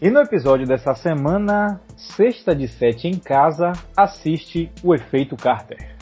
E 0.00 0.10
no 0.10 0.20
episódio 0.20 0.66
dessa 0.66 0.94
semana, 0.94 1.80
sexta 1.96 2.54
de 2.54 2.68
sete 2.68 3.08
em 3.08 3.18
casa, 3.18 3.72
assiste 3.96 4.70
o 4.84 4.94
efeito 4.94 5.34
Carter. 5.36 5.96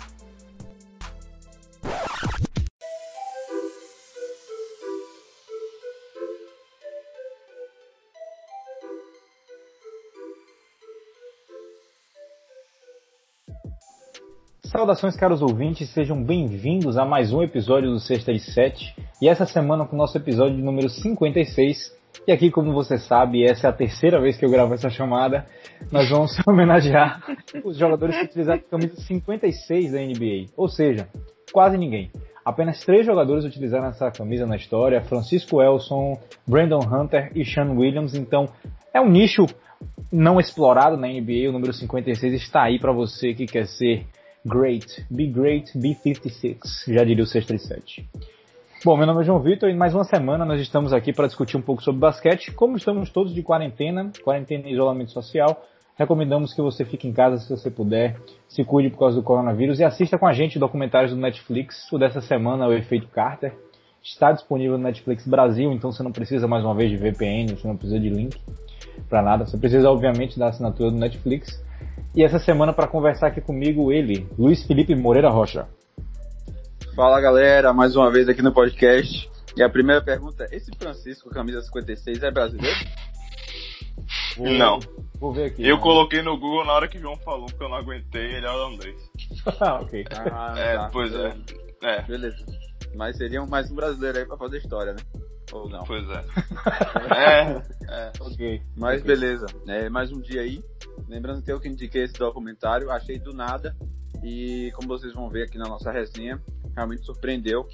Saudações, 14.65 15.15
caros 15.15 15.41
ouvintes, 15.41 15.89
sejam 15.91 16.21
bem-vindos 16.21 16.99
a 16.99 17.05
mais 17.05 17.33
um 17.33 17.45
episódio 17.45 17.93
do 17.93 18.01
Sexta 18.01 18.33
de 18.33 18.41
Sete. 18.41 18.93
E 19.23 19.29
essa 19.29 19.47
semana 19.47 19.87
com 19.87 19.95
o 19.95 19.99
nosso 19.99 20.19
episódio 20.19 20.59
número 20.59 20.89
56. 20.89 22.03
E 22.27 22.33
aqui, 22.33 22.51
como 22.51 22.73
você 22.73 22.99
sabe, 22.99 23.45
essa 23.45 23.67
é 23.67 23.71
a 23.71 23.73
terceira 23.73 24.21
vez 24.21 24.37
que 24.37 24.45
eu 24.45 24.51
gravo 24.51 24.75
essa 24.75 24.89
chamada. 24.89 25.45
Nós 25.93 26.09
vamos 26.09 26.37
homenagear 26.47 27.23
os 27.65 27.77
jogadores 27.77 28.17
que 28.17 28.25
utilizaram 28.25 28.61
a 28.61 28.71
camisa 28.71 28.97
56 28.97 29.93
da 29.93 29.99
NBA. 30.01 30.51
Ou 30.57 30.69
seja, 30.69 31.09
quase 31.53 31.77
ninguém. 31.77 32.11
Apenas 32.45 32.85
três 32.85 33.07
jogadores 33.07 33.45
utilizaram 33.45 33.89
essa 33.89 34.11
camisa 34.11 34.47
na 34.47 34.57
história: 34.57 35.01
Francisco 35.03 35.63
Elson, 35.63 36.19
Brandon 36.47 36.81
Hunter 36.81 37.31
e 37.35 37.45
Sean 37.45 37.73
Williams. 37.73 38.15
Então, 38.15 38.49
é 38.93 39.01
um 39.01 39.09
nicho 39.09 39.47
não 40.13 40.39
explorado 40.39 40.97
na 40.97 41.09
NBA. 41.09 41.49
O 41.49 41.53
número 41.53 41.73
56 41.73 42.35
está 42.35 42.63
aí 42.63 42.79
para 42.79 42.93
você 42.93 43.35
que 43.35 43.47
quer 43.47 43.67
ser 43.67 44.07
great. 44.45 45.07
Be 45.11 45.27
great, 45.27 45.77
be 45.79 45.95
56. 45.95 46.85
Já 46.89 47.05
diria 47.05 47.25
o 47.25 47.27
637. 47.27 48.09
Bom, 48.85 48.99
meu 48.99 49.07
nome 49.07 49.23
é 49.23 49.25
João 49.25 49.41
Vitor 49.41 49.71
e 49.71 49.75
mais 49.75 49.95
uma 49.95 50.05
semana 50.05 50.45
nós 50.45 50.61
estamos 50.61 50.93
aqui 50.93 51.11
para 51.11 51.27
discutir 51.27 51.57
um 51.57 51.63
pouco 51.63 51.83
sobre 51.83 52.01
basquete. 52.03 52.53
Como 52.53 52.77
estamos 52.77 53.09
todos 53.09 53.33
de 53.33 53.43
quarentena, 53.43 54.13
quarentena 54.23 54.69
e 54.69 54.75
isolamento 54.75 55.11
social, 55.11 55.65
recomendamos 55.97 56.53
que 56.53 56.61
você 56.61 56.85
fique 56.85 57.09
em 57.09 57.13
casa 57.15 57.39
se 57.39 57.49
você 57.49 57.71
puder, 57.71 58.21
se 58.47 58.63
cuide 58.63 58.91
por 58.91 58.99
causa 58.99 59.17
do 59.17 59.23
coronavírus 59.23 59.81
e 59.81 59.85
assista 59.85 60.19
com 60.19 60.27
a 60.27 60.35
gente 60.35 60.59
documentários 60.59 61.13
do 61.13 61.17
Netflix. 61.17 61.91
O 61.91 61.99
dessa 61.99 62.21
semana, 62.21 62.69
o 62.69 62.75
Efeito 62.75 63.09
Carter, 63.09 63.55
está 64.03 64.33
disponível 64.33 64.77
no 64.77 64.85
Netflix 64.85 65.27
Brasil, 65.27 65.73
então 65.73 65.91
você 65.91 66.03
não 66.03 66.13
precisa 66.13 66.47
mais 66.47 66.63
uma 66.63 66.75
vez 66.75 66.91
de 66.91 66.99
VPN, 66.99 67.57
você 67.57 67.67
não 67.67 67.79
precisa 67.79 67.99
de 67.99 68.11
link 68.11 68.39
para 69.09 69.23
nada. 69.23 69.47
Você 69.47 69.57
precisa, 69.57 69.91
obviamente, 69.91 70.39
da 70.39 70.49
assinatura 70.49 70.91
do 70.91 70.99
Netflix. 70.99 71.59
E 72.15 72.23
essa 72.23 72.39
semana, 72.39 72.71
para 72.71 72.87
conversar 72.87 73.29
aqui 73.29 73.41
comigo, 73.41 73.91
ele, 73.91 74.29
Luiz 74.39 74.63
Felipe 74.67 74.95
Moreira 74.95 75.31
Rocha. 75.31 75.67
Fala 76.95 77.21
galera, 77.21 77.73
mais 77.73 77.97
uma 77.97 78.09
vez 78.09 78.29
aqui 78.29 78.41
no 78.41 78.53
podcast. 78.53 79.29
E 79.57 79.63
a 79.65 79.69
primeira 79.69 80.01
pergunta: 80.01 80.47
esse 80.53 80.71
Francisco, 80.79 81.29
camisa 81.29 81.61
56, 81.61 82.23
é 82.23 82.31
brasileiro? 82.31 82.79
Vou, 84.37 84.49
não. 84.49 84.79
Vou 85.19 85.33
ver 85.33 85.47
aqui. 85.47 85.67
Eu 85.67 85.75
né? 85.75 85.83
coloquei 85.83 86.23
no 86.23 86.39
Google 86.39 86.65
na 86.65 86.73
hora 86.73 86.87
que 86.87 86.97
o 86.97 87.01
João 87.01 87.17
falou, 87.17 87.47
porque 87.47 87.65
eu 87.65 87.69
não 87.69 87.79
aguentei, 87.79 88.37
ele 88.37 88.47
é 88.47 88.51
holandês. 88.51 89.11
ah, 89.61 89.81
ok. 89.83 90.05
Ah, 90.33 90.55
é, 90.57 90.77
tá. 90.77 90.91
pois 90.93 91.13
é. 91.13 91.37
é. 91.83 92.03
Beleza. 92.03 92.47
Mas 92.95 93.17
seria 93.17 93.45
mais 93.45 93.69
um 93.73 93.75
brasileiro 93.75 94.19
aí 94.19 94.25
pra 94.25 94.37
fazer 94.37 94.59
história, 94.59 94.93
né? 94.93 95.03
Ou 95.51 95.69
não? 95.69 95.83
Pois 95.83 96.09
é. 96.09 96.25
é, 97.13 97.63
é. 97.89 98.13
Ok. 98.21 98.63
Mas 98.77 99.01
okay. 99.01 99.17
beleza. 99.17 99.47
É, 99.67 99.89
mais 99.89 100.13
um 100.13 100.21
dia 100.21 100.43
aí. 100.43 100.63
Lembrando 101.09 101.43
que 101.43 101.51
eu 101.51 101.59
que 101.59 101.69
indiquei 101.69 102.05
esse 102.05 102.15
documentário, 102.15 102.89
achei 102.89 103.19
do 103.19 103.33
nada. 103.33 103.75
E 104.23 104.71
como 104.77 104.87
vocês 104.87 105.13
vão 105.13 105.29
ver 105.29 105.43
aqui 105.43 105.59
na 105.59 105.69
nossa 105.69 105.91
resenha, 105.91 106.41
realmente 106.75 107.05
surpreendeu, 107.05 107.67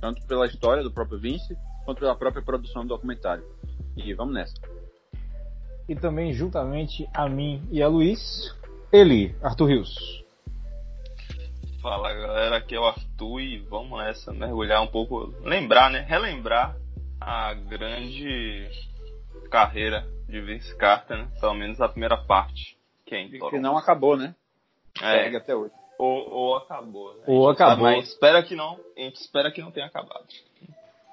tanto 0.00 0.26
pela 0.26 0.46
história 0.46 0.82
do 0.82 0.92
próprio 0.92 1.18
Vince, 1.18 1.56
quanto 1.84 2.00
pela 2.00 2.16
própria 2.16 2.42
produção 2.42 2.82
do 2.82 2.88
documentário. 2.88 3.44
E 3.96 4.12
vamos 4.14 4.34
nessa. 4.34 4.54
E 5.88 5.94
também, 5.94 6.32
juntamente 6.32 7.08
a 7.14 7.28
mim 7.28 7.66
e 7.70 7.82
a 7.82 7.88
Luiz, 7.88 8.54
ele, 8.92 9.34
Arthur 9.42 9.66
Rios. 9.66 10.24
Fala 11.80 12.12
galera, 12.12 12.56
aqui 12.56 12.74
é 12.74 12.80
o 12.80 12.84
Arthur 12.84 13.40
e 13.40 13.58
vamos 13.60 13.98
nessa, 13.98 14.32
mergulhar 14.32 14.82
um 14.82 14.88
pouco, 14.88 15.32
lembrar, 15.42 15.90
né? 15.90 16.00
Relembrar 16.00 16.76
a 17.20 17.54
grande 17.54 18.68
carreira 19.50 20.04
de 20.28 20.40
Vince 20.40 20.74
Carter, 20.76 21.18
né? 21.18 21.28
Pelo 21.40 21.54
menos 21.54 21.80
a 21.80 21.88
primeira 21.88 22.16
parte. 22.16 22.76
Que, 23.04 23.14
é 23.14 23.28
que 23.28 23.58
não 23.58 23.78
acabou, 23.78 24.16
né? 24.16 24.34
É. 25.00 25.24
Segue 25.24 25.36
até 25.36 25.54
hoje. 25.54 25.72
Ou, 25.98 26.30
ou 26.30 26.56
acabou. 26.56 27.14
Né? 27.14 27.22
Ou 27.26 27.48
acabou. 27.48 27.84
Mas 27.84 28.08
espera 28.08 28.42
que 28.42 28.54
não, 28.54 28.78
a 28.96 29.00
gente 29.00 29.16
espera 29.16 29.50
que 29.50 29.60
não 29.60 29.70
tenha 29.70 29.86
acabado. 29.86 30.24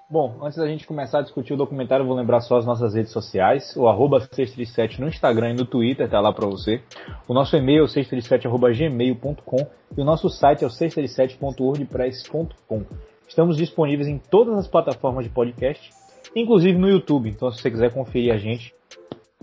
Bom, 0.10 0.40
antes 0.44 0.58
da 0.58 0.68
gente 0.68 0.86
começar 0.86 1.20
a 1.20 1.22
discutir 1.24 1.54
o 1.54 1.58
documentário, 1.58 2.06
vou 2.06 2.16
lembrar 2.16 2.42
só 2.42 2.58
as 2.58 2.68
nossas 2.68 2.94
redes 2.94 3.12
sociais. 3.12 3.76
O 3.76 3.88
arroba 3.88 4.20
637 4.20 5.02
no 5.02 5.08
Instagram 5.08 5.50
e 5.52 5.56
no 5.56 5.66
Twitter, 5.66 6.08
tá 6.08 6.20
lá 6.20 6.32
pra 6.32 6.46
você. 6.46 6.84
O 7.28 7.34
nosso 7.34 7.58
e-mail 7.58 7.86
é 7.86 7.88
637.gmail.com 7.88 9.68
e 9.98 10.02
o 10.02 10.06
nosso 10.06 10.30
site 10.30 10.64
é 10.64 10.68
o 10.68 10.70
637.wordpress.com. 10.70 12.86
Estamos 13.28 13.58
disponíveis 13.58 14.08
em 14.08 14.20
todas 14.20 14.56
as 14.56 14.68
plataformas 14.68 15.26
de 15.26 15.32
podcast, 15.32 15.90
inclusive 16.36 16.78
no 16.78 16.90
YouTube. 16.90 17.30
Então, 17.30 17.50
se 17.50 17.60
você 17.60 17.72
quiser 17.72 17.92
conferir 17.92 18.32
a 18.34 18.38
gente, 18.38 18.72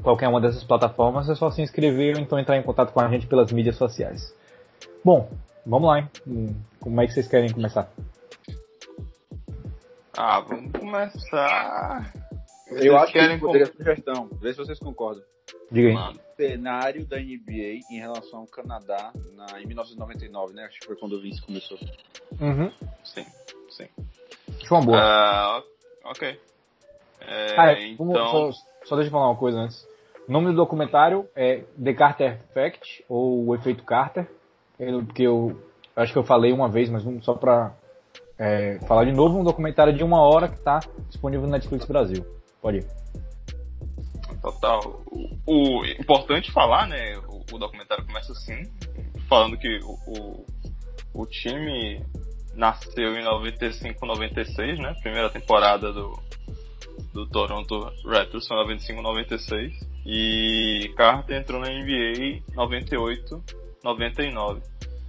qualquer 0.00 0.28
uma 0.28 0.40
dessas 0.40 0.62
plataformas, 0.62 1.28
é 1.28 1.34
só 1.34 1.50
se 1.50 1.62
inscrever 1.62 2.14
ou 2.14 2.22
então 2.22 2.38
entrar 2.38 2.56
em 2.56 2.62
contato 2.62 2.92
com 2.92 3.00
a 3.00 3.08
gente 3.08 3.26
pelas 3.26 3.52
mídias 3.52 3.74
sociais. 3.76 4.32
Bom, 5.02 5.30
vamos 5.64 5.88
lá, 5.88 6.00
hein? 6.00 6.10
Como 6.78 7.00
é 7.00 7.06
que 7.06 7.14
vocês 7.14 7.26
querem 7.26 7.50
começar? 7.50 7.90
Ah, 10.14 10.40
vamos 10.40 10.72
começar. 10.72 12.12
Vocês 12.68 12.84
Eu 12.84 12.98
acho 12.98 13.10
que 13.10 13.38
poderia 13.38 13.66
com... 13.66 13.78
sugestão. 13.78 14.28
Vê 14.40 14.52
se 14.52 14.58
vocês 14.58 14.78
concordam. 14.78 15.24
Diga 15.70 15.88
aí. 15.88 15.94
Mano. 15.94 16.20
Cenário 16.36 17.06
da 17.06 17.16
NBA 17.16 17.80
em 17.90 17.98
relação 17.98 18.40
ao 18.40 18.46
Canadá 18.46 19.10
na, 19.32 19.60
em 19.62 19.66
1999, 19.66 20.52
né? 20.52 20.64
Acho 20.66 20.80
que 20.80 20.86
foi 20.86 20.96
quando 20.96 21.14
o 21.14 21.20
Vince 21.20 21.40
começou. 21.40 21.78
Uhum. 22.38 22.70
Sim, 23.02 23.24
sim. 23.70 23.88
Acho 24.60 24.74
uma 24.74 24.84
boa. 24.84 25.60
Uh, 25.60 26.10
ok. 26.10 26.40
É, 27.22 27.54
ah, 27.58 27.72
é, 27.72 27.86
então... 27.88 28.12
Só, 28.12 28.52
só 28.84 28.96
deixa 28.96 29.08
eu 29.08 29.12
falar 29.12 29.30
uma 29.30 29.38
coisa 29.38 29.58
antes. 29.58 29.88
O 30.28 30.32
nome 30.32 30.48
do 30.48 30.56
documentário 30.56 31.26
é 31.34 31.64
The 31.82 31.94
Carter 31.94 32.40
Effect, 32.50 33.02
ou 33.08 33.46
O 33.46 33.54
Efeito 33.54 33.82
Carter 33.82 34.28
porque 35.06 35.22
eu 35.22 35.60
acho 35.94 36.12
que 36.12 36.18
eu 36.18 36.24
falei 36.24 36.52
uma 36.52 36.68
vez, 36.68 36.88
mas 36.88 37.02
só 37.22 37.34
para 37.34 37.74
é, 38.38 38.78
falar 38.86 39.04
de 39.04 39.12
novo, 39.12 39.38
um 39.38 39.44
documentário 39.44 39.92
de 39.92 40.02
uma 40.02 40.22
hora 40.22 40.48
que 40.48 40.56
está 40.56 40.80
disponível 41.08 41.46
no 41.46 41.52
Netflix 41.52 41.84
Brasil. 41.84 42.24
Pode 42.62 42.78
ir. 42.78 42.86
Total. 44.40 44.80
O, 45.46 45.80
o 45.80 45.84
importante 45.84 46.50
falar, 46.50 46.88
né? 46.88 47.18
O, 47.28 47.54
o, 47.54 47.58
documentário 47.58 48.06
começa 48.06 48.32
assim, 48.32 48.62
falando 49.28 49.58
que 49.58 49.80
o, 49.84 50.44
o, 51.12 51.26
time 51.26 52.02
nasceu 52.54 53.14
em 53.14 53.22
95, 53.22 54.06
96, 54.06 54.78
né? 54.78 54.94
Primeira 55.02 55.28
temporada 55.28 55.92
do, 55.92 56.18
do 57.12 57.26
Toronto 57.28 57.92
Raptors 58.06 58.48
foi 58.48 58.56
95, 58.56 59.02
96. 59.02 59.90
E 60.06 60.90
Carter 60.96 61.38
entrou 61.38 61.60
na 61.60 61.68
NBA 61.68 62.42
98, 62.54 63.59
99. 63.82 64.60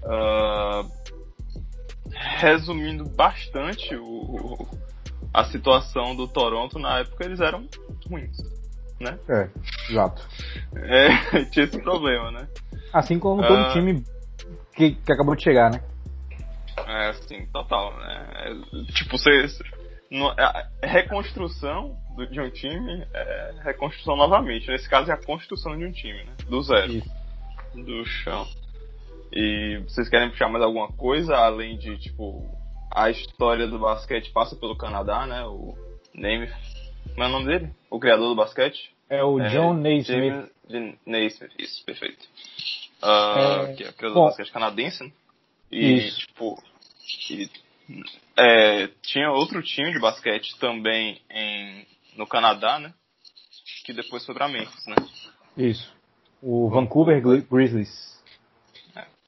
Uh, 0.03 1.01
resumindo 2.39 3.05
bastante 3.09 3.95
o, 3.95 4.67
a 5.33 5.45
situação 5.45 6.15
do 6.15 6.27
Toronto 6.27 6.77
na 6.77 6.99
época, 6.99 7.25
eles 7.25 7.39
eram 7.39 7.67
ruins, 8.09 8.37
né? 8.99 9.17
É, 9.29 9.49
exato. 9.89 10.27
É, 10.75 11.45
tinha 11.51 11.65
esse 11.65 11.81
problema, 11.81 12.31
né? 12.31 12.47
Assim 12.93 13.19
como 13.19 13.41
todo 13.41 13.69
uh, 13.69 13.73
time 13.73 14.03
que, 14.75 14.95
que 14.95 15.11
acabou 15.11 15.35
de 15.35 15.43
chegar, 15.43 15.71
né? 15.71 15.81
É, 16.87 17.09
assim, 17.09 17.45
total, 17.47 17.95
né? 17.97 18.27
É, 18.33 18.93
tipo, 18.93 19.17
você. 19.17 19.47
No, 20.09 20.27
a 20.29 20.67
reconstrução 20.83 21.97
do, 22.17 22.27
de 22.27 22.41
um 22.41 22.49
time 22.49 23.07
é 23.13 23.53
reconstrução 23.63 24.17
novamente. 24.17 24.67
Nesse 24.67 24.89
caso 24.89 25.09
é 25.09 25.13
a 25.13 25.17
construção 25.25 25.77
de 25.77 25.85
um 25.85 25.91
time, 25.91 26.23
né? 26.23 26.33
Do 26.49 26.61
zero. 26.61 26.91
Isso. 26.91 27.09
Do 27.73 28.05
chão. 28.05 28.45
E 29.31 29.81
vocês 29.87 30.09
querem 30.09 30.29
puxar 30.29 30.49
mais 30.49 30.63
alguma 30.63 30.91
coisa 30.91 31.35
além 31.35 31.77
de, 31.77 31.97
tipo, 31.97 32.43
a 32.91 33.09
história 33.09 33.67
do 33.67 33.79
basquete 33.79 34.31
passa 34.31 34.55
pelo 34.55 34.75
Canadá, 34.75 35.25
né? 35.25 35.43
O 35.45 35.75
Name. 36.13 36.51
Como 37.13 37.23
é 37.23 37.27
o 37.27 37.31
nome 37.31 37.45
dele? 37.45 37.73
O 37.89 37.99
criador 37.99 38.29
do 38.29 38.35
basquete? 38.35 38.93
É 39.09 39.23
o 39.23 39.39
John 39.49 39.77
é, 39.77 39.81
Naismith. 39.81 40.51
Naismith, 41.05 41.51
isso, 41.57 41.83
perfeito. 41.85 42.25
Uh, 43.01 43.71
é, 43.71 43.73
que 43.73 43.83
é 43.83 43.89
o 43.89 43.93
criador 43.93 44.15
bom, 44.15 44.23
do 44.23 44.27
basquete 44.27 44.51
canadense, 44.51 45.03
né? 45.03 45.11
E, 45.71 45.93
isso. 45.93 46.19
tipo, 46.19 46.63
e, 47.29 47.49
é, 48.37 48.87
tinha 49.01 49.31
outro 49.31 49.61
time 49.63 49.91
de 49.91 49.99
basquete 49.99 50.57
também 50.59 51.21
em, 51.29 51.85
no 52.17 52.27
Canadá, 52.27 52.79
né? 52.79 52.93
Que 53.85 53.93
depois 53.93 54.25
foi 54.25 54.35
pra 54.35 54.47
Memphis, 54.47 54.85
né? 54.85 54.95
Isso. 55.57 55.93
O 56.41 56.69
Vancouver 56.69 57.21
Grizzlies. 57.21 58.10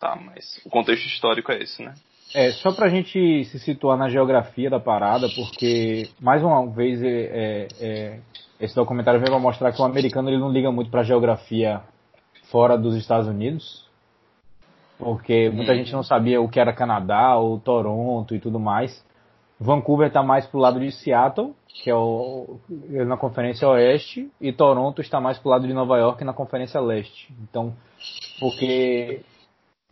Tá, 0.03 0.17
mas 0.17 0.59
o 0.65 0.69
contexto 0.69 1.05
histórico 1.05 1.49
é 1.49 1.63
esse, 1.63 1.81
né? 1.81 1.93
É, 2.35 2.51
só 2.51 2.73
pra 2.73 2.89
gente 2.89 3.45
se 3.45 3.57
situar 3.57 3.97
na 3.97 4.09
geografia 4.09 4.69
da 4.69 4.77
parada, 4.77 5.29
porque, 5.33 6.09
mais 6.19 6.43
uma 6.43 6.69
vez, 6.69 7.01
é, 7.01 7.07
é, 7.07 7.67
é 7.79 8.19
esse 8.59 8.75
documentário 8.75 9.21
veio 9.21 9.31
para 9.31 9.39
mostrar 9.39 9.71
que 9.71 9.81
o 9.81 9.85
americano 9.85 10.29
ele 10.29 10.39
não 10.39 10.51
liga 10.51 10.69
muito 10.73 10.91
para 10.91 11.03
geografia 11.03 11.79
fora 12.51 12.77
dos 12.77 12.97
Estados 12.97 13.29
Unidos, 13.29 13.87
porque 14.99 15.49
muita 15.49 15.71
uhum. 15.71 15.77
gente 15.77 15.93
não 15.93 16.03
sabia 16.03 16.41
o 16.41 16.49
que 16.49 16.59
era 16.59 16.73
Canadá 16.73 17.37
ou 17.37 17.57
Toronto 17.57 18.35
e 18.35 18.41
tudo 18.41 18.59
mais. 18.59 19.05
Vancouver 19.57 20.07
está 20.07 20.21
mais 20.21 20.45
pro 20.45 20.59
lado 20.59 20.81
de 20.81 20.91
Seattle, 20.91 21.53
que 21.81 21.89
é 21.89 21.95
o, 21.95 22.59
na 23.07 23.15
Conferência 23.15 23.69
Oeste, 23.69 24.29
e 24.41 24.51
Toronto 24.51 24.99
está 24.99 25.21
mais 25.21 25.39
pro 25.39 25.49
lado 25.49 25.65
de 25.65 25.73
Nova 25.73 25.97
York 25.97 26.25
na 26.25 26.33
Conferência 26.33 26.81
Leste. 26.81 27.33
Então, 27.41 27.73
porque 28.41 29.21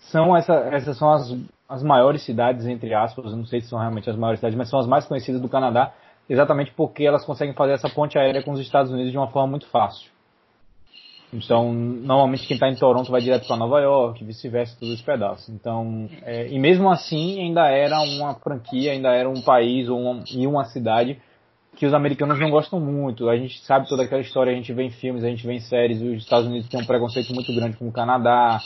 são 0.02 0.36
essa, 0.36 0.54
essas 0.72 0.98
são 0.98 1.12
as, 1.12 1.36
as 1.70 1.84
maiores 1.84 2.24
cidades, 2.24 2.66
entre 2.66 2.94
aspas, 2.94 3.34
não 3.34 3.46
sei 3.46 3.62
se 3.62 3.68
são 3.68 3.80
realmente 3.80 4.10
as 4.10 4.16
maiores 4.16 4.40
cidades, 4.40 4.58
mas 4.58 4.70
são 4.70 4.80
as 4.80 4.88
mais 4.88 5.06
conhecidas 5.06 5.42
do 5.42 5.50
Canadá, 5.50 5.94
exatamente 6.30 6.72
porque 6.74 7.04
elas 7.04 7.26
conseguem 7.26 7.54
fazer 7.54 7.74
essa 7.74 7.90
ponte 7.90 8.18
aérea 8.18 8.44
com 8.44 8.52
os 8.52 8.60
Estados 8.60 8.92
Unidos 8.92 9.12
de 9.12 9.18
uma 9.18 9.28
forma 9.28 9.50
muito 9.52 9.68
fácil. 9.68 10.10
Então, 11.34 11.72
normalmente 11.72 12.46
quem 12.46 12.56
está 12.56 12.68
em 12.68 12.76
Toronto 12.76 13.10
vai 13.10 13.22
direto 13.22 13.48
para 13.48 13.56
Nova 13.56 13.80
York, 13.80 14.24
vice-versa, 14.26 14.76
todos 14.78 14.96
os 14.96 15.02
pedaços. 15.02 15.48
Então, 15.48 16.10
é, 16.24 16.50
e 16.50 16.60
mesmo 16.60 16.90
assim, 16.90 17.40
ainda 17.40 17.70
era 17.70 18.02
uma 18.02 18.34
franquia, 18.36 18.92
ainda 18.92 19.14
era 19.14 19.30
um 19.30 19.42
país 19.42 19.88
ou 19.88 20.22
e 20.30 20.46
uma 20.46 20.66
cidade 20.66 21.22
que 21.78 21.86
os 21.86 21.94
americanos 21.94 22.38
não 22.38 22.50
gostam 22.50 22.82
muito. 22.82 23.30
A 23.30 23.38
gente 23.38 23.60
sabe 23.62 23.88
toda 23.88 24.04
aquela 24.04 24.20
história, 24.20 24.52
a 24.52 24.56
gente 24.56 24.74
vê 24.74 24.84
em 24.84 24.90
filmes, 24.90 25.24
a 25.24 25.30
gente 25.30 25.48
vê 25.48 25.54
em 25.54 25.62
séries, 25.62 26.02
os 26.02 26.18
Estados 26.18 26.48
Unidos 26.48 26.68
têm 26.68 26.82
um 26.82 26.86
preconceito 26.86 27.34
muito 27.34 27.56
grande 27.56 27.78
com 27.78 27.88
o 27.88 27.92
Canadá, 27.94 28.60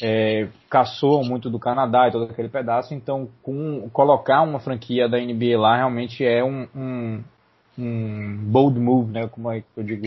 é, 0.00 0.48
caçou 0.70 1.24
muito 1.24 1.50
do 1.50 1.58
Canadá 1.58 2.08
e 2.08 2.12
todo 2.12 2.30
aquele 2.30 2.48
pedaço, 2.48 2.94
então 2.94 3.28
com, 3.42 3.88
colocar 3.90 4.42
uma 4.42 4.60
franquia 4.60 5.08
da 5.08 5.18
NBA 5.18 5.58
lá 5.58 5.76
realmente 5.76 6.24
é 6.24 6.44
um, 6.44 6.68
um, 6.74 7.24
um 7.76 8.36
bold 8.44 8.78
move, 8.78 9.10
né, 9.10 9.28
como 9.28 9.50
é 9.50 9.60
que 9.60 9.66
eu 9.76 9.82
digo, 9.82 10.06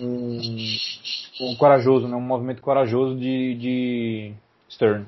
um, 0.00 0.40
um 1.40 1.56
corajoso, 1.56 2.08
né? 2.08 2.16
um 2.16 2.20
movimento 2.20 2.62
corajoso 2.62 3.18
de, 3.18 3.54
de 3.54 4.34
Stern. 4.70 5.06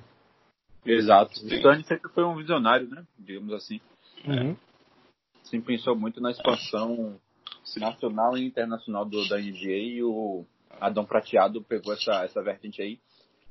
Exato. 0.84 1.34
Stern 1.34 1.82
sempre 1.84 2.10
foi 2.12 2.24
um 2.24 2.36
visionário, 2.36 2.88
né? 2.88 3.04
Digamos 3.18 3.52
assim. 3.52 3.80
Uhum. 4.24 4.52
É. 4.52 4.56
Sempre 5.42 5.76
pensou 5.76 5.96
muito 5.96 6.20
na 6.20 6.30
expansão 6.30 7.18
nacional 7.76 8.36
e 8.36 8.46
internacional 8.46 9.04
do, 9.04 9.28
da 9.28 9.38
NBA 9.38 9.96
e 9.96 10.02
o 10.02 10.44
Adão 10.80 11.04
Prateado 11.04 11.60
pegou 11.62 11.92
essa, 11.92 12.24
essa 12.24 12.42
vertente 12.42 12.80
aí 12.80 12.98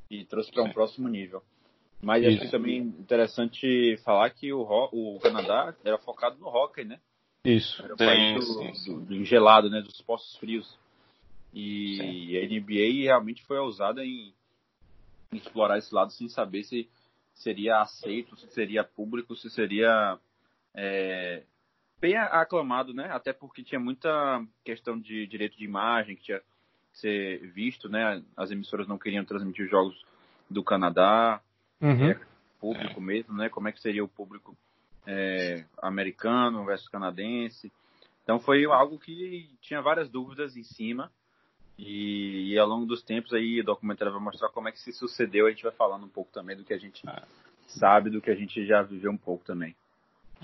e 0.10 0.25
trouxe 0.25 0.52
para 0.52 0.63
um 0.63 0.72
próximo 0.72 1.07
nível. 1.07 1.42
Mas 2.02 2.24
Isso. 2.24 2.44
acho 2.44 2.52
também 2.52 2.78
interessante 2.78 3.98
falar 4.04 4.30
que 4.30 4.52
o, 4.54 4.62
o 4.62 5.19
Canadá 5.19 5.75
era 5.84 5.98
focado 5.98 6.38
no 6.38 6.48
hockey, 6.48 6.84
né? 6.84 7.00
Isso. 7.44 7.84
Era 7.84 7.94
o 7.94 7.98
país 7.98 8.46
do, 8.46 8.96
do, 8.96 9.06
do 9.06 9.25
gelado, 9.25 9.69
né? 9.69 9.81
Dos 9.81 10.02
postos 10.02 10.36
frios. 10.38 10.78
E 11.54 11.98
Sim. 11.98 12.38
a 12.38 12.60
NBA 12.60 13.04
realmente 13.04 13.44
foi 13.44 13.57
ousada 13.57 14.04
em, 14.04 14.34
explorar 15.31 15.78
esse 15.78 15.94
lado 15.94 16.12
sem 16.12 16.28
saber 16.28 16.63
se 16.63 16.90
seria 17.34 17.81
aceito, 17.81 18.36
se 18.38 18.48
seria 18.48 18.84
público, 18.84 19.36
se 19.36 19.50
seria 19.50 20.18
é, 20.74 21.44
bem 22.00 22.16
aclamado, 22.18 22.94
né? 22.94 23.10
Até 23.12 23.34
porque 23.34 23.63
tinha 23.63 23.80
muita 23.80 24.46
questão 24.63 25.00
de 25.00 25.28
direito 25.28 25.58
de 25.58 25.66
imagem 25.66 26.16
que 26.16 26.24
tinha 26.24 26.42
ser 26.96 27.40
visto, 27.52 27.90
né? 27.90 28.24
As 28.36 28.52
emissoras 28.52 28.88
não 28.88 28.98
queriam 28.98 29.26
transmitir 29.26 29.66
os 29.66 29.72
jogos 29.72 30.06
do 30.50 30.64
Canadá, 30.64 31.42
uhum. 31.82 32.12
é, 32.12 32.20
público 32.60 33.02
mesmo, 33.02 33.34
né? 33.36 33.50
Como 33.50 33.68
é 33.68 33.72
que 33.72 33.82
seria 33.82 34.04
o 34.04 34.08
público 34.08 34.56
é, 35.06 35.66
americano 35.82 36.66
versus 36.66 36.90
canadense? 36.90 37.72
Então 38.24 38.40
foi 38.40 38.66
algo 38.66 38.98
que 38.98 39.50
tinha 39.62 39.82
várias 39.82 40.10
dúvidas 40.10 40.58
em 40.58 40.64
cima 40.64 41.12
e, 41.78 42.54
e, 42.54 42.58
ao 42.58 42.68
longo 42.68 42.86
dos 42.86 43.04
tempos 43.04 43.34
aí 43.34 43.60
o 43.60 43.64
documentário 43.64 44.14
vai 44.14 44.22
mostrar 44.22 44.50
como 44.50 44.68
é 44.68 44.72
que 44.72 44.80
se 44.80 44.94
sucedeu. 44.94 45.46
A 45.46 45.50
gente 45.50 45.64
vai 45.64 45.74
falando 45.74 46.06
um 46.06 46.10
pouco 46.10 46.32
também 46.32 46.56
do 46.56 46.64
que 46.64 46.74
a 46.74 46.78
gente 46.78 47.08
é. 47.08 47.24
sabe, 47.68 48.10
do 48.10 48.22
que 48.22 48.32
a 48.32 48.36
gente 48.36 48.66
já 48.66 48.82
viveu 48.82 49.12
um 49.12 49.18
pouco 49.18 49.44
também. 49.44 49.76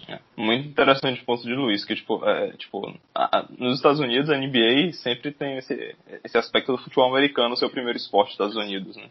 É, 0.08 0.20
muito 0.36 0.68
interessante 0.68 1.22
o 1.22 1.26
ponto 1.26 1.44
de 1.44 1.54
Luiz, 1.54 1.86
que 1.86 1.96
tipo, 1.96 2.24
é, 2.28 2.52
tipo 2.54 2.94
a, 3.14 3.46
nos 3.58 3.76
Estados 3.76 4.00
Unidos 4.00 4.30
a 4.30 4.38
NBA 4.38 4.94
sempre 4.94 5.32
tem 5.32 5.58
esse, 5.58 5.96
esse 6.24 6.38
aspecto 6.38 6.72
do 6.72 6.78
futebol 6.78 7.10
americano, 7.10 7.56
seu 7.56 7.70
primeiro 7.70 7.98
esporte 7.98 8.30
dos 8.30 8.34
Estados 8.34 8.56
Unidos, 8.56 8.96
né? 8.96 9.10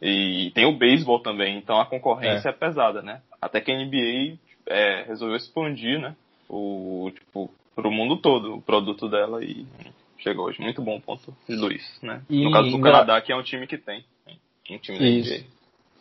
E 0.00 0.50
tem 0.54 0.66
o 0.66 0.76
beisebol 0.76 1.20
também, 1.20 1.56
então 1.56 1.80
a 1.80 1.86
concorrência 1.86 2.48
é, 2.48 2.50
é 2.50 2.54
pesada, 2.54 3.00
né? 3.00 3.22
Até 3.40 3.60
que 3.60 3.72
a 3.72 3.76
NBA 3.76 4.38
é, 4.66 5.04
resolveu 5.04 5.36
expandir, 5.36 5.98
né? 5.98 6.14
O, 6.48 7.10
tipo, 7.14 7.50
pro 7.74 7.90
mundo 7.90 8.16
todo, 8.18 8.56
o 8.56 8.62
produto 8.62 9.08
dela 9.08 9.42
e 9.42 9.66
chegou 10.18 10.46
hoje. 10.46 10.60
Muito 10.60 10.82
bom 10.82 11.00
ponto 11.00 11.34
de 11.48 11.56
Luiz, 11.56 11.82
né? 12.02 12.22
E 12.28 12.44
no 12.44 12.50
caso 12.50 12.70
do. 12.70 12.80
Canadá, 12.80 13.20
que 13.20 13.32
é 13.32 13.36
um 13.36 13.42
time 13.42 13.66
que 13.66 13.78
tem. 13.78 14.04
Um 14.70 14.78
time 14.78 15.20
Isso. 15.20 15.30
da 15.30 15.36
NBA. 15.36 15.55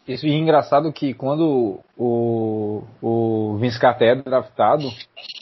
Isso, 0.08 0.28
e 0.28 0.34
engraçado 0.34 0.94
que 0.94 1.16
quando 1.16 1.80
o, 1.98 2.84
o 3.02 3.58
Vince 3.58 3.80
Carter 3.80 4.10
é 4.10 4.16
draftado, 4.16 4.88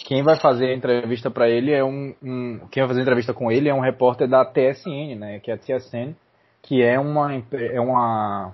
quem 0.05 0.23
vai 0.23 0.37
fazer 0.37 0.67
a 0.67 0.75
entrevista 0.75 1.29
para 1.29 1.49
ele 1.49 1.71
é 1.71 1.83
um, 1.83 2.15
um, 2.23 2.59
Quem 2.71 2.81
vai 2.81 2.87
fazer 2.87 3.01
a 3.01 3.03
entrevista 3.03 3.33
com 3.33 3.51
ele 3.51 3.67
é 3.67 3.73
um 3.73 3.81
repórter 3.81 4.27
da 4.27 4.45
TSN, 4.45 5.15
né? 5.17 5.39
Que 5.39 5.51
é 5.51 5.55
a 5.55 5.57
TSN, 5.57 6.13
que 6.61 6.81
é 6.81 6.97
uma. 6.97 7.43
É 7.51 7.81
uma 7.81 8.53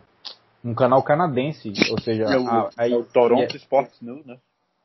um 0.63 0.73
canal 0.73 1.01
canadense, 1.01 1.71
ou 1.89 2.01
seja, 2.01 2.23
é 2.23 2.37
o, 2.37 2.47
a, 2.47 2.69
a, 2.77 2.89
é 2.89 2.93
o 2.93 3.03
Toronto 3.03 3.53
é, 3.53 3.57
Sports 3.57 4.01
News, 4.01 4.25
né? 4.25 4.37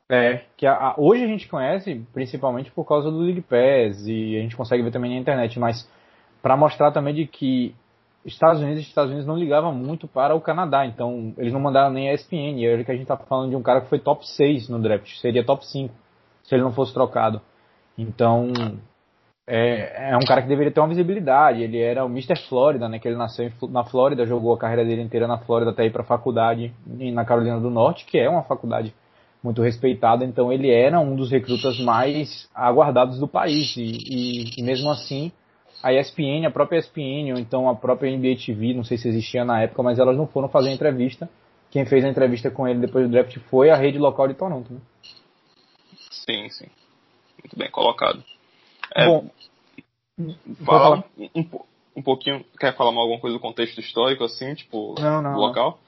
É, 0.08 0.42
que 0.56 0.66
a, 0.66 0.72
a, 0.72 0.94
hoje 0.98 1.24
a 1.24 1.26
gente 1.26 1.48
conhece 1.48 2.06
principalmente 2.12 2.70
por 2.70 2.84
causa 2.84 3.10
do 3.10 3.18
League 3.18 3.40
Pass 3.40 4.06
e 4.06 4.36
a 4.36 4.40
gente 4.40 4.56
consegue 4.56 4.82
ver 4.82 4.92
também 4.92 5.10
na 5.10 5.20
internet, 5.20 5.58
mas 5.58 5.88
para 6.42 6.56
mostrar 6.56 6.92
também 6.92 7.14
de 7.14 7.26
que 7.26 7.74
Estados 8.24 8.62
Unidos 8.62 8.82
Estados 8.82 9.10
Unidos 9.10 9.26
não 9.26 9.36
ligavam 9.36 9.72
muito 9.72 10.08
para 10.08 10.34
o 10.34 10.40
Canadá, 10.40 10.86
então 10.86 11.34
eles 11.36 11.52
não 11.52 11.60
mandaram 11.60 11.92
nem 11.92 12.08
a 12.08 12.14
ESPN, 12.14 12.58
e 12.58 12.68
hoje 12.68 12.84
que 12.84 12.90
a 12.90 12.96
gente 12.96 13.06
tá 13.06 13.16
falando 13.16 13.50
de 13.50 13.56
um 13.56 13.62
cara 13.62 13.80
que 13.82 13.88
foi 13.88 13.98
top 13.98 14.26
6 14.26 14.68
no 14.68 14.80
draft, 14.80 15.08
seria 15.18 15.44
top 15.44 15.66
5 15.66 15.94
se 16.42 16.54
ele 16.54 16.62
não 16.62 16.72
fosse 16.72 16.92
trocado. 16.92 17.40
Então, 17.96 18.52
é, 19.46 20.10
é 20.12 20.16
um 20.16 20.24
cara 20.26 20.42
que 20.42 20.48
deveria 20.48 20.72
ter 20.72 20.80
uma 20.80 20.88
visibilidade, 20.88 21.62
ele 21.62 21.78
era 21.78 22.04
o 22.04 22.08
Mr. 22.08 22.36
Florida, 22.48 22.88
né, 22.88 22.98
que 22.98 23.06
ele 23.06 23.16
nasceu 23.16 23.50
na 23.68 23.84
Flórida, 23.84 24.26
jogou 24.26 24.54
a 24.54 24.58
carreira 24.58 24.84
dele 24.84 25.02
inteira 25.02 25.26
na 25.26 25.38
Flórida 25.38 25.70
até 25.70 25.84
ir 25.84 25.90
para 25.90 26.02
a 26.02 26.06
faculdade 26.06 26.72
na 26.86 27.24
Carolina 27.24 27.60
do 27.60 27.70
Norte, 27.70 28.06
que 28.06 28.18
é 28.18 28.28
uma 28.28 28.42
faculdade 28.42 28.94
muito 29.42 29.60
respeitado, 29.60 30.24
então 30.24 30.50
ele 30.50 30.70
era 30.70 30.98
um 30.98 31.14
dos 31.14 31.30
recrutas 31.30 31.78
mais 31.78 32.48
aguardados 32.54 33.18
do 33.18 33.28
país, 33.28 33.76
e, 33.76 33.82
e, 33.82 34.60
e, 34.60 34.62
mesmo 34.62 34.90
assim 34.90 35.30
a 35.84 35.92
ESPN, 35.92 36.46
a 36.46 36.50
própria 36.50 36.78
ESPN, 36.78 37.34
ou 37.34 37.38
então 37.38 37.68
a 37.68 37.76
própria 37.76 38.10
NBA 38.10 38.36
TV, 38.36 38.72
não 38.72 38.82
sei 38.82 38.96
se 38.96 39.06
existia 39.06 39.44
na 39.44 39.60
época, 39.60 39.82
mas 39.82 39.98
elas 39.98 40.16
não 40.16 40.26
foram 40.26 40.48
fazer 40.48 40.70
entrevista. 40.70 41.28
Quem 41.70 41.84
fez 41.84 42.02
a 42.02 42.08
entrevista 42.08 42.50
com 42.50 42.66
ele 42.66 42.80
depois 42.80 43.06
do 43.06 43.12
draft 43.12 43.36
foi 43.50 43.68
a 43.68 43.76
rede 43.76 43.98
local 43.98 44.26
de 44.26 44.32
Toronto. 44.32 44.72
Né? 44.72 44.80
Sim, 46.10 46.48
sim. 46.48 46.68
Muito 47.42 47.58
bem 47.58 47.70
colocado. 47.70 48.24
É, 48.96 49.04
Bom, 49.04 49.28
fala 50.64 51.04
um, 51.18 51.44
um, 51.96 52.02
pouquinho, 52.02 52.42
quer 52.58 52.74
falar 52.74 52.88
alguma 52.98 53.20
coisa 53.20 53.36
do 53.36 53.40
contexto 53.40 53.78
histórico, 53.78 54.24
assim, 54.24 54.54
tipo, 54.54 54.94
não, 54.98 55.20
não, 55.20 55.36
local? 55.36 55.78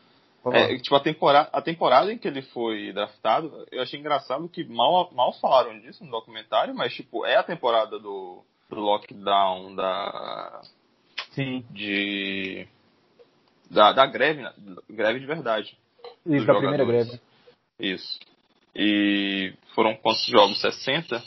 Não. 0.45 0.53
É, 0.53 0.77
tipo, 0.77 0.95
a 0.95 1.01
temporada, 1.01 1.49
a 1.51 1.63
temporada 1.63 2.13
em 2.13 2.19
que 2.19 2.29
ele 2.29 2.43
foi 2.43 2.93
draftado, 2.93 3.67
eu 3.73 3.81
achei 3.81 3.99
engraçado 3.99 4.47
que 4.47 4.63
mal, 4.63 5.11
mal 5.13 5.33
falaram 5.41 5.81
disso 5.81 6.05
no 6.05 6.11
documentário, 6.11 6.75
mas, 6.75 6.93
tipo, 6.93 7.25
é 7.25 7.37
a 7.37 7.43
temporada 7.43 7.99
do, 7.99 8.45
do 8.69 8.77
lockdown, 8.77 9.75
da. 9.75 10.63
Sim. 11.33 11.65
De. 11.71 12.67
Da, 13.71 13.93
da 13.93 14.07
greve, 14.07 14.43
né? 14.43 14.53
greve 14.89 15.21
de 15.21 15.27
verdade. 15.27 15.77
Isso, 16.25 16.47
da 16.47 16.55
primeira 16.55 16.85
greve. 16.85 17.21
Isso. 17.79 18.19
E 18.75 19.55
foram 19.75 19.97
quantos 19.97 20.25
jogos? 20.27 20.61
60? 20.61 21.23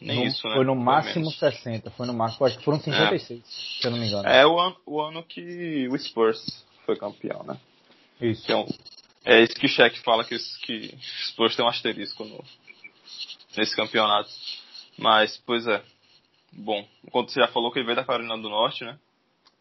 Nem 0.00 0.20
no, 0.20 0.26
isso, 0.26 0.46
né? 0.48 0.54
Foi 0.56 0.64
no 0.64 0.74
máximo 0.74 1.30
60, 1.30 1.90
foi 1.92 2.06
no 2.06 2.12
máximo, 2.12 2.46
acho 2.46 2.58
que 2.58 2.64
foram 2.64 2.80
56, 2.80 3.40
é. 3.40 3.42
se 3.44 3.86
eu 3.86 3.90
não 3.90 3.98
me 3.98 4.06
engano. 4.06 4.28
É 4.28 4.46
o 4.46 4.58
ano, 4.58 4.76
o 4.84 5.00
ano 5.00 5.22
que 5.22 5.88
o 5.88 5.98
Spurs 5.98 6.64
foi 6.84 6.96
campeão, 6.96 7.42
né? 7.44 7.58
Isso. 8.20 8.42
Então, 8.44 8.66
é 9.24 9.42
isso 9.42 9.54
que 9.54 9.66
o 9.66 9.68
Cheque 9.68 10.00
fala 10.00 10.24
que, 10.24 10.36
que 10.62 10.94
Spurs 11.28 11.56
tem 11.56 11.64
um 11.64 11.68
asterisco 11.68 12.24
no, 12.24 12.44
nesse 13.56 13.74
campeonato. 13.74 14.30
Mas, 14.98 15.36
pois 15.46 15.66
é. 15.66 15.82
Bom, 16.56 16.84
enquanto 17.06 17.30
você 17.30 17.40
já 17.40 17.48
falou 17.48 17.70
que 17.70 17.78
ele 17.78 17.86
veio 17.86 17.96
da 17.96 18.04
Carolina 18.04 18.36
do 18.36 18.48
Norte, 18.48 18.84
né? 18.84 18.98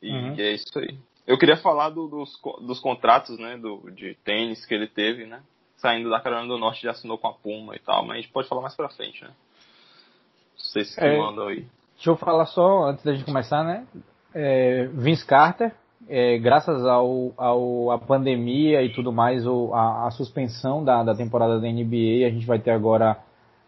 E, 0.02 0.12
uhum. 0.12 0.36
e 0.36 0.42
é 0.42 0.52
isso 0.54 0.78
aí. 0.78 0.98
Eu 1.26 1.38
queria 1.38 1.58
falar 1.58 1.90
do, 1.90 2.08
dos, 2.08 2.40
dos 2.62 2.80
contratos, 2.80 3.40
né? 3.40 3.58
Do, 3.58 3.90
de 3.92 4.16
tênis 4.24 4.66
que 4.66 4.74
ele 4.74 4.88
teve, 4.88 5.26
né? 5.26 5.42
Saindo 5.78 6.10
da 6.10 6.20
Carolina 6.20 6.48
do 6.48 6.60
Norte, 6.60 6.84
já 6.84 6.92
assinou 6.92 7.18
com 7.18 7.28
a 7.28 7.34
Puma 7.34 7.76
e 7.76 7.80
tal, 7.80 8.06
mas 8.06 8.18
a 8.18 8.22
gente 8.22 8.32
pode 8.32 8.48
falar 8.48 8.62
mais 8.62 8.76
pra 8.76 8.90
frente, 8.90 9.24
né? 9.24 9.30
Não 9.30 10.66
sei 10.72 10.86
se 10.86 11.00
é, 11.00 11.18
mandam 11.18 11.48
aí. 11.48 11.66
Deixa 11.96 12.10
eu 12.10 12.16
falar 12.16 12.46
só, 12.48 12.86
antes 12.90 13.04
da 13.04 13.14
gente 13.14 13.26
começar, 13.26 13.64
né? 13.64 13.88
É, 14.34 14.88
Vince 14.88 15.26
Carter, 15.26 15.74
é, 16.10 16.38
graças 16.38 16.86
ao, 16.86 17.32
ao 17.38 17.92
a 17.92 17.98
pandemia 17.98 18.82
e 18.84 18.94
tudo 18.94 19.12
mais, 19.12 19.46
o, 19.46 19.74
a, 19.74 20.08
a, 20.08 20.12
suspensão 20.12 20.84
da, 20.84 21.04
da 21.04 21.16
temporada 21.16 21.60
da 21.60 21.68
NBA, 21.68 22.28
a 22.28 22.30
gente 22.30 22.46
vai 22.46 22.60
ter 22.60 22.72
agora 22.72 23.18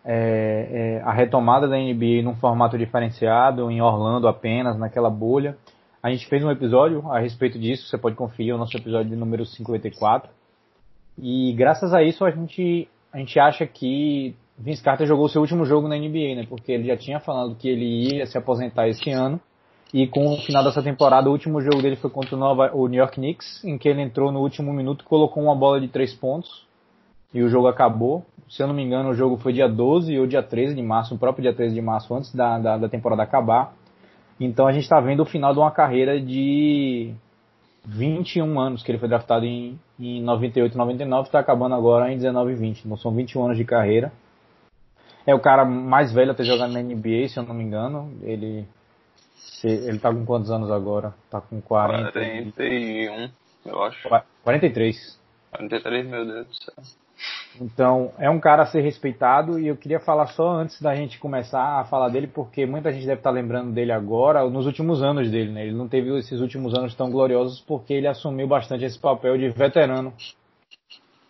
é, 0.06 1.00
é, 1.00 1.02
a 1.04 1.12
retomada 1.12 1.68
da 1.68 1.76
NBA 1.76 2.22
num 2.24 2.36
formato 2.36 2.78
diferenciado, 2.78 3.72
em 3.72 3.82
Orlando 3.82 4.28
apenas, 4.28 4.78
naquela 4.78 5.10
bolha. 5.10 5.58
A 6.02 6.12
gente 6.12 6.28
fez 6.28 6.44
um 6.44 6.52
episódio 6.52 7.12
a 7.12 7.20
respeito 7.20 7.58
disso, 7.58 7.88
você 7.88 7.98
pode 7.98 8.16
conferir 8.16 8.54
o 8.54 8.58
nosso 8.58 8.78
episódio 8.78 9.18
número 9.18 9.44
54. 9.44 10.30
E 11.18 11.52
graças 11.54 11.94
a 11.94 12.04
isso 12.04 12.24
a 12.24 12.30
gente, 12.30 12.88
a 13.12 13.18
gente 13.18 13.40
acha 13.40 13.66
que 13.66 14.36
Vince 14.58 14.84
Carter 14.84 15.08
jogou 15.08 15.28
seu 15.28 15.42
último 15.42 15.66
jogo 15.66 15.88
na 15.88 15.98
NBA, 15.98 16.36
né? 16.36 16.46
Porque 16.48 16.72
ele 16.72 16.88
já 16.88 16.96
tinha 16.96 17.20
falado 17.20 17.56
que 17.56 17.68
ele 17.68 18.16
ia 18.16 18.26
se 18.28 18.38
aposentar 18.38 18.88
esse 18.88 19.10
ano. 19.10 19.40
E 19.94 20.08
com 20.08 20.34
o 20.34 20.38
final 20.38 20.64
dessa 20.64 20.84
temporada, 20.84 21.30
o 21.30 21.32
último 21.32 21.62
jogo 21.62 21.82
dele 21.82 21.96
foi 21.96 22.10
contra 22.10 22.36
o, 22.36 22.40
Nova, 22.40 22.72
o 22.74 22.88
New 22.88 23.00
York 23.00 23.16
Knicks, 23.16 23.64
em 23.64 23.78
que 23.78 23.88
ele 23.88 24.02
entrou 24.02 24.32
no 24.32 24.42
último 24.42 24.74
minuto 24.74 25.04
e 25.04 25.08
colocou 25.08 25.42
uma 25.42 25.56
bola 25.56 25.80
de 25.80 25.88
três 25.88 26.14
pontos. 26.14 26.66
E 27.34 27.42
o 27.42 27.50
jogo 27.50 27.68
acabou. 27.68 28.26
Se 28.50 28.62
eu 28.62 28.68
não 28.68 28.74
me 28.74 28.84
engano, 28.84 29.10
o 29.10 29.14
jogo 29.16 29.38
foi 29.38 29.54
dia 29.54 29.68
12 29.68 30.18
ou 30.20 30.28
dia 30.28 30.44
13 30.44 30.76
de 30.76 30.82
março, 30.82 31.16
o 31.16 31.18
próprio 31.18 31.44
dia 31.44 31.54
13 31.54 31.74
de 31.74 31.82
março, 31.82 32.14
antes 32.14 32.34
da, 32.34 32.60
da, 32.60 32.78
da 32.78 32.90
temporada 32.90 33.24
acabar. 33.24 33.74
Então 34.40 34.68
a 34.68 34.72
gente 34.72 34.84
está 34.84 35.00
vendo 35.00 35.22
o 35.22 35.26
final 35.26 35.54
de 35.54 35.60
uma 35.60 35.72
carreira 35.72 36.20
de 36.22 37.14
21 37.86 38.60
anos, 38.60 38.84
que 38.84 38.92
ele 38.92 39.00
foi 39.00 39.08
draftado 39.08 39.46
em, 39.46 39.80
em 40.00 40.22
98 40.22 40.78
99, 40.78 41.28
está 41.28 41.40
acabando 41.40 41.76
agora 41.76 42.12
em 42.12 42.18
19 42.18 42.52
e 42.52 42.56
20. 42.56 42.86
Então 42.86 42.98
são 42.98 43.14
21 43.14 43.46
anos 43.46 43.58
de 43.58 43.66
carreira. 43.66 44.12
É 45.26 45.34
o 45.34 45.40
cara 45.40 45.66
mais 45.66 46.14
velho 46.14 46.32
a 46.32 46.36
ter 46.36 46.44
jogado 46.44 46.72
na 46.72 46.82
NBA, 46.82 47.30
se 47.30 47.38
eu 47.38 47.44
não 47.44 47.56
me 47.56 47.64
engano. 47.64 48.14
Ele 48.22 48.68
ele 49.64 49.98
tá 49.98 50.14
com 50.14 50.26
quantos 50.26 50.52
anos 50.52 50.70
agora? 50.70 51.14
Tá 51.30 51.42
com 51.42 51.60
40. 51.60 52.12
41, 52.12 53.30
eu 53.66 53.84
acho. 53.84 54.08
43. 54.44 55.20
43, 55.52 56.08
meu 56.08 56.26
Deus 56.26 56.48
do 56.48 56.54
céu. 56.54 57.05
Então, 57.60 58.12
é 58.18 58.30
um 58.30 58.40
cara 58.40 58.64
a 58.64 58.66
ser 58.66 58.82
respeitado 58.82 59.58
e 59.58 59.68
eu 59.68 59.78
queria 59.78 60.00
falar 60.00 60.28
só 60.28 60.50
antes 60.50 60.82
da 60.82 60.94
gente 60.94 61.18
começar 61.20 61.80
a 61.80 61.86
falar 61.86 62.10
dele, 62.10 62.28
porque 62.28 62.66
muita 62.66 62.92
gente 62.92 63.06
deve 63.06 63.20
estar 63.20 63.32
lembrando 63.32 63.72
dele 63.72 63.92
agora, 63.92 64.48
nos 64.50 64.66
últimos 64.66 65.02
anos 65.02 65.32
dele, 65.32 65.52
né? 65.52 65.66
Ele 65.66 65.76
não 65.76 65.88
teve 65.88 66.18
esses 66.18 66.42
últimos 66.42 66.74
anos 66.74 66.94
tão 66.96 67.10
gloriosos 67.10 67.62
porque 67.62 67.94
ele 67.94 68.08
assumiu 68.08 68.48
bastante 68.48 68.84
esse 68.84 69.00
papel 69.00 69.38
de 69.38 69.50
veterano 69.50 70.14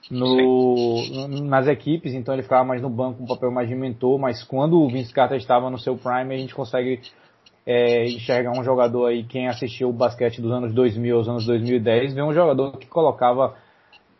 no, 0.09 1.27
nas 1.43 1.67
equipes, 1.67 2.13
então 2.13 2.33
ele 2.33 2.43
ficava 2.43 2.63
mais 2.63 2.81
no 2.81 2.89
banco, 2.89 3.23
um 3.23 3.27
papel 3.27 3.51
mais 3.51 3.67
de 3.67 3.75
mentor, 3.75 4.19
mas 4.19 4.43
quando 4.43 4.79
o 4.79 4.89
Vince 4.89 5.13
Carter 5.13 5.37
estava 5.37 5.69
no 5.69 5.77
seu 5.77 5.95
prime, 5.95 6.33
a 6.33 6.37
gente 6.37 6.55
consegue 6.55 7.01
é, 7.65 8.05
enxergar 8.05 8.51
um 8.51 8.63
jogador 8.63 9.07
aí, 9.07 9.23
quem 9.23 9.47
assistiu 9.47 9.89
o 9.89 9.93
basquete 9.93 10.41
dos 10.41 10.51
anos 10.51 10.73
2000 10.73 11.17
aos 11.17 11.27
anos 11.27 11.45
2010, 11.45 12.13
vê 12.13 12.21
um 12.21 12.33
jogador 12.33 12.77
que 12.77 12.87
colocava 12.87 13.55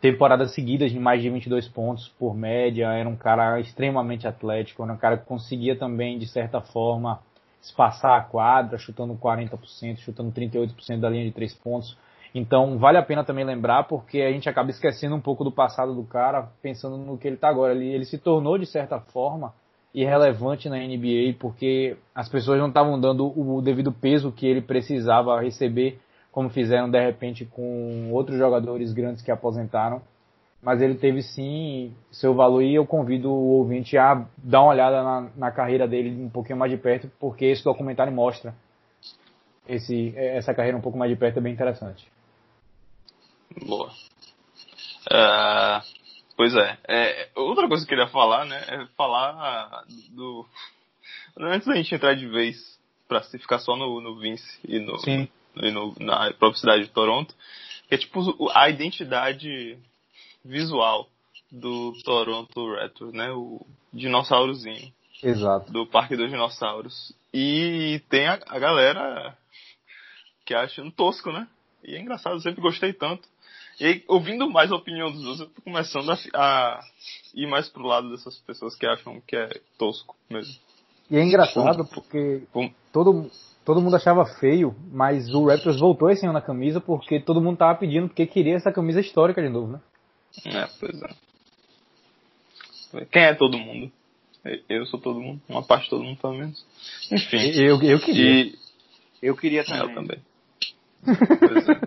temporadas 0.01 0.53
seguidas 0.53 0.91
de 0.91 0.99
mais 0.99 1.21
de 1.21 1.29
22 1.29 1.67
pontos 1.67 2.09
por 2.19 2.35
média, 2.35 2.87
era 2.93 3.07
um 3.07 3.15
cara 3.15 3.59
extremamente 3.59 4.27
atlético, 4.27 4.83
era 4.83 4.93
um 4.93 4.97
cara 4.97 5.17
que 5.17 5.25
conseguia 5.25 5.75
também, 5.75 6.17
de 6.17 6.27
certa 6.27 6.61
forma, 6.61 7.19
espaçar 7.61 8.19
a 8.19 8.23
quadra, 8.23 8.77
chutando 8.77 9.15
40%, 9.15 9.97
chutando 9.97 10.31
38% 10.31 10.99
da 10.99 11.09
linha 11.09 11.25
de 11.25 11.31
3 11.31 11.53
pontos. 11.55 11.97
Então, 12.33 12.77
vale 12.77 12.97
a 12.97 13.03
pena 13.03 13.23
também 13.23 13.45
lembrar, 13.45 13.85
porque 13.85 14.21
a 14.21 14.31
gente 14.31 14.49
acaba 14.49 14.69
esquecendo 14.69 15.15
um 15.15 15.21
pouco 15.21 15.43
do 15.43 15.51
passado 15.51 15.95
do 15.95 16.03
cara, 16.03 16.49
pensando 16.61 16.97
no 16.97 17.17
que 17.17 17.27
ele 17.27 17.35
está 17.35 17.47
agora. 17.47 17.73
Ele, 17.73 17.87
ele 17.87 18.05
se 18.05 18.17
tornou, 18.17 18.57
de 18.57 18.65
certa 18.65 18.99
forma, 18.99 19.53
irrelevante 19.95 20.67
na 20.67 20.77
NBA 20.77 21.37
porque 21.39 21.95
as 22.13 22.27
pessoas 22.27 22.59
não 22.59 22.67
estavam 22.67 22.99
dando 22.99 23.27
o 23.39 23.61
devido 23.61 23.93
peso 23.93 24.31
que 24.31 24.45
ele 24.45 24.61
precisava 24.61 25.39
receber, 25.41 25.99
como 26.35 26.49
fizeram 26.49 26.91
de 26.91 27.01
repente 27.01 27.45
com 27.45 28.11
outros 28.11 28.37
jogadores 28.37 28.91
grandes 28.91 29.21
que 29.23 29.31
aposentaram. 29.31 30.01
Mas 30.61 30.81
ele 30.81 30.95
teve 30.95 31.21
sim 31.21 31.95
seu 32.11 32.33
valor 32.33 32.61
e 32.61 32.75
eu 32.75 32.85
convido 32.85 33.31
o 33.31 33.51
ouvinte 33.51 33.97
a 33.97 34.25
dar 34.37 34.63
uma 34.63 34.71
olhada 34.71 35.01
na, 35.01 35.29
na 35.37 35.51
carreira 35.51 35.87
dele 35.87 36.21
um 36.21 36.29
pouquinho 36.29 36.59
mais 36.59 36.69
de 36.69 36.77
perto, 36.77 37.09
porque 37.21 37.45
esse 37.45 37.63
documentário 37.63 38.11
mostra 38.11 38.53
esse, 39.65 40.13
essa 40.17 40.53
carreira 40.53 40.77
um 40.77 40.81
pouco 40.81 40.97
mais 40.97 41.09
de 41.09 41.15
perto, 41.15 41.37
é 41.37 41.41
bem 41.41 41.53
interessante. 41.53 42.11
Boa. 43.65 43.89
Uh, 45.07 45.81
Pois 46.35 46.53
é. 46.53 46.77
é. 46.87 47.29
Outra 47.35 47.67
coisa 47.67 47.85
que 47.85 47.93
eu 47.93 47.97
queria 47.97 48.11
falar, 48.11 48.45
né? 48.45 48.61
É 48.67 48.85
falar 48.97 49.85
do. 50.11 50.45
Antes 51.37 51.65
da 51.65 51.75
gente 51.75 51.95
entrar 51.95 52.13
de 52.13 52.27
vez 52.27 52.77
pra 53.07 53.23
se 53.23 53.39
ficar 53.39 53.59
só 53.59 53.75
no, 53.77 54.01
no 54.01 54.19
Vince 54.19 54.59
e, 54.67 54.79
no, 54.79 54.97
Sim. 54.99 55.29
E 55.61 55.71
no, 55.71 55.95
na 55.99 56.31
própria 56.33 56.59
cidade 56.59 56.83
de 56.83 56.89
Toronto, 56.89 57.33
que 57.87 57.95
é 57.95 57.97
tipo 57.97 58.49
a 58.53 58.69
identidade 58.69 59.77
visual 60.43 61.09
do 61.51 61.93
Toronto 62.03 62.75
Raptors, 62.75 63.13
né? 63.13 63.31
O 63.31 63.65
dinossaurozinho. 63.93 64.91
Exato. 65.23 65.71
Do 65.71 65.87
Parque 65.87 66.15
dos 66.15 66.29
Dinossauros. 66.29 67.13
E 67.33 68.01
tem 68.09 68.27
a, 68.27 68.39
a 68.47 68.59
galera 68.59 69.37
que 70.45 70.53
acha 70.53 70.81
um 70.81 70.91
tosco, 70.91 71.31
né? 71.31 71.47
E 71.83 71.95
é 71.95 71.99
engraçado, 71.99 72.35
eu 72.35 72.41
sempre 72.41 72.61
gostei 72.61 72.93
tanto. 72.93 73.27
E 73.79 73.85
aí, 73.85 74.03
ouvindo 74.07 74.49
mais 74.49 74.71
a 74.71 74.75
opinião 74.75 75.11
dos 75.11 75.25
outros, 75.25 75.39
eu 75.41 75.49
tô 75.49 75.61
começando 75.61 76.09
a, 76.09 76.17
a, 76.35 76.79
ir 77.33 77.47
mais 77.47 77.67
pro 77.67 77.85
lado 77.85 78.09
dessas 78.09 78.37
pessoas 78.39 78.75
que 78.75 78.85
acham 78.85 79.19
que 79.21 79.35
é 79.35 79.49
tosco 79.77 80.15
mesmo. 80.29 80.55
E 81.09 81.17
é 81.17 81.23
engraçado 81.23 81.85
porque 81.85 82.43
todo, 82.91 83.29
todo 83.65 83.81
mundo 83.81 83.95
achava 83.95 84.23
feio, 84.39 84.75
mas 84.91 85.33
o 85.33 85.47
Raptors 85.47 85.79
voltou 85.79 86.07
esse 86.09 86.23
ano 86.23 86.33
na 86.33 86.41
camisa 86.41 86.79
porque 86.79 87.19
todo 87.19 87.41
mundo 87.41 87.57
tava 87.57 87.77
pedindo 87.77 88.07
porque 88.07 88.27
queria 88.27 88.55
essa 88.55 88.71
camisa 88.71 89.01
histórica 89.01 89.41
de 89.41 89.49
novo, 89.49 89.73
né? 89.73 89.81
É, 90.45 90.67
pois 90.79 91.01
é. 91.01 91.09
Quem 93.05 93.23
é 93.23 93.33
todo 93.33 93.57
mundo? 93.57 93.91
Eu 94.69 94.85
sou 94.85 95.01
todo 95.01 95.19
mundo, 95.19 95.41
uma 95.49 95.63
parte 95.63 95.85
de 95.85 95.89
todo 95.89 96.03
mundo 96.03 96.21
pelo 96.21 96.35
menos. 96.35 96.63
Enfim. 97.11 97.49
Eu, 97.59 97.81
eu 97.81 97.99
queria. 97.99 98.43
E... 98.43 98.55
Eu 99.21 99.35
queria 99.35 99.65
também. 99.65 99.89
Eu 99.89 99.95
também. 99.95 100.19
pois 101.39 101.67
é. 101.69 101.81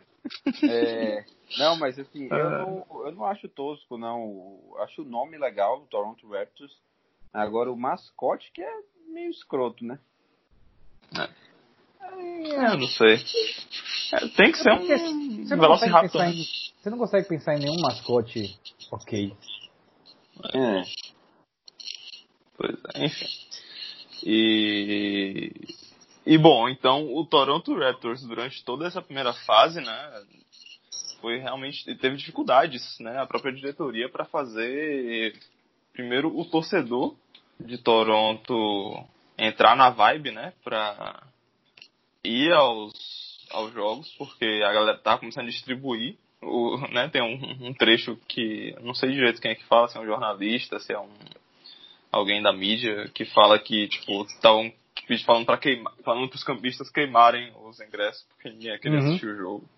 é... 0.64 1.24
Não, 1.56 1.76
mas 1.76 1.98
assim, 1.98 2.26
eu, 2.26 2.36
ah. 2.36 2.58
não, 2.58 2.86
eu 3.06 3.12
não 3.12 3.24
acho 3.24 3.48
tosco, 3.48 3.96
não. 3.96 4.58
Acho 4.80 5.02
o 5.02 5.04
nome 5.04 5.38
legal, 5.38 5.86
Toronto 5.88 6.28
Raptors. 6.28 6.76
Agora 7.32 7.70
o 7.70 7.76
mascote 7.76 8.50
que 8.52 8.60
é 8.60 8.72
meio 9.08 9.30
escroto, 9.30 9.84
né? 9.84 10.00
É, 11.16 11.28
é 12.00 12.76
não 12.76 12.86
sei. 12.88 13.24
É, 14.12 14.28
tem 14.28 14.52
que 14.52 14.58
ser 14.58 14.72
um 14.72 15.44
você 15.44 15.56
Velociraptor. 15.56 16.22
Em, 16.24 16.44
você 16.80 16.90
não 16.90 16.98
consegue 16.98 17.28
pensar 17.28 17.56
em 17.56 17.60
nenhum 17.60 17.80
mascote 17.80 18.58
ok. 18.90 19.36
É. 20.54 20.82
Pois 22.56 22.76
é, 22.94 23.04
enfim. 23.04 23.26
E. 24.24 25.52
E 26.26 26.36
bom, 26.36 26.68
então 26.68 27.14
o 27.14 27.24
Toronto 27.24 27.74
Raptors 27.74 28.22
durante 28.22 28.62
toda 28.62 28.86
essa 28.86 29.00
primeira 29.00 29.32
fase, 29.32 29.80
né, 29.80 30.24
foi 31.22 31.38
realmente 31.38 31.82
teve 31.96 32.16
dificuldades, 32.16 32.98
né, 33.00 33.18
a 33.18 33.26
própria 33.26 33.50
diretoria 33.50 34.10
para 34.10 34.26
fazer 34.26 35.34
primeiro 35.94 36.28
o 36.38 36.44
torcedor 36.44 37.16
de 37.58 37.78
Toronto 37.78 39.02
entrar 39.38 39.74
na 39.74 39.88
vibe, 39.88 40.30
né, 40.32 40.52
para 40.62 41.22
ir 42.24 42.52
aos 42.52 42.92
aos 43.50 43.72
jogos, 43.72 44.12
porque 44.18 44.44
a 44.44 44.72
galera 44.72 44.98
tá 44.98 45.16
começando 45.16 45.46
a 45.46 45.50
distribuir 45.50 46.16
o, 46.42 46.76
né, 46.92 47.08
tem 47.08 47.22
um, 47.22 47.68
um, 47.68 47.74
trecho 47.74 48.16
que 48.28 48.74
não 48.80 48.94
sei 48.94 49.10
direito 49.10 49.40
quem 49.40 49.50
é 49.50 49.54
que 49.54 49.64
fala, 49.64 49.88
se 49.88 49.96
é 49.96 50.00
um 50.00 50.06
jornalista, 50.06 50.78
se 50.78 50.92
é 50.92 50.98
um 50.98 51.08
alguém 52.12 52.42
da 52.42 52.52
mídia 52.52 53.10
que 53.12 53.24
fala 53.24 53.58
que 53.58 53.88
tipo 53.88 54.22
estavam 54.24 54.72
falando 55.24 55.46
para 55.46 55.58
queimar, 55.58 55.92
falando 56.04 56.28
para 56.28 56.36
os 56.36 56.44
campistas 56.44 56.90
queimarem 56.90 57.52
os 57.64 57.80
ingressos 57.80 58.22
porque 58.30 58.50
ninguém 58.50 58.68
ia 58.68 58.78
querer 58.78 58.98
uhum. 58.98 59.08
assistir 59.08 59.26
o 59.26 59.36
jogo. 59.36 59.68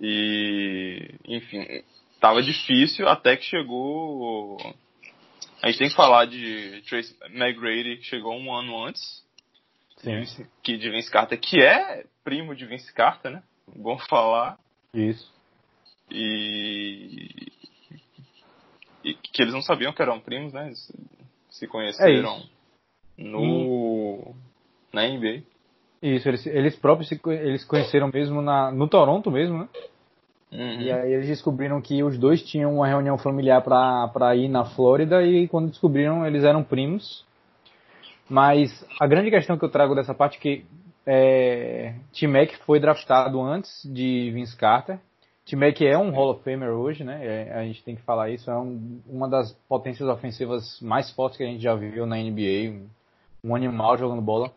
E, 0.00 1.14
enfim, 1.26 1.66
tava 2.20 2.42
difícil 2.42 3.08
até 3.08 3.36
que 3.36 3.44
chegou. 3.44 4.56
A 5.62 5.68
gente 5.68 5.78
tem 5.78 5.88
que 5.88 5.94
falar 5.94 6.26
de 6.26 6.82
Trace 6.88 7.14
McGrady, 7.30 7.98
que 7.98 8.04
chegou 8.04 8.36
um 8.36 8.52
ano 8.52 8.84
antes. 8.84 9.21
Sim. 10.02 10.46
Que 10.62 10.76
de 10.76 10.90
Vince 10.90 11.10
Carter, 11.10 11.38
que 11.38 11.62
é 11.62 12.04
primo 12.24 12.54
de 12.54 12.66
Vince 12.66 12.92
Carter, 12.92 13.32
né? 13.32 13.42
Bom 13.74 13.98
falar. 13.98 14.58
Isso. 14.92 15.32
E. 16.10 17.52
E 19.04 19.14
que 19.14 19.42
eles 19.42 19.54
não 19.54 19.62
sabiam 19.62 19.92
que 19.92 20.02
eram 20.02 20.20
primos, 20.20 20.52
né? 20.52 20.66
Eles 20.66 20.92
se 21.50 21.66
conheceram 21.66 22.42
é 23.18 23.22
no. 23.22 24.34
na 24.92 25.06
NBA. 25.06 25.42
Isso, 26.02 26.28
eles, 26.28 26.46
eles 26.46 26.76
próprios 26.76 27.08
se, 27.08 27.20
eles 27.26 27.64
conheceram 27.64 28.10
mesmo 28.12 28.42
na, 28.42 28.72
no 28.72 28.88
Toronto 28.88 29.30
mesmo, 29.30 29.58
né? 29.58 29.68
Uhum. 30.50 30.80
E 30.82 30.92
aí 30.92 31.12
eles 31.12 31.28
descobriram 31.28 31.80
que 31.80 32.02
os 32.02 32.18
dois 32.18 32.42
tinham 32.42 32.74
uma 32.74 32.86
reunião 32.86 33.16
familiar 33.16 33.62
para 33.62 34.36
ir 34.36 34.48
na 34.48 34.64
Flórida 34.64 35.22
e 35.22 35.48
quando 35.48 35.70
descobriram 35.70 36.26
eles 36.26 36.44
eram 36.44 36.62
primos. 36.62 37.24
Mas 38.28 38.86
a 39.00 39.06
grande 39.06 39.30
questão 39.30 39.58
que 39.58 39.64
eu 39.64 39.70
trago 39.70 39.94
dessa 39.94 40.14
parte 40.14 40.38
é 40.38 40.40
que 40.40 40.64
é, 41.06 41.94
T-Mac 42.12 42.52
foi 42.64 42.78
draftado 42.80 43.40
antes 43.40 43.70
de 43.84 44.30
Vince 44.30 44.56
Carter 44.56 44.98
que 45.44 45.86
é 45.86 45.98
um 45.98 46.10
Hall 46.10 46.30
of 46.30 46.44
Famer 46.44 46.70
hoje, 46.70 47.04
né? 47.04 47.20
É, 47.22 47.52
a 47.52 47.64
gente 47.64 47.82
tem 47.82 47.96
que 47.96 48.02
falar 48.02 48.30
isso. 48.30 48.50
É 48.50 48.56
um, 48.56 49.00
uma 49.06 49.28
das 49.28 49.52
potências 49.68 50.08
ofensivas 50.08 50.80
mais 50.80 51.10
fortes 51.10 51.36
que 51.36 51.44
a 51.44 51.46
gente 51.46 51.62
já 51.62 51.74
viu 51.74 52.06
na 52.06 52.16
NBA. 52.16 52.70
Um, 52.70 52.88
um 53.44 53.54
animal 53.56 53.98
jogando 53.98 54.22
bola. 54.22 54.52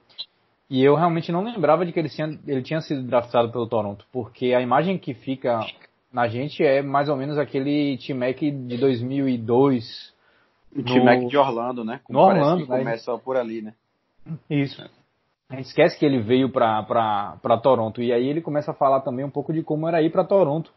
E 0.69 0.83
eu 0.83 0.95
realmente 0.95 1.31
não 1.31 1.43
lembrava 1.43 1.85
de 1.85 1.91
que 1.91 1.99
ele 1.99 2.09
tinha, 2.09 2.39
ele 2.47 2.61
tinha 2.61 2.81
sido 2.81 3.03
draftado 3.03 3.51
pelo 3.51 3.67
Toronto, 3.67 4.05
porque 4.11 4.53
a 4.53 4.61
imagem 4.61 4.97
que 4.97 5.13
fica 5.13 5.59
na 6.11 6.27
gente 6.27 6.63
é 6.63 6.81
mais 6.81 7.07
ou 7.07 7.15
menos 7.15 7.37
aquele 7.37 7.97
T-Mac 7.97 8.39
de 8.39 8.77
2002. 8.77 10.13
O 10.75 10.83
T-Mac 10.83 11.25
de 11.27 11.37
Orlando, 11.37 11.83
né? 11.83 12.01
Como 12.03 12.19
no 12.19 12.25
Orlando, 12.25 12.67
né? 12.67 12.79
Começa 12.79 13.17
por 13.17 13.37
ali, 13.37 13.61
né? 13.61 13.73
Isso. 14.49 14.83
A 15.49 15.55
gente 15.55 15.67
esquece 15.67 15.97
que 15.97 16.05
ele 16.05 16.19
veio 16.19 16.49
para 16.49 17.59
Toronto. 17.61 18.01
E 18.01 18.11
aí 18.11 18.27
ele 18.27 18.41
começa 18.41 18.71
a 18.71 18.73
falar 18.73 19.01
também 19.01 19.23
um 19.23 19.29
pouco 19.29 19.53
de 19.53 19.63
como 19.63 19.87
era 19.87 20.01
ir 20.01 20.11
para 20.11 20.23
Toronto. 20.23 20.71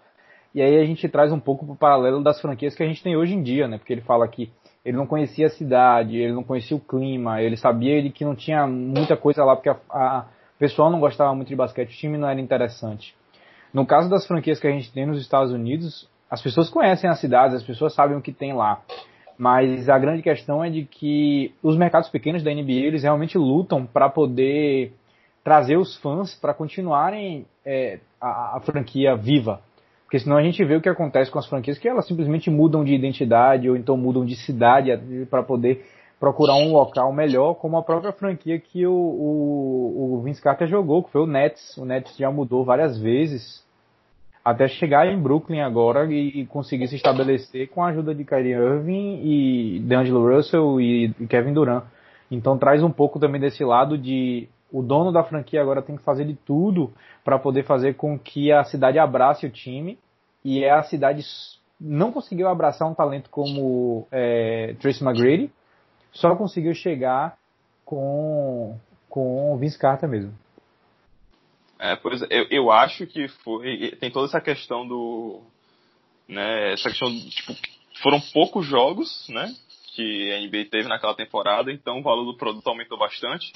E 0.55 0.63
aí 0.63 0.79
a 0.79 0.85
gente 0.85 1.09
traz 1.09 1.33
um 1.33 1.41
pouco 1.41 1.65
o 1.71 1.77
paralelo 1.77 2.23
das 2.23 2.41
franquias 2.41 2.75
que 2.75 2.83
a 2.83 2.87
gente 2.87 3.03
tem 3.03 3.17
hoje 3.17 3.35
em 3.35 3.43
dia, 3.43 3.67
né? 3.67 3.79
Porque 3.79 3.93
ele 3.93 4.03
fala 4.03 4.27
que 4.29 4.51
ele 4.85 4.97
não 4.97 5.07
conhecia 5.07 5.47
a 5.47 5.51
cidade, 5.51 6.17
ele 6.17 6.33
não 6.33 6.43
conhecia 6.43 6.77
o 6.77 6.81
clima, 6.81 7.43
ele 7.43 7.57
sabia 7.57 8.11
que 8.11 8.25
não 8.25 8.35
tinha 8.35 8.67
muita 8.67 9.17
coisa 9.17 9.45
lá, 9.45 9.55
porque 9.55 9.69
a, 9.69 9.77
a 9.91 10.27
pessoal 10.59 10.91
não 10.91 11.01
gostava 11.01 11.35
muito 11.35 11.49
de 11.49 11.57
basquete, 11.57 11.91
o 11.91 11.97
time 11.97 12.17
não 12.17 12.29
era 12.29 12.41
interessante. 12.41 13.15
No 13.73 13.85
caso 13.85 14.09
das 14.09 14.27
franquias 14.27 14.59
que 14.59 14.67
a 14.67 14.71
gente 14.71 14.91
tem 14.93 15.07
nos 15.07 15.21
Estados 15.21 15.53
Unidos, 15.53 16.09
as 16.31 16.41
pessoas 16.41 16.71
conhecem 16.71 17.09
as 17.09 17.21
cidades, 17.21 17.57
as 17.57 17.63
pessoas 17.63 17.95
sabem 17.95 18.17
o 18.17 18.23
que 18.23 18.33
tem 18.33 18.55
lá. 18.55 18.81
Mas 19.39 19.89
a 19.89 19.97
grande 19.97 20.21
questão 20.21 20.65
é 20.65 20.69
de 20.69 20.85
que 20.85 21.55
os 21.63 21.77
mercados 21.77 22.09
pequenos 22.09 22.43
da 22.43 22.53
NBA 22.53 22.73
eles 22.73 23.05
realmente 23.05 23.39
lutam 23.39 23.87
para 23.87 24.09
poder 24.09 24.93
trazer 25.45 25.77
os 25.77 25.97
fãs 25.99 26.35
para 26.35 26.53
continuarem 26.53 27.47
é, 27.65 28.01
a, 28.21 28.57
a, 28.57 28.61
franquia 28.61 29.15
viva. 29.15 29.61
Porque 30.05 30.19
senão 30.19 30.37
a 30.37 30.43
gente 30.43 30.63
vê 30.65 30.75
o 30.75 30.81
que 30.81 30.89
acontece 30.89 31.31
com 31.31 31.39
as 31.39 31.47
franquias, 31.47 31.79
que 31.79 31.89
elas 31.89 32.07
simplesmente 32.07 32.51
mudam 32.51 32.83
de 32.83 32.93
identidade 32.93 33.71
ou 33.71 33.77
então 33.77 33.97
mudam 33.97 34.25
de 34.25 34.35
cidade 34.35 34.91
para 35.31 35.43
poder 35.43 35.87
procurar 36.19 36.57
um 36.57 36.73
local 36.73 37.13
melhor, 37.13 37.55
como 37.55 37.77
a 37.77 37.83
própria 37.83 38.13
franquia 38.13 38.59
que 38.59 38.87
o, 38.87 38.93
o, 38.93 40.15
o 40.15 40.23
Vince 40.23 40.43
Carter 40.43 40.67
jogou, 40.67 41.05
que 41.05 41.13
foi 41.13 41.23
o 41.23 41.27
Nets. 41.27 41.77
O 41.79 41.85
Nets 41.85 42.17
já 42.17 42.31
mudou 42.31 42.65
várias 42.65 42.99
vezes 42.99 43.65
até 44.45 44.69
chegar 44.69 45.07
em 45.07 45.21
Brooklyn 45.21 45.61
agora 45.61 46.07
e, 46.07 46.47
conseguir 46.47 46.89
se 46.89 46.97
estabelecer 46.97 47.69
com 47.69 47.83
a 47.83 47.89
ajuda 47.89 48.15
de 48.15 48.25
Kyrie 48.25 48.53
Irving 48.53 49.21
e 49.23 49.81
D'Angelo 49.81 50.35
Russell 50.35 50.81
e, 50.81 51.13
Kevin 51.29 51.53
Durant. 51.53 51.85
Então 52.31 52.59
traz 52.59 52.83
um 52.83 52.91
pouco 52.91 53.19
também 53.19 53.41
desse 53.41 53.65
lado 53.65 53.97
de 53.99 54.49
o 54.73 54.83
dono 54.83 55.11
da 55.11 55.23
franquia 55.23 55.63
agora 55.63 55.83
tem 55.83 55.97
que 55.97 56.03
fazer 56.03 56.25
de 56.25 56.35
tudo 56.35 56.93
para 57.25 57.39
poder 57.39 57.65
fazer 57.65 57.95
com 57.95 58.19
que 58.19 58.53
a 58.53 58.65
cidade 58.65 58.99
abrace 58.99 59.47
o 59.47 59.51
time 59.51 59.99
e 60.45 60.63
é 60.63 60.71
a 60.71 60.83
cidade 60.83 61.25
não 61.81 62.13
conseguiu 62.13 62.49
abraçar 62.49 62.89
um 62.89 62.95
talento 62.95 63.31
como 63.31 64.07
é, 64.11 64.75
Tracy 64.81 65.05
McGrady, 65.05 65.51
só 66.13 66.35
conseguiu 66.35 66.75
chegar 66.75 67.37
com 67.85 68.77
com 69.09 69.57
Vince 69.57 69.79
Carter 69.79 70.09
mesmo. 70.09 70.33
É, 71.79 71.95
pois 71.97 72.23
eu, 72.23 72.47
eu 72.51 72.71
acho 72.71 73.07
que 73.07 73.29
foi. 73.29 73.93
Tem 74.01 74.11
toda 74.11 74.27
essa 74.27 74.41
questão 74.41 74.87
do. 74.87 75.43
Né, 76.29 76.73
essa 76.73 76.91
questão, 76.91 77.09
tipo, 77.09 77.55
foram 78.03 78.21
poucos 78.33 78.67
jogos, 78.67 79.27
né? 79.29 79.55
Que 79.95 80.33
a 80.33 80.41
NBA 80.41 80.71
teve 80.71 80.89
naquela 80.89 81.15
temporada, 81.15 81.73
então 81.73 81.99
o 81.99 82.03
valor 82.03 82.25
do 82.25 82.37
produto 82.37 82.67
aumentou 82.69 82.99
bastante. 82.99 83.51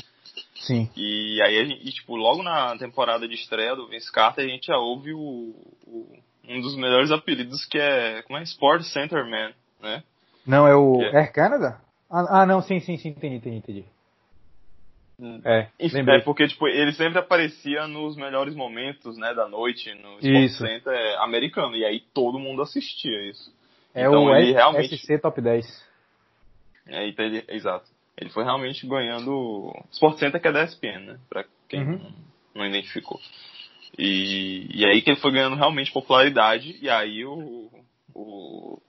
Sim. 0.54 0.88
E 0.96 1.40
aí, 1.42 1.80
e, 1.84 1.92
tipo, 1.92 2.16
logo 2.16 2.42
na 2.42 2.76
temporada 2.78 3.28
de 3.28 3.34
estreia 3.34 3.76
do 3.76 3.88
Vince 3.88 4.10
Carter, 4.10 4.44
a 4.44 4.48
gente 4.48 4.66
já 4.66 4.78
ouve 4.78 5.12
o, 5.12 5.54
o 5.86 6.18
um 6.48 6.60
dos 6.60 6.76
melhores 6.76 7.10
apelidos 7.10 7.64
que 7.66 7.78
é. 7.78 8.22
Como 8.22 8.38
é? 8.38 8.42
Sport 8.42 8.82
Center 8.82 9.24
Man, 9.28 9.52
né? 9.80 10.02
Não, 10.46 10.66
é 10.66 10.74
o 10.74 11.00
é... 11.02 11.18
Air 11.18 11.32
Canada? 11.32 11.80
Ah, 12.10 12.42
ah, 12.42 12.46
não, 12.46 12.60
sim, 12.62 12.80
sim, 12.80 12.96
sim, 12.98 13.08
entendi, 13.08 13.36
entendi, 13.36 13.56
entendi. 13.56 13.84
É, 15.44 15.68
é 15.78 16.20
porque 16.20 16.48
tipo, 16.48 16.66
ele 16.66 16.92
sempre 16.92 17.18
aparecia 17.18 17.86
nos 17.86 18.16
melhores 18.16 18.54
momentos 18.54 19.16
né, 19.18 19.32
da 19.34 19.48
noite 19.48 19.94
no 19.94 20.18
Sport 20.18 20.44
isso. 20.44 20.58
Center 20.58 20.92
é, 20.92 21.16
americano, 21.18 21.76
e 21.76 21.84
aí 21.84 22.00
todo 22.12 22.38
mundo 22.38 22.62
assistia 22.62 23.28
isso. 23.28 23.54
É 23.94 24.06
então, 24.06 24.24
o 24.24 24.34
ele 24.34 24.50
S 24.50 24.52
realmente... 24.54 24.96
SC 24.96 25.18
Top 25.20 25.40
10. 25.40 25.92
É, 26.86 27.08
então 27.08 27.24
ele, 27.24 27.44
exato. 27.48 27.86
Ele 28.16 28.30
foi 28.30 28.44
realmente 28.44 28.86
ganhando. 28.86 29.72
Sport 29.90 30.18
Center 30.18 30.40
que 30.40 30.48
é 30.48 30.52
da 30.52 30.64
ESPN, 30.64 31.06
né? 31.06 31.18
Pra 31.28 31.44
quem 31.68 31.80
uhum. 31.80 31.98
não, 31.98 32.14
não, 32.54 32.66
identificou. 32.66 33.20
E, 33.98 34.68
e 34.74 34.84
aí 34.84 35.02
que 35.02 35.10
ele 35.10 35.20
foi 35.20 35.32
ganhando 35.32 35.56
realmente 35.56 35.92
popularidade, 35.92 36.78
e 36.80 36.88
aí 36.90 37.24
o, 37.24 37.70
o 38.14 38.80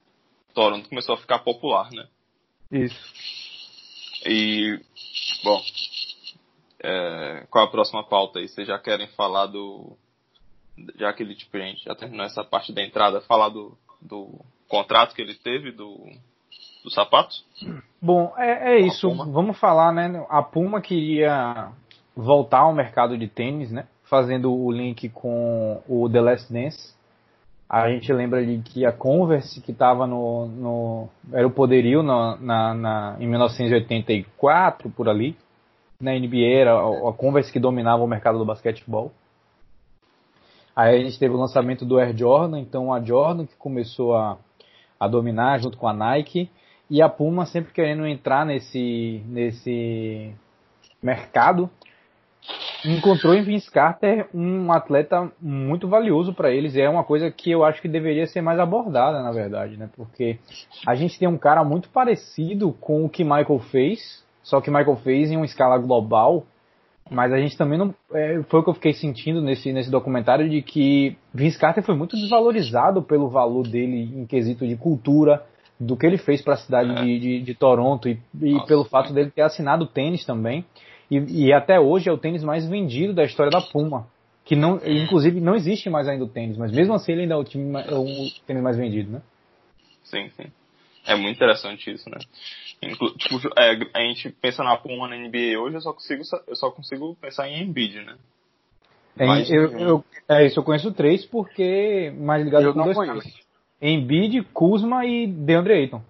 Toronto 0.54 0.90
começou 0.90 1.16
a 1.16 1.18
ficar 1.18 1.40
popular, 1.40 1.90
né? 1.92 2.08
Isso. 2.72 3.14
E, 4.26 4.80
bom, 5.44 5.62
é, 6.84 7.46
qual 7.50 7.66
a 7.66 7.72
próxima 7.72 8.04
pauta 8.04 8.40
aí? 8.40 8.48
Vocês 8.48 8.68
já 8.68 8.78
querem 8.78 9.08
falar 9.08 9.48
do. 9.48 9.98
Já 10.98 11.14
que 11.14 11.24
ele, 11.24 11.34
tipo, 11.34 11.56
a 11.56 11.62
gente 11.62 11.84
já 11.84 11.96
terminou 11.96 12.26
essa 12.26 12.44
parte 12.44 12.74
da 12.74 12.84
entrada, 12.84 13.22
falar 13.22 13.50
do, 13.50 13.78
do 14.02 14.42
contrato 14.68 15.16
que 15.16 15.22
ele 15.22 15.36
teve 15.36 15.72
do, 15.72 15.98
do 16.84 16.92
sapato? 16.92 17.36
Bom, 18.02 18.34
é, 18.38 18.76
é 18.76 18.80
isso. 18.80 19.10
Vamos 19.10 19.58
falar, 19.58 19.94
né? 19.94 20.26
A 20.30 20.44
Puma 20.44 20.82
queria 20.82 21.72
voltar 22.16 22.60
ao 22.60 22.74
mercado 22.74 23.18
de 23.18 23.28
tênis, 23.28 23.72
né? 23.72 23.88
Fazendo 24.04 24.54
o 24.54 24.72
link 24.72 25.08
com 25.10 25.82
o 25.88 26.10
The 26.10 26.22
Last 26.22 26.52
Dance. 26.52 26.94
A 27.70 27.90
gente 27.90 28.12
lembra 28.12 28.46
de 28.46 28.62
que 28.62 28.86
a 28.86 28.92
Converse, 28.92 29.62
que 29.62 29.72
estava 29.72 30.06
no, 30.06 30.48
no, 30.48 31.10
Era 31.32 31.48
o 31.48 31.52
poderio 31.52 32.04
na, 32.04 32.36
na, 32.38 32.74
na, 32.74 33.18
em 33.20 33.28
1984, 33.28 34.92
por 34.92 35.08
ali, 35.10 35.36
na 36.04 36.12
NBA 36.12 36.60
era 36.60 36.74
a 36.76 37.14
Converse 37.14 37.52
que 37.52 37.60
dominava 37.60 38.04
o 38.04 38.08
mercado 38.08 38.38
do 38.38 38.46
basquetebol. 38.46 39.12
Aí 40.76 41.00
a 41.00 41.04
gente 41.04 41.18
teve 41.18 41.34
o 41.34 41.38
lançamento 41.38 41.86
do 41.86 41.98
Air 42.00 42.16
Jordan, 42.16 42.60
então 42.60 42.94
a 42.94 43.02
Jordan 43.02 43.46
que 43.46 43.56
começou 43.56 44.16
a, 44.16 44.38
a 45.00 45.08
dominar 45.08 45.60
junto 45.60 45.78
com 45.78 45.88
a 45.88 45.94
Nike 45.94 46.50
e 46.90 47.02
a 47.02 47.08
Puma 47.08 47.46
sempre 47.46 47.72
querendo 47.72 48.06
entrar 48.06 48.46
nesse, 48.46 49.24
nesse 49.28 50.34
mercado. 51.02 51.70
Encontrou 52.84 53.34
em 53.34 53.44
Vince 53.44 53.72
Carter 53.72 54.28
um 54.34 54.70
atleta 54.72 55.32
muito 55.40 55.88
valioso 55.88 56.34
para 56.34 56.52
eles 56.52 56.76
é 56.76 56.90
uma 56.90 57.04
coisa 57.04 57.32
que 57.32 57.50
eu 57.50 57.64
acho 57.64 57.82
que 57.82 57.88
deveria 57.88 58.28
ser 58.28 58.42
mais 58.42 58.60
abordada, 58.60 59.24
na 59.24 59.32
verdade, 59.32 59.78
né? 59.78 59.90
Porque 59.96 60.38
a 60.86 60.94
gente 60.94 61.18
tem 61.18 61.28
um 61.28 61.38
cara 61.38 61.64
muito 61.64 61.88
parecido 61.88 62.74
com 62.74 63.06
o 63.06 63.10
que 63.10 63.24
Michael 63.24 63.60
fez, 63.72 64.26
só 64.44 64.62
que 64.62 64.70
Michael 64.70 64.98
fez 64.98 65.32
em 65.32 65.38
uma 65.38 65.46
escala 65.46 65.78
global, 65.78 66.46
mas 67.10 67.32
a 67.34 67.38
gente 67.38 67.58
também 67.58 67.78
não. 67.78 67.94
É, 68.14 68.42
foi 68.44 68.60
o 68.60 68.64
que 68.64 68.70
eu 68.70 68.74
fiquei 68.74 68.94
sentindo 68.94 69.42
nesse, 69.42 69.72
nesse 69.72 69.90
documentário 69.90 70.50
de 70.50 70.62
que 70.62 71.18
Vince 71.34 71.58
Carter 71.58 71.84
foi 71.84 71.96
muito 71.96 72.16
desvalorizado 72.16 73.02
pelo 73.02 73.30
valor 73.30 73.68
dele 73.68 74.04
em 74.16 74.26
quesito 74.26 74.68
de 74.68 74.76
cultura, 74.76 75.44
do 75.80 75.98
que 75.98 76.06
ele 76.06 76.18
fez 76.18 76.42
para 76.42 76.54
a 76.54 76.58
cidade 76.58 76.92
é. 76.92 76.96
de, 76.96 77.20
de, 77.20 77.42
de, 77.42 77.54
Toronto 77.56 78.08
e, 78.08 78.20
e 78.42 78.66
pelo 78.66 78.86
fato 78.86 79.14
dele 79.14 79.32
ter 79.32 79.42
assinado 79.42 79.86
tênis 79.86 80.26
também. 80.26 80.66
E, 81.10 81.46
e, 81.46 81.54
até 81.54 81.80
hoje 81.80 82.10
é 82.10 82.12
o 82.12 82.18
tênis 82.18 82.44
mais 82.44 82.68
vendido 82.68 83.14
da 83.14 83.24
história 83.24 83.52
da 83.52 83.62
Puma. 83.62 84.08
Que 84.46 84.56
não, 84.58 84.80
inclusive 84.86 85.40
não 85.40 85.56
existe 85.56 85.90
mais 85.90 86.08
ainda 86.08 86.26
o 86.26 86.28
tênis, 86.28 86.58
mas 86.58 86.70
mesmo 86.70 86.94
assim 86.94 87.14
ele 87.14 87.22
ainda 87.22 87.36
é 87.36 87.38
o, 87.38 87.46
time, 87.46 87.80
é 87.80 87.96
o 87.96 88.06
tênis 88.46 88.62
mais 88.62 88.76
vendido, 88.76 89.10
né? 89.10 89.22
Sim, 90.04 90.30
sim. 90.36 90.52
É 91.06 91.16
muito 91.16 91.36
interessante 91.36 91.92
isso, 91.92 92.10
né? 92.10 92.18
Tipo, 93.18 93.38
é, 93.58 93.78
a 93.94 94.00
gente 94.02 94.30
pensa 94.30 94.64
na 94.64 94.76
Puma 94.78 95.08
na 95.08 95.16
NBA 95.16 95.60
hoje, 95.60 95.76
eu 95.76 95.82
só 95.82 95.94
consigo, 95.94 96.24
eu 96.48 96.56
só 96.56 96.72
consigo 96.72 97.16
pensar 97.16 97.48
em 97.48 97.64
Embiid, 97.64 98.02
né? 98.02 98.18
É, 99.18 99.26
Mas, 99.26 99.50
eu, 99.50 99.78
eu, 99.78 100.06
é 100.28 100.46
isso, 100.46 100.60
eu 100.60 100.64
conheço 100.64 100.92
três 100.92 101.26
porque 101.26 102.12
mais 102.18 102.44
ligado 102.44 102.64
eu 102.64 102.74
com 102.74 102.84
dois 102.84 102.98
conheço. 102.98 103.22
caras. 103.22 103.44
Embiid, 103.82 104.42
Kuzma 104.54 105.06
e 105.06 105.28
DeAndre 105.28 105.74
Ayton. 105.74 106.02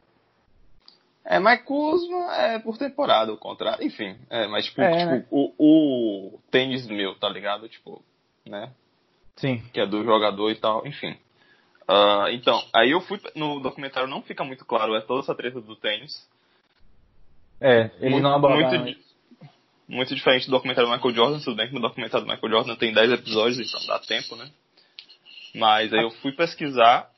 É, 1.25 1.39
mas 1.39 1.61
Kuzma 1.63 2.35
é 2.35 2.59
por 2.59 2.77
temporada 2.77 3.33
o 3.33 3.37
contrato, 3.37 3.83
enfim. 3.83 4.15
É, 4.29 4.47
mas 4.47 4.65
tipo, 4.65 4.81
é, 4.81 4.97
tipo 4.97 5.11
né? 5.11 5.25
o, 5.31 5.53
o 5.57 6.39
tênis 6.51 6.87
meu, 6.87 7.15
tá 7.15 7.29
ligado? 7.29 7.67
Tipo, 7.67 8.01
né? 8.45 8.71
Sim. 9.35 9.61
Que 9.73 9.79
é 9.79 9.87
do 9.87 10.03
jogador 10.03 10.51
e 10.51 10.55
tal, 10.55 10.85
enfim. 10.85 11.17
Uh, 11.89 12.29
então, 12.31 12.63
aí 12.73 12.91
eu 12.91 13.01
fui 13.01 13.19
no 13.35 13.59
documentário, 13.59 14.09
não 14.09 14.21
fica 14.21 14.43
muito 14.43 14.65
claro, 14.65 14.95
é 14.95 15.01
toda 15.01 15.21
essa 15.21 15.35
treta 15.35 15.59
do 15.59 15.75
tênis. 15.75 16.27
É, 17.59 17.91
ele 17.99 18.11
muito, 18.11 18.23
não 18.23 18.35
abordaram 18.35 18.79
muito, 18.79 18.99
muito 19.87 20.15
diferente 20.15 20.45
do 20.45 20.51
documentário 20.51 20.89
do 20.89 20.95
Michael 20.95 21.15
Jordan, 21.15 21.39
tudo 21.39 21.55
bem 21.55 21.67
que 21.67 21.73
no 21.73 21.81
documentário 21.81 22.25
do 22.25 22.31
Michael 22.31 22.51
Jordan 22.51 22.75
tem 22.75 22.93
10 22.93 23.11
episódios, 23.11 23.59
então 23.59 23.85
dá 23.87 23.99
tempo, 23.99 24.35
né? 24.35 24.49
Mas 25.55 25.93
aí 25.93 26.01
eu 26.01 26.09
fui 26.09 26.31
pesquisar 26.31 27.09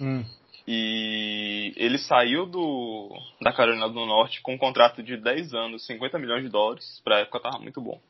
hum. 0.00 0.24
e 0.66 1.72
ele 1.76 1.98
saiu 1.98 2.46
do 2.46 3.10
da 3.40 3.52
Carolina 3.52 3.88
do 3.88 4.06
Norte 4.06 4.40
com 4.40 4.54
um 4.54 4.58
contrato 4.58 5.02
de 5.02 5.16
10 5.16 5.52
anos, 5.52 5.84
50 5.86 6.18
milhões 6.18 6.42
de 6.42 6.48
dólares, 6.48 7.00
pra 7.04 7.20
época 7.20 7.40
tava 7.40 7.58
muito 7.58 7.80
bom. 7.80 8.00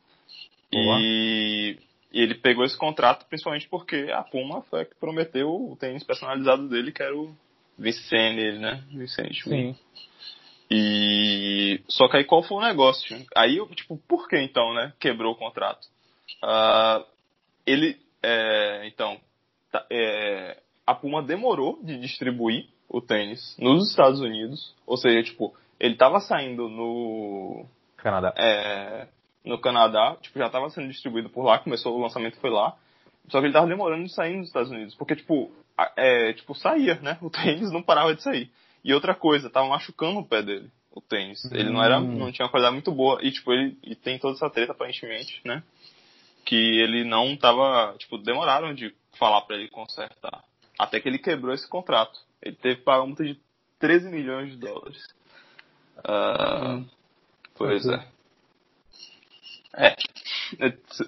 Boa. 0.70 0.98
E 1.00 1.78
E 2.12 2.20
ele 2.20 2.34
pegou 2.34 2.64
esse 2.64 2.76
contrato 2.76 3.26
principalmente 3.26 3.68
porque 3.68 4.10
a 4.12 4.22
Puma 4.22 4.62
foi 4.62 4.82
a 4.82 4.84
que 4.84 4.94
prometeu 4.96 5.48
o 5.48 5.76
tênis 5.76 6.04
personalizado 6.04 6.68
dele, 6.68 6.92
que 6.92 7.02
era 7.02 7.16
o 7.16 7.34
Vicente, 7.78 8.58
né? 8.58 8.84
Vicente. 8.92 9.42
Sim. 9.44 9.76
E 10.70 11.80
só 11.88 12.08
que 12.08 12.18
aí 12.18 12.24
qual 12.24 12.42
foi 12.42 12.58
o 12.58 12.62
negócio? 12.62 13.16
Aí, 13.34 13.58
tipo, 13.74 13.96
por 14.08 14.28
que 14.28 14.38
então, 14.38 14.72
né? 14.74 14.92
Quebrou 15.00 15.32
o 15.32 15.36
contrato? 15.36 15.86
Uh, 16.42 17.04
ele, 17.66 17.98
é, 18.22 18.86
então, 18.86 19.18
tá, 19.70 19.84
é, 19.90 20.58
a 20.86 20.94
Puma 20.94 21.22
demorou 21.22 21.78
de 21.82 21.98
distribuir 21.98 22.66
o 22.88 23.00
tênis 23.00 23.56
nos 23.58 23.90
Estados 23.90 24.20
Unidos, 24.20 24.74
ou 24.86 24.96
seja, 24.96 25.22
tipo, 25.22 25.54
ele 25.80 25.94
estava 25.94 26.20
saindo 26.20 26.68
no 26.68 27.66
Canadá. 27.96 28.34
É, 28.36 29.08
no 29.44 29.58
Canadá, 29.58 30.16
tipo, 30.20 30.38
já 30.38 30.46
estava 30.46 30.70
sendo 30.70 30.88
distribuído 30.88 31.28
por 31.28 31.42
lá, 31.44 31.58
começou 31.58 31.96
o 31.96 32.00
lançamento 32.02 32.36
foi 32.38 32.50
lá. 32.50 32.76
Só 33.28 33.38
que 33.40 33.46
ele 33.46 33.52
tava 33.52 33.66
demorando 33.66 34.04
de 34.04 34.12
sair 34.12 34.36
nos 34.36 34.48
Estados 34.48 34.70
Unidos, 34.70 34.94
porque 34.94 35.16
tipo, 35.16 35.50
é, 35.96 36.32
tipo 36.32 36.54
saía, 36.54 36.96
né? 37.00 37.18
O 37.22 37.30
tênis 37.30 37.70
não 37.72 37.82
parava 37.82 38.14
de 38.14 38.22
sair. 38.22 38.50
E 38.84 38.92
outra 38.92 39.14
coisa, 39.14 39.48
tava 39.50 39.68
machucando 39.68 40.18
o 40.18 40.26
pé 40.26 40.42
dele, 40.42 40.68
o 40.92 41.00
tênis. 41.00 41.44
Ele 41.52 41.70
não 41.70 41.82
era, 41.82 41.98
Hum. 42.00 42.18
não 42.18 42.32
tinha 42.32 42.44
uma 42.44 42.50
qualidade 42.50 42.74
muito 42.74 42.90
boa 42.92 43.18
e 43.22 43.30
tipo, 43.30 43.52
ele 43.52 43.76
e 43.82 43.94
tem 43.94 44.18
toda 44.18 44.34
essa 44.34 44.50
treta 44.50 44.72
aparentemente, 44.72 45.40
né? 45.44 45.62
Que 46.44 46.56
ele 46.80 47.04
não 47.04 47.36
tava, 47.36 47.94
tipo, 47.98 48.18
demoraram 48.18 48.74
de 48.74 48.92
falar 49.18 49.42
para 49.42 49.56
ele 49.56 49.68
consertar. 49.68 50.42
Até 50.78 50.98
que 50.98 51.08
ele 51.08 51.18
quebrou 51.18 51.54
esse 51.54 51.68
contrato. 51.68 52.18
Ele 52.42 52.56
teve 52.56 52.76
que 52.76 52.82
pagar 52.82 53.00
uma 53.00 53.06
multa 53.08 53.22
de 53.24 53.38
13 53.78 54.10
milhões 54.10 54.50
de 54.50 54.56
dólares. 54.58 55.00
Ah, 56.04 56.80
Pois 57.54 57.86
é. 57.86 58.04
É. 59.76 59.94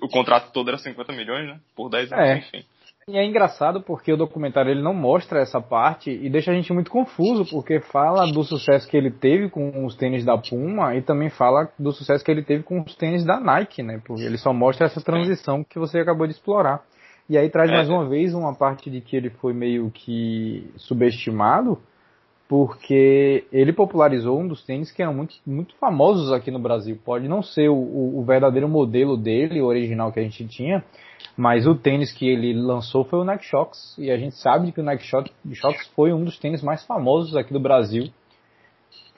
O 0.03 0.09
contrato 0.09 0.53
todo 0.53 0.69
era 0.69 0.79
50 0.79 1.13
milhões, 1.13 1.47
né? 1.47 1.59
Por 1.77 1.89
10 1.91 2.13
anos, 2.13 2.25
É. 2.25 2.39
enfim. 2.39 2.65
E 3.07 3.19
é 3.19 3.25
engraçado 3.25 3.83
porque 3.83 4.11
o 4.11 4.17
documentário 4.17 4.71
ele 4.71 4.81
não 4.81 4.95
mostra 4.95 5.39
essa 5.41 5.61
parte 5.61 6.11
e 6.11 6.31
deixa 6.31 6.51
a 6.51 6.55
gente 6.55 6.73
muito 6.73 6.91
confuso, 6.91 7.45
porque 7.51 7.79
fala 7.79 8.25
do 8.33 8.43
sucesso 8.43 8.89
que 8.89 8.97
ele 8.97 9.11
teve 9.11 9.51
com 9.51 9.85
os 9.85 9.95
tênis 9.95 10.25
da 10.25 10.39
Puma 10.39 10.95
e 10.97 11.03
também 11.03 11.29
fala 11.29 11.69
do 11.79 11.93
sucesso 11.93 12.25
que 12.25 12.31
ele 12.31 12.43
teve 12.43 12.63
com 12.63 12.81
os 12.81 12.97
tênis 12.97 13.23
da 13.23 13.39
Nike, 13.39 13.83
né? 13.83 14.01
Porque 14.07 14.23
ele 14.23 14.39
só 14.39 14.55
mostra 14.55 14.87
essa 14.87 15.03
transição 15.03 15.63
que 15.63 15.79
você 15.79 15.99
acabou 15.99 16.27
de 16.27 16.33
explorar. 16.33 16.83
E 17.29 17.37
aí 17.37 17.51
traz 17.51 17.71
É. 17.71 17.75
mais 17.75 17.91
uma 17.91 18.09
vez 18.09 18.33
uma 18.33 18.55
parte 18.55 18.89
de 18.91 19.03
que 19.03 19.15
ele 19.17 19.29
foi 19.29 19.53
meio 19.53 19.91
que 19.91 20.71
subestimado, 20.79 21.79
porque 22.49 23.45
ele 23.53 23.73
popularizou 23.73 24.39
um 24.39 24.47
dos 24.47 24.63
tênis 24.63 24.93
que 24.93 25.03
eram 25.03 25.15
muito, 25.15 25.35
muito 25.47 25.75
famosos 25.77 26.31
aqui 26.33 26.51
no 26.51 26.59
Brasil. 26.59 26.99
Pode 27.05 27.27
não 27.27 27.43
ser 27.43 27.69
o, 27.71 27.75
o- 27.75 28.23
verdadeiro 28.25 28.69
modelo 28.69 29.17
dele, 29.17 29.61
o 29.61 29.67
original 29.67 30.13
que 30.13 30.21
a 30.21 30.23
gente 30.23 30.47
tinha, 30.47 30.85
mas 31.37 31.67
o 31.67 31.75
tênis 31.75 32.13
que 32.13 32.29
ele 32.29 32.53
lançou 32.53 33.05
foi 33.05 33.19
o 33.19 33.25
Nike 33.25 33.45
Shox. 33.47 33.97
E 33.99 34.11
a 34.11 34.19
gente 34.19 34.37
sabe 34.37 34.73
que 34.73 34.81
o 34.81 34.85
Nike 34.85 35.05
Shox 35.05 35.31
Shox 35.55 35.87
foi 35.97 36.13
um 36.13 36.23
dos 36.25 36.39
tênis 36.39 36.63
mais 36.63 36.85
famosos 36.85 37.35
aqui 37.35 37.53
do 37.53 37.61
Brasil. 37.61 38.09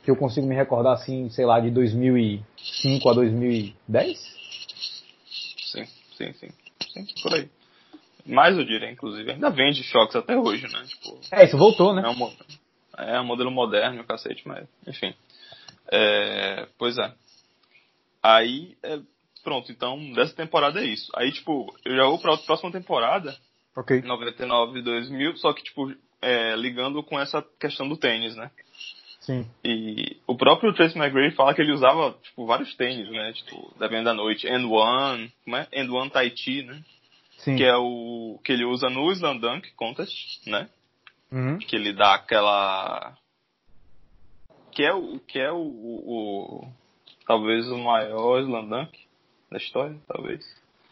Que 0.05 0.11
eu 0.13 0.17
consigo 0.17 0.47
me 0.47 0.55
recordar 0.55 0.93
assim, 0.93 1.29
sei 1.31 1.45
lá, 1.45 1.59
de 1.59 1.69
2005 1.71 3.09
a 3.09 3.13
2010? 3.13 4.19
Sim, 5.73 5.85
sim, 6.17 6.33
sim. 6.35 6.49
Sim, 6.93 7.07
por 7.23 7.35
aí. 7.35 7.49
Mais 8.25 8.57
eu 8.57 8.65
diria, 8.65 8.91
inclusive. 8.91 9.31
Ainda 9.33 9.51
vende 9.51 9.83
choques 9.83 10.15
até 10.17 10.37
hoje, 10.37 10.63
né? 10.73 10.83
Tipo, 10.87 11.19
É, 11.33 11.45
isso 11.45 11.59
voltou, 11.59 11.93
né? 11.93 12.03
é 12.05 12.09
um, 12.09 12.31
é 12.99 13.21
um 13.21 13.25
modelo 13.25 13.51
moderno, 13.51 14.05
cacete, 14.05 14.47
mas 14.47 14.67
enfim. 14.87 15.15
É, 15.91 16.67
pois 16.79 16.99
é. 16.99 17.13
Aí, 18.23 18.77
é, 18.83 18.99
pronto, 19.45 19.71
então, 19.71 20.13
dessa 20.13 20.35
temporada 20.35 20.81
é 20.81 20.85
isso. 20.85 21.11
Aí, 21.15 21.31
tipo, 21.31 21.73
eu 21.85 21.97
já 21.97 22.05
vou 22.05 22.19
pra 22.19 22.37
próxima 22.37 22.73
temporada, 22.73 23.37
Ok. 23.77 24.01
99 24.01 24.79
e 24.79 24.83
2000, 24.83 25.37
só 25.37 25.53
que, 25.53 25.63
tipo, 25.63 25.95
é, 26.23 26.57
ligando 26.57 27.03
com 27.03 27.21
essa 27.21 27.45
questão 27.61 27.87
do 27.87 27.97
tênis, 27.97 28.35
né? 28.35 28.51
Sim. 29.21 29.47
E 29.63 30.17
o 30.27 30.37
próprio 30.37 30.73
Tracy 30.73 30.97
McGrady 30.97 31.35
fala 31.35 31.53
que 31.53 31.61
ele 31.61 31.73
usava, 31.73 32.17
tipo, 32.23 32.47
vários 32.47 32.75
tênis, 32.77 33.11
né? 33.11 33.33
Tipo, 33.35 33.75
dependendo 33.79 34.05
da 34.05 34.15
noite. 34.15 34.49
And 34.49 34.67
One, 34.67 35.33
como 35.45 35.57
é? 35.57 35.69
And 35.75 35.93
One 35.93 36.11
Tahiti, 36.11 36.63
né? 36.63 36.83
Sim. 37.39 37.57
Que 37.57 37.65
é 37.65 37.77
o 37.77 38.41
que 38.43 38.53
ele 38.53 38.65
usa 38.65 38.89
no 38.89 39.11
Slam 39.13 39.37
Dunk 39.37 39.71
Contest, 39.75 40.49
né? 40.49 40.69
Uhum. 41.33 41.59
Que 41.59 41.77
ele 41.77 41.93
dá 41.93 42.15
aquela... 42.15 43.17
Que 44.73 44.85
é 44.85 44.93
o... 44.95 45.19
Que 45.21 45.39
é 45.39 45.51
o, 45.53 45.57
o- 45.57 46.63
o- 46.65 46.73
talvez 47.27 47.67
o 47.69 47.79
maior 47.79 48.41
Slam 48.41 48.69
Dunk 48.69 48.99
da 49.51 49.59
história, 49.59 49.97
talvez. 50.07 50.45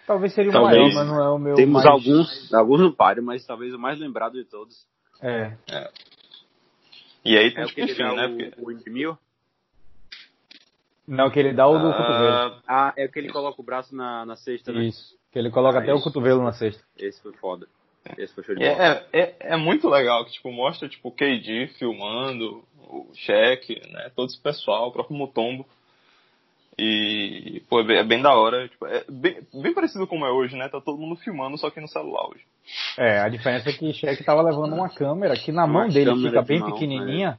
Talvez 0.07 0.35
seria 0.35 0.51
o 0.51 0.53
Talvez. 0.53 0.79
maior, 0.79 0.95
mas 0.95 1.07
não 1.09 1.25
é 1.25 1.31
o 1.31 1.39
meu 1.39 1.55
Temos 1.55 1.83
mais... 1.83 1.87
alguns, 1.87 2.53
alguns 2.55 2.81
no 2.81 2.93
páreo, 2.95 3.23
mas 3.23 3.45
talvez 3.47 3.73
o 3.73 3.79
mais 3.79 3.99
lembrado 3.99 4.35
de 4.35 4.45
todos. 4.45 4.87
É. 5.23 5.57
E 7.25 7.39
aí, 7.39 7.55
É 7.57 7.65
o 7.65 7.69
que 7.69 7.81
ele 7.81 7.93
enfim, 7.93 8.03
dá 8.03 8.15
né? 8.15 8.27
o, 8.27 8.63
Porque, 8.65 9.07
o. 9.07 9.19
Não, 11.07 11.31
que 11.31 11.39
ele 11.39 11.53
dá 11.55 11.67
o 11.67 11.79
do 11.79 11.89
Ah, 11.89 11.95
cotovelo. 11.97 12.63
Ah, 12.67 12.93
é 12.97 13.07
o 13.07 13.11
que 13.11 13.19
ele 13.19 13.33
coloca 13.33 13.61
o 13.61 13.65
braço 13.65 13.95
na, 13.95 14.25
na 14.27 14.37
cesta, 14.37 14.73
né? 14.73 14.85
Isso. 14.85 15.17
Que 15.33 15.39
ele 15.39 15.51
coloca 15.51 15.79
Ah, 15.79 15.83
até 15.83 15.93
o 15.93 15.97
isso. 15.97 16.05
cotovelo 16.05 16.43
na 16.43 16.53
cesta. 16.53 16.83
Esse 16.99 17.21
foi 17.23 17.33
foda. 17.35 17.67
Esse 18.19 18.35
foi 18.35 18.45
show 18.45 18.55
de 18.55 18.61
bola. 18.65 19.07
É, 19.13 19.21
é, 19.21 19.35
é 19.41 19.57
muito 19.57 19.89
legal 19.89 20.25
que 20.25 20.33
tipo, 20.33 20.51
mostra 20.53 20.89
tipo, 20.89 21.09
o 21.09 21.13
KD 21.13 21.69
filmando, 21.79 22.63
o 22.79 23.09
Shaq, 23.15 23.81
né, 23.91 24.11
todo 24.15 24.29
esse 24.29 24.41
pessoal, 24.41 24.89
o 24.89 24.93
próprio 24.93 25.17
Mutombo. 25.17 25.67
E 26.77 27.63
pô, 27.69 27.81
é 27.81 27.85
bem, 27.85 27.97
é 27.99 28.05
bem 28.05 28.21
da 28.21 28.35
hora. 28.35 28.69
Tipo, 28.69 28.87
é 28.87 29.05
bem, 29.09 29.39
bem 29.55 29.73
parecido 29.73 30.07
como 30.09 30.27
é 30.27 30.31
hoje, 30.31 30.57
né? 30.57 30.69
Tá 30.69 30.81
todo 30.81 30.99
mundo 30.99 31.15
filmando, 31.17 31.57
só 31.57 31.71
que 31.71 31.81
no 31.81 31.87
celular 31.87 32.27
hoje. 32.29 32.45
É, 32.99 33.21
a 33.21 33.29
diferença 33.29 33.71
é 33.71 33.73
que 33.73 33.93
Shaq 33.93 34.25
tava 34.25 34.43
levando 34.43 34.75
uma 34.75 34.89
câmera 34.89 35.37
que 35.37 35.53
na 35.53 35.65
Uma 35.65 35.81
mão 35.85 35.89
dele 35.89 36.15
fica 36.17 36.43
de 36.43 36.49
bem 36.49 36.59
mão, 36.59 36.73
pequenininha, 36.73 37.39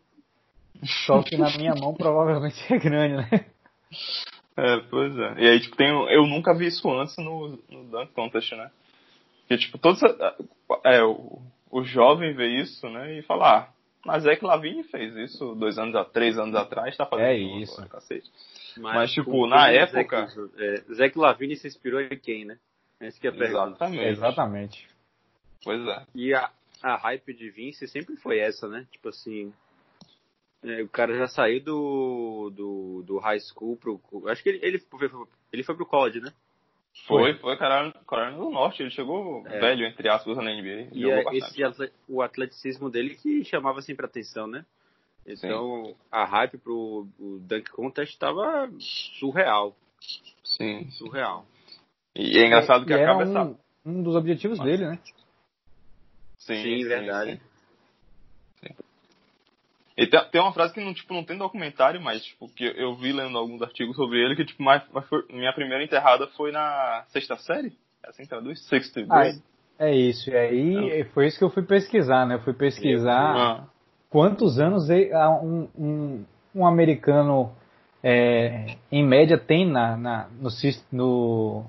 só 1.06 1.22
que 1.22 1.36
na 1.36 1.50
minha 1.58 1.76
mão 1.76 1.94
provavelmente 1.94 2.56
é 2.74 2.78
grande, 2.78 3.16
né? 3.18 3.46
É, 4.58 4.78
pois 4.90 5.18
é. 5.18 5.34
E 5.38 5.50
aí, 5.50 5.60
tipo, 5.60 5.76
tem, 5.76 5.92
o- 5.92 6.08
eu 6.10 6.26
nunca 6.26 6.54
vi 6.54 6.68
isso 6.68 6.90
antes 6.90 7.18
no, 7.18 7.60
no 7.70 7.84
Dunk 7.92 8.14
Contest, 8.14 8.54
né? 8.54 8.72
Porque, 9.48 9.58
tipo, 9.58 9.78
todos. 9.78 10.02
É, 10.84 11.04
o, 11.04 11.42
o 11.70 11.84
jovem 11.84 12.34
vê 12.34 12.48
isso, 12.48 12.90
né? 12.90 13.18
E 13.20 13.22
fala, 13.22 13.58
ah, 13.60 13.70
mas 14.06 14.26
é 14.26 14.36
que 14.36 14.46
Lavigne 14.46 14.84
fez 14.84 15.16
isso 15.16 15.54
dois 15.56 15.78
anos, 15.78 15.96
a 15.96 16.04
três 16.04 16.38
anos 16.38 16.56
atrás, 16.56 16.96
tá 16.98 17.06
fazendo 17.06 17.26
É 17.28 17.38
isso 17.38 17.74
agora, 17.74 17.90
cacete. 17.90 18.30
Mas, 18.78 19.12
tipo, 19.12 19.32
com 19.32 19.48
na 19.48 19.68
quem 19.68 19.78
época- 19.78 20.28
Zac, 20.28 20.52
é, 20.58 20.76
Zac 20.94 21.18
Lavine 21.18 21.56
se 21.56 21.68
inspirou 21.68 22.02
em 22.02 22.18
quem, 22.20 22.46
né? 22.46 22.58
Essa 23.00 23.20
que 23.20 23.28
é 23.28 23.30
a 23.30 23.34
pergunta. 23.34 23.68
Exatamente. 23.68 24.06
Exatamente. 24.06 24.88
Pois 25.64 25.88
é. 25.88 26.06
E 26.16 26.34
a, 26.34 26.50
a 26.82 26.96
hype 26.98 27.34
de 27.34 27.50
Vince 27.50 27.88
sempre 27.88 28.16
foi 28.18 28.40
essa, 28.40 28.68
né? 28.68 28.86
Tipo 28.92 29.10
assim. 29.10 29.54
é, 30.64 30.82
o 30.82 30.90
cara 30.90 31.16
já 31.18 31.28
saiu 31.28 31.62
do, 31.64 32.50
do, 32.56 33.04
do 33.04 33.18
high 33.20 33.40
school 33.40 33.78
pro. 33.78 34.00
Acho 34.28 34.42
que 34.44 34.50
ele, 34.50 34.60
ele, 34.62 34.80
foi, 34.80 35.10
ele 35.52 35.64
foi 35.64 35.76
pro 35.76 35.86
college, 35.86 36.20
né? 36.20 36.32
Foi, 37.08 37.34
foi 37.36 37.58
Carolina, 37.58 37.94
Carolina 38.08 38.38
do 38.38 38.50
Norte. 38.50 38.82
Ele 38.82 38.90
chegou 38.90 39.46
É. 39.48 39.60
velho, 39.60 39.86
entre 39.86 40.08
aspas, 40.10 40.38
na 40.38 40.44
NBA. 40.52 40.90
E 40.94 41.02
Jogou 41.02 41.32
é 41.34 41.38
esse 41.38 41.64
atle- 41.64 41.92
o 42.08 42.22
atleticismo 42.22 42.90
dele 42.90 43.16
que 43.16 43.44
chamava 43.44 43.82
sempre 43.82 44.06
atenção, 44.06 44.48
né? 44.48 44.66
Então 45.28 45.96
a 46.12 46.24
hype 46.24 46.58
pro 46.58 47.08
o 47.20 47.40
Dunk 47.40 47.70
Contest 47.72 48.18
tava 48.18 48.72
surreal. 49.20 49.76
Sim. 50.44 50.90
Surreal. 50.92 51.46
E 52.16 52.38
é 52.40 52.46
engraçado 52.46 52.86
que 52.86 52.92
E 52.92 52.96
era 52.96 53.04
acaba 53.12 53.24
essa. 53.24 53.44
um, 53.44 53.58
um 53.86 54.04
dos 54.04 54.16
objetivos 54.16 54.60
dele, 54.60 54.86
né? 54.86 55.00
Sim, 56.38 56.84
verdade. 56.88 57.32
sim. 57.34 57.42
E 59.98 60.06
tem, 60.08 60.20
tem 60.30 60.42
uma 60.42 60.52
frase 60.54 60.74
que 60.74 60.84
não, 60.84 60.94
tipo, 60.94 61.14
não 61.14 61.24
tem 61.24 61.38
documentário, 61.38 62.02
mas 62.02 62.24
tipo, 62.24 62.50
que 62.50 62.66
eu 62.66 62.96
vi 62.96 63.14
lendo 63.14 63.38
alguns 63.38 63.62
artigos 63.62 63.96
sobre 63.96 64.20
ele, 64.24 64.36
que 64.36 64.44
tipo, 64.46 64.62
mas, 64.62 64.84
mas 64.92 65.08
foi- 65.08 65.26
minha 65.30 65.54
primeira 65.54 65.84
enterrada 65.84 66.28
foi 66.36 66.52
na 66.52 67.06
sexta 67.10 67.38
série? 67.38 67.74
É 68.04 68.10
assim 68.10 68.24
que 68.24 68.30
traduz? 68.30 68.62
Sixth 68.68 68.98
Ah, 68.98 69.04
grade? 69.06 69.42
É 69.80 69.96
isso. 69.96 70.30
E 70.30 70.36
aí 70.38 71.04
foi 71.14 71.28
isso 71.28 71.38
que 71.38 71.44
eu 71.44 71.50
fui 71.50 71.64
pesquisar, 71.64 72.26
né? 72.26 72.36
Eu 72.36 72.42
fui 72.42 72.54
pesquisar 72.54 73.36
Ah, 73.36 73.64
quantos 74.10 74.60
anos 74.60 74.90
ah, 75.14 75.30
um, 75.42 75.70
um, 75.78 76.26
um 76.54 76.66
americano 76.66 77.54
é, 78.04 78.76
em 78.92 79.04
média 79.04 79.38
tem 79.38 79.66
na, 79.66 79.98
na, 79.98 80.28
no, 80.40 80.50
no- 80.92 81.66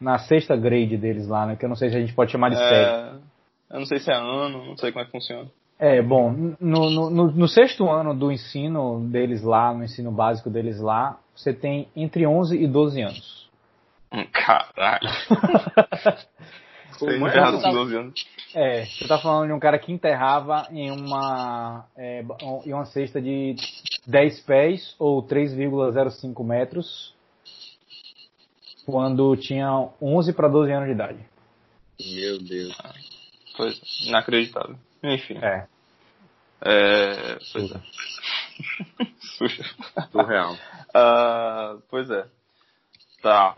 na 0.00 0.18
sexta 0.18 0.56
grade 0.56 0.96
deles 0.96 1.28
lá, 1.28 1.46
né? 1.46 1.56
Que 1.56 1.64
eu 1.64 1.68
não 1.68 1.76
sei 1.76 1.90
se 1.90 1.96
a 1.96 2.00
gente 2.00 2.12
pode 2.12 2.30
chamar 2.32 2.50
de 2.50 2.56
série. 2.58 2.84
é, 2.86 3.14
eu 3.70 3.78
não 3.78 3.86
sei 3.86 4.00
se 4.00 4.10
é 4.10 4.14
ano, 4.16 4.66
não 4.66 4.76
sei 4.76 4.92
como 4.92 5.02
é 5.02 5.06
que 5.06 5.12
funciona. 5.12 5.48
É, 5.82 6.00
bom, 6.00 6.30
no, 6.60 6.88
no, 6.90 7.10
no- 7.10 7.32
no 7.32 7.48
sexto 7.48 7.90
ano 7.90 8.14
do 8.14 8.30
ensino 8.30 9.00
deles 9.10 9.42
lá, 9.42 9.74
no 9.74 9.82
ensino 9.82 10.12
básico 10.12 10.48
deles 10.48 10.78
lá, 10.78 11.18
você 11.34 11.52
tem 11.52 11.88
entre 11.96 12.24
11 12.24 12.56
e 12.56 12.68
12 12.68 13.02
anos. 13.02 13.50
Caralho. 14.32 15.08
Tem 17.00 17.08
é? 17.08 17.16
enterrado 17.16 17.60
com 17.60 17.72
12 17.72 17.96
anos. 17.96 18.26
É, 18.54 18.84
você 18.84 19.08
tá 19.08 19.18
falando 19.18 19.48
de 19.48 19.52
um 19.54 19.58
cara 19.58 19.76
que 19.76 19.90
enterrava 19.90 20.68
em 20.70 20.88
uma, 20.92 21.84
é, 21.96 22.22
em 22.64 22.72
uma 22.72 22.84
cesta 22.84 23.20
de 23.20 23.56
10 24.06 24.40
pés 24.42 24.94
ou 25.00 25.20
3,05 25.26 26.44
metros 26.44 27.12
quando 28.86 29.36
tinha 29.36 29.88
11 30.00 30.32
para 30.32 30.46
12 30.46 30.70
anos 30.70 30.86
de 30.86 30.94
idade. 30.94 31.18
Meu 32.14 32.38
Deus. 32.38 32.78
Pois, 33.56 33.80
inacreditável. 34.06 34.76
Enfim. 35.02 35.38
É. 35.38 35.71
É, 36.64 37.38
pois 37.52 37.70
é. 37.72 37.80
Suja. 39.38 39.64
Surreal. 40.12 40.54
Uh, 40.54 41.82
pois 41.90 42.08
é. 42.10 42.26
Tá. 43.22 43.56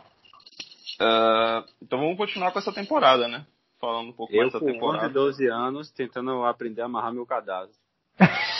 Uh, 1.01 1.64
então 1.83 1.99
vamos 1.99 2.17
continuar 2.17 2.53
com 2.53 2.59
essa 2.59 2.73
temporada, 2.73 3.29
né? 3.29 3.45
Falando 3.81 4.09
um 4.09 4.12
pouco 4.12 4.33
Eu 4.33 4.40
mais 4.43 4.53
dessa 4.53 4.64
com 4.64 4.71
temporada. 4.73 5.05
11, 5.07 5.12
12 5.14 5.47
anos, 5.49 5.90
tentando 5.90 6.45
aprender 6.45 6.83
a 6.83 6.87
amarrar 6.87 7.12
meu 7.12 7.27
cadastro. 7.27 7.77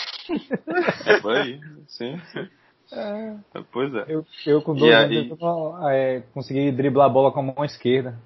É, 1.07 1.20
foi 1.20 1.38
aí. 1.38 1.61
Sim, 1.87 2.18
sim. 2.33 2.48
É, 2.90 3.37
Pois 3.70 3.94
é. 3.94 4.07
eu, 4.09 4.26
eu 4.46 4.62
com 4.62 4.74
E 4.74 4.78
12 4.78 4.94
aí? 4.94 5.18
anos 5.18 5.38
eu, 5.38 5.88
é, 5.88 6.20
consegui 6.33 6.72
driblar 6.72 7.04
a 7.04 7.11
bola 7.11 7.30
com 7.30 7.40
a 7.40 7.42
mão 7.42 7.62
esquerda. 7.62 8.18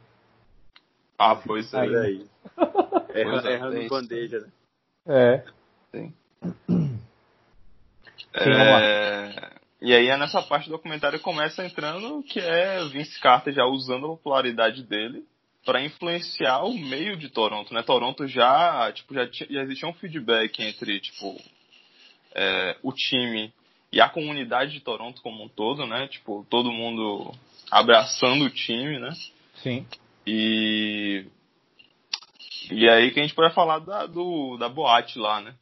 Ah, 1.19 1.35
pois 1.35 1.75
é. 1.75 1.79
Olha 1.79 2.01
aí. 2.03 2.27
Pois 3.11 3.45
é, 3.47 3.55
errando 3.55 3.79
isso. 3.79 3.89
bandeja, 3.89 4.39
né? 4.39 4.49
É. 5.07 5.45
Sim. 5.91 6.13
Sim. 6.69 7.01
É, 8.35 9.59
E 9.81 9.95
aí 9.95 10.09
é 10.09 10.17
nessa 10.17 10.43
parte 10.43 10.67
do 10.67 10.73
documentário 10.73 11.21
começa 11.21 11.65
entrando 11.65 12.23
que 12.25 12.41
é 12.41 12.85
Vince 12.87 13.19
Carter 13.21 13.55
já 13.55 13.65
usando 13.65 14.07
a 14.07 14.11
popularidade 14.11 14.83
dele 14.83 15.25
para 15.65 15.83
influenciar 15.85 16.65
o 16.65 16.77
meio 16.77 17.17
de 17.17 17.29
Toronto, 17.29 17.73
né? 17.75 17.83
Toronto 17.83 18.27
já, 18.27 18.91
tipo, 18.93 19.15
já, 19.15 19.27
tinha, 19.29 19.49
já 19.51 19.63
existia 19.63 19.89
um 19.89 19.93
feedback 19.93 20.63
entre, 20.63 20.99
tipo, 21.01 21.41
é, 22.35 22.77
o 22.83 22.93
time 22.93 23.53
e 23.93 24.01
a 24.01 24.09
comunidade 24.09 24.73
de 24.73 24.81
Toronto 24.81 25.23
como 25.23 25.45
um 25.45 25.49
todo, 25.49 25.87
né? 25.87 26.09
Tipo, 26.09 26.47
todo 26.49 26.73
mundo 26.73 27.35
abraçando 27.71 28.45
o 28.45 28.51
time, 28.51 28.99
né? 28.99 29.11
Sim. 29.57 29.87
E 30.27 31.27
e 32.71 32.89
aí 32.89 33.11
que 33.11 33.21
a 33.21 33.23
gente 33.23 33.35
pode 33.35 33.55
falar 33.55 33.79
da, 33.79 34.07
do, 34.07 34.57
da 34.59 34.69
boate 34.69 35.19
lá, 35.19 35.41
né? 35.41 35.55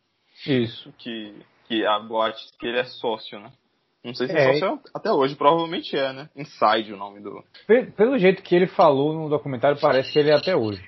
Isso. 0.47 0.93
que, 0.99 1.35
que 1.69 1.85
a 1.87 1.99
boate, 2.01 2.45
que 2.59 2.67
ele 2.67 2.79
é 2.79 2.85
sócio, 2.85 3.39
né? 3.39 3.51
Não 4.05 4.15
sei 4.15 4.29
se 4.29 4.37
é, 4.37 4.51
É. 4.51 4.59
sócio 4.59 4.81
até 4.95 5.11
hoje, 5.11 5.35
provavelmente 5.35 5.97
é, 5.97 6.13
né? 6.13 6.29
Inside 6.37 6.93
o 6.93 6.97
nome 6.97 7.21
do. 7.21 7.43
Pe- 7.67 7.87
Pelo 7.93 8.19
jeito 8.19 8.43
que 8.43 8.55
ele 8.55 8.67
falou 8.69 9.13
no 9.15 9.29
documentário, 9.29 9.81
parece 9.81 10.13
que 10.13 10.19
ele 10.19 10.31
é 10.31 10.35
até 10.35 10.55
hoje. 10.55 10.83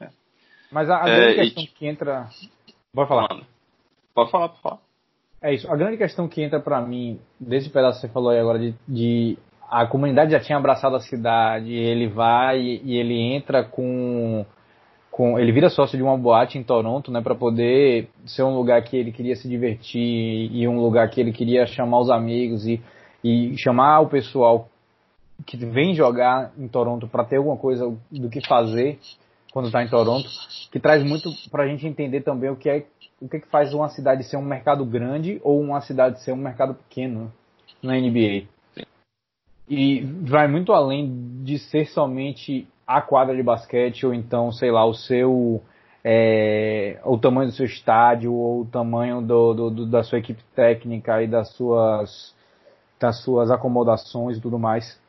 É. 0.00 0.08
Mas 0.70 0.88
a, 0.88 1.04
a 1.04 1.08
É, 1.08 1.16
grande 1.16 1.32
e 1.32 1.44
questão 1.54 1.66
que 1.76 1.86
entra. 1.86 2.28
Pode 2.94 3.08
falar. 3.08 3.26
Mano. 3.30 3.46
Pode 4.14 4.30
falar, 4.30 4.48
pode 4.50 4.62
falar. 4.62 4.78
É 5.40 5.52
isso. 5.54 5.68
A 5.72 5.76
grande 5.76 5.96
questão 5.96 6.28
que 6.28 6.40
entra 6.42 6.60
pra 6.60 6.80
mim, 6.80 7.18
desse 7.40 7.68
pedaço 7.68 8.00
que 8.00 8.06
você 8.06 8.12
falou 8.12 8.30
aí 8.30 8.38
agora, 8.38 8.58
de, 8.60 8.74
de 8.86 9.36
a 9.68 9.86
comunidade 9.86 10.30
já 10.30 10.38
tinha 10.38 10.56
abraçado 10.58 10.94
a 10.94 11.00
cidade, 11.00 11.72
ele 11.72 12.06
vai 12.06 12.60
e 12.60 12.96
ele 12.96 13.18
entra 13.34 13.64
com, 13.64 14.46
com. 15.12 15.38
Ele 15.38 15.52
vira 15.52 15.68
sócio 15.68 15.96
de 15.96 16.02
uma 16.02 16.16
boate 16.16 16.58
em 16.58 16.64
Toronto, 16.64 17.12
né, 17.12 17.20
pra 17.20 17.34
poder 17.34 18.08
ser 18.26 18.42
um 18.42 18.56
lugar 18.56 18.82
que 18.82 18.96
ele 18.96 19.12
queria 19.12 19.36
se 19.36 19.46
divertir 19.46 20.50
e 20.50 20.66
um 20.66 20.80
lugar 20.80 21.08
que 21.10 21.20
ele 21.20 21.32
queria 21.32 21.66
chamar 21.66 22.00
os 22.00 22.10
amigos 22.10 22.66
e, 22.66 22.80
e 23.22 23.56
chamar 23.58 24.00
o 24.00 24.08
pessoal 24.08 24.68
que 25.46 25.56
vem 25.56 25.94
jogar 25.94 26.52
em 26.58 26.66
Toronto 26.66 27.06
pra 27.06 27.24
ter 27.24 27.36
alguma 27.36 27.56
coisa 27.56 27.94
do 28.10 28.30
que 28.30 28.44
fazer 28.46 28.98
quando 29.52 29.66
está 29.66 29.82
em 29.82 29.88
Toronto, 29.88 30.26
que 30.70 30.80
traz 30.80 31.04
muito 31.04 31.28
pra 31.50 31.66
gente 31.66 31.86
entender 31.86 32.22
também 32.22 32.48
o 32.48 32.56
que 32.56 32.70
é 32.70 32.86
o 33.20 33.28
que, 33.28 33.38
que 33.38 33.48
faz 33.48 33.72
uma 33.72 33.88
cidade 33.88 34.24
ser 34.24 34.36
um 34.36 34.42
mercado 34.42 34.84
grande 34.84 35.40
ou 35.44 35.60
uma 35.60 35.80
cidade 35.80 36.20
ser 36.22 36.32
um 36.32 36.36
mercado 36.36 36.74
pequeno 36.74 37.32
na 37.80 37.94
NBA. 37.94 38.48
E 39.68 40.00
vai 40.22 40.48
muito 40.48 40.72
além 40.72 41.42
de 41.44 41.58
ser 41.58 41.86
somente 41.86 42.66
a 42.86 43.00
quadra 43.00 43.34
de 43.36 43.42
basquete 43.42 44.06
ou 44.06 44.14
então, 44.14 44.52
sei 44.52 44.70
lá, 44.70 44.84
o 44.84 44.94
seu 44.94 45.62
é, 46.04 46.98
o 47.04 47.16
tamanho 47.18 47.48
do 47.50 47.54
seu 47.54 47.66
estádio 47.66 48.32
ou 48.34 48.62
o 48.62 48.66
tamanho 48.66 49.20
do, 49.22 49.54
do- 49.54 49.70
do- 49.70 49.86
da 49.86 50.02
sua 50.02 50.18
equipe 50.18 50.42
técnica 50.54 51.22
e 51.22 51.26
das 51.28 51.50
suas 51.50 52.34
das 53.00 53.20
suas 53.22 53.50
acomodações 53.50 54.38
e 54.38 54.40
tudo 54.40 54.58
mais. 54.58 55.00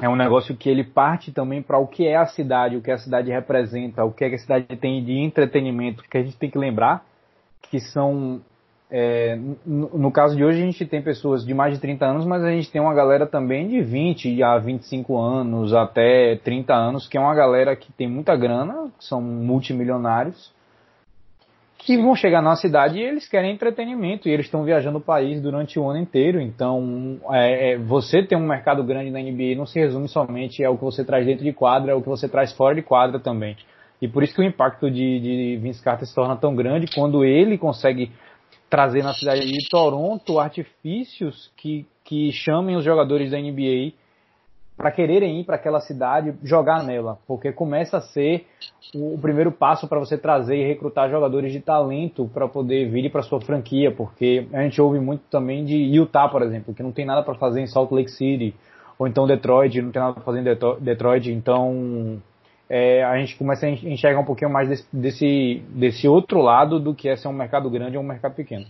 É 0.00 0.08
um 0.08 0.16
negócio 0.16 0.54
que 0.56 0.68
ele 0.68 0.84
parte 0.84 1.32
também 1.32 1.62
para 1.62 1.78
o 1.78 1.86
que 1.86 2.06
é 2.06 2.16
a 2.16 2.26
cidade, 2.26 2.76
o 2.76 2.82
que 2.82 2.90
a 2.90 2.98
cidade 2.98 3.30
representa, 3.30 4.04
o 4.04 4.12
que, 4.12 4.24
é 4.24 4.28
que 4.28 4.34
a 4.34 4.38
cidade 4.38 4.76
tem 4.76 5.02
de 5.02 5.12
entretenimento, 5.12 6.02
que 6.02 6.18
a 6.18 6.22
gente 6.22 6.36
tem 6.36 6.50
que 6.50 6.58
lembrar 6.58 7.04
que 7.70 7.80
são. 7.80 8.40
É, 8.88 9.36
no, 9.64 9.98
no 9.98 10.12
caso 10.12 10.36
de 10.36 10.44
hoje, 10.44 10.62
a 10.62 10.64
gente 10.64 10.86
tem 10.86 11.02
pessoas 11.02 11.44
de 11.44 11.52
mais 11.52 11.74
de 11.74 11.80
30 11.80 12.06
anos, 12.06 12.24
mas 12.24 12.44
a 12.44 12.50
gente 12.50 12.70
tem 12.70 12.80
uma 12.80 12.94
galera 12.94 13.26
também 13.26 13.68
de 13.68 13.80
20 13.80 14.42
a 14.42 14.58
25 14.58 15.18
anos, 15.18 15.74
até 15.74 16.36
30 16.36 16.72
anos, 16.72 17.08
que 17.08 17.16
é 17.16 17.20
uma 17.20 17.34
galera 17.34 17.74
que 17.74 17.92
tem 17.92 18.08
muita 18.08 18.36
grana, 18.36 18.88
que 18.96 19.04
são 19.04 19.20
multimilionários, 19.20 20.54
que 21.78 21.96
vão 21.96 22.14
chegar 22.14 22.40
na 22.40 22.56
cidade 22.56 22.98
e 22.98 23.02
eles 23.02 23.28
querem 23.28 23.52
entretenimento, 23.52 24.28
e 24.28 24.32
eles 24.32 24.46
estão 24.46 24.64
viajando 24.64 24.98
o 24.98 25.00
país 25.00 25.40
durante 25.40 25.78
o 25.78 25.88
ano 25.88 26.00
inteiro. 26.00 26.40
Então, 26.40 27.18
é, 27.30 27.72
é, 27.72 27.78
você 27.78 28.22
ter 28.22 28.36
um 28.36 28.46
mercado 28.46 28.84
grande 28.84 29.10
na 29.10 29.20
NBA 29.20 29.56
não 29.56 29.66
se 29.66 29.80
resume 29.80 30.08
somente 30.08 30.64
ao 30.64 30.76
que 30.76 30.84
você 30.84 31.04
traz 31.04 31.26
dentro 31.26 31.44
de 31.44 31.52
quadra, 31.52 31.90
é 31.90 31.94
o 31.94 32.02
que 32.02 32.08
você 32.08 32.28
traz 32.28 32.52
fora 32.52 32.74
de 32.74 32.82
quadra 32.82 33.18
também. 33.18 33.56
E 34.00 34.06
por 34.06 34.22
isso 34.22 34.34
que 34.34 34.40
o 34.40 34.44
impacto 34.44 34.90
de, 34.90 35.20
de 35.20 35.56
Vince 35.56 35.82
Carter 35.82 36.06
se 36.06 36.14
torna 36.14 36.36
tão 36.36 36.54
grande 36.54 36.86
quando 36.94 37.24
ele 37.24 37.56
consegue 37.56 38.12
trazer 38.68 39.02
na 39.02 39.14
cidade 39.14 39.46
de 39.46 39.68
Toronto 39.68 40.38
artifícios 40.38 41.50
que, 41.56 41.86
que 42.04 42.32
chamem 42.32 42.76
os 42.76 42.84
jogadores 42.84 43.30
da 43.30 43.38
NBA 43.38 43.92
para 44.76 44.90
quererem 44.90 45.40
ir 45.40 45.44
para 45.44 45.56
aquela 45.56 45.80
cidade 45.80 46.34
jogar 46.42 46.84
nela, 46.84 47.18
porque 47.26 47.50
começa 47.50 47.96
a 47.96 48.00
ser 48.00 48.46
o, 48.94 49.16
primeiro 49.18 49.50
passo 49.50 49.88
para 49.88 49.98
você 49.98 50.18
trazer 50.18 50.56
e 50.56 50.66
recrutar 50.66 51.10
jogadores 51.10 51.50
de 51.50 51.60
talento 51.60 52.30
para 52.32 52.46
poder 52.46 52.90
vir 52.90 53.10
para 53.10 53.22
sua 53.22 53.40
franquia, 53.40 53.90
porque 53.90 54.46
a 54.52 54.62
gente 54.62 54.80
ouve 54.80 55.00
muito 55.00 55.22
também 55.30 55.64
de 55.64 55.76
Utah, 55.76 56.28
por 56.28 56.42
exemplo, 56.42 56.74
que 56.74 56.82
não 56.82 56.92
tem 56.92 57.06
nada 57.06 57.22
para 57.22 57.34
fazer 57.36 57.62
em 57.62 57.66
Salt 57.66 57.90
Lake 57.90 58.10
City, 58.10 58.54
ou 58.98 59.06
então 59.06 59.26
Detroit, 59.26 59.80
não 59.80 59.90
tem 59.90 60.00
nada 60.00 60.12
para 60.12 60.22
fazer 60.22 60.40
em 60.40 60.44
Detro- 60.44 60.78
Detroit, 60.78 61.30
então 61.30 62.20
é, 62.68 63.04
a 63.04 63.16
gente 63.18 63.36
começa 63.36 63.66
a 63.66 63.70
enxergar 63.70 64.20
um 64.20 64.24
pouquinho 64.24 64.50
mais 64.50 64.68
desse, 64.68 64.86
desse, 64.92 65.62
desse 65.68 66.08
outro 66.08 66.40
lado 66.40 66.80
do 66.80 66.94
que 66.94 67.08
é 67.08 67.16
ser 67.16 67.28
um 67.28 67.32
mercado 67.32 67.70
grande 67.70 67.96
ou 67.96 68.02
um 68.02 68.06
mercado 68.06 68.34
pequeno. 68.34 68.66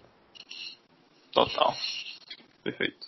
Total. 1.32 1.74
Perfeito. 2.62 3.06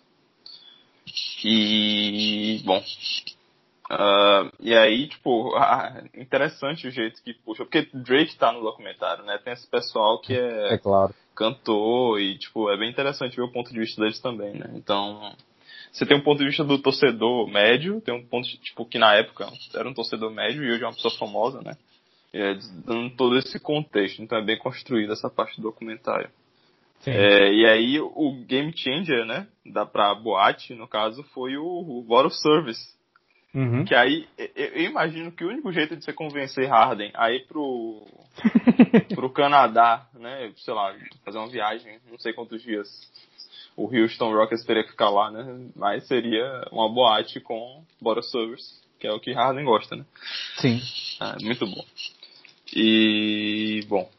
E. 1.44 2.62
Bom. 2.64 2.82
ah, 3.90 4.50
e 4.60 4.74
aí, 4.74 5.08
tipo, 5.08 5.54
ah, 5.56 6.02
interessante 6.14 6.86
o 6.86 6.90
jeito 6.90 7.22
que 7.22 7.34
puxa. 7.34 7.64
Porque 7.64 7.88
Drake 7.92 8.36
tá 8.36 8.52
no 8.52 8.62
documentário, 8.62 9.24
né? 9.24 9.38
Tem 9.38 9.52
esse 9.52 9.66
pessoal 9.66 10.20
que 10.20 10.34
é, 10.34 10.78
claro. 10.78 11.14
cantor 11.34 12.20
e, 12.20 12.38
tipo, 12.38 12.70
é 12.70 12.76
bem 12.76 12.90
interessante 12.90 13.36
ver 13.36 13.42
o 13.42 13.52
ponto 13.52 13.72
de 13.72 13.78
vista 13.78 14.00
deles 14.00 14.20
também, 14.20 14.54
né? 14.54 14.70
Então. 14.74 15.34
Você 15.92 16.06
tem 16.06 16.16
um 16.16 16.22
ponto 16.22 16.38
de 16.38 16.46
vista 16.46 16.64
do 16.64 16.78
torcedor 16.78 17.48
médio, 17.48 18.00
tem 18.00 18.14
um 18.14 18.24
ponto, 18.24 18.48
tipo, 18.58 18.84
que 18.84 18.98
na 18.98 19.14
época 19.14 19.50
era 19.74 19.88
um 19.88 19.94
torcedor 19.94 20.30
médio 20.30 20.62
e 20.62 20.70
hoje 20.70 20.84
é 20.84 20.86
uma 20.86 20.94
pessoa 20.94 21.16
famosa, 21.16 21.60
né? 21.62 21.76
É 22.32 22.54
dando 22.84 23.10
todo 23.16 23.38
esse 23.38 23.58
contexto. 23.58 24.22
Então 24.22 24.38
é 24.38 24.44
bem 24.44 24.58
construída 24.58 25.14
essa 25.14 25.30
parte 25.30 25.56
do 25.56 25.62
documentário. 25.62 26.30
É, 27.06 27.52
e 27.52 27.66
aí 27.66 28.00
o 28.00 28.44
game 28.46 28.72
changer, 28.76 29.24
né, 29.24 29.46
da 29.64 29.86
pra 29.86 30.14
boate, 30.14 30.74
no 30.74 30.88
caso, 30.88 31.22
foi 31.34 31.56
o, 31.56 31.64
o 31.64 32.02
Bottle 32.02 32.30
Service. 32.30 32.96
Uhum. 33.54 33.84
Que 33.84 33.94
aí, 33.94 34.26
eu, 34.36 34.48
eu 34.54 34.82
imagino 34.82 35.32
que 35.32 35.44
o 35.44 35.48
único 35.48 35.72
jeito 35.72 35.96
de 35.96 36.04
você 36.04 36.12
convencer 36.12 36.68
Harden 36.68 37.10
a 37.14 37.30
ir 37.30 37.46
pro, 37.46 38.06
pro 39.14 39.30
Canadá, 39.30 40.06
né, 40.14 40.52
sei 40.56 40.74
lá, 40.74 40.94
fazer 41.24 41.38
uma 41.38 41.48
viagem, 41.48 41.98
não 42.10 42.18
sei 42.18 42.32
quantos 42.32 42.62
dias 42.62 42.88
o 43.78 43.94
Houston 43.94 44.34
Rockets 44.34 44.64
teria 44.64 44.82
que 44.82 44.90
ficar 44.90 45.08
lá, 45.08 45.30
né, 45.30 45.70
mas 45.76 46.06
seria 46.08 46.66
uma 46.72 46.88
boate 46.88 47.38
com 47.40 47.84
Service, 48.22 48.80
que 48.98 49.06
é 49.06 49.12
o 49.12 49.20
que 49.20 49.32
Harden 49.32 49.64
gosta, 49.64 49.94
né. 49.94 50.04
Sim. 50.56 50.80
Ah, 51.20 51.36
muito 51.40 51.64
bom. 51.64 51.84
E, 52.74 53.80
bom, 53.88 54.10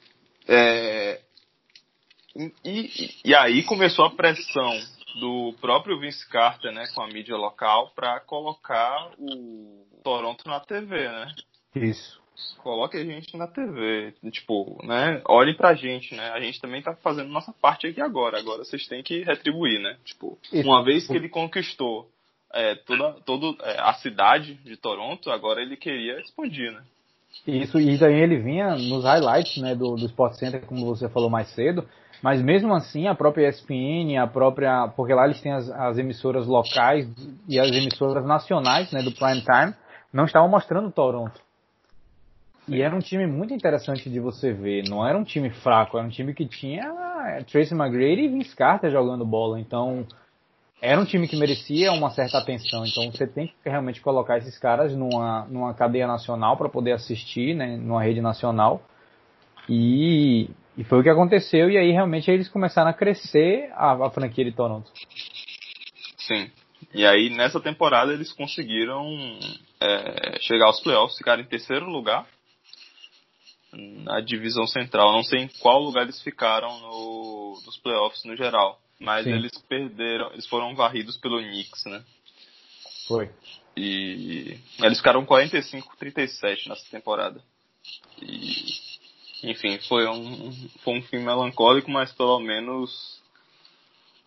é, 0.47 1.19
e, 2.35 2.53
e, 2.63 3.15
e 3.25 3.35
aí 3.35 3.63
começou 3.63 4.05
a 4.05 4.11
pressão 4.11 4.79
do 5.19 5.53
próprio 5.59 5.99
Vince 5.99 6.27
Carter, 6.29 6.71
né, 6.71 6.87
com 6.95 7.01
a 7.01 7.07
mídia 7.07 7.35
local, 7.35 7.91
para 7.93 8.21
colocar 8.21 9.11
o 9.19 9.85
Toronto 10.03 10.47
na 10.47 10.61
TV, 10.61 11.09
né? 11.09 11.35
Isso. 11.75 12.19
Coloque 12.63 12.97
a 12.97 13.03
gente 13.03 13.35
na 13.37 13.47
TV, 13.47 14.13
tipo, 14.31 14.77
né? 14.83 15.21
Olhem 15.25 15.55
pra 15.55 15.73
gente, 15.73 16.15
né? 16.15 16.29
A 16.31 16.39
gente 16.39 16.59
também 16.59 16.81
tá 16.81 16.95
fazendo 16.95 17.29
nossa 17.29 17.53
parte 17.53 17.87
aqui 17.87 18.01
agora. 18.01 18.39
Agora 18.39 18.63
vocês 18.63 18.87
têm 18.87 19.01
que 19.03 19.23
retribuir, 19.23 19.79
né? 19.79 19.97
Tipo, 20.03 20.37
uma 20.53 20.83
vez 20.83 21.07
que 21.07 21.15
ele 21.15 21.29
conquistou 21.29 22.09
é, 22.53 22.75
toda, 22.75 23.13
todo, 23.25 23.57
é, 23.61 23.79
a 23.79 23.93
cidade 23.93 24.55
de 24.55 24.75
Toronto, 24.75 25.29
agora 25.29 25.61
ele 25.61 25.77
queria 25.77 26.19
expandir, 26.19 26.71
né? 26.71 26.81
Isso, 27.45 27.79
e 27.79 27.97
daí 27.97 28.21
ele 28.21 28.37
vinha 28.37 28.75
nos 28.75 29.03
highlights 29.03 29.61
né, 29.61 29.75
do, 29.75 29.95
do 29.95 30.05
Sport 30.07 30.33
Center, 30.33 30.65
como 30.65 30.85
você 30.85 31.07
falou 31.07 31.29
mais 31.29 31.47
cedo, 31.53 31.87
Mas 32.21 32.41
mesmo 32.41 32.73
assim, 32.73 33.07
a 33.07 33.15
própria 33.15 33.47
ESPN, 33.47 34.17
a 34.17 34.27
própria. 34.27 34.87
Porque 34.95 35.13
lá 35.13 35.25
eles 35.25 35.39
têm 35.39 35.53
as, 35.53 35.69
as 35.69 35.97
emissoras 35.97 36.47
locais 36.47 37.07
e 37.47 37.59
as 37.59 37.69
emissoras 37.69 38.25
nacionais, 38.25 38.91
né, 38.91 39.01
do 39.01 39.11
prime 39.11 39.41
time, 39.41 39.73
não 40.11 40.25
estavam 40.25 40.49
mostrando 40.49 40.91
Toronto. 40.91 41.39
E 42.69 42.81
era 42.83 42.95
um 42.95 42.99
time 42.99 43.25
muito 43.25 43.51
interessante 43.51 44.09
de 44.09 44.19
você 44.19 44.53
ver. 44.53 44.83
Não 44.87 45.05
era 45.05 45.17
um 45.17 45.23
time 45.23 45.49
fraco, 45.49 45.97
era 45.97 46.05
um 46.05 46.09
time 46.09 46.35
que 46.35 46.45
tinha 46.45 46.83
é, 47.25 47.43
Tracy 47.43 47.73
McGrady 47.73 48.21
e 48.21 48.27
Vince 48.27 48.55
Carter 48.55 48.91
jogando 48.91 49.25
bola. 49.25 49.59
Então, 49.59 50.05
era 50.79 51.01
um 51.01 51.05
time 51.05 51.27
que 51.27 51.35
merecia 51.35 51.91
uma 51.91 52.11
certa 52.11 52.37
atenção. 52.37 52.85
Então, 52.85 53.11
você 53.11 53.25
tem 53.25 53.47
que 53.47 53.53
realmente 53.65 53.99
colocar 54.01 54.37
esses 54.37 54.57
caras 54.59 54.95
numa, 54.95 55.45
numa 55.45 55.73
cadeia 55.73 56.05
nacional 56.05 56.57
para 56.57 56.69
poder 56.69 56.91
assistir, 56.91 57.55
né, 57.55 57.75
numa 57.75 58.03
rede 58.03 58.21
nacional. 58.21 58.83
E, 59.67 60.49
e 60.77 60.83
foi 60.83 60.99
o 60.99 61.03
que 61.03 61.09
aconteceu. 61.09 61.71
E 61.71 61.77
aí, 61.77 61.91
realmente, 61.91 62.29
eles 62.29 62.47
começaram 62.47 62.91
a 62.91 62.93
crescer 62.93 63.71
a, 63.73 63.93
a 64.05 64.11
franquia 64.11 64.45
de 64.45 64.51
Toronto. 64.51 64.91
Sim. 66.17 66.51
E 66.93 67.03
aí, 67.03 67.31
nessa 67.31 67.59
temporada, 67.59 68.13
eles 68.13 68.31
conseguiram 68.31 69.07
é, 69.81 70.37
chegar 70.39 70.67
aos 70.67 70.79
playoffs, 70.81 71.17
ficar 71.17 71.39
em 71.39 71.45
terceiro 71.45 71.87
lugar 71.89 72.27
na 73.71 74.19
divisão 74.21 74.65
central. 74.67 75.11
Não 75.11 75.23
sei 75.23 75.41
em 75.41 75.47
qual 75.59 75.81
lugar 75.81 76.03
eles 76.03 76.21
ficaram 76.21 76.79
no, 76.79 77.61
nos 77.65 77.77
playoffs 77.77 78.23
no 78.23 78.35
geral. 78.35 78.79
Mas 78.99 79.23
Sim. 79.23 79.33
eles 79.33 79.57
perderam, 79.67 80.31
eles 80.33 80.47
foram 80.47 80.75
varridos 80.75 81.17
pelo 81.17 81.41
Knicks, 81.41 81.85
né? 81.85 82.03
Foi. 83.07 83.29
E 83.77 84.57
eles 84.83 84.97
ficaram 84.97 85.25
45-37 85.25 86.67
nessa 86.67 86.89
temporada. 86.91 87.41
E, 88.21 88.53
enfim, 89.43 89.79
foi 89.87 90.07
um, 90.07 90.51
foi 90.83 90.97
um 90.97 91.01
fim 91.03 91.19
melancólico, 91.19 91.89
mas 91.89 92.11
pelo 92.11 92.39
menos. 92.39 93.19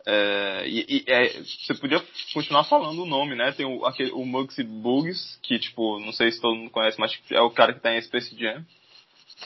É, 0.04 0.64
e, 0.66 0.86
e 0.88 1.04
é, 1.06 1.42
você 1.42 1.74
podia 1.74 2.02
continuar 2.32 2.64
falando 2.64 3.02
o 3.02 3.06
nome, 3.06 3.36
né? 3.36 3.52
Tem 3.52 3.66
o, 3.66 3.84
aquele, 3.84 4.10
o 4.12 4.24
Muggsy 4.24 4.64
Bugs, 4.64 5.38
que, 5.42 5.58
tipo, 5.58 6.00
não 6.00 6.12
sei 6.12 6.32
se 6.32 6.40
todo 6.40 6.56
mundo 6.56 6.70
conhece, 6.70 6.98
mas 6.98 7.16
é 7.30 7.40
o 7.40 7.50
cara 7.50 7.74
que 7.74 7.80
tá 7.80 7.94
em 7.94 8.00
Space 8.00 8.34
Jam. 8.36 8.64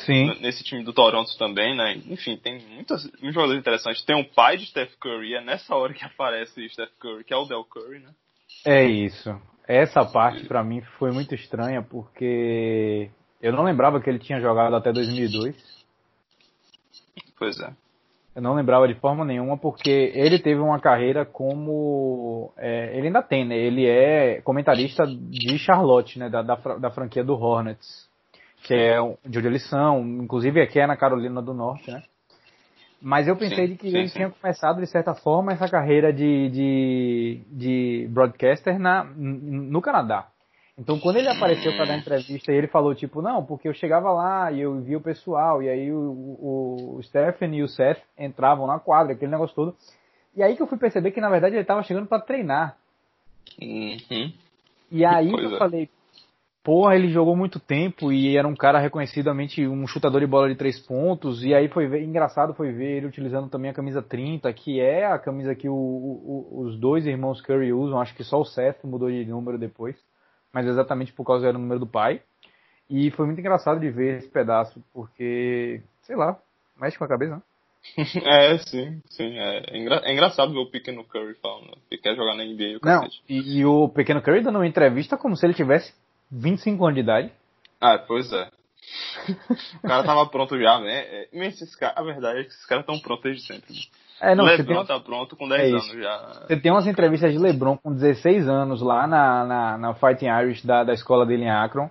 Sim. 0.05 0.39
Nesse 0.41 0.63
time 0.63 0.85
do 0.85 0.93
Toronto 0.93 1.37
também, 1.39 1.77
né? 1.77 1.95
Enfim, 2.09 2.37
tem 2.37 2.61
muitos, 2.69 3.05
muitos 3.05 3.35
jogadores 3.35 3.61
interessantes. 3.61 4.05
Tem 4.05 4.17
um 4.17 4.25
pai 4.25 4.57
de 4.57 4.67
Steph 4.67 4.95
Curry, 5.01 5.35
é 5.35 5.41
nessa 5.41 5.75
hora 5.75 5.95
que 5.95 6.05
aparece 6.05 6.69
Steph 6.69 6.93
Curry, 6.99 7.25
que 7.25 7.33
é 7.33 7.37
o 7.37 7.47
Del 7.47 7.65
Curry, 7.65 8.01
né? 8.01 8.11
É 8.67 8.85
isso. 8.85 9.31
Essa 9.67 10.05
parte 10.05 10.45
para 10.47 10.63
mim 10.63 10.81
foi 10.99 11.11
muito 11.11 11.35
estranha 11.35 11.83
porque 11.83 13.11
eu 13.43 13.53
não 13.53 13.65
lembrava 13.65 14.01
que 14.01 14.09
ele 14.09 14.19
tinha 14.19 14.41
jogado 14.41 14.77
até 14.77 14.93
2002. 14.93 15.57
Pois 17.39 17.59
é. 17.59 17.73
Eu 18.35 18.43
não 18.43 18.55
lembrava 18.55 18.87
de 18.87 18.95
forma 18.95 19.25
nenhuma 19.25 19.57
porque 19.57 20.13
ele 20.15 20.39
teve 20.39 20.61
uma 20.61 20.79
carreira 20.79 21.25
como. 21.25 22.53
É, 22.59 22.97
ele 22.97 23.07
ainda 23.07 23.23
tem, 23.23 23.47
né? 23.47 23.57
Ele 23.57 23.87
é 23.87 24.43
comentarista 24.43 25.07
de 25.07 25.59
Charlotte, 25.59 26.19
né? 26.19 26.29
Da, 26.29 26.43
da, 26.43 26.55
da 26.55 26.91
franquia 26.91 27.25
do 27.25 27.35
Hornets 27.35 28.06
que 28.67 28.75
é 28.75 28.97
de 29.25 29.39
onde 29.39 29.47
eles 29.47 29.69
são, 29.69 30.01
inclusive 30.01 30.61
aqui 30.61 30.81
é 30.81 30.87
na 30.87 30.97
Carolina 30.97 31.41
do 31.41 31.55
Norte, 31.55 31.89
né? 31.91 32.03
Mas 33.01 33.29
eu 33.29 33.37
pensei 33.37 33.67
sim, 33.67 33.73
de 33.73 33.79
que 33.79 33.91
sim, 33.91 33.97
ele 33.97 34.09
sim. 34.09 34.17
tinha 34.17 34.31
começado, 34.31 34.81
de 34.81 34.87
certa 34.87 35.15
forma, 35.15 35.53
essa 35.53 35.69
carreira 35.69 36.13
de, 36.13 36.51
de, 36.51 37.41
de 37.49 38.09
broadcaster 38.11 38.79
na, 38.79 39.05
no 39.05 39.81
Canadá. 39.81 40.27
Então, 40.77 40.99
quando 40.99 41.17
ele 41.17 41.29
apareceu 41.29 41.75
para 41.77 41.87
dar 41.87 41.99
entrevista, 41.99 42.53
ele 42.53 42.67
falou, 42.67 42.95
tipo, 42.95 43.23
não, 43.23 43.45
porque 43.45 43.69
eu 43.69 43.75
chegava 43.75 44.13
lá 44.13 44.51
e 44.51 44.61
eu 44.61 44.81
via 44.81 44.99
o 44.99 45.03
pessoal, 45.03 45.63
e 45.63 45.69
aí 45.69 45.93
o, 45.93 45.99
o, 45.99 46.97
o 46.97 47.03
Stephen 47.03 47.55
e 47.55 47.63
o 47.63 47.69
Seth 47.69 48.03
entravam 48.19 48.67
na 48.67 48.79
quadra, 48.79 49.13
aquele 49.13 49.31
negócio 49.31 49.55
todo. 49.55 49.77
E 50.35 50.43
aí 50.43 50.57
que 50.57 50.63
eu 50.63 50.67
fui 50.67 50.77
perceber 50.77 51.13
que, 51.13 51.21
na 51.21 51.31
verdade, 51.31 51.55
ele 51.55 51.63
estava 51.63 51.83
chegando 51.83 52.07
para 52.07 52.21
treinar. 52.21 52.77
Uhum. 53.61 54.33
E 54.91 55.05
aí 55.05 55.31
que 55.31 55.45
eu 55.45 55.59
falei, 55.59 55.89
porra, 56.67 56.97
ele 56.97 57.09
jogou 57.11 57.37
muito 57.37 57.61
tempo 57.61 58.13
e 58.13 58.37
era 58.37 58.49
um 58.49 58.57
cara 58.57 58.81
reconhecidamente 58.81 59.65
um 59.69 59.87
chutador 59.87 60.21
de 60.21 60.27
bola 60.27 60.49
de 60.49 60.57
três 60.57 60.81
pontos. 60.81 61.45
E 61.45 61.55
aí 61.55 61.69
foi 61.69 61.87
ver, 61.87 62.03
engraçado 62.03 62.55
foi 62.55 62.73
ver 62.73 62.97
ele 62.97 63.07
utilizando 63.07 63.49
também 63.49 63.71
a 63.71 63.75
camisa 63.75 64.03
30, 64.03 64.53
que 64.53 64.81
é 64.81 65.07
a 65.07 65.17
camisa 65.17 65.55
que 65.55 65.69
o, 65.69 65.77
o, 65.77 66.63
os 66.65 66.77
dois 66.77 67.07
irmãos 67.07 67.41
Curry 67.41 67.73
usam. 67.73 68.01
Acho 68.01 68.17
que 68.17 68.25
só 68.25 68.41
o 68.41 68.45
Seth 68.45 68.83
mudou 68.83 69.09
de 69.09 69.25
número 69.27 69.57
depois, 69.57 69.95
mas 70.53 70.67
exatamente 70.67 71.13
por 71.13 71.25
causa 71.25 71.53
do 71.53 71.59
número 71.61 71.79
do 71.79 71.87
pai. 71.87 72.21
E 72.91 73.13
foi 73.13 73.27
muito 73.27 73.39
engraçado 73.39 73.79
de 73.79 73.89
ver 73.89 74.19
esse 74.19 74.29
pedaço, 74.29 74.83
porque, 74.93 75.81
sei 76.03 76.17
lá, 76.17 76.37
mexe 76.81 76.99
com 76.99 77.05
a 77.05 77.09
cabeça, 77.09 77.37
né? 77.37 77.43
é, 78.25 78.59
sim, 78.59 79.01
sim. 79.09 79.39
É, 79.39 79.63
é, 79.71 79.79
engra 79.79 80.01
é, 80.05 80.13
engraçado 80.13 80.53
ver 80.53 80.59
o 80.59 80.71
pequeno 80.71 81.05
Curry 81.05 81.35
falando 81.35 81.79
que 81.89 81.97
quer 81.97 82.17
jogar 82.17 82.35
na 82.35 82.45
NBA. 82.45 82.79
O 82.83 82.85
Não, 82.85 83.07
e, 83.29 83.61
e, 83.61 83.65
o 83.65 83.89
pequeno 83.89 84.21
Curry 84.21 84.43
dando 84.43 84.57
uma 84.57 84.67
entrevista 84.67 85.17
como 85.17 85.37
se 85.37 85.47
ele 85.47 85.55
tivesse 85.55 85.95
25 86.31 86.85
anos 86.85 86.95
de 86.95 87.01
idade. 87.01 87.33
Ah, 87.81 87.99
pois 87.99 88.33
é. 88.33 88.49
o 89.83 89.89
cara 89.89 90.05
tava 90.05 90.27
pronto 90.27 90.59
já, 90.59 90.81
né? 90.81 90.99
É, 90.99 91.29
esses 91.33 91.75
cara, 91.75 91.95
a 91.97 92.03
verdade 92.03 92.41
é 92.41 92.43
que 92.45 92.51
esses 92.51 92.67
caras 92.67 92.83
estão 92.83 92.99
prontos 92.99 93.25
desde 93.25 93.47
sempre. 93.47 93.75
Né? 93.75 93.81
É, 94.21 94.35
não, 94.35 94.45
Lebron 94.45 94.85
tem... 94.85 94.87
tá 94.87 95.01
pronto 95.01 95.37
com 95.37 95.49
10 95.49 95.61
é 95.61 95.67
anos 95.69 95.93
já. 95.93 96.47
Você 96.47 96.57
tem 96.57 96.73
umas 96.73 96.87
entrevistas 96.87 97.33
de 97.33 97.39
Lebron 97.39 97.77
com 97.77 97.93
16 97.93 98.49
anos 98.49 98.81
lá 98.81 99.07
na, 99.07 99.45
na, 99.45 99.79
na 99.79 99.95
Fighting 99.95 100.29
Irish 100.29 100.65
da, 100.65 100.85
da 100.85 100.95
escola 100.95 101.27
dele 101.27 101.45
em 101.45 101.51
Akron, 101.51 101.91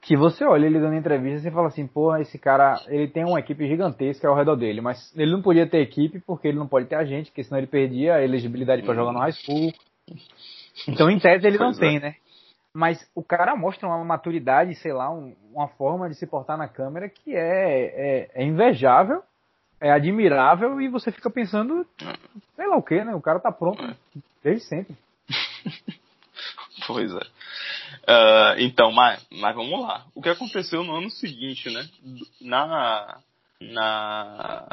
que 0.00 0.16
você 0.16 0.44
olha 0.44 0.66
ele 0.66 0.80
dando 0.80 0.96
entrevista 0.96 1.48
e 1.48 1.52
fala 1.52 1.68
assim, 1.68 1.86
porra, 1.86 2.20
esse 2.20 2.36
cara, 2.36 2.80
ele 2.88 3.06
tem 3.06 3.24
uma 3.24 3.38
equipe 3.38 3.68
gigantesca 3.68 4.26
ao 4.26 4.34
redor 4.34 4.56
dele, 4.56 4.80
mas 4.80 5.16
ele 5.16 5.30
não 5.30 5.40
podia 5.40 5.66
ter 5.66 5.80
equipe 5.80 6.20
porque 6.26 6.48
ele 6.48 6.58
não 6.58 6.66
pode 6.66 6.86
ter 6.86 6.96
agente, 6.96 7.30
porque 7.30 7.44
senão 7.44 7.58
ele 7.58 7.68
perdia 7.68 8.16
a 8.16 8.24
elegibilidade 8.24 8.82
para 8.82 8.94
jogar 8.94 9.12
no 9.12 9.20
high 9.20 9.32
school. 9.32 9.72
Então, 10.88 11.08
em 11.08 11.18
tese, 11.18 11.46
ele 11.46 11.58
pois 11.58 11.78
não 11.78 11.86
é. 11.86 11.88
tem, 11.88 12.00
né? 12.00 12.14
Mas 12.74 13.06
o 13.14 13.22
cara 13.22 13.54
mostra 13.54 13.86
uma 13.86 14.02
maturidade, 14.04 14.74
sei 14.76 14.92
lá, 14.92 15.10
um, 15.10 15.36
uma 15.52 15.68
forma 15.68 16.08
de 16.08 16.14
se 16.14 16.26
portar 16.26 16.56
na 16.56 16.68
câmera 16.68 17.08
que 17.08 17.34
é, 17.34 17.40
é, 17.84 18.30
é, 18.34 18.44
invejável, 18.44 19.22
é 19.80 19.92
admirável 19.92 20.80
e 20.80 20.88
você 20.88 21.12
fica 21.12 21.28
pensando, 21.28 21.86
sei 22.56 22.66
lá 22.66 22.76
o 22.76 22.82
que, 22.82 23.04
né? 23.04 23.14
O 23.14 23.20
cara 23.20 23.40
tá 23.40 23.52
pronto 23.52 23.82
desde 24.42 24.64
sempre. 24.64 24.96
pois 26.86 27.12
é. 27.12 27.24
Uh, 28.02 28.58
então, 28.58 28.90
mas, 28.90 29.26
mas 29.30 29.54
vamos 29.54 29.80
lá. 29.80 30.06
O 30.14 30.22
que 30.22 30.30
aconteceu 30.30 30.82
no 30.82 30.96
ano 30.96 31.10
seguinte, 31.10 31.68
né? 31.70 31.86
Na, 32.40 33.18
na 33.60 34.66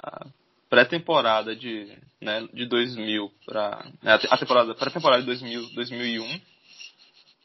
pré-temporada 0.70 1.56
de, 1.56 1.98
né, 2.22 2.48
de 2.54 2.66
2000 2.66 3.32
para 3.46 3.86
né, 4.02 4.20
a 4.30 4.38
temporada 4.38 4.74
pré-temporada 4.76 5.22
de 5.22 5.26
2000, 5.26 5.74
2001 5.74 6.42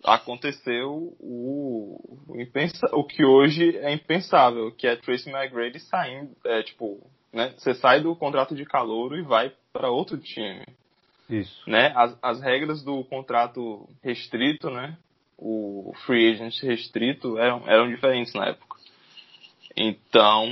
aconteceu 0.04 1.16
o, 1.18 2.24
o, 2.28 2.40
impensa, 2.40 2.86
o 2.92 3.02
que 3.02 3.24
hoje 3.24 3.76
é 3.78 3.92
impensável, 3.92 4.70
que 4.70 4.86
é 4.86 4.96
Tracy 4.96 5.30
McGrady 5.30 5.80
saindo, 5.80 6.30
é, 6.44 6.62
tipo, 6.62 7.00
né, 7.32 7.54
você 7.56 7.74
sai 7.74 8.00
do 8.00 8.14
contrato 8.14 8.54
de 8.54 8.64
calouro 8.64 9.16
e 9.16 9.22
vai 9.22 9.52
para 9.72 9.90
outro 9.90 10.18
time. 10.18 10.64
Isso. 11.28 11.68
Né? 11.68 11.92
As, 11.96 12.16
as 12.22 12.40
regras 12.42 12.82
do 12.84 13.02
contrato 13.04 13.88
restrito, 14.02 14.68
né, 14.68 14.96
o 15.38 15.92
free 16.04 16.32
agent 16.32 16.62
restrito 16.62 17.38
eram, 17.38 17.62
eram 17.66 17.88
diferentes 17.88 18.34
na 18.34 18.48
época. 18.48 18.76
Então, 19.76 20.46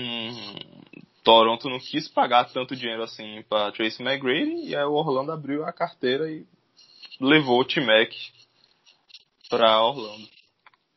Toronto 1.22 1.68
não 1.68 1.78
quis 1.78 2.08
pagar 2.08 2.46
tanto 2.46 2.74
dinheiro 2.74 3.02
assim 3.02 3.44
para 3.48 3.70
Tracy 3.70 4.02
McGrady 4.02 4.68
e 4.68 4.74
aí 4.74 4.84
o 4.84 4.94
Orlando 4.94 5.30
abriu 5.30 5.64
a 5.64 5.72
carteira 5.72 6.28
e 6.28 6.44
levou 7.20 7.60
o 7.60 7.64
T-Mac 7.64 8.10
para 9.52 9.82
Orlando. 9.82 10.26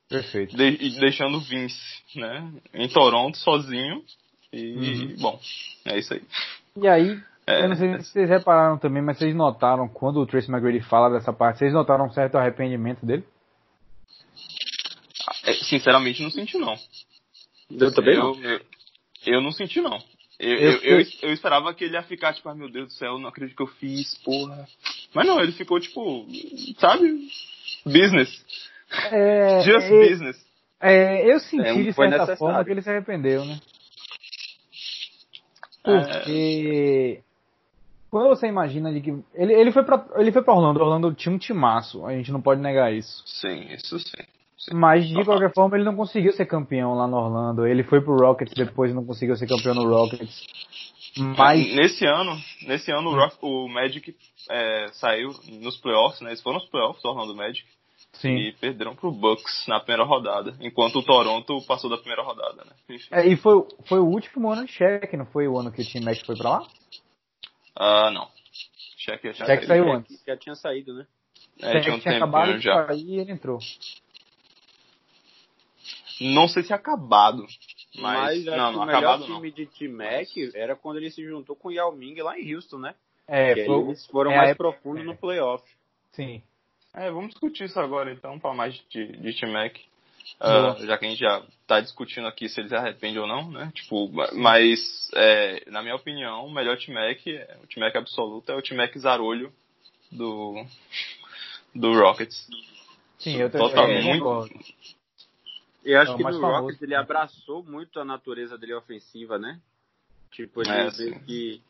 Perfeito. 0.07 0.55
De, 0.55 0.99
deixando 0.99 1.41
Vince, 1.41 1.77
né, 2.15 2.53
em 2.73 2.87
Toronto 2.87 3.37
sozinho. 3.37 4.01
E, 4.53 4.73
uhum. 4.73 5.15
bom, 5.19 5.39
é 5.83 5.99
isso 5.99 6.13
aí. 6.13 6.21
E 6.77 6.87
aí, 6.87 7.19
é, 7.45 7.63
eu 7.63 7.69
não 7.69 7.75
sei 7.75 7.99
se 7.99 8.11
vocês 8.11 8.29
repararam 8.29 8.77
também, 8.77 9.03
mas 9.03 9.17
vocês 9.17 9.35
notaram 9.35 9.89
quando 9.89 10.21
o 10.21 10.25
Tracy 10.25 10.49
McGrady 10.49 10.79
fala 10.81 11.09
dessa 11.09 11.33
parte, 11.33 11.59
vocês 11.59 11.73
notaram 11.73 12.05
um 12.05 12.11
certo 12.11 12.37
arrependimento 12.37 13.05
dele? 13.05 13.25
É, 15.43 15.53
sinceramente, 15.53 16.23
não 16.23 16.31
senti 16.31 16.57
não. 16.57 16.75
Eu 17.69 17.93
também 17.93 18.15
eu, 18.15 18.23
não. 18.23 18.41
Eu, 18.41 18.61
eu, 19.25 19.41
não 19.41 19.51
senti 19.51 19.81
não. 19.81 19.99
Eu, 20.39 20.57
eu, 20.57 20.71
eu, 20.81 21.05
eu, 21.23 21.33
esperava 21.33 21.73
que 21.73 21.83
ele 21.83 21.95
ia 21.95 22.03
ficar, 22.03 22.33
tipo, 22.33 22.47
ah, 22.47 22.55
meu 22.55 22.69
Deus 22.69 22.87
do 22.87 22.93
céu, 22.93 23.17
não 23.19 23.29
acredito 23.29 23.55
que 23.55 23.63
eu 23.63 23.67
fiz, 23.67 24.17
porra. 24.19 24.65
Mas 25.13 25.27
não, 25.27 25.41
ele 25.41 25.51
ficou, 25.51 25.79
tipo, 25.79 26.25
sabe? 26.77 27.27
Business. 27.85 28.29
É, 29.11 29.61
Just 29.63 29.85
é, 29.85 30.09
business. 30.09 30.45
É, 30.81 31.31
eu 31.31 31.39
senti 31.39 31.67
é, 31.67 31.83
de 31.83 31.93
certa 31.93 32.35
forma 32.35 32.63
que 32.63 32.71
ele 32.71 32.81
se 32.81 32.89
arrependeu, 32.89 33.45
né? 33.45 33.59
Porque 35.83 37.21
quando 38.09 38.29
você 38.29 38.47
imagina 38.47 38.91
de 38.91 39.01
que 39.01 39.11
ele, 39.35 39.53
ele 39.53 39.71
foi 39.71 39.83
para 39.83 40.05
ele 40.15 40.31
foi 40.31 40.41
para 40.41 40.53
Orlando, 40.53 40.79
Orlando 40.79 41.13
tinha 41.13 41.33
um 41.33 41.37
timaço, 41.37 42.05
a 42.05 42.13
gente 42.13 42.31
não 42.31 42.41
pode 42.41 42.61
negar 42.61 42.93
isso. 42.93 43.21
Sim, 43.25 43.67
isso 43.73 43.99
sim. 43.99 44.23
sim. 44.57 44.73
Mas 44.73 45.07
de 45.07 45.23
qualquer 45.23 45.53
forma 45.53 45.77
ele 45.77 45.83
não 45.83 45.95
conseguiu 45.95 46.31
ser 46.33 46.45
campeão 46.45 46.95
lá 46.95 47.07
no 47.07 47.17
Orlando. 47.17 47.67
Ele 47.67 47.83
foi 47.83 48.01
pro 48.01 48.15
Rockets 48.15 48.53
depois 48.55 48.93
não 48.95 49.05
conseguiu 49.05 49.35
ser 49.35 49.47
campeão 49.47 49.75
no 49.75 49.87
Rockets. 49.87 50.43
Mas 51.17 51.73
nesse 51.73 52.05
ano, 52.05 52.37
nesse 52.63 52.91
ano 52.91 53.09
o, 53.09 53.15
Rock, 53.15 53.37
o 53.41 53.67
Magic 53.69 54.15
é, 54.49 54.87
saiu 54.93 55.29
nos 55.61 55.77
playoffs, 55.77 56.21
né? 56.21 56.31
Eles 56.31 56.41
foram 56.41 56.59
nos 56.59 56.67
playoffs, 56.69 57.03
o 57.03 57.07
Orlando 57.07 57.35
Magic. 57.35 57.65
Sim. 58.13 58.35
E 58.35 58.53
perderam 58.53 58.95
pro 58.95 59.11
Bucks 59.11 59.65
na 59.67 59.79
primeira 59.79 60.03
rodada, 60.03 60.55
enquanto 60.61 60.99
o 60.99 61.03
Toronto 61.03 61.61
passou 61.65 61.89
da 61.89 61.97
primeira 61.97 62.23
rodada, 62.23 62.63
né? 62.65 62.97
É, 63.11 63.27
e 63.27 63.35
foi, 63.35 63.65
foi 63.87 63.99
o 63.99 64.05
último 64.05 64.51
ano 64.51 64.65
de 64.65 64.71
check, 64.71 65.13
não 65.13 65.25
foi 65.25 65.47
o 65.47 65.57
ano 65.57 65.71
que 65.71 65.81
o 65.81 65.85
time 65.85 66.05
Magic 66.05 66.25
foi 66.25 66.37
pra 66.37 66.49
lá? 66.49 66.67
Ah, 67.75 68.07
uh, 68.07 68.11
não. 68.11 68.29
Check 68.97 69.33
já 69.33 69.45
check 69.45 69.65
saiu 69.65 69.91
antes. 69.91 70.23
Já 70.25 70.37
tinha 70.37 70.55
saído, 70.55 70.93
né? 70.93 71.05
É, 71.61 71.79
tinha, 71.81 71.95
um 71.95 71.99
tinha 71.99 72.17
acabado 72.17 72.57
já. 72.59 72.87
e 72.93 73.19
ele 73.19 73.31
entrou. 73.31 73.59
Não 76.19 76.47
sei 76.47 76.63
se 76.63 76.71
é 76.71 76.75
acabado. 76.75 77.45
Mas, 77.97 78.43
mas 78.43 78.45
não, 78.45 78.71
não, 78.73 78.83
o 78.83 78.85
melhor 78.85 79.21
time 79.21 79.49
não. 79.49 79.55
de 79.55 79.65
T-Mac 79.65 80.27
era 80.53 80.75
quando 80.75 80.97
ele 80.97 81.11
se 81.11 81.23
juntou 81.23 81.55
com 81.55 81.69
o 81.69 81.71
Yao 81.71 81.91
Ming 81.91 82.15
lá 82.21 82.37
em 82.37 82.53
Houston, 82.53 82.77
né? 82.77 82.95
É, 83.27 83.65
foi, 83.65 83.81
eles 83.81 84.05
foram 84.07 84.31
é, 84.31 84.37
mais 84.37 84.57
profundos 84.57 85.01
é. 85.01 85.05
no 85.05 85.15
playoff. 85.15 85.63
Sim. 86.11 86.41
É, 86.93 87.09
vamos 87.11 87.31
discutir 87.31 87.65
isso 87.65 87.79
agora 87.79 88.11
então, 88.11 88.39
para 88.39 88.53
mais 88.53 88.73
de, 88.89 89.07
de 89.17 89.33
T-Mac. 89.39 89.75
Uh, 90.41 90.85
já 90.85 90.97
que 90.97 91.05
a 91.05 91.09
gente 91.09 91.19
já 91.19 91.43
tá 91.67 91.79
discutindo 91.79 92.27
aqui 92.27 92.49
se 92.49 92.59
ele 92.59 92.69
se 92.69 92.75
arrepende 92.75 93.19
ou 93.19 93.27
não, 93.27 93.51
né? 93.51 93.71
Tipo, 93.75 94.09
mas 94.33 95.11
é, 95.13 95.63
na 95.69 95.83
minha 95.83 95.95
opinião, 95.95 96.45
o 96.45 96.53
melhor 96.53 96.77
T-Mac, 96.77 97.19
o 97.63 97.67
T-Mac 97.67 97.95
absoluto 97.95 98.51
é 98.51 98.55
o 98.55 98.61
T-Mac 98.61 98.97
Zarolho 98.97 99.53
do 100.11 100.65
do 101.73 101.93
Rockets. 101.93 102.47
Sim, 103.19 103.37
eu 103.37 103.51
Totalmente. 103.51 104.74
Eu 105.85 105.99
acho 106.01 106.13
é 106.13 106.17
que 106.17 106.23
no 106.23 106.41
Rockets 106.41 106.81
ele 106.81 106.95
abraçou 106.95 107.63
muito 107.63 107.99
a 107.99 108.05
natureza 108.05 108.57
dele 108.57 108.73
ofensiva, 108.73 109.37
né? 109.37 109.61
Tipo, 110.31 110.61
ele 110.61 110.71
é, 110.71 110.89
que, 111.19 111.61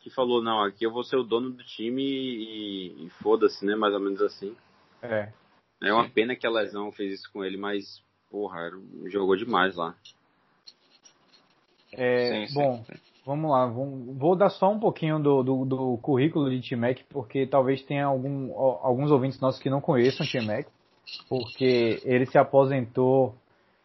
que 0.00 0.10
falou, 0.10 0.42
não, 0.42 0.62
aqui 0.62 0.84
eu 0.84 0.92
vou 0.92 1.02
ser 1.02 1.16
o 1.16 1.24
dono 1.24 1.50
do 1.50 1.64
time 1.64 2.02
e, 2.02 3.06
e 3.06 3.10
foda-se, 3.22 3.64
né? 3.64 3.74
Mais 3.74 3.94
ou 3.94 4.00
menos 4.00 4.20
assim. 4.20 4.54
É. 5.02 5.32
É 5.82 5.92
uma 5.92 6.08
pena 6.10 6.36
que 6.36 6.46
a 6.46 6.50
lesão 6.50 6.92
fez 6.92 7.20
isso 7.20 7.32
com 7.32 7.42
ele, 7.42 7.56
mas, 7.56 8.02
porra, 8.30 8.70
jogou 9.06 9.34
demais 9.34 9.74
lá. 9.74 9.94
É, 11.92 12.46
sim, 12.46 12.54
bom, 12.54 12.84
sim. 12.84 12.92
vamos 13.24 13.50
lá. 13.50 13.66
vou 13.66 14.36
dar 14.36 14.50
só 14.50 14.70
um 14.70 14.78
pouquinho 14.78 15.18
do, 15.18 15.42
do, 15.42 15.64
do 15.64 15.98
currículo 16.02 16.50
de 16.50 16.68
T-Mac, 16.68 16.98
porque 17.08 17.46
talvez 17.46 17.82
tenha 17.82 18.04
algum, 18.04 18.52
alguns 18.54 19.10
ouvintes 19.10 19.40
nossos 19.40 19.62
que 19.62 19.70
não 19.70 19.80
conheçam 19.80 20.26
T-Mac 20.26 20.66
porque 21.28 22.00
ele 22.04 22.26
se 22.26 22.38
aposentou 22.38 23.34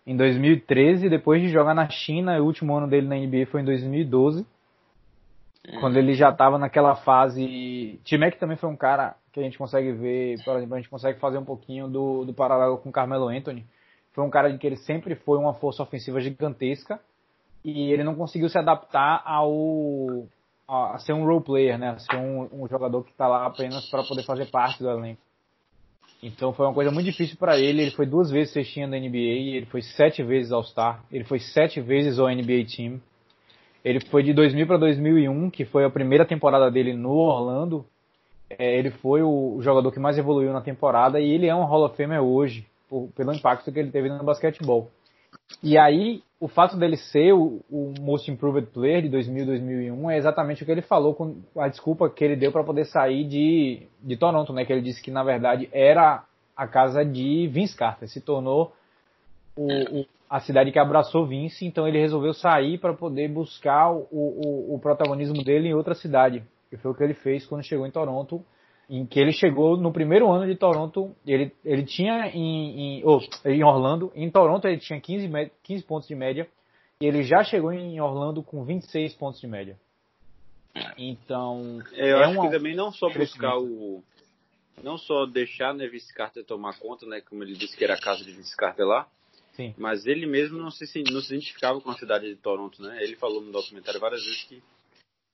em 0.06 0.16
2013, 0.18 1.10
depois 1.10 1.42
de 1.42 1.50
jogar 1.50 1.74
na 1.74 1.90
China, 1.90 2.40
o 2.40 2.46
último 2.46 2.76
ano 2.76 2.88
dele 2.88 3.08
na 3.08 3.16
NBA 3.16 3.46
foi 3.46 3.62
em 3.62 3.66
2012, 3.66 4.40
uhum. 4.40 5.80
quando 5.80 5.98
ele 5.98 6.14
já 6.14 6.30
estava 6.30 6.58
naquela 6.58 6.96
fase. 6.96 8.00
T-Mac 8.04 8.36
também 8.36 8.58
foi 8.58 8.70
um 8.70 8.76
cara 8.76 9.16
que 9.32 9.40
a 9.40 9.44
gente 9.44 9.58
consegue 9.58 9.92
ver, 9.94 10.44
por 10.44 10.58
exemplo, 10.58 10.76
a 10.76 10.78
gente 10.78 10.90
consegue 10.90 11.20
fazer 11.20 11.38
um 11.38 11.46
pouquinho 11.46 11.88
do, 11.88 12.26
do 12.26 12.34
paralelo 12.34 12.78
com 12.78 12.92
Carmelo 12.92 13.30
Anthony. 13.30 13.66
Foi 14.12 14.24
um 14.24 14.30
cara 14.30 14.52
de 14.52 14.58
que 14.58 14.68
ele 14.68 14.78
sempre 14.78 15.16
foi 15.16 15.38
uma 15.38 15.54
força 15.56 15.82
ofensiva 15.82 16.20
gigantesca 16.20 17.00
e 17.64 17.92
ele 17.92 18.04
não 18.04 18.14
conseguiu 18.14 18.50
se 18.50 18.58
adaptar 18.58 19.24
ao 19.26 20.28
a, 20.68 20.98
ser 21.00 21.14
um 21.14 21.26
role 21.26 21.44
player, 21.44 21.80
né? 21.80 21.90
A 21.90 22.00
ser 22.00 22.16
um, 22.18 22.64
um 22.64 22.68
jogador 22.68 23.04
que 23.04 23.12
está 23.12 23.28
lá 23.28 23.46
apenas 23.46 23.90
para 23.90 24.04
poder 24.04 24.24
fazer 24.24 24.52
parte 24.52 24.84
do 24.84 24.90
elenco. 24.90 25.22
Então 26.24 26.54
foi 26.54 26.66
uma 26.66 26.74
coisa 26.74 26.90
muito 26.90 27.06
difícil 27.06 27.36
para 27.38 27.60
ele. 27.60 27.82
Ele 27.82 27.92
foi 27.92 28.06
duas 28.06 28.32
vezes 28.32 28.54
cestinha 28.54 28.88
da 28.88 28.98
NBA, 28.98 29.58
ele 29.58 29.66
foi 29.66 29.82
sete 29.82 30.24
vezes 30.24 30.54
All-Star, 30.54 31.04
ele 31.12 31.26
foi 31.26 31.40
sete 31.40 31.82
vezes 31.82 32.18
ao 32.18 32.30
NBA 32.30 32.66
Team. 32.76 33.02
Ele 33.84 34.00
foi 34.00 34.24
de 34.24 34.34
2000 34.34 34.66
para 34.66 34.78
2001, 34.78 35.50
que 35.50 35.66
foi 35.66 35.84
a 35.84 35.90
primeira 35.90 36.26
temporada 36.26 36.72
dele 36.72 36.94
no 36.94 37.12
Orlando. 37.12 37.86
É, 38.50 38.80
ele 38.80 38.90
foi 38.90 39.22
o 39.22 39.60
jogador 39.62 39.92
que 39.92 40.00
mais 40.00 40.18
evoluiu 40.18 40.54
na 40.54 40.62
temporada 40.62 41.20
e 41.20 41.30
ele 41.30 41.48
é 41.48 41.56
um 41.56 41.66
Hall 41.66 41.86
of 41.86 41.98
Famer 41.98 42.22
hoje, 42.22 42.66
por, 42.88 43.10
pelo 43.16 43.34
impacto 43.34 43.72
que 43.72 43.80
ele 43.80 43.92
teve 43.92 44.08
no 44.08 44.24
basquetebol. 44.24 44.90
E 45.62 45.78
aí, 45.78 46.24
o 46.44 46.48
fato 46.50 46.76
dele 46.76 46.98
ser 46.98 47.32
o, 47.32 47.62
o 47.72 47.94
Most 48.02 48.30
Improved 48.30 48.68
Player 48.74 49.02
de 49.02 49.08
2000 49.08 49.46
2001 49.46 50.12
é 50.12 50.18
exatamente 50.18 50.62
o 50.62 50.66
que 50.66 50.72
ele 50.74 50.82
falou 50.82 51.16
com 51.16 51.38
a 51.56 51.70
desculpa 51.70 52.10
que 52.10 52.22
ele 52.22 52.36
deu 52.36 52.52
para 52.52 52.66
poder 52.66 52.84
sair 52.84 53.24
de, 53.24 53.88
de 54.02 54.18
Toronto, 54.18 54.52
né? 54.52 54.66
Que 54.66 54.74
ele 54.74 54.82
disse 54.82 55.02
que 55.02 55.10
na 55.10 55.24
verdade 55.24 55.70
era 55.72 56.26
a 56.54 56.68
casa 56.68 57.06
de 57.06 57.48
Vince 57.48 57.78
Carter, 57.78 58.10
se 58.10 58.20
tornou 58.20 58.74
o, 59.56 60.02
o, 60.02 60.06
a 60.30 60.42
cidade 60.42 60.70
que 60.70 60.78
abraçou 60.78 61.26
Vince, 61.26 61.66
então 61.66 61.88
ele 61.88 61.98
resolveu 61.98 62.34
sair 62.34 62.78
para 62.78 62.94
poder 62.94 63.30
buscar 63.30 63.94
o, 63.94 64.74
o 64.76 64.78
protagonismo 64.82 65.46
dele 65.46 65.70
em 65.70 65.74
outra 65.74 65.96
cidade. 65.96 66.44
Foi 66.82 66.92
o 66.92 66.94
que 66.94 67.04
ele 67.06 67.14
fez 67.14 67.46
quando 67.46 67.64
chegou 67.64 67.88
em 67.88 67.92
Toronto 67.92 68.44
em 68.90 69.06
que 69.06 69.20
ele 69.20 69.32
chegou 69.32 69.78
no 69.78 69.92
primeiro 69.92 70.30
ano 70.32 70.46
de 70.46 70.56
Toronto, 70.56 71.16
ele, 71.26 71.52
ele 71.64 71.84
tinha 71.84 72.28
em, 72.28 73.00
em, 73.00 73.04
oh, 73.06 73.20
em 73.46 73.64
Orlando, 73.64 74.12
em 74.16 74.30
Toronto 74.30 74.68
ele 74.68 74.78
tinha 74.78 75.00
15, 75.00 75.30
15 75.64 75.84
pontos 75.84 76.08
de 76.08 76.16
média, 76.16 76.48
e 77.00 77.06
ele 77.06 77.24
já 77.24 77.44
chegou 77.44 77.72
em 77.72 78.00
Orlando 78.00 78.44
com 78.44 78.64
26 78.64 79.14
pontos 79.16 79.40
de 79.40 79.48
média. 79.48 79.78
Então. 80.98 81.80
É, 81.94 82.12
eu 82.12 82.18
é 82.18 82.24
acho 82.24 82.40
uma... 82.40 82.50
que 82.50 82.56
também 82.56 82.76
não 82.76 82.92
só 82.92 83.10
buscar 83.10 83.58
o. 83.58 84.04
Não 84.82 84.98
só 84.98 85.26
deixar 85.26 85.74
né, 85.74 85.88
Vince 85.88 86.14
Carter 86.14 86.44
tomar 86.44 86.78
conta, 86.80 87.06
né? 87.06 87.22
Como 87.22 87.44
ele 87.44 87.54
disse 87.54 87.78
que 87.78 87.84
era 87.84 87.94
a 87.94 88.00
casa 88.00 88.24
de 88.24 88.32
Vince 88.32 88.56
Carter 88.56 88.86
lá. 88.86 89.08
Sim. 89.54 89.74
Mas 89.78 90.08
ele 90.08 90.26
mesmo 90.26 90.58
não 90.58 90.72
se, 90.72 90.84
não 91.12 91.22
se 91.22 91.34
identificava 91.34 91.80
com 91.80 91.92
a 91.92 91.96
cidade 91.96 92.28
de 92.28 92.36
Toronto, 92.36 92.82
né? 92.82 93.04
Ele 93.04 93.16
falou 93.16 93.40
no 93.40 93.52
documentário 93.52 94.00
várias 94.00 94.24
vezes 94.24 94.44
que 94.46 94.64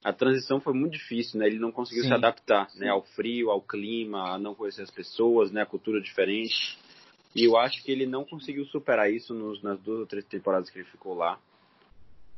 a 0.04 0.14
transição 0.14 0.62
foi 0.62 0.74
muito 0.74 0.94
difícil, 0.94 1.40
né? 1.40 1.48
Ele 1.48 1.60
não 1.60 1.72
conseguiu 1.72 2.04
Sim. 2.04 2.10
se 2.10 2.14
adaptar, 2.14 2.70
né? 2.76 2.90
Ao 2.90 3.02
frio, 3.02 3.52
ao 3.52 3.62
clima, 3.62 4.34
a 4.34 4.40
não 4.40 4.56
conhecer 4.56 4.82
as 4.82 4.92
pessoas, 4.92 5.52
né? 5.52 5.62
A 5.62 5.66
cultura 5.66 6.02
diferente. 6.02 6.78
E 7.36 7.44
eu 7.44 7.58
acho 7.58 7.84
que 7.84 7.92
ele 7.92 8.06
não 8.06 8.24
conseguiu 8.24 8.66
superar 8.66 9.12
isso 9.12 9.34
nos, 9.34 9.62
nas 9.62 9.80
duas 9.82 10.00
ou 10.00 10.06
três 10.08 10.26
temporadas 10.26 10.70
que 10.70 10.80
ele 10.80 10.88
ficou 10.88 11.14
lá. 11.14 11.40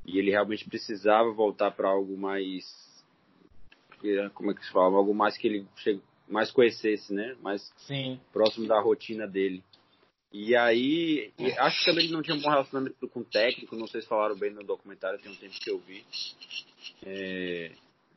E 0.05 0.17
ele 0.17 0.31
realmente 0.31 0.67
precisava 0.67 1.31
voltar 1.31 1.71
para 1.71 1.87
algo 1.87 2.17
mais, 2.17 2.65
como 4.33 4.51
é 4.51 4.53
que 4.55 4.65
se 4.65 4.71
fala, 4.71 4.97
algo 4.97 5.13
mais 5.13 5.37
que 5.37 5.47
ele 5.47 5.67
mais 6.27 6.51
conhecesse, 6.51 7.13
né? 7.13 7.35
Mais 7.41 7.61
Sim. 7.77 8.19
próximo 8.33 8.67
da 8.67 8.81
rotina 8.81 9.27
dele. 9.27 9.63
E 10.33 10.55
aí, 10.55 11.31
acho 11.59 11.79
que 11.79 11.85
também 11.85 12.05
ele 12.05 12.13
não 12.13 12.21
tinha 12.21 12.35
um 12.35 12.41
bom 12.41 12.49
relacionamento 12.49 13.07
com 13.09 13.19
o 13.19 13.25
técnico, 13.25 13.75
não 13.75 13.87
sei 13.87 14.01
se 14.01 14.07
falaram 14.07 14.35
bem 14.35 14.51
no 14.51 14.63
documentário, 14.63 15.19
tem 15.19 15.31
um 15.31 15.35
tempo 15.35 15.59
que 15.59 15.69
eu 15.69 15.77
vi. 15.79 16.05
É, 17.05 17.71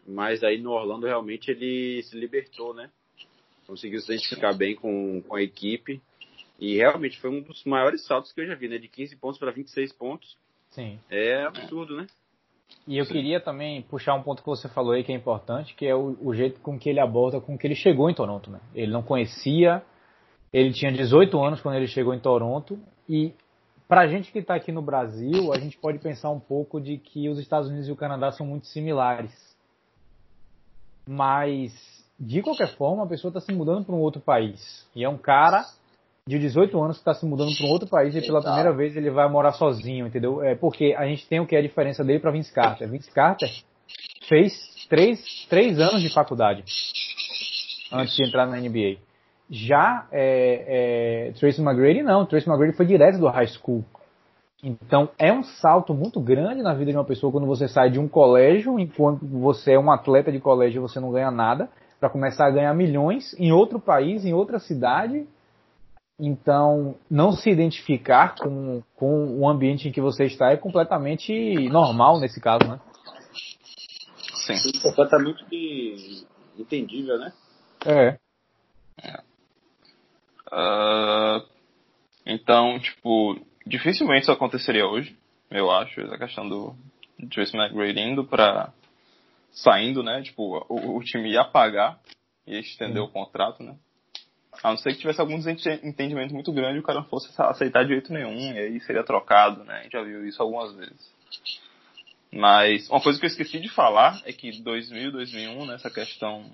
mas 0.06 0.44
aí 0.44 0.60
no 0.60 0.70
Orlando 0.70 1.06
realmente 1.06 1.50
ele 1.50 2.02
se 2.04 2.16
libertou, 2.16 2.72
né? 2.72 2.88
Conseguiu 3.66 4.00
se 4.00 4.12
identificar 4.12 4.52
bem 4.52 4.76
com, 4.76 5.22
com 5.22 5.34
a 5.34 5.42
equipe. 5.42 6.00
E 6.60 6.76
realmente 6.76 7.18
foi 7.18 7.30
um 7.30 7.40
dos 7.40 7.64
maiores 7.64 8.06
saltos 8.06 8.32
que 8.32 8.40
eu 8.40 8.46
já 8.46 8.54
vi, 8.54 8.68
né? 8.68 8.78
De 8.78 8.88
15 8.88 9.16
pontos 9.16 9.38
para 9.38 9.50
26 9.50 9.92
pontos. 9.94 10.36
Sim. 10.70 11.00
É 11.10 11.42
absurdo, 11.44 11.96
né? 11.96 12.06
E 12.86 12.98
eu 12.98 13.04
Sim. 13.04 13.12
queria 13.12 13.40
também 13.40 13.82
puxar 13.82 14.14
um 14.14 14.22
ponto 14.22 14.42
que 14.42 14.48
você 14.48 14.68
falou 14.68 14.92
aí 14.92 15.02
que 15.02 15.12
é 15.12 15.14
importante, 15.14 15.74
que 15.74 15.86
é 15.86 15.94
o, 15.94 16.16
o, 16.20 16.34
jeito 16.34 16.60
com 16.60 16.78
que 16.78 16.88
ele 16.88 17.00
aborda, 17.00 17.40
com 17.40 17.56
que 17.56 17.66
ele 17.66 17.74
chegou 17.74 18.10
em 18.10 18.14
Toronto, 18.14 18.50
né? 18.50 18.60
Ele 18.74 18.92
não 18.92 19.02
conhecia 19.02 19.82
ele 20.54 20.72
tinha 20.72 20.92
18 20.92 21.42
anos 21.42 21.60
quando 21.60 21.74
ele 21.74 21.88
chegou 21.88 22.14
em 22.14 22.20
Toronto 22.20 22.78
e 23.08 23.34
para 23.88 24.02
a 24.02 24.06
gente 24.06 24.30
que 24.30 24.38
está 24.38 24.54
aqui 24.54 24.70
no 24.70 24.80
Brasil, 24.80 25.52
a 25.52 25.58
gente 25.58 25.76
pode 25.76 25.98
pensar 25.98 26.30
um 26.30 26.38
pouco 26.38 26.80
de 26.80 26.96
que 26.96 27.28
os 27.28 27.40
Estados 27.40 27.68
Unidos 27.68 27.88
e 27.88 27.92
o 27.92 27.96
Canadá 27.96 28.30
são 28.30 28.46
muito 28.46 28.68
similares. 28.68 29.32
Mas, 31.06 31.72
de 32.18 32.40
qualquer 32.40 32.68
forma, 32.76 33.02
a 33.02 33.06
pessoa 33.06 33.30
está 33.30 33.40
se 33.40 33.52
mudando 33.52 33.84
para 33.84 33.94
um 33.94 34.00
outro 34.00 34.22
país. 34.22 34.88
E 34.94 35.02
é 35.04 35.08
um 35.08 35.18
cara 35.18 35.66
de 36.26 36.38
18 36.38 36.80
anos 36.80 36.96
que 36.96 37.02
está 37.02 37.14
se 37.14 37.26
mudando 37.26 37.54
para 37.56 37.66
um 37.66 37.70
outro 37.70 37.88
país 37.88 38.14
e 38.14 38.22
pela 38.22 38.40
primeira 38.40 38.72
vez 38.72 38.96
ele 38.96 39.10
vai 39.10 39.28
morar 39.28 39.52
sozinho, 39.52 40.06
entendeu? 40.06 40.40
É 40.40 40.54
porque 40.54 40.94
a 40.96 41.04
gente 41.04 41.26
tem 41.26 41.40
o 41.40 41.46
que 41.46 41.56
é 41.56 41.58
a 41.58 41.62
diferença 41.62 42.04
dele 42.04 42.20
para 42.20 42.30
Vince 42.30 42.52
Carter. 42.52 42.88
Vince 42.88 43.10
Carter 43.10 43.50
fez 44.28 44.86
três, 44.88 45.46
três 45.50 45.80
anos 45.80 46.00
de 46.00 46.08
faculdade 46.08 46.64
antes 47.92 48.14
de 48.14 48.24
entrar 48.24 48.46
na 48.46 48.56
NBA. 48.56 48.98
Já 49.50 50.06
é, 50.10 51.28
é, 51.28 51.32
Tracy 51.32 51.60
McGrady 51.60 52.02
não, 52.02 52.24
Tracy 52.26 52.48
McGrady 52.48 52.76
foi 52.76 52.86
direto 52.86 53.18
do 53.18 53.28
high 53.28 53.46
school. 53.46 53.84
Então 54.62 55.10
é 55.18 55.30
um 55.30 55.42
salto 55.42 55.92
muito 55.92 56.18
grande 56.18 56.62
na 56.62 56.72
vida 56.72 56.90
de 56.90 56.96
uma 56.96 57.04
pessoa 57.04 57.30
quando 57.30 57.46
você 57.46 57.68
sai 57.68 57.90
de 57.90 57.98
um 57.98 58.08
colégio, 58.08 58.78
enquanto 58.78 59.26
você 59.26 59.72
é 59.72 59.78
um 59.78 59.90
atleta 59.90 60.32
de 60.32 60.40
colégio 60.40 60.78
e 60.78 60.80
você 60.80 60.98
não 60.98 61.12
ganha 61.12 61.30
nada, 61.30 61.68
para 62.00 62.08
começar 62.08 62.46
a 62.46 62.50
ganhar 62.50 62.72
milhões 62.74 63.34
em 63.38 63.52
outro 63.52 63.78
país, 63.78 64.24
em 64.24 64.32
outra 64.32 64.58
cidade. 64.58 65.26
Então, 66.18 66.94
não 67.10 67.32
se 67.32 67.50
identificar 67.50 68.36
com, 68.36 68.82
com 68.94 69.40
o 69.40 69.48
ambiente 69.48 69.88
em 69.88 69.92
que 69.92 70.00
você 70.00 70.24
está 70.24 70.52
é 70.52 70.56
completamente 70.56 71.68
normal 71.68 72.20
nesse 72.20 72.40
caso, 72.40 72.66
né? 72.68 72.78
Sim. 74.46 74.54
Completamente 74.80 75.44
entendível, 76.56 77.18
né? 77.18 77.32
É. 77.84 78.18
é. 79.02 79.20
Uh, 80.54 81.44
então, 82.24 82.78
tipo, 82.78 83.40
dificilmente 83.66 84.22
isso 84.22 84.32
aconteceria 84.32 84.86
hoje, 84.86 85.16
eu 85.50 85.70
acho, 85.70 86.00
a 86.00 86.18
questão 86.18 86.48
do 86.48 86.76
Trace 87.30 87.56
McGrady 87.56 88.00
indo 88.00 88.24
para 88.24 88.72
saindo, 89.52 90.02
né? 90.02 90.22
Tipo, 90.22 90.64
o, 90.68 90.96
o 90.96 91.02
time 91.02 91.32
ia 91.32 91.44
pagar, 91.44 91.98
ia 92.46 92.60
estender 92.60 93.02
uhum. 93.02 93.08
o 93.08 93.10
contrato, 93.10 93.62
né? 93.62 93.74
A 94.62 94.70
não 94.70 94.76
ser 94.76 94.92
que 94.92 95.00
tivesse 95.00 95.20
algum 95.20 95.36
desentendimento 95.36 96.32
muito 96.32 96.52
grande 96.52 96.76
e 96.76 96.80
o 96.80 96.84
cara 96.84 97.00
não 97.00 97.08
fosse 97.08 97.28
aceitar 97.36 97.82
de 97.82 97.90
jeito 97.90 98.12
nenhum, 98.12 98.52
e 98.52 98.58
aí 98.58 98.80
seria 98.80 99.02
trocado, 99.02 99.64
né? 99.64 99.80
A 99.80 99.82
gente 99.82 99.92
já 99.92 100.02
viu 100.02 100.26
isso 100.26 100.40
algumas 100.40 100.74
vezes. 100.76 101.12
Mas 102.32 102.88
uma 102.88 103.00
coisa 103.00 103.18
que 103.18 103.26
eu 103.26 103.30
esqueci 103.30 103.60
de 103.60 103.68
falar 103.68 104.20
é 104.24 104.32
que 104.32 104.60
2000, 104.60 105.12
2001, 105.12 105.66
nessa 105.66 105.88
né, 105.88 105.94
questão. 105.94 106.50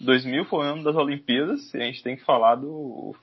2000 0.00 0.44
foi 0.44 0.58
o 0.60 0.62
ano 0.62 0.84
das 0.84 0.96
Olimpíadas 0.96 1.72
e 1.74 1.78
a 1.78 1.84
gente 1.84 2.02
tem 2.02 2.16
que 2.16 2.24
falar 2.24 2.56
do. 2.56 3.14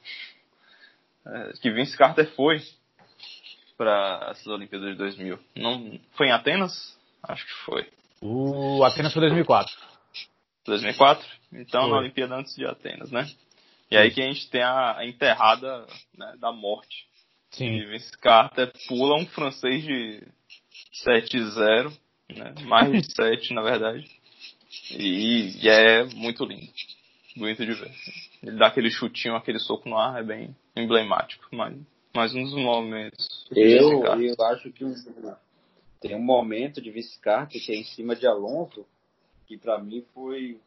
É, 1.25 1.53
que 1.61 1.71
Vince 1.71 1.97
Carter 1.97 2.29
foi 2.35 2.61
para 3.77 4.29
essas 4.31 4.47
Olimpíadas 4.47 4.91
de 4.91 4.95
2000. 4.95 5.39
Não, 5.55 5.99
foi 6.13 6.27
em 6.27 6.31
Atenas? 6.31 6.97
Acho 7.23 7.45
que 7.45 7.53
foi. 7.65 7.89
O 8.21 8.83
Atenas 8.83 9.13
foi 9.13 9.21
2004. 9.21 9.73
2004? 10.65 11.25
Então 11.53 11.81
foi. 11.81 11.91
na 11.91 11.97
Olimpíada 11.97 12.35
antes 12.35 12.55
de 12.55 12.65
Atenas, 12.65 13.11
né? 13.11 13.27
E 13.89 13.97
aí 13.97 14.11
que 14.11 14.21
a 14.21 14.25
gente 14.25 14.49
tem 14.49 14.63
a, 14.63 15.05
enterrada 15.05 15.85
né, 16.17 16.35
da 16.39 16.51
morte. 16.51 17.05
Sim. 17.51 17.67
E 17.67 17.85
Vince 17.85 18.17
Carter 18.17 18.71
pula 18.87 19.15
um 19.15 19.25
francês 19.27 19.83
de 19.83 20.23
7-0, 21.05 21.93
né? 22.29 22.53
mais 22.63 22.91
de 22.91 23.03
7 23.13 23.53
na 23.53 23.61
verdade. 23.61 24.09
E, 24.91 25.63
e, 25.63 25.69
é 25.69 26.03
muito 26.03 26.45
lindo. 26.45 26.71
Bonito 27.35 27.65
de 27.65 27.73
ver. 27.73 27.91
Ele 28.41 28.57
dá 28.57 28.67
aquele 28.67 28.89
chutinho, 28.89 29.35
aquele 29.35 29.59
soco 29.59 29.89
no 29.89 29.97
ar, 29.97 30.19
é 30.19 30.23
bem 30.23 30.55
emblemático. 30.75 31.45
Mas, 31.51 31.77
mas 32.13 32.33
um 32.33 32.43
dos 32.43 32.53
momentos. 32.53 33.45
Eu, 33.51 34.03
eu 34.05 34.35
acho 34.45 34.71
que 34.71 34.85
tem 35.99 36.15
um 36.15 36.21
momento 36.21 36.81
de 36.81 36.91
Carter 37.19 37.61
que 37.61 37.71
é 37.71 37.75
em 37.75 37.83
cima 37.83 38.15
de 38.15 38.27
Alonso, 38.27 38.85
que 39.47 39.57
pra 39.57 39.79
mim 39.79 40.05
foi 40.13 40.59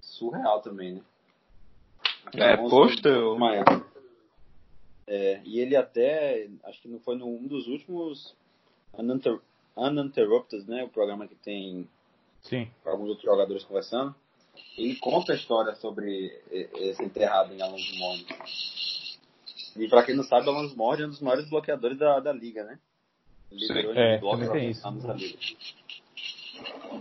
surreal 0.00 0.60
também, 0.60 0.94
né? 0.94 1.00
É, 2.34 2.56
posta 2.56 3.08
eu... 3.08 3.36
É, 5.06 5.40
e 5.44 5.58
ele 5.58 5.76
até, 5.76 6.48
acho 6.64 6.80
que 6.80 6.88
não 6.88 7.00
foi 7.00 7.16
num 7.16 7.46
dos 7.46 7.66
últimos 7.66 8.34
Uninter 8.94 9.40
Uninterrupted, 9.76 10.68
né? 10.68 10.84
O 10.84 10.88
programa 10.88 11.26
que 11.26 11.34
tem 11.34 11.88
Sim. 12.42 12.70
alguns 12.84 13.08
outros 13.08 13.24
jogadores 13.24 13.64
conversando. 13.64 14.14
Ele 14.76 14.96
conta 14.96 15.32
a 15.32 15.36
história 15.36 15.74
sobre 15.76 16.32
esse 16.50 17.02
enterrado 17.02 17.54
em 17.54 17.62
Alonso 17.62 17.96
Mord. 17.96 18.26
E 19.76 19.88
pra 19.88 20.02
quem 20.02 20.14
não 20.14 20.24
sabe, 20.24 20.48
Alonso 20.48 20.76
Mord 20.76 21.02
é 21.02 21.06
um 21.06 21.10
dos 21.10 21.20
maiores 21.20 21.48
bloqueadores 21.48 21.98
da, 21.98 22.20
da 22.20 22.32
liga, 22.32 22.64
né? 22.64 22.78
Liderou 23.50 23.94
é, 23.94 24.18
bloco 24.18 24.56
isso. 24.56 24.82
Da 24.82 25.14
liga. 25.14 25.38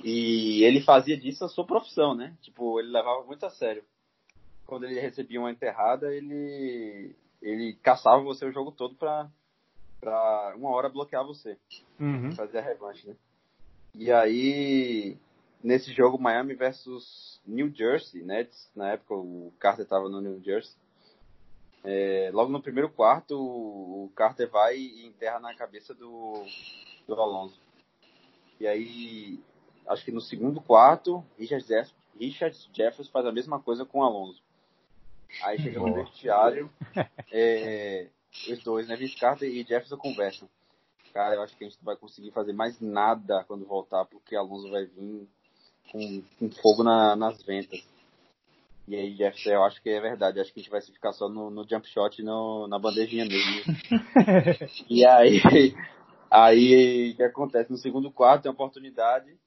E 0.04 0.64
ele 0.64 0.82
fazia 0.82 1.18
disso 1.18 1.44
a 1.44 1.50
sua 1.50 1.66
profissão, 1.66 2.16
né? 2.16 2.36
Tipo, 2.42 2.80
ele 2.80 2.89
levava 2.89 3.24
muito 3.24 3.46
a 3.46 3.50
sério. 3.50 3.84
Quando 4.66 4.86
ele 4.86 5.00
recebia 5.00 5.39
uma 5.39 5.52
enterrada, 5.52 6.14
ele 6.14 7.16
ele 7.42 7.74
caçava 7.82 8.22
você 8.22 8.46
o 8.46 8.52
jogo 8.52 8.72
todo 8.72 8.96
pra, 8.96 9.30
pra 10.00 10.54
uma 10.56 10.70
hora 10.70 10.89
bloquear 10.89 11.26
você. 11.26 11.58
Uhum. 12.00 12.32
Fazer 12.36 12.60
a 12.60 12.62
revanche, 12.62 13.08
né? 13.08 13.16
E 13.96 14.12
aí, 14.12 15.18
nesse 15.64 15.93
jogo 15.93 16.22
Miami 16.22 16.53
versus 16.53 17.41
New 17.45 17.74
Jersey 17.74 18.24
Nets, 18.24 18.70
na 18.76 18.91
época 18.91 19.16
o 19.16 19.53
Carter 19.59 19.84
estava 19.84 20.09
no 20.09 20.22
New 20.22 20.41
Jersey, 20.41 20.76
é, 21.84 22.30
logo 22.34 22.51
no 22.51 22.62
primeiro 22.62 22.89
quarto 22.89 23.36
o 23.39 24.12
Carter 24.16 24.49
vai 24.49 24.78
e 24.78 25.05
enterra 25.05 25.39
na 25.39 25.55
cabeça 25.55 25.93
do, 25.93 26.45
do 27.07 27.14
Alonso. 27.16 27.59
E 28.59 28.68
aí, 28.68 29.39
acho 29.88 30.05
que 30.05 30.12
no 30.12 30.22
segundo 30.22 30.62
quarto, 30.62 31.26
Richard 31.38 31.66
Jefferson, 31.66 31.95
Richard 32.20 32.70
Jefferson 32.74 33.12
faz 33.12 33.26
a 33.26 33.32
mesma 33.32 33.59
coisa 33.59 33.84
com 33.84 33.99
o 33.99 34.03
Alonso. 34.03 34.41
Aí 35.43 35.59
chega 35.59 35.80
no 35.80 35.93
vestiário, 35.93 36.70
é, 37.32 38.07
os 38.49 38.64
dois, 38.64 38.88
né? 38.88 38.95
Vince 38.95 39.18
Carter 39.18 39.49
e 39.49 39.64
Jefferson 39.64 39.97
conversam. 39.97 40.47
Cara, 41.14 41.36
eu 41.36 41.41
acho 41.41 41.57
que 41.57 41.64
a 41.64 41.68
gente 41.68 41.78
não 41.80 41.86
vai 41.86 41.95
conseguir 41.95 42.32
fazer 42.32 42.53
mais 42.53 42.80
nada 42.80 43.43
quando 43.45 43.66
voltar, 43.66 44.05
porque 44.05 44.36
Alonso 44.36 44.70
vai 44.70 44.86
vir 44.86 45.28
com, 45.91 46.23
com 46.39 46.51
fogo 46.51 46.84
na, 46.84 47.15
nas 47.15 47.41
ventas. 47.43 47.82
E 48.88 48.95
aí, 48.95 49.15
Jefferson, 49.15 49.51
eu 49.51 49.63
acho 49.63 49.82
que 49.82 49.89
é 49.89 50.01
verdade. 50.01 50.39
Acho 50.39 50.53
que 50.53 50.59
a 50.59 50.63
gente 50.63 50.71
vai 50.71 50.82
ficar 50.82 51.13
só 51.13 51.29
no, 51.29 51.49
no 51.49 51.67
jump 51.67 51.88
shot 51.88 52.21
e 52.21 52.25
no, 52.25 52.67
na 52.67 52.77
bandejinha 52.77 53.25
mesmo. 53.25 53.63
e 54.89 55.05
aí, 55.05 55.41
aí, 56.29 57.11
o 57.11 57.15
que 57.15 57.23
acontece? 57.23 57.71
No 57.71 57.77
segundo 57.77 58.11
quarto, 58.11 58.43
tem 58.43 58.49
uma 58.51 58.55
oportunidade. 58.55 59.38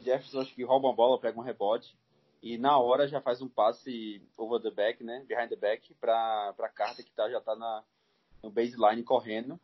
Jefferson 0.00 0.40
acho 0.40 0.54
que 0.54 0.62
rouba 0.62 0.88
uma 0.88 0.94
bola, 0.94 1.18
pega 1.18 1.38
um 1.38 1.42
rebote. 1.42 1.92
E 2.40 2.56
na 2.56 2.78
hora 2.78 3.08
já 3.08 3.20
faz 3.20 3.42
um 3.42 3.48
passe 3.48 4.22
over 4.36 4.60
the 4.60 4.70
back, 4.70 5.02
né? 5.02 5.24
Behind 5.26 5.48
the 5.48 5.56
back, 5.56 5.92
pra, 5.94 6.52
pra 6.56 6.68
carta 6.68 7.02
que 7.02 7.10
tá, 7.10 7.28
já 7.28 7.40
tá 7.40 7.56
na, 7.56 7.82
no 8.42 8.50
baseline 8.50 9.02
correndo. 9.02 9.58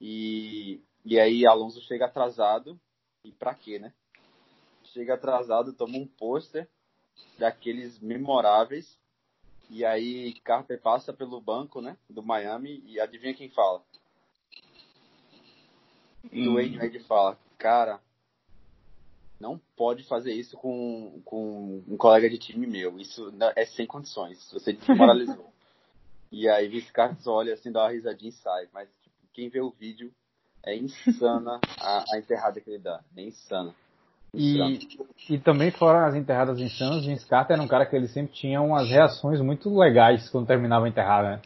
E, 0.00 0.80
e 1.04 1.20
aí 1.20 1.46
Alonso 1.46 1.80
chega 1.82 2.06
atrasado. 2.06 2.80
E 3.22 3.30
pra 3.30 3.54
quê, 3.54 3.78
né? 3.78 3.92
Chega 4.92 5.14
atrasado, 5.14 5.72
toma 5.72 5.98
um 5.98 6.06
pôster 6.06 6.68
daqueles 7.38 7.98
memoráveis. 8.00 8.98
E 9.68 9.84
aí 9.84 10.34
Carter 10.40 10.80
passa 10.80 11.12
pelo 11.12 11.40
banco, 11.40 11.80
né? 11.80 11.96
Do 12.08 12.22
Miami. 12.22 12.82
E 12.86 12.98
adivinha 12.98 13.34
quem 13.34 13.48
fala? 13.48 13.82
Hum. 16.32 16.50
O 16.50 16.54
Wade 16.54 16.98
fala, 17.00 17.38
cara, 17.56 18.00
não 19.38 19.58
pode 19.76 20.02
fazer 20.04 20.32
isso 20.32 20.56
com, 20.56 21.22
com 21.24 21.82
um 21.88 21.96
colega 21.96 22.28
de 22.28 22.36
time 22.36 22.66
meu. 22.66 22.98
Isso 22.98 23.32
é 23.56 23.64
sem 23.64 23.86
condições. 23.86 24.50
Você 24.52 24.72
desmoralizou. 24.72 25.52
e 26.32 26.48
aí 26.48 26.68
Vince 26.68 26.92
Carter 26.92 27.16
olha 27.28 27.54
assim, 27.54 27.70
dá 27.70 27.84
uma 27.84 27.90
risadinha 27.90 28.30
e 28.30 28.32
sai. 28.32 28.68
Mas 28.72 28.88
quem 29.32 29.48
vê 29.48 29.60
o 29.60 29.70
vídeo 29.70 30.12
é 30.64 30.76
insana 30.76 31.60
a, 31.78 32.04
a 32.12 32.18
enterrada 32.18 32.60
que 32.60 32.68
ele 32.68 32.78
dá. 32.78 33.02
É 33.16 33.22
insana. 33.22 33.74
E, 34.32 34.78
e 35.28 35.38
também 35.38 35.70
fora 35.70 36.06
as 36.06 36.14
enterradas 36.14 36.60
insanas, 36.60 37.04
Vince 37.04 37.26
Carter 37.26 37.54
era 37.54 37.62
um 37.62 37.68
cara 37.68 37.84
que 37.84 37.96
ele 37.96 38.06
sempre 38.06 38.32
tinha 38.32 38.60
umas 38.60 38.88
reações 38.88 39.40
muito 39.40 39.76
legais 39.76 40.28
quando 40.30 40.46
terminava 40.46 40.86
a 40.86 40.88
enterrada, 40.88 41.30
né? 41.30 41.40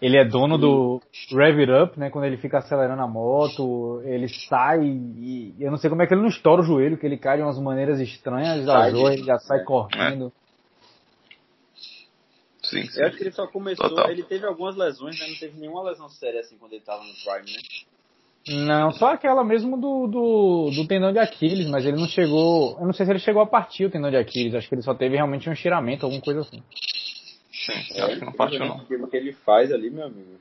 Ele 0.00 0.16
é 0.18 0.24
dono 0.24 0.58
do 0.58 1.00
Rev 1.30 1.58
It 1.60 1.72
Up, 1.72 1.98
né? 1.98 2.10
Quando 2.10 2.24
ele 2.24 2.36
fica 2.36 2.58
acelerando 2.58 3.00
a 3.02 3.06
moto, 3.06 4.02
ele 4.04 4.28
sai 4.28 4.82
e 4.82 5.54
eu 5.58 5.70
não 5.70 5.78
sei 5.78 5.88
como 5.88 6.02
é 6.02 6.06
que 6.06 6.12
ele 6.12 6.20
não 6.20 6.28
estoura 6.28 6.60
o 6.60 6.64
joelho, 6.64 6.98
que 6.98 7.06
ele 7.06 7.16
cai 7.16 7.38
de 7.38 7.42
umas 7.42 7.58
maneiras 7.58 7.98
estranhas 7.98 8.66
da 8.66 8.88
ele 8.88 9.24
já 9.24 9.38
sai 9.38 9.64
correndo. 9.64 10.32
Sim, 12.62 12.84
sim. 12.86 13.00
Eu 13.00 13.06
acho 13.06 13.16
que 13.16 13.22
ele 13.24 13.32
só 13.32 13.46
começou, 13.46 13.88
Total. 13.88 14.10
ele 14.10 14.22
teve 14.22 14.46
algumas 14.46 14.76
lesões, 14.76 15.18
né? 15.18 15.26
Não 15.26 15.36
teve 15.36 15.58
nenhuma 15.58 15.82
lesão 15.82 16.08
séria 16.08 16.40
assim 16.40 16.56
quando 16.58 16.74
ele 16.74 16.82
tava 16.82 17.02
no 17.02 17.14
Prime, 17.14 17.50
né? 17.52 17.62
Não, 18.48 18.90
só 18.92 19.12
aquela 19.12 19.44
mesmo 19.44 19.76
do, 19.76 20.06
do, 20.06 20.70
do, 20.74 20.88
tendão 20.88 21.12
de 21.12 21.18
Aquiles, 21.18 21.68
mas 21.68 21.84
ele 21.84 21.98
não 21.98 22.06
chegou. 22.06 22.76
Eu 22.80 22.86
não 22.86 22.92
sei 22.92 23.04
se 23.04 23.12
ele 23.12 23.18
chegou 23.18 23.42
a 23.42 23.46
partir 23.46 23.84
o 23.84 23.90
tendão 23.90 24.10
de 24.10 24.16
Aquiles, 24.16 24.54
acho 24.54 24.68
que 24.68 24.74
ele 24.74 24.82
só 24.82 24.94
teve 24.94 25.16
realmente 25.16 25.48
um 25.48 25.52
estiramento, 25.52 26.06
alguma 26.06 26.22
coisa 26.22 26.40
assim. 26.40 26.62
Sim, 27.52 27.94
é, 27.94 28.02
acho 28.02 28.18
que 28.18 28.24
não 28.24 28.32
partiu 28.32 28.60
não. 28.60 28.78
O 28.78 29.08
que 29.08 29.16
ele 29.16 29.32
faz 29.32 29.70
ali, 29.70 29.90
meu 29.90 30.06
amigo, 30.06 30.40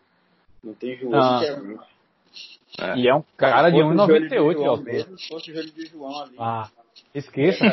não 0.63 0.73
tem 0.73 0.95
joelho 0.95 1.15
ah. 1.15 1.39
que 1.39 2.81
é 2.81 2.87
É. 2.87 2.97
E 2.97 3.09
é 3.09 3.13
um 3.13 3.23
cara 3.35 3.69
de 3.69 3.77
1,98 3.77 4.83
mesmo. 4.83 5.17
Se 5.17 5.27
fosse 5.27 5.51
o 5.51 5.53
joelho 5.53 5.71
de 5.71 5.85
João 5.87 6.21
ali. 6.21 6.35
Ah, 6.39 6.69
esqueça. 7.13 7.65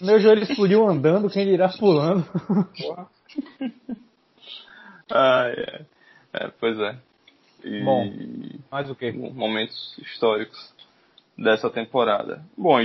Meu 0.00 0.20
joelho 0.20 0.44
explodiu 0.44 0.88
andando, 0.88 1.28
quem 1.28 1.46
dirá 1.46 1.68
pulando. 1.68 2.24
Porra. 2.80 3.08
ah, 5.10 5.48
é. 5.48 5.82
é. 6.34 6.50
Pois 6.60 6.78
é. 6.78 6.96
E 7.64 7.82
Bom, 7.82 8.12
mais 8.70 8.88
o 8.90 8.94
que? 8.94 9.10
Momentos 9.12 9.96
históricos 9.98 10.74
dessa 11.36 11.70
temporada. 11.70 12.42
Bom, 12.56 12.80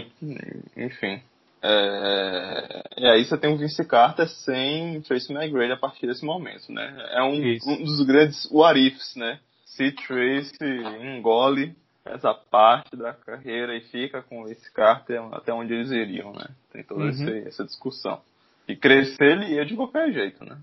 enfim. 0.76 1.22
É, 1.62 2.84
e 2.98 3.06
aí 3.08 3.26
você 3.26 3.38
tem 3.38 3.52
o 3.52 3.58
Vince 3.58 3.84
Carter 3.86 4.28
sem 4.28 5.02
Tracy 5.02 5.34
McGrady 5.34 5.72
a 5.72 5.78
partir 5.78 6.06
desse 6.06 6.24
momento, 6.24 6.72
né? 6.72 7.10
É 7.12 7.24
um, 7.24 7.34
um 7.34 7.84
dos 7.84 8.06
grandes 8.06 8.48
what 8.52 8.80
ifs, 8.80 9.16
né? 9.16 9.40
Se 9.66 9.92
Tracy 9.92 10.58
engole 11.02 11.76
essa 12.06 12.34
parte 12.36 12.96
da 12.96 13.14
carreira 13.14 13.76
e 13.76 13.82
fica 13.82 14.22
com 14.22 14.48
esse 14.48 14.72
Carter 14.72 15.20
até 15.34 15.52
onde 15.52 15.74
eles 15.74 15.90
iriam, 15.90 16.32
né? 16.34 16.48
Tem 16.72 16.84
toda 16.84 17.06
uhum. 17.06 17.10
essa, 17.10 17.38
essa 17.48 17.64
discussão. 17.66 18.22
E 18.68 18.76
crescer 18.76 19.24
ele 19.24 19.56
ia 19.56 19.66
de 19.66 19.76
qualquer 19.76 20.12
jeito, 20.12 20.46
né? 20.46 20.58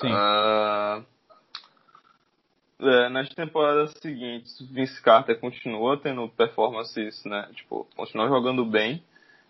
Sim. 0.00 0.08
Uh, 0.08 1.04
é, 2.82 3.08
nas 3.08 3.28
temporadas 3.30 3.92
seguintes, 4.00 4.60
Vince 4.70 5.00
Carter 5.02 5.38
continua 5.38 5.96
tendo 5.96 6.28
performances, 6.28 7.24
né? 7.24 7.48
Tipo, 7.54 7.86
continua 7.96 8.28
jogando 8.28 8.64
bem, 8.64 9.02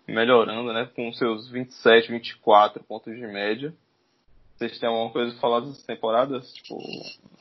melhorando, 0.07 0.71
né? 0.71 0.89
Com 0.95 1.11
seus 1.13 1.49
27, 1.49 2.11
24 2.11 2.83
pontos 2.83 3.15
de 3.15 3.27
média. 3.27 3.73
Vocês 4.55 4.79
têm 4.79 4.87
alguma 4.87 5.11
coisa 5.11 5.35
a 5.35 5.39
falar 5.39 5.61
dessas 5.61 5.83
temporadas? 5.83 6.53
Tipo, 6.53 6.77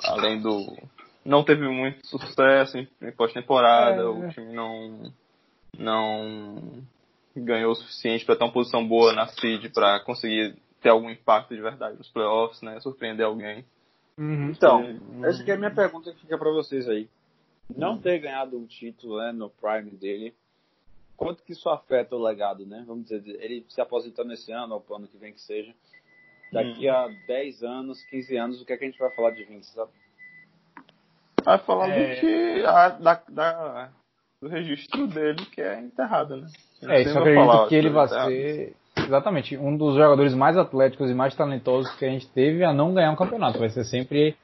além 0.05 0.41
do. 0.41 0.77
Não 1.25 1.45
teve 1.45 1.69
muito 1.69 2.05
sucesso 2.07 2.79
em 2.79 3.13
pós-temporada, 3.17 4.03
é, 4.03 4.05
o 4.05 4.29
time 4.31 4.53
não 4.53 5.13
não 5.79 6.83
ganhou 7.35 7.73
o 7.73 7.77
suficiente 7.77 8.25
para 8.25 8.37
ter 8.37 8.45
uma 8.45 8.53
posição 8.53 8.87
boa 8.87 9.13
na 9.13 9.27
seed 9.27 9.73
para 9.73 10.01
conseguir 10.01 10.55
ter 10.83 10.91
algum 10.91 11.09
impacto 11.09 11.55
de 11.55 11.63
verdade 11.63 11.97
nos 11.97 12.09
playoffs, 12.09 12.61
né? 12.63 12.81
Surpreender 12.81 13.25
alguém. 13.25 13.65
Uhum. 14.19 14.51
Então, 14.51 14.83
uhum. 14.83 15.25
essa 15.25 15.43
é 15.43 15.55
a 15.55 15.59
minha 15.59 15.75
pergunta 15.75 16.13
que 16.13 16.21
fica 16.21 16.39
para 16.39 16.51
vocês 16.51 16.89
aí. 16.89 17.09
Não 17.75 17.99
ter 17.99 18.19
ganhado 18.19 18.59
um 18.59 18.67
título 18.67 19.19
né, 19.19 19.33
no 19.33 19.49
prime 19.49 19.91
dele, 19.93 20.35
quanto 21.17 21.43
que 21.43 21.53
isso 21.53 21.69
afeta 21.69 22.15
o 22.15 22.23
legado, 22.23 22.67
né? 22.67 22.85
Vamos 22.87 23.05
dizer, 23.05 23.23
ele 23.41 23.65
se 23.69 23.81
aposentando 23.81 24.33
esse 24.33 24.53
ano, 24.53 24.75
ou 24.87 24.97
ano 24.97 25.09
que 25.09 25.17
vem 25.17 25.33
que 25.33 25.41
seja. 25.41 25.75
Daqui 26.53 26.91
hum. 26.91 26.95
a 26.95 27.09
10 27.27 27.63
anos, 27.63 28.03
15 28.05 28.37
anos, 28.37 28.61
o 28.61 28.67
que, 28.67 28.73
é 28.73 28.77
que 28.77 28.85
a 28.85 28.87
gente 28.89 28.99
vai 28.99 29.11
falar 29.15 29.31
de 29.31 29.45
Vince, 29.45 29.73
sabe? 29.73 29.91
Vai 31.43 31.59
falar 31.59 31.89
é... 31.89 32.15
do 32.15 32.21
que 32.21 32.67
a, 32.67 32.89
da, 32.91 33.23
da, 33.29 33.93
do 34.41 34.49
registro 34.49 35.07
dele 35.07 35.47
que 35.47 35.63
é 35.63 35.81
enterrado, 35.81 36.37
né? 36.37 36.49
É, 36.83 37.03
isso 37.03 37.19
acredito 37.19 37.47
falar, 37.47 37.69
que 37.69 37.75
ele 37.75 37.91
vai 37.91 38.09
ser 38.09 38.77
exatamente 39.05 39.57
um 39.57 39.77
dos 39.77 39.95
jogadores 39.95 40.35
mais 40.35 40.57
atléticos 40.57 41.11
e 41.11 41.15
mais 41.15 41.35
talentosos 41.35 41.95
que 41.97 42.05
a 42.05 42.09
gente 42.09 42.29
teve 42.29 42.65
a 42.65 42.73
não 42.73 42.95
ganhar 42.95 43.11
um 43.11 43.17
campeonato. 43.17 43.59
Vai 43.59 43.69
ser 43.69 43.85
sempre 43.85 44.37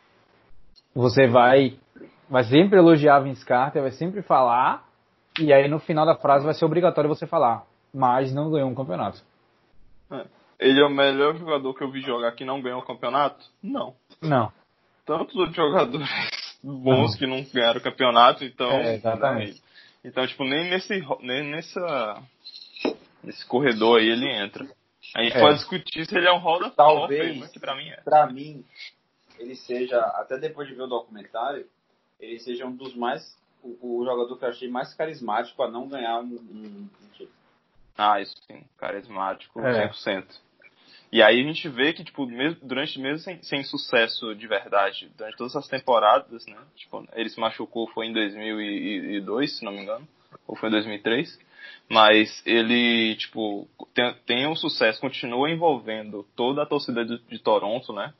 você 0.95 1.27
vai 1.27 1.79
vai 2.29 2.45
sempre 2.45 2.79
elogiar 2.79 3.21
Vince 3.21 3.45
Carter, 3.45 3.83
vai 3.83 3.93
sempre 3.93 4.23
falar 4.23 4.87
e 5.39 5.53
aí 5.53 5.69
no 5.69 5.79
final 5.79 6.05
da 6.05 6.17
frase 6.17 6.45
vai 6.45 6.55
ser 6.55 6.65
obrigatório 6.65 7.09
você 7.09 7.27
falar, 7.27 7.65
mas 7.93 8.35
não 8.35 8.51
ganhou 8.51 8.69
um 8.69 8.75
campeonato. 8.75 9.23
É. 10.11 10.25
Ele 10.59 10.81
é 10.81 10.85
o 10.85 10.91
melhor 10.91 11.37
jogador 11.37 11.73
que 11.75 11.85
eu 11.85 11.91
vi 11.91 12.01
jogar 12.01 12.33
que 12.33 12.45
não 12.45 12.61
ganhou 12.61 12.81
o 12.81 12.85
campeonato? 12.85 13.45
Não. 13.63 13.95
Não. 14.21 14.53
Tantos 15.07 15.37
outros 15.37 15.57
jogadores 15.57 16.09
bons 16.63 17.13
não. 17.13 17.19
que 17.19 17.27
não 17.27 17.45
ganharam 17.55 17.79
o 17.79 17.83
campeonato, 17.83 18.45
então. 18.45 18.71
É, 18.71 18.97
exatamente. 18.97 19.53
Né? 19.53 19.59
Então, 20.05 20.27
tipo, 20.27 20.45
nem 20.45 20.69
nesse, 20.71 21.01
nem 21.21 21.45
nessa, 21.51 22.23
nesse 23.23 23.45
corredor 23.47 24.01
aí 24.01 24.09
ele 24.09 24.29
entra. 24.29 24.69
A 25.15 25.23
gente 25.23 25.37
é. 25.37 25.41
pode 25.41 25.57
discutir 25.57 26.07
se 26.07 26.17
ele 26.17 26.27
é 26.27 26.33
um 26.33 26.39
Hall 26.39 26.61
da 26.61 26.71
Talvez, 26.71 27.39
mas 27.39 27.51
que 27.51 27.59
pra 27.59 27.75
mim 27.75 27.89
é. 27.89 27.97
Pra 28.03 28.27
mim, 28.27 28.65
ele 29.39 29.55
seja, 29.55 29.99
até 29.99 30.39
depois 30.39 30.69
de 30.69 30.75
ver 30.75 30.83
o 30.83 30.87
documentário, 30.87 31.67
ele 32.21 32.39
seja 32.41 32.67
um 32.67 32.75
dos 32.75 32.95
mais, 32.95 33.37
o, 33.63 34.01
o 34.01 34.05
jogador 34.05 34.37
que 34.37 34.45
eu 34.45 34.49
achei 34.49 34.69
mais 34.69 34.93
carismático 34.95 35.63
a 35.63 35.71
não 35.71 35.89
ganhar 35.89 36.19
um, 36.21 36.25
um, 36.25 36.89
um 37.03 37.09
título. 37.13 37.31
Ah, 37.97 38.21
isso 38.21 38.37
sim, 38.47 38.65
carismático, 38.77 39.61
é. 39.61 39.89
100%. 39.89 40.27
E 41.11 41.23
aí 41.23 41.41
a 41.41 41.43
gente 41.43 41.69
vê 41.71 41.93
que, 41.95 42.05
tipo, 42.05 42.27
mesmo, 42.27 42.59
durante 42.63 43.01
mesmo 43.01 43.19
sem, 43.19 43.43
sem, 43.43 43.65
sucesso 43.65 44.35
de 44.35 44.47
verdade, 44.47 45.11
durante 45.17 45.39
todas 45.39 45.55
essas 45.55 45.69
temporadas, 45.69 46.45
né? 46.47 46.59
Tipo, 46.77 47.09
ele 47.15 47.31
se 47.31 47.41
machucou 47.41 47.89
foi 47.89 48.07
em 48.07 48.13
2002, 48.13 49.59
se 49.59 49.65
não 49.65 49.73
me 49.73 49.81
engano, 49.81 50.07
ou 50.47 50.55
foi 50.55 50.69
em 50.69 50.73
2003. 50.73 51.39
Mas 51.89 52.43
ele, 52.47 53.17
tipo, 53.17 53.69
tem, 53.95 54.15
tem 54.27 54.47
um 54.47 54.57
sucesso, 54.57 55.01
continua 55.01 55.51
envolvendo 55.51 56.27
toda 56.37 56.63
a 56.63 56.67
torcida 56.67 57.05
de, 57.05 57.19
de 57.29 57.39
Toronto, 57.39 57.93
né? 57.93 58.13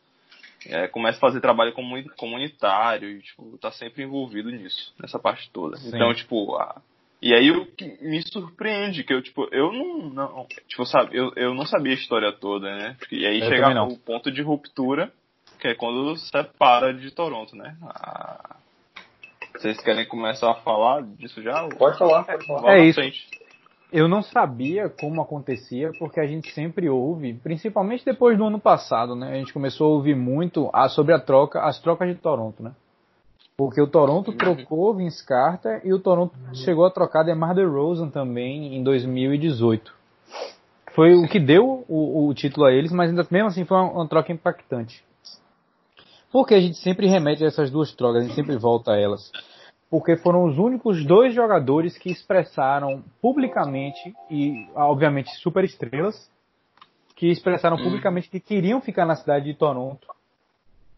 É, 0.67 0.89
começa 0.89 1.19
a 1.19 1.21
fazer 1.21 1.41
trabalho 1.41 1.73
comunitário 2.17 3.11
e, 3.11 3.23
tipo, 3.23 3.57
tá 3.59 3.71
sempre 3.71 4.03
envolvido 4.03 4.51
nisso, 4.51 4.93
nessa 5.01 5.19
parte 5.19 5.49
toda. 5.51 5.77
Sim. 5.77 5.89
Então, 5.95 6.13
tipo, 6.15 6.57
a, 6.57 6.83
e 7.21 7.35
aí 7.35 7.51
o 7.51 7.67
que 7.67 7.99
me 8.01 8.23
surpreende, 8.23 9.03
que 9.03 9.13
eu, 9.13 9.21
tipo, 9.21 9.49
eu 9.51 9.73
não, 9.73 10.11
não 10.11 10.47
tipo, 10.69 10.87
sabe, 10.87 11.17
eu, 11.17 11.33
eu 11.35 11.53
não 11.53 11.67
sabia 11.67 11.93
a 11.93 11.97
história 11.97 12.33
toda, 12.33 12.71
né? 12.77 12.97
E 13.11 13.27
aí 13.27 13.41
eu 13.41 13.49
chega 13.49 13.83
o 13.83 13.99
ponto 13.99 14.31
de 14.31 14.41
ruptura, 14.41 15.13
que 15.59 15.67
é 15.67 15.75
quando 15.75 16.17
separa 16.17 16.95
de 16.95 17.11
Toronto, 17.11 17.57
né? 17.57 17.77
Ah, 17.83 18.57
vocês 19.57 19.81
querem 19.81 20.07
começar 20.07 20.51
a 20.51 20.55
falar 20.55 21.03
disso 21.03 21.43
já? 21.43 21.69
Pode 21.69 21.99
falar, 21.99 22.25
pode 22.25 22.47
falar. 22.47 22.77
É 22.77 22.85
isso. 22.85 23.01
Eu 23.91 24.07
não 24.07 24.23
sabia 24.23 24.89
como 24.89 25.23
acontecia, 25.23 25.91
porque 25.99 26.21
a 26.21 26.27
gente 26.27 26.53
sempre 26.53 26.89
ouve, 26.91 27.33
principalmente 27.35 28.05
depois 28.05 28.37
do 28.37 28.45
ano 28.45 28.61
passado, 28.61 29.15
né? 29.15 29.33
A 29.33 29.37
gente 29.37 29.53
começou 29.53 29.87
a 29.87 29.95
ouvir 29.97 30.15
muito 30.15 30.69
a, 30.75 30.89
sobre 30.89 31.15
a 31.15 31.19
troca, 31.19 31.63
as 31.63 31.81
trocas 31.81 32.09
de 32.09 32.15
Toronto, 32.17 32.63
né? 32.63 32.73
Porque 33.57 33.81
o 33.81 33.89
Toronto 33.89 34.33
trocou 34.33 34.95
Vince 34.95 35.27
Carter 35.27 35.81
e 35.85 35.93
o 35.93 35.99
Toronto 35.99 36.33
chegou 36.55 36.85
a 36.85 36.91
trocar 36.91 37.25
DeMar 37.25 37.55
DeRozan 37.55 38.09
também 38.09 38.77
em 38.77 38.85
2018. 38.85 39.93
Foi 40.93 41.15
o 41.15 41.27
que 41.27 41.41
deu 41.41 41.85
o, 41.89 42.29
o 42.29 42.35
título 42.35 42.67
a 42.67 42.73
eles, 42.73 42.93
mas 42.93 43.11
ainda 43.11 43.27
mesmo 43.31 43.49
assim 43.49 43.65
foi 43.65 43.77
uma, 43.77 43.91
uma, 43.91 44.09
troca 44.09 44.33
impactante. 44.33 45.03
Porque 46.31 46.55
a 46.55 46.61
gente 46.61 46.77
sempre 46.79 47.07
remete 47.07 47.45
a 47.45 47.47
essas 47.47 47.71
duas 47.71 47.95
trocas, 47.95 48.23
a 48.23 48.27
gente 48.27 48.35
sempre 48.35 48.57
volta 48.57 48.93
a 48.93 49.01
elas. 49.01 49.31
Porque 49.91 50.17
foram 50.17 50.45
os 50.45 50.59
únicos 50.59 51.05
dois 51.07 51.35
jogadores 51.35 51.97
que 51.97 52.11
expressaram 52.11 53.03
publicamente, 53.23 54.15
e 54.31 54.69
obviamente 54.75 55.31
super 55.37 55.65
estrelas, 55.65 56.31
que 57.17 57.29
expressaram 57.29 57.77
publicamente 57.77 58.29
que 58.29 58.39
queriam 58.39 58.81
ficar 58.81 59.07
na 59.07 59.17
cidade 59.17 59.47
de 59.47 59.55
Toronto 59.55 60.07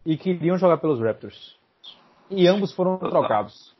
e 0.05 0.17
queriam 0.17 0.57
jogar 0.57 0.77
pelos 0.77 0.99
Raptors 0.99 1.59
e 2.31 2.47
ambos 2.47 2.73
foram 2.73 2.97
trocados. 2.97 3.75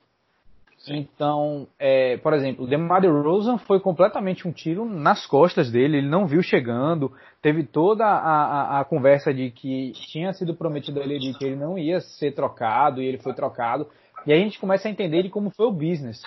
Sim. 0.83 0.97
Então, 0.97 1.67
é, 1.77 2.17
por 2.17 2.33
exemplo, 2.33 2.65
o 2.65 2.67
DeMar 2.67 3.01
DeRozan 3.01 3.59
foi 3.59 3.79
completamente 3.79 4.47
um 4.47 4.51
tiro 4.51 4.83
nas 4.83 5.27
costas 5.27 5.71
dele, 5.71 5.97
ele 5.97 6.09
não 6.09 6.25
viu 6.25 6.41
chegando, 6.41 7.11
teve 7.39 7.63
toda 7.63 8.03
a, 8.03 8.17
a, 8.17 8.79
a, 8.79 8.85
conversa 8.85 9.31
de 9.31 9.51
que 9.51 9.91
tinha 10.11 10.33
sido 10.33 10.55
prometido 10.55 10.99
a 10.99 11.03
ele 11.03 11.19
de 11.19 11.37
que 11.37 11.45
ele 11.45 11.55
não 11.55 11.77
ia 11.77 12.01
ser 12.01 12.33
trocado 12.33 13.01
e 13.01 13.05
ele 13.05 13.19
foi 13.19 13.33
trocado. 13.33 13.87
E 14.25 14.33
aí 14.33 14.41
a 14.41 14.43
gente 14.43 14.59
começa 14.59 14.87
a 14.87 14.91
entender 14.91 15.21
de 15.21 15.29
como 15.29 15.51
foi 15.51 15.67
o 15.67 15.71
business. 15.71 16.23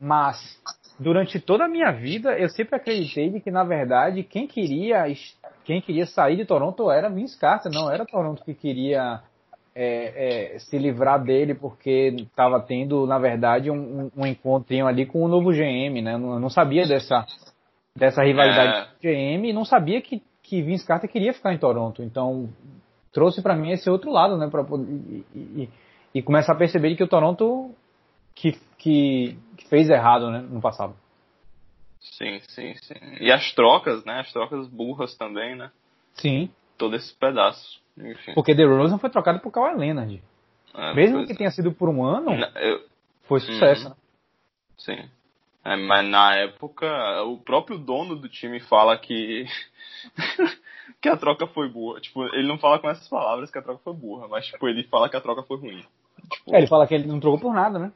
Mas, 0.00 0.38
durante 0.98 1.38
toda 1.38 1.64
a 1.64 1.68
minha 1.68 1.90
vida, 1.90 2.38
eu 2.38 2.48
sempre 2.48 2.76
acreditei 2.76 3.30
de 3.30 3.40
que, 3.40 3.50
na 3.50 3.64
verdade, 3.64 4.22
quem 4.22 4.46
queria, 4.46 5.04
quem 5.64 5.82
queria 5.82 6.06
sair 6.06 6.36
de 6.36 6.46
Toronto 6.46 6.90
era 6.90 7.10
Vince 7.10 7.38
Carter, 7.38 7.70
não 7.70 7.90
era 7.90 8.06
Toronto 8.06 8.42
que 8.42 8.54
queria 8.54 9.20
é, 9.80 10.54
é, 10.54 10.58
se 10.58 10.76
livrar 10.76 11.22
dele 11.22 11.54
porque 11.54 12.12
estava 12.18 12.58
tendo, 12.60 13.06
na 13.06 13.16
verdade, 13.16 13.70
um, 13.70 14.10
um 14.16 14.26
encontrinho 14.26 14.88
ali 14.88 15.06
com 15.06 15.22
o 15.22 15.28
novo 15.28 15.52
GM, 15.52 16.02
né? 16.02 16.14
Eu 16.14 16.18
não, 16.18 16.50
sabia 16.50 16.84
dessa, 16.84 17.24
dessa 17.94 18.24
rivalidade 18.24 18.88
é. 19.00 19.36
GM 19.36 19.48
e 19.48 19.52
não 19.52 19.64
sabia 19.64 20.02
que, 20.02 20.20
que 20.42 20.60
Vince 20.62 20.84
Carter 20.84 21.08
queria 21.08 21.32
ficar 21.32 21.54
em 21.54 21.58
Toronto. 21.58 22.02
Então, 22.02 22.48
trouxe 23.12 23.40
para 23.40 23.54
mim 23.54 23.70
esse 23.70 23.88
outro 23.88 24.10
lado, 24.10 24.36
né? 24.36 24.48
Pra, 24.50 24.62
e, 24.62 25.24
e, 25.32 25.68
e, 26.12 26.22
começar 26.22 26.54
a 26.54 26.58
perceber 26.58 26.96
que 26.96 27.04
o 27.04 27.08
Toronto 27.08 27.72
que, 28.34 28.58
que, 28.78 29.38
que 29.56 29.68
fez 29.68 29.88
errado, 29.88 30.28
né? 30.28 30.40
No 30.40 30.60
passado. 30.60 30.96
Sim, 32.00 32.40
sim, 32.48 32.74
sim. 32.82 32.94
E 33.20 33.30
as 33.30 33.54
trocas, 33.54 34.04
né? 34.04 34.18
As 34.18 34.32
trocas 34.32 34.66
burras 34.66 35.16
também, 35.16 35.54
né? 35.54 35.70
Sim. 36.14 36.50
Todo 36.76 36.96
esse 36.96 37.14
pedaço. 37.14 37.80
Enfim. 38.00 38.34
Porque 38.34 38.54
DeRozan 38.54 38.98
foi 38.98 39.10
trocado 39.10 39.40
por 39.40 39.50
Kawhi 39.50 39.76
Leonard. 39.76 40.22
É, 40.74 40.94
Mesmo 40.94 41.26
que 41.26 41.32
é. 41.32 41.36
tenha 41.36 41.50
sido 41.50 41.72
por 41.72 41.88
um 41.88 42.04
ano, 42.04 42.30
eu... 42.56 42.84
foi 43.24 43.40
sucesso. 43.40 43.88
Uhum. 43.88 43.94
Sim. 44.76 45.10
É, 45.64 45.76
mas 45.76 46.08
na 46.08 46.34
época, 46.36 46.86
o 47.24 47.38
próprio 47.38 47.78
dono 47.78 48.16
do 48.16 48.28
time 48.28 48.60
fala 48.60 48.96
que 48.96 49.46
que 51.00 51.08
a 51.08 51.16
troca 51.16 51.46
foi 51.48 51.68
boa. 51.68 52.00
Tipo, 52.00 52.24
ele 52.34 52.46
não 52.46 52.58
fala 52.58 52.78
com 52.78 52.88
essas 52.88 53.08
palavras 53.08 53.50
que 53.50 53.58
a 53.58 53.62
troca 53.62 53.80
foi 53.82 53.92
burra, 53.92 54.28
mas 54.28 54.46
tipo, 54.46 54.68
ele 54.68 54.84
fala 54.84 55.08
que 55.08 55.16
a 55.16 55.20
troca 55.20 55.42
foi 55.42 55.58
ruim. 55.58 55.84
Tipo, 56.30 56.54
é, 56.54 56.58
ele 56.58 56.66
fala 56.66 56.86
que 56.86 56.94
ele 56.94 57.06
não 57.06 57.20
trocou 57.20 57.40
por 57.40 57.54
nada, 57.54 57.78
né? 57.78 57.92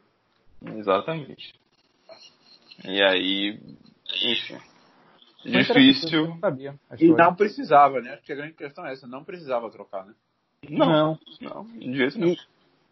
Exatamente. 0.77 1.55
E 2.85 3.03
aí, 3.03 3.61
enfim. 4.25 4.59
Difícil. 5.45 6.37
Sabia, 6.41 6.75
e 6.99 7.09
não 7.09 7.35
precisava, 7.35 8.01
né? 8.01 8.15
Acho 8.15 8.23
que 8.23 8.33
a 8.33 8.37
grande 8.37 8.55
questão 8.55 8.87
é 8.87 8.93
essa, 8.93 9.07
não 9.07 9.25
precisava 9.25 9.71
trocar, 9.71 10.07
né? 10.07 10.15
Não, 10.69 11.19
não, 11.41 11.65
de 11.65 11.97
jeito 11.97 12.19
nenhum. 12.19 12.37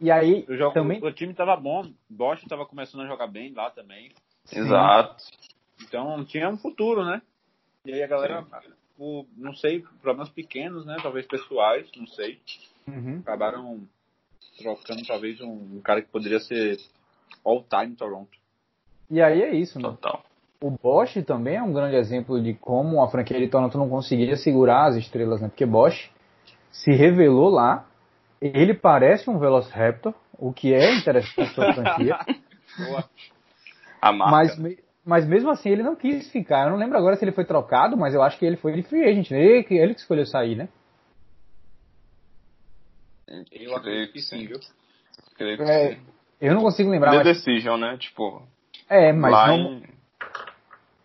E, 0.00 0.06
e 0.06 0.10
aí, 0.10 0.44
o, 0.48 0.56
jogo, 0.56 0.74
também... 0.74 1.02
o 1.02 1.12
time 1.12 1.32
tava 1.32 1.54
bom, 1.56 1.92
Bosch 2.08 2.44
tava 2.48 2.66
começando 2.66 3.02
a 3.02 3.06
jogar 3.06 3.28
bem 3.28 3.52
lá 3.52 3.70
também. 3.70 4.10
Exato. 4.52 5.22
Então 5.82 6.24
tinha 6.24 6.48
um 6.48 6.58
futuro, 6.58 7.04
né? 7.04 7.22
E 7.84 7.92
aí 7.92 8.02
a 8.02 8.06
galera, 8.06 8.44
o, 8.98 9.24
não 9.36 9.54
sei, 9.54 9.84
problemas 10.02 10.28
pequenos, 10.28 10.84
né? 10.84 10.96
Talvez 11.02 11.26
pessoais, 11.26 11.88
não 11.96 12.06
sei. 12.06 12.40
Uhum. 12.86 13.20
Acabaram 13.20 13.80
trocando 14.58 15.06
talvez 15.06 15.40
um, 15.40 15.76
um 15.76 15.80
cara 15.80 16.02
que 16.02 16.08
poderia 16.08 16.40
ser 16.40 16.78
all-time 17.44 17.94
Toronto. 17.96 18.36
E 19.10 19.20
aí 19.20 19.42
é 19.42 19.54
isso, 19.54 19.78
né? 19.78 19.88
Total. 19.88 20.24
O 20.62 20.70
Bosch 20.70 21.22
também 21.24 21.56
é 21.56 21.62
um 21.62 21.72
grande 21.72 21.96
exemplo 21.96 22.40
de 22.42 22.52
como 22.52 23.02
a 23.02 23.08
franquia 23.08 23.38
de 23.38 23.48
Toronto 23.48 23.78
não 23.78 23.88
conseguia 23.88 24.36
segurar 24.36 24.88
as 24.88 24.96
estrelas, 24.96 25.40
né? 25.40 25.48
Porque 25.48 25.64
Bosch 25.64 26.10
se 26.70 26.92
revelou 26.92 27.48
lá, 27.48 27.86
ele 28.40 28.74
parece 28.74 29.30
um 29.30 29.38
Velociraptor, 29.38 30.14
o 30.38 30.52
que 30.52 30.74
é 30.74 30.94
interessante 30.98 31.54
para 31.54 31.70
a 31.70 31.74
franquia. 31.74 32.18
a 34.02 34.12
marca. 34.12 34.56
Mas, 34.58 34.76
mas 35.02 35.26
mesmo 35.26 35.48
assim 35.50 35.70
ele 35.70 35.82
não 35.82 35.96
quis 35.96 36.30
ficar. 36.30 36.64
Eu 36.64 36.72
não 36.72 36.78
lembro 36.78 36.98
agora 36.98 37.16
se 37.16 37.24
ele 37.24 37.32
foi 37.32 37.46
trocado, 37.46 37.96
mas 37.96 38.12
eu 38.12 38.22
acho 38.22 38.38
que 38.38 38.44
ele 38.44 38.56
foi 38.56 38.74
de 38.74 38.82
free 38.82 39.02
agent. 39.02 39.30
Né? 39.30 39.40
Ele, 39.40 39.66
ele 39.70 39.94
que 39.94 40.00
escolheu 40.00 40.26
sair, 40.26 40.56
né? 40.56 40.68
Eu 43.50 43.76
acredito 43.76 44.12
que 44.12 44.20
sim, 44.20 44.46
viu? 44.46 44.58
É, 45.38 45.96
eu 46.38 46.52
não 46.52 46.60
consigo 46.60 46.90
lembrar. 46.90 47.12
The 47.12 47.16
mas... 47.18 47.26
Decision, 47.26 47.78
né? 47.78 47.96
Tipo. 47.96 48.42
É, 48.88 49.12
mas 49.12 49.48
não, 49.48 49.82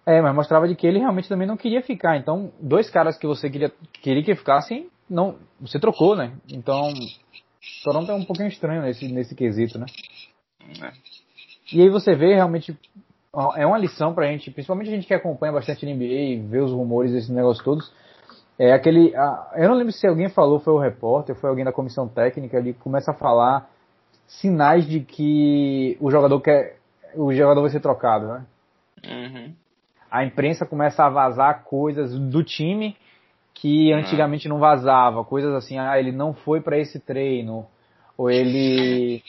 É, 0.06 0.22
mas 0.22 0.36
mostrava 0.36 0.68
de 0.68 0.76
que 0.76 0.86
ele 0.86 1.00
realmente 1.00 1.28
também 1.28 1.48
não 1.48 1.58
queria 1.58 1.82
ficar. 1.82 2.16
Então, 2.18 2.52
dois 2.60 2.90
caras 2.90 3.18
que 3.18 3.26
você 3.26 3.50
queria, 3.50 3.72
queria 4.02 4.24
que 4.24 4.36
ficassem, 4.36 4.88
não, 5.10 5.38
você 5.60 5.80
trocou, 5.80 6.16
né? 6.16 6.34
Então, 6.52 6.94
Toronto 7.84 8.12
é 8.12 8.16
um 8.16 8.24
pouquinho 8.24 8.48
estranho 8.48 8.82
nesse, 8.84 9.08
nesse 9.08 9.36
quesito, 9.36 9.80
né? 9.80 9.86
É. 10.82 10.92
E 11.74 11.82
aí 11.82 11.90
você 11.90 12.16
vê 12.16 12.36
realmente, 12.36 12.78
é 13.56 13.66
uma 13.66 13.78
lição 13.78 14.14
pra 14.14 14.28
gente, 14.28 14.52
principalmente 14.52 14.90
a 14.90 14.96
gente 14.96 15.08
que 15.08 15.14
acompanha 15.14 15.54
bastante 15.54 15.86
NBA 15.86 16.04
e 16.04 16.40
vê 16.40 16.60
os 16.60 16.72
rumores 16.72 17.12
desses 17.12 17.30
negócios 17.30 17.64
todos, 17.64 17.92
é 18.58 18.72
aquele, 18.72 19.14
eu 19.56 19.68
não 19.68 19.76
lembro 19.76 19.92
se 19.92 20.08
alguém 20.08 20.30
falou, 20.30 20.60
foi 20.60 20.74
o 20.74 20.80
repórter, 20.80 21.36
foi 21.36 21.50
alguém 21.50 21.66
da 21.66 21.74
comissão 21.74 22.08
técnica, 22.08 22.58
ele 22.58 22.74
começa 22.74 23.12
a 23.12 23.16
falar 23.16 23.70
sinais 24.28 24.88
de 24.88 25.02
que 25.02 25.98
o 26.00 26.10
jogador 26.10 26.40
quer, 26.40 26.78
o 27.16 27.34
jogador 27.34 27.62
vai 27.62 27.72
ser 27.72 27.82
trocado, 27.82 28.28
né? 28.28 28.46
Uhum. 29.06 29.54
A 30.16 30.24
imprensa 30.24 30.66
começa 30.66 31.04
a 31.04 31.10
vazar 31.10 31.66
coisas 31.66 32.18
do 32.18 32.42
time 32.42 32.96
que 33.54 33.92
antigamente 33.92 34.48
não 34.48 34.60
vazava, 34.60 35.26
coisas 35.26 35.54
assim, 35.54 35.78
ah, 35.78 36.00
ele 36.00 36.14
não 36.14 36.34
foi 36.34 36.62
para 36.62 36.78
esse 36.78 37.02
treino, 37.02 37.66
ou 38.18 38.32
ele 38.32 39.22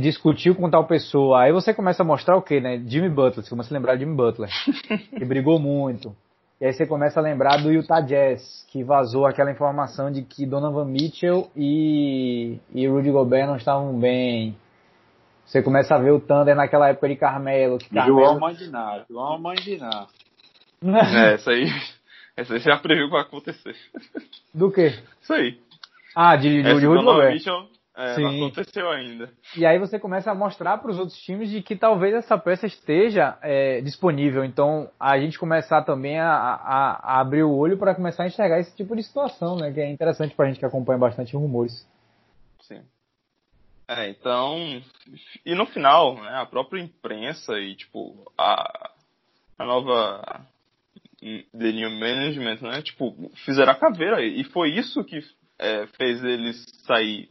discutiu 0.00 0.56
com 0.56 0.68
tal 0.68 0.88
pessoa. 0.88 1.42
Aí 1.42 1.52
você 1.52 1.72
começa 1.72 2.02
a 2.02 2.06
mostrar 2.06 2.36
o 2.36 2.42
que, 2.42 2.60
né? 2.60 2.82
Jimmy 2.84 3.08
Butler, 3.08 3.44
você 3.44 3.50
começa 3.50 3.72
a 3.72 3.76
lembrar 3.76 3.94
de 3.94 4.00
Jimmy 4.00 4.16
Butler, 4.16 4.50
que 5.16 5.24
brigou 5.24 5.60
muito. 5.60 6.16
E 6.60 6.66
aí 6.66 6.72
você 6.72 6.84
começa 6.84 7.20
a 7.20 7.22
lembrar 7.22 7.62
do 7.62 7.70
Utah 7.70 8.00
Jazz, 8.00 8.66
que 8.72 8.82
vazou 8.82 9.24
aquela 9.24 9.52
informação 9.52 10.10
de 10.10 10.22
que 10.22 10.44
Donovan 10.44 10.86
Mitchell 10.86 11.48
e, 11.56 12.58
e 12.74 12.88
Rudy 12.88 13.12
Gobert 13.12 13.46
não 13.46 13.56
estavam 13.56 13.96
bem. 13.96 14.56
Você 15.50 15.62
começa 15.62 15.96
a 15.96 15.98
ver 15.98 16.12
o 16.12 16.20
Thunder 16.20 16.54
naquela 16.54 16.90
época 16.90 17.08
de 17.08 17.16
Carmelo. 17.16 17.76
Que 17.76 17.92
Carmelo... 17.92 18.20
João 18.20 18.38
Mandinar, 18.38 19.04
João 19.10 19.38
Mandinar. 19.38 20.06
É, 20.82 21.34
essa 21.34 21.50
aí, 21.50 21.66
essa 22.34 22.54
aí 22.54 22.60
já 22.60 22.78
previu 22.78 23.06
que 23.06 23.12
vai 23.12 23.20
acontecer. 23.20 23.76
Do 24.54 24.72
que? 24.72 24.94
Isso 25.20 25.34
aí. 25.34 25.58
Ah, 26.16 26.36
de, 26.36 26.62
de, 26.62 26.62
de 26.62 26.86
Rudy 26.86 27.04
Gobert. 27.04 27.34
Mitchell 27.34 27.68
é, 27.96 28.14
Sim. 28.14 28.22
não 28.22 28.46
aconteceu 28.46 28.88
ainda. 28.88 29.28
E 29.56 29.66
aí 29.66 29.78
você 29.78 29.98
começa 29.98 30.30
a 30.30 30.34
mostrar 30.34 30.78
para 30.78 30.90
os 30.90 30.98
outros 30.98 31.18
times 31.18 31.50
de 31.50 31.60
que 31.60 31.76
talvez 31.76 32.14
essa 32.14 32.38
peça 32.38 32.66
esteja 32.66 33.36
é, 33.42 33.80
disponível. 33.82 34.42
Então 34.44 34.88
a 34.98 35.18
gente 35.18 35.38
começar 35.38 35.82
também 35.82 36.18
a, 36.18 36.30
a, 36.30 37.00
a 37.02 37.20
abrir 37.20 37.42
o 37.42 37.54
olho 37.54 37.76
para 37.76 37.94
começar 37.94 38.22
a 38.22 38.26
enxergar 38.26 38.60
esse 38.60 38.74
tipo 38.74 38.96
de 38.96 39.02
situação, 39.02 39.56
né? 39.56 39.70
Que 39.72 39.80
é 39.80 39.90
interessante 39.90 40.34
para 40.34 40.46
a 40.46 40.48
gente 40.48 40.60
que 40.60 40.64
acompanha 40.64 40.98
bastante 40.98 41.36
rumores. 41.36 41.86
É, 43.90 44.08
então. 44.08 44.80
E 45.44 45.52
no 45.52 45.66
final, 45.66 46.14
né, 46.14 46.36
a 46.36 46.46
própria 46.46 46.80
imprensa 46.80 47.58
e 47.58 47.74
tipo 47.74 48.30
a, 48.38 48.92
a 49.58 49.64
nova 49.64 50.46
The 51.20 51.72
New 51.72 51.90
Management, 51.90 52.60
né? 52.62 52.82
Tipo, 52.82 53.12
fizeram 53.44 53.72
a 53.72 53.74
caveira. 53.74 54.24
E 54.24 54.44
foi 54.44 54.70
isso 54.70 55.02
que 55.02 55.24
é, 55.58 55.88
fez 55.88 56.22
eles 56.22 56.64
sair 56.86 57.28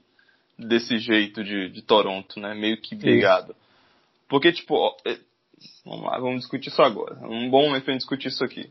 desse 0.57 0.97
jeito 0.97 1.45
de, 1.45 1.69
de 1.69 1.81
Toronto, 1.81 2.37
né? 2.41 2.53
Meio 2.53 2.81
que 2.81 2.93
brigado. 2.93 3.55
Porque, 4.27 4.51
tipo, 4.51 4.75
ó, 4.75 4.97
é, 5.07 5.17
vamos 5.85 6.03
lá, 6.03 6.19
vamos 6.19 6.41
discutir 6.41 6.67
isso 6.67 6.81
agora. 6.81 7.25
Um 7.25 7.49
bom 7.49 7.67
momento 7.67 7.85
pra 7.85 7.93
gente 7.93 8.01
discutir 8.01 8.27
isso 8.27 8.43
aqui. 8.43 8.69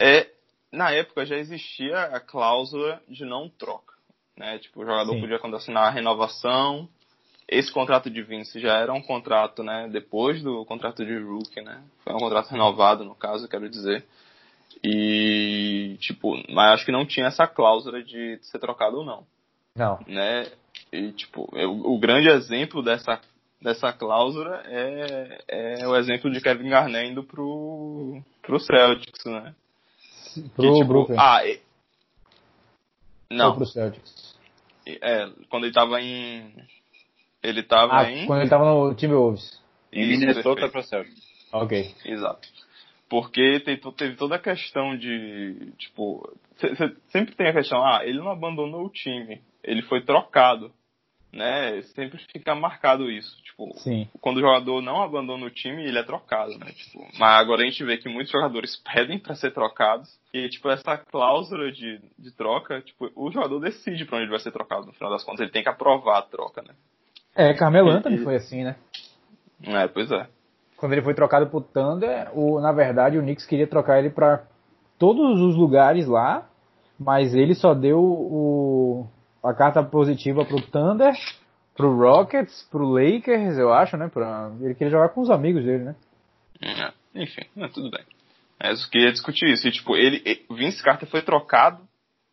É, 0.00 0.30
na 0.72 0.90
época 0.92 1.26
já 1.26 1.36
existia 1.36 2.04
a 2.04 2.20
cláusula 2.20 3.02
de 3.06 3.26
não 3.26 3.50
troca. 3.50 3.99
Né? 4.40 4.58
Tipo, 4.58 4.80
o 4.80 4.86
jogador 4.86 5.12
Sim. 5.12 5.20
podia 5.20 5.38
assinar 5.56 5.88
a 5.88 5.90
renovação. 5.90 6.88
Esse 7.46 7.70
contrato 7.70 8.08
de 8.08 8.22
Vince 8.22 8.58
já 8.58 8.78
era 8.78 8.90
um 8.90 9.02
contrato, 9.02 9.62
né? 9.62 9.86
Depois 9.92 10.42
do 10.42 10.64
contrato 10.64 11.04
de 11.04 11.14
Rookie, 11.18 11.60
né? 11.60 11.82
Foi 12.02 12.14
um 12.14 12.18
contrato 12.18 12.48
renovado, 12.48 13.04
no 13.04 13.14
caso, 13.14 13.46
quero 13.46 13.68
dizer. 13.68 14.02
E, 14.82 15.98
tipo, 16.00 16.42
mas 16.48 16.72
acho 16.72 16.86
que 16.86 16.92
não 16.92 17.04
tinha 17.04 17.26
essa 17.26 17.46
cláusula 17.46 18.02
de 18.02 18.38
ser 18.40 18.58
trocado 18.58 18.98
ou 18.98 19.04
não. 19.04 19.26
Não. 19.76 19.98
Né? 20.06 20.50
E, 20.90 21.12
tipo, 21.12 21.46
o, 21.52 21.96
o 21.96 21.98
grande 21.98 22.30
exemplo 22.30 22.82
dessa, 22.82 23.20
dessa 23.60 23.92
cláusula 23.92 24.62
é, 24.64 25.42
é 25.48 25.86
o 25.86 25.94
exemplo 25.96 26.30
de 26.30 26.40
Kevin 26.40 26.70
Garnett 26.70 27.10
indo 27.10 27.24
pro, 27.24 28.22
pro 28.40 28.58
Celtics, 28.58 29.22
né? 29.26 29.54
Pro 30.56 30.62
que, 30.62 30.72
tipo, 30.72 30.84
Brooklyn. 30.86 31.16
Ah, 31.18 31.44
e... 31.44 31.60
Não. 33.30 33.50
Ou 33.50 33.56
pro 33.56 33.66
Celtics. 33.66 34.19
É, 34.86 35.28
quando 35.48 35.64
ele 35.64 35.72
tava 35.72 36.00
em... 36.00 36.52
Ele 37.42 37.62
tava 37.62 38.00
ah, 38.00 38.10
em... 38.10 38.26
quando 38.26 38.40
ele 38.40 38.50
tava 38.50 38.64
no 38.64 38.94
Timberwolves. 38.94 39.60
Em 39.92 40.06
Minnesota 40.06 40.68
pro 40.68 40.82
Celtics. 40.82 41.22
Ok. 41.52 41.94
Exato. 42.04 42.48
Porque 43.08 43.60
teve, 43.60 43.80
teve 43.92 44.16
toda 44.16 44.36
a 44.36 44.38
questão 44.38 44.96
de, 44.96 45.72
tipo, 45.78 46.32
sempre 47.08 47.34
tem 47.34 47.48
a 47.48 47.52
questão, 47.52 47.84
ah, 47.84 48.02
ele 48.04 48.18
não 48.18 48.30
abandonou 48.30 48.84
o 48.84 48.90
time, 48.90 49.40
ele 49.64 49.82
foi 49.82 50.04
trocado 50.04 50.72
né? 51.32 51.82
Sempre 51.94 52.18
fica 52.32 52.54
marcado 52.54 53.10
isso. 53.10 53.36
Tipo, 53.42 53.72
Sim. 53.78 54.08
quando 54.20 54.38
o 54.38 54.40
jogador 54.40 54.80
não 54.82 55.02
abandona 55.02 55.46
o 55.46 55.50
time, 55.50 55.84
ele 55.84 55.98
é 55.98 56.02
trocado, 56.02 56.58
né? 56.58 56.72
Tipo, 56.72 57.06
mas 57.18 57.40
agora 57.40 57.62
a 57.62 57.64
gente 57.64 57.84
vê 57.84 57.96
que 57.98 58.08
muitos 58.08 58.32
jogadores 58.32 58.76
pedem 58.92 59.18
para 59.18 59.34
ser 59.34 59.52
trocados. 59.52 60.08
E, 60.32 60.48
tipo, 60.48 60.68
essa 60.70 60.96
cláusula 60.96 61.70
de, 61.70 62.00
de 62.18 62.30
troca, 62.32 62.80
tipo, 62.80 63.10
o 63.14 63.30
jogador 63.30 63.60
decide 63.60 64.04
pra 64.04 64.16
onde 64.16 64.24
ele 64.24 64.30
vai 64.30 64.40
ser 64.40 64.52
trocado. 64.52 64.86
No 64.86 64.92
final 64.92 65.10
das 65.10 65.24
contas, 65.24 65.40
ele 65.40 65.50
tem 65.50 65.62
que 65.62 65.68
aprovar 65.68 66.18
a 66.18 66.22
troca, 66.22 66.62
né? 66.62 66.74
É, 67.34 67.54
Carmelo 67.54 67.90
Anthony 67.90 68.18
foi 68.18 68.36
assim, 68.36 68.64
né? 68.64 68.76
É, 69.62 69.86
pois 69.86 70.10
é. 70.10 70.26
Quando 70.76 70.92
ele 70.92 71.02
foi 71.02 71.14
trocado 71.14 71.46
pro 71.46 71.60
Thunder, 71.60 72.30
o, 72.32 72.58
na 72.60 72.72
verdade 72.72 73.18
o 73.18 73.22
Knicks 73.22 73.46
queria 73.46 73.66
trocar 73.66 73.98
ele 73.98 74.10
para 74.10 74.44
todos 74.98 75.38
os 75.40 75.54
lugares 75.54 76.06
lá, 76.06 76.48
mas 76.98 77.34
ele 77.34 77.54
só 77.54 77.74
deu 77.74 77.98
o, 77.98 79.06
a 79.42 79.54
carta 79.54 79.82
positiva 79.82 80.44
pro 80.44 80.60
Thunder, 80.60 81.14
pro 81.76 81.96
Rockets, 81.96 82.68
pro 82.70 82.88
Lakers, 82.88 83.58
eu 83.58 83.72
acho, 83.72 83.96
né? 83.96 84.08
Pra... 84.08 84.50
Ele 84.60 84.74
queria 84.74 84.90
jogar 84.90 85.10
com 85.10 85.20
os 85.20 85.30
amigos 85.30 85.64
dele, 85.64 85.84
né? 85.84 85.96
É, 86.60 86.92
enfim, 87.22 87.46
é, 87.56 87.68
tudo 87.68 87.90
bem. 87.90 88.04
É, 88.60 88.72
eu 88.72 88.76
queria 88.90 89.10
discutir 89.10 89.46
isso. 89.46 89.66
E, 89.66 89.72
tipo, 89.72 89.96
ele, 89.96 90.22
Vince 90.50 90.82
Carter 90.82 91.08
foi 91.08 91.22
trocado, 91.22 91.82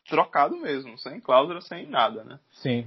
trocado 0.08 0.58
mesmo, 0.58 0.98
sem 0.98 1.20
cláusula, 1.22 1.62
sem 1.62 1.88
nada, 1.88 2.24
né? 2.24 2.40
Sim. 2.52 2.86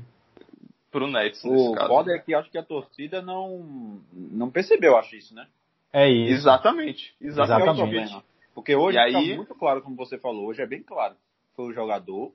Pro 0.91 1.07
Nets, 1.07 1.43
O 1.45 1.75
foda 1.87 2.13
é 2.13 2.19
que 2.19 2.35
acho 2.35 2.51
que 2.51 2.59
a 2.59 2.65
torcida 2.65 3.23
não, 3.23 4.01
não 4.13 4.51
percebeu, 4.51 4.97
acho 4.97 5.15
isso, 5.17 5.35
né? 5.35 5.47
É 5.93 6.09
isso. 6.11 6.35
Exatamente. 6.35 7.15
Exatamente. 7.21 7.71
Exatamente. 7.71 8.25
Porque 8.55 8.75
hoje 8.75 8.99
e 8.99 9.01
aí... 9.01 9.37
muito 9.37 9.55
claro, 9.55 9.81
como 9.81 9.97
você 9.97 10.19
falou, 10.19 10.47
hoje 10.47 10.61
é 10.61 10.67
bem 10.67 10.83
claro. 10.83 11.15
Foi 11.55 11.67
o 11.67 11.73
jogador, 11.73 12.33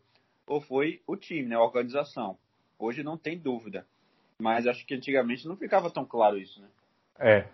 ou 0.48 0.62
foi 0.62 1.02
o 1.08 1.16
time, 1.16 1.48
né, 1.48 1.56
a 1.56 1.62
organização. 1.62 2.38
Hoje 2.78 3.04
não 3.04 3.18
tem 3.18 3.38
dúvida. 3.38 3.86
Mas 4.40 4.68
acho 4.68 4.86
que 4.86 4.96
antigamente 4.96 5.48
não 5.48 5.56
ficava 5.56 5.90
tão 5.90 6.06
claro 6.06 6.38
isso, 6.38 6.62
né? 6.62 6.68
É. 7.18 7.46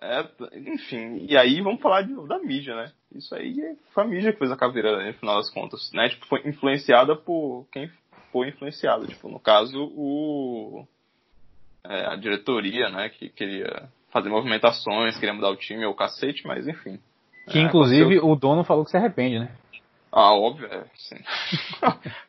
é 0.00 0.28
enfim, 0.58 1.26
e 1.28 1.36
aí 1.36 1.60
vamos 1.60 1.82
falar 1.82 2.02
de, 2.02 2.14
da 2.26 2.38
mídia, 2.38 2.74
né? 2.74 2.92
Isso 3.14 3.34
aí 3.34 3.76
foi 3.92 4.04
a 4.04 4.06
mídia 4.06 4.32
que 4.32 4.38
fez 4.38 4.50
a 4.50 4.56
caveira, 4.56 4.96
né, 4.96 5.08
no 5.08 5.18
final 5.18 5.36
das 5.36 5.50
contas, 5.50 5.90
né? 5.92 6.08
Tipo, 6.08 6.26
foi 6.26 6.40
influenciada 6.48 7.14
por 7.14 7.66
quem 7.70 7.90
foi 8.32 8.48
influenciado. 8.48 9.06
Tipo, 9.06 9.28
no 9.28 9.38
caso, 9.38 9.78
o 9.94 10.86
é, 11.84 12.06
a 12.06 12.16
diretoria, 12.16 12.88
né, 12.88 13.10
que 13.10 13.28
queria 13.28 13.88
fazer 14.10 14.30
movimentações, 14.30 15.18
queria 15.18 15.34
mudar 15.34 15.50
o 15.50 15.56
time, 15.56 15.84
ou 15.84 15.92
o 15.92 15.96
cacete, 15.96 16.46
mas 16.46 16.66
enfim. 16.66 16.98
Que 17.50 17.58
é, 17.58 17.62
inclusive 17.62 18.02
aconteceu... 18.02 18.30
o 18.30 18.36
dono 18.36 18.64
falou 18.64 18.84
que 18.84 18.90
se 18.90 18.96
arrepende, 18.96 19.38
né? 19.38 19.54
Ah, 20.16 20.32
óbvio, 20.32 20.68
é, 20.68 20.84
sim. 20.94 21.16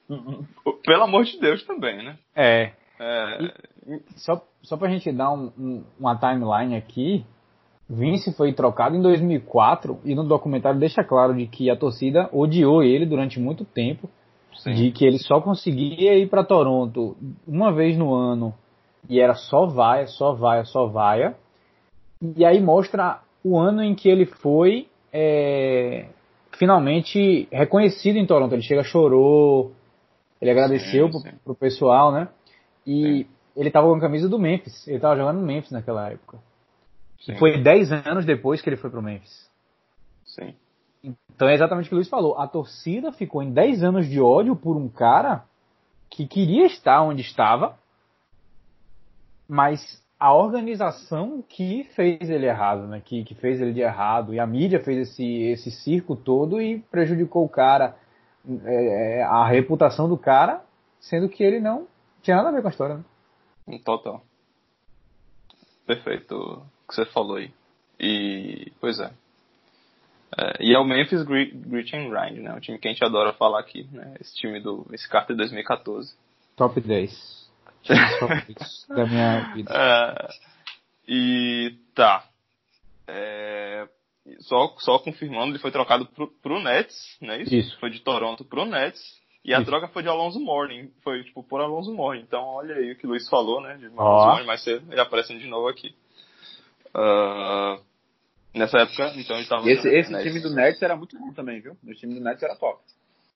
Pelo 0.83 1.03
amor 1.03 1.23
de 1.23 1.39
Deus 1.39 1.63
também, 1.65 2.03
né? 2.03 2.17
É. 2.35 2.71
é... 2.99 3.53
E, 3.87 4.01
só, 4.15 4.43
só 4.63 4.75
pra 4.75 4.89
gente 4.89 5.11
dar 5.11 5.31
um, 5.31 5.51
um, 5.55 5.83
uma 5.99 6.15
timeline 6.15 6.75
aqui, 6.75 7.23
Vince 7.87 8.35
foi 8.35 8.53
trocado 8.53 8.95
em 8.95 9.01
2004 9.03 9.99
e 10.03 10.15
no 10.15 10.23
documentário 10.23 10.79
deixa 10.79 11.03
claro 11.03 11.35
de 11.35 11.45
que 11.45 11.69
a 11.69 11.75
torcida 11.75 12.27
odiou 12.33 12.81
ele 12.81 13.05
durante 13.05 13.39
muito 13.39 13.63
tempo, 13.63 14.09
Sim. 14.55 14.73
de 14.73 14.89
que 14.89 15.05
ele 15.05 15.19
só 15.19 15.39
conseguia 15.39 16.17
ir 16.17 16.27
para 16.27 16.43
Toronto 16.43 17.15
uma 17.47 17.71
vez 17.71 17.95
no 17.95 18.15
ano 18.15 18.51
e 19.07 19.19
era 19.19 19.35
só 19.35 19.67
vaia, 19.67 20.07
só 20.07 20.33
vaia, 20.33 20.65
só 20.65 20.87
vaia. 20.87 21.35
E 22.35 22.43
aí 22.43 22.59
mostra 22.59 23.19
o 23.43 23.59
ano 23.59 23.83
em 23.83 23.93
que 23.93 24.09
ele 24.09 24.25
foi 24.25 24.87
é, 25.13 26.07
finalmente 26.57 27.47
reconhecido 27.51 28.17
em 28.17 28.25
Toronto. 28.25 28.53
Ele 28.53 28.61
chega, 28.61 28.83
chorou, 28.83 29.73
ele 30.41 30.51
agradeceu 30.51 31.11
sim, 31.11 31.19
sim. 31.19 31.29
Pro, 31.29 31.39
pro, 31.43 31.55
pessoal, 31.55 32.11
né? 32.11 32.27
E 32.85 33.23
sim. 33.23 33.27
ele 33.55 33.71
tava 33.71 33.87
com 33.87 33.95
a 33.95 33.99
camisa 33.99 34.27
do 34.29 34.39
Memphis. 34.39 34.87
Ele 34.87 34.99
tava 34.99 35.15
jogando 35.15 35.39
no 35.39 35.45
Memphis 35.45 35.71
naquela 35.71 36.09
época. 36.09 36.39
E 37.27 37.35
foi 37.37 37.61
10 37.61 37.91
anos 37.91 38.25
depois 38.25 38.61
que 38.61 38.69
ele 38.69 38.77
foi 38.77 38.89
pro 38.89 39.01
Memphis. 39.01 39.49
Sim. 40.25 40.53
Então 41.33 41.47
é 41.47 41.53
exatamente 41.53 41.85
o 41.85 41.89
que 41.89 41.95
o 41.95 41.97
Luiz 41.97 42.09
falou. 42.09 42.37
A 42.37 42.47
torcida 42.47 43.11
ficou 43.11 43.41
em 43.41 43.51
10 43.51 43.83
anos 43.83 44.07
de 44.07 44.19
ódio 44.19 44.55
por 44.55 44.75
um 44.75 44.87
cara 44.87 45.43
que 46.09 46.27
queria 46.27 46.65
estar 46.65 47.01
onde 47.01 47.21
estava, 47.21 47.77
mas 49.47 50.01
a 50.19 50.33
organização 50.33 51.43
que 51.47 51.83
fez 51.95 52.29
ele 52.29 52.45
errado, 52.45 52.87
né? 52.87 53.01
Que, 53.03 53.23
que 53.23 53.35
fez 53.35 53.61
ele 53.61 53.73
de 53.73 53.81
errado. 53.81 54.33
E 54.33 54.39
a 54.39 54.47
mídia 54.47 54.79
fez 54.79 55.09
esse, 55.09 55.25
esse 55.43 55.71
circo 55.71 56.15
todo 56.15 56.61
e 56.61 56.79
prejudicou 56.79 57.43
o 57.43 57.49
cara, 57.49 57.97
é, 58.65 59.23
a 59.23 59.45
reputação 59.45 60.07
do 60.07 60.17
cara, 60.17 60.63
sendo 60.99 61.27
que 61.27 61.43
ele 61.43 61.59
não 61.59 61.87
tinha 62.21 62.37
nada 62.37 62.49
a 62.49 62.51
ver 62.51 62.61
com 62.61 62.67
a 62.67 62.71
história. 62.71 63.03
Né? 63.67 63.79
Total. 63.83 64.23
Perfeito 65.85 66.35
o 66.35 66.87
que 66.87 66.95
você 66.95 67.05
falou 67.05 67.35
aí. 67.35 67.51
E, 67.99 68.71
pois 68.79 68.99
é. 68.99 69.11
é 70.37 70.63
e 70.63 70.73
é 70.73 70.79
o 70.79 70.85
Memphis 70.85 71.23
Grit 71.23 71.95
and 71.95 72.09
Grind, 72.09 72.39
né? 72.39 72.53
O 72.55 72.61
time 72.61 72.79
que 72.79 72.87
a 72.87 72.91
gente 72.91 73.03
adora 73.03 73.33
falar 73.33 73.59
aqui, 73.59 73.87
né? 73.91 74.15
Esse 74.19 74.35
time 74.35 74.59
do 74.59 74.85
esse 74.91 75.07
Carter 75.07 75.35
2014. 75.35 76.15
Top 76.55 76.79
10 76.79 77.44
da 78.89 79.05
minha 79.05 79.53
vida. 79.53 79.71
É, 79.77 80.27
e 81.07 81.77
tá. 81.93 82.23
É, 83.07 83.87
só, 84.39 84.75
só 84.79 84.99
confirmando, 84.99 85.51
ele 85.51 85.59
foi 85.59 85.71
trocado 85.71 86.05
pro, 86.07 86.27
pro 86.41 86.59
Nets, 86.59 87.17
né? 87.21 87.41
Isso? 87.41 87.55
isso. 87.55 87.79
Foi 87.79 87.89
de 87.89 87.99
Toronto 87.99 88.43
pro 88.43 88.65
Nets. 88.65 89.01
E 89.43 89.53
a 89.53 89.59
isso. 89.59 89.69
troca 89.69 89.87
foi 89.87 90.01
de 90.01 90.09
Alonso 90.09 90.39
Morning. 90.39 90.91
Foi, 91.03 91.23
tipo, 91.23 91.43
por 91.43 91.61
Alonso 91.61 91.93
Morning. 91.93 92.23
Então, 92.23 92.43
olha 92.43 92.75
aí 92.75 92.91
o 92.91 92.95
que 92.97 93.05
o 93.05 93.09
Luiz 93.09 93.29
falou, 93.29 93.61
né? 93.61 93.77
De 93.77 93.85
Alonso 93.85 94.27
Morning, 94.27 94.47
mas 94.47 94.65
ele 94.65 94.99
aparece 94.99 95.37
de 95.37 95.47
novo 95.47 95.67
aqui. 95.67 95.95
Uh, 96.95 97.79
nessa 98.55 98.79
época, 98.79 99.13
então, 99.15 99.37
ele 99.37 99.47
tava... 99.47 99.69
Esse, 99.69 99.87
esse 99.87 100.23
time 100.23 100.39
do 100.39 100.49
Nets 100.49 100.81
era 100.81 100.95
muito 100.95 101.17
bom 101.19 101.31
também, 101.31 101.61
viu? 101.61 101.77
O 101.83 101.93
time 101.93 102.15
do 102.15 102.21
Nets 102.21 102.41
era 102.41 102.55
top. 102.55 102.79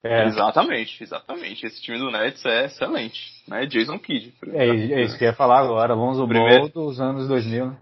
É. 0.03 0.27
Exatamente, 0.27 1.03
exatamente. 1.03 1.65
Esse 1.65 1.81
time 1.81 1.97
do 1.97 2.09
Nets 2.09 2.45
é 2.45 2.65
excelente, 2.65 3.19
né? 3.47 3.65
Jason 3.65 3.99
Kidd. 3.99 4.33
É, 4.53 4.67
é 4.67 5.03
isso 5.03 5.17
que 5.17 5.25
eu 5.25 5.29
ia 5.29 5.35
falar 5.35 5.59
agora, 5.59 5.93
Alonso 5.93 6.25
Primeiro... 6.25 6.69
Ball 6.69 6.87
dos 6.87 7.01
anos 7.01 7.27
2000, 7.27 7.65
né? 7.67 7.77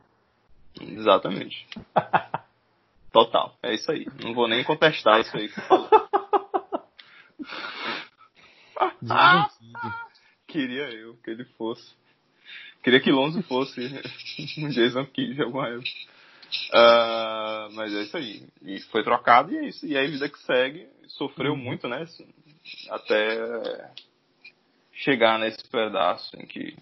Exatamente. 0.82 1.68
Total, 3.12 3.56
é 3.64 3.74
isso 3.74 3.92
aí. 3.92 4.08
Não 4.24 4.34
vou 4.34 4.48
nem 4.48 4.64
contestar 4.64 5.20
isso 5.22 5.36
aí 5.36 5.50
que 5.50 5.60
ah, 9.10 9.48
Queria 10.48 10.90
eu 10.90 11.16
que 11.24 11.30
ele 11.30 11.46
fosse. 11.58 11.96
Queria 12.84 13.00
que 13.00 13.12
Lonzo 13.12 13.42
fosse 13.44 13.82
um 14.60 14.70
Jason 14.70 15.06
Kidd 15.06 15.42
alguma 15.42 15.68
época. 15.68 15.90
Uh, 16.70 17.74
mas 17.74 17.94
é 17.94 18.02
isso 18.04 18.18
aí. 18.18 18.44
E 18.64 18.80
foi 18.92 19.04
trocado 19.04 19.54
e 19.54 19.58
é 19.58 19.66
isso. 19.66 19.86
E 19.86 19.98
aí 19.98 20.06
a 20.06 20.10
vida 20.10 20.30
que 20.30 20.40
segue 20.40 20.88
sofreu 21.08 21.54
uhum. 21.54 21.58
muito, 21.58 21.88
né? 21.88 22.06
Até 22.90 23.90
chegar 24.92 25.40
nesse 25.40 25.68
pedaço 25.70 26.36
em 26.38 26.46
que 26.46 26.76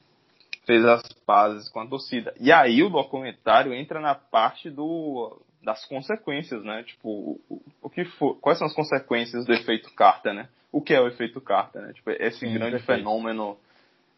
fez 0.66 0.84
as 0.86 1.04
pazes 1.26 1.70
com 1.70 1.80
a 1.80 1.88
torcida. 1.88 2.34
E 2.40 2.52
aí 2.52 2.82
o 2.82 2.90
documentário 2.90 3.74
entra 3.74 4.00
na 4.00 4.16
parte 4.16 4.70
do 4.70 5.40
das 5.62 5.84
consequências, 5.86 6.64
né? 6.64 6.84
Tipo, 6.84 7.40
o, 7.50 7.62
o 7.82 7.90
que 7.90 8.06
for, 8.06 8.36
quais 8.36 8.60
são 8.60 8.68
as 8.68 8.74
consequências 8.74 9.46
do 9.46 9.54
efeito 9.54 9.92
Carter, 9.96 10.34
né? 10.34 10.48
O 10.72 10.80
que 10.80 10.94
é 10.94 11.02
o 11.02 11.08
efeito 11.08 11.42
Carter, 11.42 11.82
né? 11.82 11.94
Tipo, 11.94 12.12
esse 12.12 12.40
Sim, 12.40 12.54
grande 12.54 12.78
perfeito. 12.78 13.00
fenômeno 13.00 13.58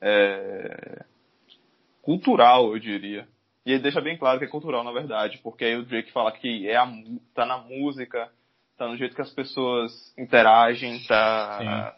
é, 0.02 1.06
cultural, 2.02 2.74
eu 2.74 2.80
diria, 2.80 3.26
e 3.68 3.74
ele 3.74 3.84
deixa 3.84 4.00
bem 4.00 4.18
claro 4.18 4.40
que 4.40 4.46
é 4.46 4.48
cultural, 4.48 4.82
na 4.82 4.94
verdade, 4.94 5.42
porque 5.44 5.66
aí 5.66 5.76
o 5.76 5.84
Drake 5.84 6.10
fala 6.14 6.32
que 6.32 6.70
é 6.70 6.78
a, 6.78 6.90
tá 7.36 7.46
na 7.46 7.58
música, 7.58 8.32
tá 8.78 8.88
no 8.88 8.96
jeito 8.96 9.14
que 9.14 9.22
as 9.22 9.30
pessoas 9.30 9.92
interagem, 10.18 11.04
tá, 11.06 11.94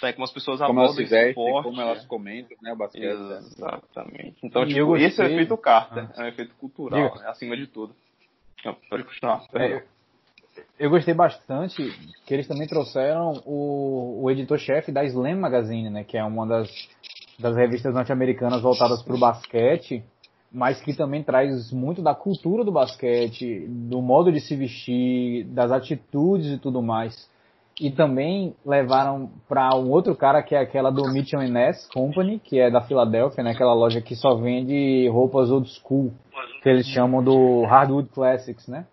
tá 0.00 0.08
em 0.08 0.14
como 0.14 0.24
as 0.24 0.32
pessoas 0.32 0.60
como 0.60 0.80
abordam 0.80 0.96
elas 0.96 1.10
se 1.10 1.28
esporte. 1.28 1.64
Como 1.64 1.78
elas 1.78 2.06
comentam, 2.06 2.56
né, 2.62 2.72
o 2.72 2.76
basquete. 2.76 3.04
Exatamente. 3.04 4.38
Então, 4.42 4.66
tipo, 4.66 4.86
gostei... 4.86 5.08
esse 5.08 5.20
é 5.20 5.24
o 5.26 5.28
efeito 5.28 5.58
Carter, 5.58 6.08
ah. 6.16 6.22
é 6.22 6.24
um 6.24 6.28
efeito 6.28 6.54
cultural, 6.54 7.14
né, 7.18 7.28
acima 7.28 7.54
de 7.54 7.66
tudo. 7.66 7.94
Não, 8.64 8.74
pode 8.88 9.04
continuar. 9.04 9.44
É, 9.56 9.84
eu 10.78 10.88
gostei 10.88 11.12
bastante 11.12 11.82
que 12.24 12.32
eles 12.32 12.48
também 12.48 12.66
trouxeram 12.66 13.42
o, 13.44 14.22
o 14.22 14.30
editor-chefe 14.30 14.90
da 14.90 15.04
Slam 15.04 15.36
Magazine, 15.36 15.90
né, 15.90 16.02
que 16.02 16.16
é 16.16 16.24
uma 16.24 16.46
das, 16.46 16.70
das 17.38 17.54
revistas 17.54 17.92
norte-americanas 17.92 18.62
voltadas 18.62 19.02
para 19.02 19.14
o 19.14 19.18
basquete, 19.18 20.02
mas 20.52 20.80
que 20.80 20.92
também 20.92 21.22
traz 21.22 21.72
muito 21.72 22.02
da 22.02 22.14
cultura 22.14 22.64
do 22.64 22.72
basquete, 22.72 23.66
do 23.68 24.02
modo 24.02 24.32
de 24.32 24.40
se 24.40 24.56
vestir, 24.56 25.44
das 25.44 25.70
atitudes 25.70 26.52
e 26.52 26.58
tudo 26.58 26.82
mais. 26.82 27.30
E 27.80 27.90
também 27.90 28.54
levaram 28.66 29.30
para 29.48 29.74
um 29.76 29.90
outro 29.90 30.14
cara 30.14 30.42
que 30.42 30.54
é 30.54 30.58
aquela 30.58 30.90
do 30.90 31.10
Mitchell 31.10 31.40
Ness 31.48 31.88
Company, 31.88 32.38
que 32.38 32.58
é 32.58 32.70
da 32.70 32.82
Filadélfia, 32.82 33.42
né? 33.42 33.52
Aquela 33.52 33.72
loja 33.72 34.02
que 34.02 34.14
só 34.14 34.34
vende 34.34 35.08
roupas 35.08 35.50
old 35.50 35.68
school, 35.68 36.12
que 36.62 36.68
eles 36.68 36.86
chamam 36.88 37.22
do 37.22 37.64
Hardwood 37.64 38.10
Classics, 38.10 38.66
né? 38.68 38.86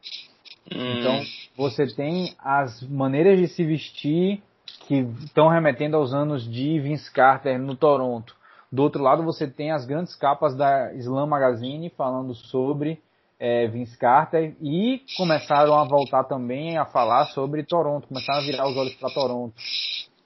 Hum. 0.73 0.99
Então, 0.99 1.21
você 1.57 1.85
tem 1.87 2.33
as 2.39 2.81
maneiras 2.83 3.39
de 3.39 3.47
se 3.47 3.65
vestir 3.65 4.41
que 4.87 5.05
estão 5.25 5.49
remetendo 5.49 5.97
aos 5.97 6.13
anos 6.13 6.49
de 6.49 6.79
Vince 6.79 7.11
Carter 7.11 7.59
no 7.59 7.75
Toronto. 7.75 8.36
Do 8.71 8.83
outro 8.83 9.01
lado, 9.01 9.23
você 9.23 9.47
tem 9.47 9.71
as 9.71 9.85
grandes 9.85 10.15
capas 10.15 10.55
da 10.55 10.93
Slam 10.95 11.25
Magazine 11.25 11.89
falando 11.89 12.35
sobre 12.35 13.01
é, 13.39 13.67
Vince 13.67 13.97
Carter 13.97 14.55
e 14.61 15.03
começaram 15.15 15.73
a 15.75 15.85
voltar 15.85 16.23
também 16.25 16.77
a 16.77 16.85
falar 16.85 17.25
sobre 17.27 17.63
Toronto, 17.63 18.07
começaram 18.07 18.39
a 18.39 18.45
virar 18.45 18.67
os 18.67 18.75
olhos 18.75 18.95
para 18.95 19.13
Toronto. 19.13 19.55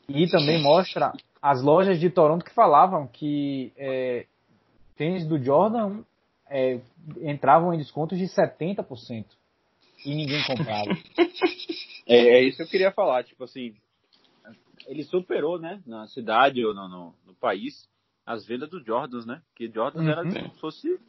E 0.09 0.27
também 0.27 0.61
mostra 0.61 1.13
as 1.41 1.61
lojas 1.61 1.99
de 1.99 2.09
Toronto 2.09 2.45
que 2.45 2.53
falavam 2.53 3.07
que 3.07 3.71
é, 3.77 4.25
tênis 4.95 5.25
do 5.25 5.37
Jordan 5.41 6.03
é, 6.49 6.79
entravam 7.21 7.73
em 7.73 7.77
descontos 7.77 8.17
de 8.17 8.25
70% 8.25 9.25
e 10.05 10.15
ninguém 10.15 10.43
comprava. 10.45 10.91
É, 12.07 12.17
é, 12.17 12.43
isso 12.43 12.57
que 12.57 12.63
eu 12.63 12.67
queria 12.67 12.91
falar, 12.91 13.23
tipo 13.23 13.43
assim, 13.43 13.75
ele 14.87 15.03
superou, 15.03 15.59
né, 15.59 15.81
na 15.85 16.07
cidade 16.07 16.65
ou 16.65 16.73
no, 16.73 16.89
no, 16.89 17.15
no 17.27 17.33
país, 17.35 17.87
as 18.25 18.45
vendas 18.45 18.69
do 18.69 18.83
Jordans, 18.83 19.25
né? 19.25 19.41
Que 19.55 19.69
Jordans 19.69 20.03
uhum. 20.05 20.11
era 20.11 20.23
como 20.23 20.53
se 20.53 20.59
fosse. 20.59 20.99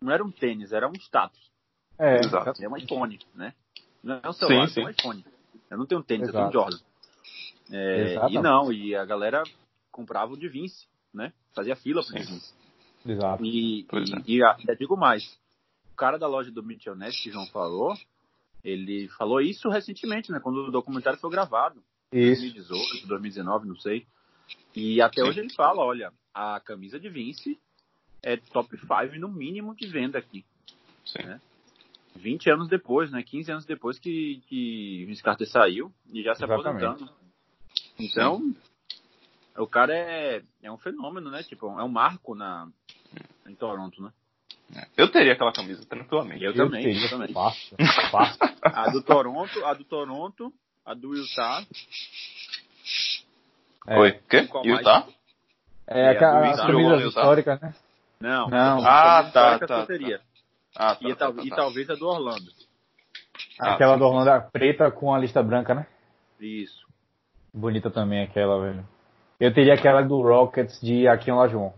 Não 0.00 0.12
era 0.12 0.24
um 0.24 0.30
tênis, 0.30 0.72
era 0.72 0.88
um 0.88 0.94
status. 0.94 1.50
É, 1.98 2.18
Exato. 2.18 2.62
É 2.62 2.68
um 2.68 2.76
iPhone, 2.76 3.18
né? 3.34 3.54
Não 4.02 4.20
é 4.22 4.28
um 4.28 4.32
celular, 4.32 4.68
sim, 4.68 4.80
é 4.80 4.84
um 4.84 4.90
iPhone. 4.90 5.24
Eu 5.70 5.78
não 5.78 5.86
tenho 5.86 6.00
um 6.00 6.04
tênis, 6.04 6.28
Exato. 6.28 6.38
eu 6.38 6.50
tenho 6.50 6.62
um 6.62 6.64
Jordan. 6.64 6.84
É, 7.70 8.30
e 8.30 8.40
não, 8.40 8.72
e 8.72 8.94
a 8.94 9.04
galera 9.04 9.42
comprava 9.90 10.32
o 10.32 10.36
de 10.36 10.48
Vince, 10.48 10.86
né? 11.12 11.32
Fazia 11.54 11.76
fila 11.76 12.02
pro 12.02 12.14
Vince. 12.14 12.54
Exato. 13.04 13.44
E, 13.44 13.80
e, 13.80 13.86
é. 13.92 14.22
e 14.26 14.42
ainda 14.42 14.76
digo 14.76 14.96
mais, 14.96 15.38
o 15.92 15.96
cara 15.96 16.18
da 16.18 16.26
loja 16.26 16.50
do 16.50 16.62
Mitchell 16.62 16.94
Ness, 16.94 17.20
que 17.20 17.30
João 17.30 17.46
falou, 17.46 17.94
ele 18.62 19.08
falou 19.08 19.40
isso 19.40 19.68
recentemente, 19.68 20.30
né? 20.30 20.40
Quando 20.40 20.68
o 20.68 20.70
documentário 20.70 21.18
foi 21.18 21.30
gravado. 21.30 21.82
Isso. 22.12 22.42
2018, 22.42 23.06
2019, 23.06 23.68
não 23.68 23.76
sei. 23.76 24.06
E 24.74 25.00
até 25.02 25.22
Sim. 25.22 25.28
hoje 25.28 25.40
ele 25.40 25.52
fala, 25.52 25.82
olha, 25.82 26.12
a 26.38 26.60
camisa 26.60 27.00
de 27.00 27.08
Vince 27.08 27.58
é 28.22 28.36
top 28.36 28.78
5 28.78 29.18
no 29.18 29.28
mínimo 29.28 29.74
de 29.74 29.88
venda 29.88 30.18
aqui. 30.18 30.44
Sim. 31.04 31.24
Né? 31.24 31.40
20 32.14 32.50
anos 32.50 32.68
depois, 32.68 33.10
né? 33.10 33.22
15 33.24 33.50
anos 33.50 33.66
depois 33.66 33.98
que, 33.98 34.40
que 34.46 35.04
Vince 35.06 35.22
Carter 35.22 35.48
saiu 35.48 35.92
e 36.12 36.22
já 36.22 36.34
se 36.36 36.44
Exatamente. 36.44 36.84
aposentando. 36.84 37.12
Então, 37.98 38.38
Sim. 38.38 38.56
o 39.56 39.66
cara 39.66 39.92
é, 39.94 40.42
é 40.62 40.70
um 40.70 40.78
fenômeno, 40.78 41.28
né? 41.28 41.42
Tipo, 41.42 41.66
é 41.78 41.82
um 41.82 41.88
marco 41.88 42.36
na, 42.36 42.68
em 43.46 43.54
Toronto, 43.56 44.00
né? 44.00 44.12
Eu 44.96 45.10
teria 45.10 45.32
aquela 45.32 45.52
camisa, 45.52 45.84
tranquilamente. 45.86 46.44
Eu, 46.44 46.52
eu 46.52 46.56
também, 46.56 46.82
teria, 46.84 47.04
eu 47.04 47.10
também. 47.10 47.32
Fácil, 47.32 47.76
fácil. 48.10 48.38
a 48.62 48.90
do 48.90 49.02
Toronto, 49.02 49.64
a 49.64 49.74
do 49.74 49.84
Toronto, 49.84 50.52
a 50.84 50.94
do 50.94 51.16
Utah. 51.16 51.66
É. 53.86 53.98
Oi, 53.98 54.12
quê? 54.28 54.48
Utah? 54.64 55.00
Mais? 55.00 55.17
É, 55.88 56.00
é 56.00 56.10
as 56.10 56.60
camisas 56.60 57.04
históricas, 57.04 57.60
né? 57.60 57.74
Não, 58.20 58.48
não. 58.48 58.86
Ah, 58.86 59.30
tá, 59.32 59.58
tá, 59.58 59.86
seria. 59.86 60.20
Ah, 60.76 60.94
tá, 60.94 61.08
e, 61.08 61.14
tá, 61.14 61.32
tá, 61.32 61.42
e 61.42 61.50
talvez 61.50 61.88
a 61.88 61.94
do 61.94 62.06
Orlando. 62.06 62.50
Ah, 63.58 63.74
aquela 63.74 63.96
do 63.96 64.04
Orlando 64.04 64.30
é 64.30 64.40
preta 64.40 64.90
com 64.90 65.14
a 65.14 65.18
lista 65.18 65.42
branca, 65.42 65.74
né? 65.74 65.86
Isso. 66.38 66.86
Bonita 67.54 67.90
também 67.90 68.22
aquela, 68.22 68.60
velho. 68.60 68.86
Eu 69.40 69.54
teria 69.54 69.74
aquela 69.74 70.02
do 70.02 70.20
Rockets 70.20 70.80
de 70.80 71.08
Aqui 71.08 71.30
Lajon. 71.30 71.72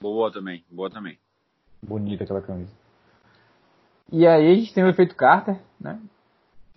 Boa 0.00 0.32
também, 0.32 0.64
boa 0.70 0.88
também. 0.88 1.18
Bonita 1.82 2.24
aquela 2.24 2.40
camisa. 2.40 2.72
E 4.10 4.26
aí 4.26 4.52
a 4.52 4.54
gente 4.54 4.72
tem 4.72 4.84
o 4.84 4.88
efeito 4.88 5.14
Carter, 5.14 5.60
né? 5.78 6.00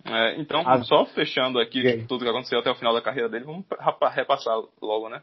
É, 0.04 0.40
então, 0.40 0.62
só 0.84 1.06
fechando 1.06 1.60
aqui 1.60 2.04
tudo 2.08 2.24
que 2.24 2.30
aconteceu 2.30 2.58
até 2.58 2.70
o 2.70 2.74
final 2.74 2.92
da 2.92 3.00
carreira 3.00 3.28
dele, 3.28 3.44
vamos 3.44 3.64
repassar 4.12 4.56
logo, 4.80 5.08
né? 5.08 5.22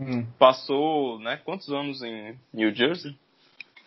Hum. 0.00 0.26
Passou, 0.38 1.18
né, 1.18 1.36
quantos 1.44 1.68
anos 1.68 2.02
em 2.02 2.38
New 2.54 2.74
Jersey? 2.74 3.14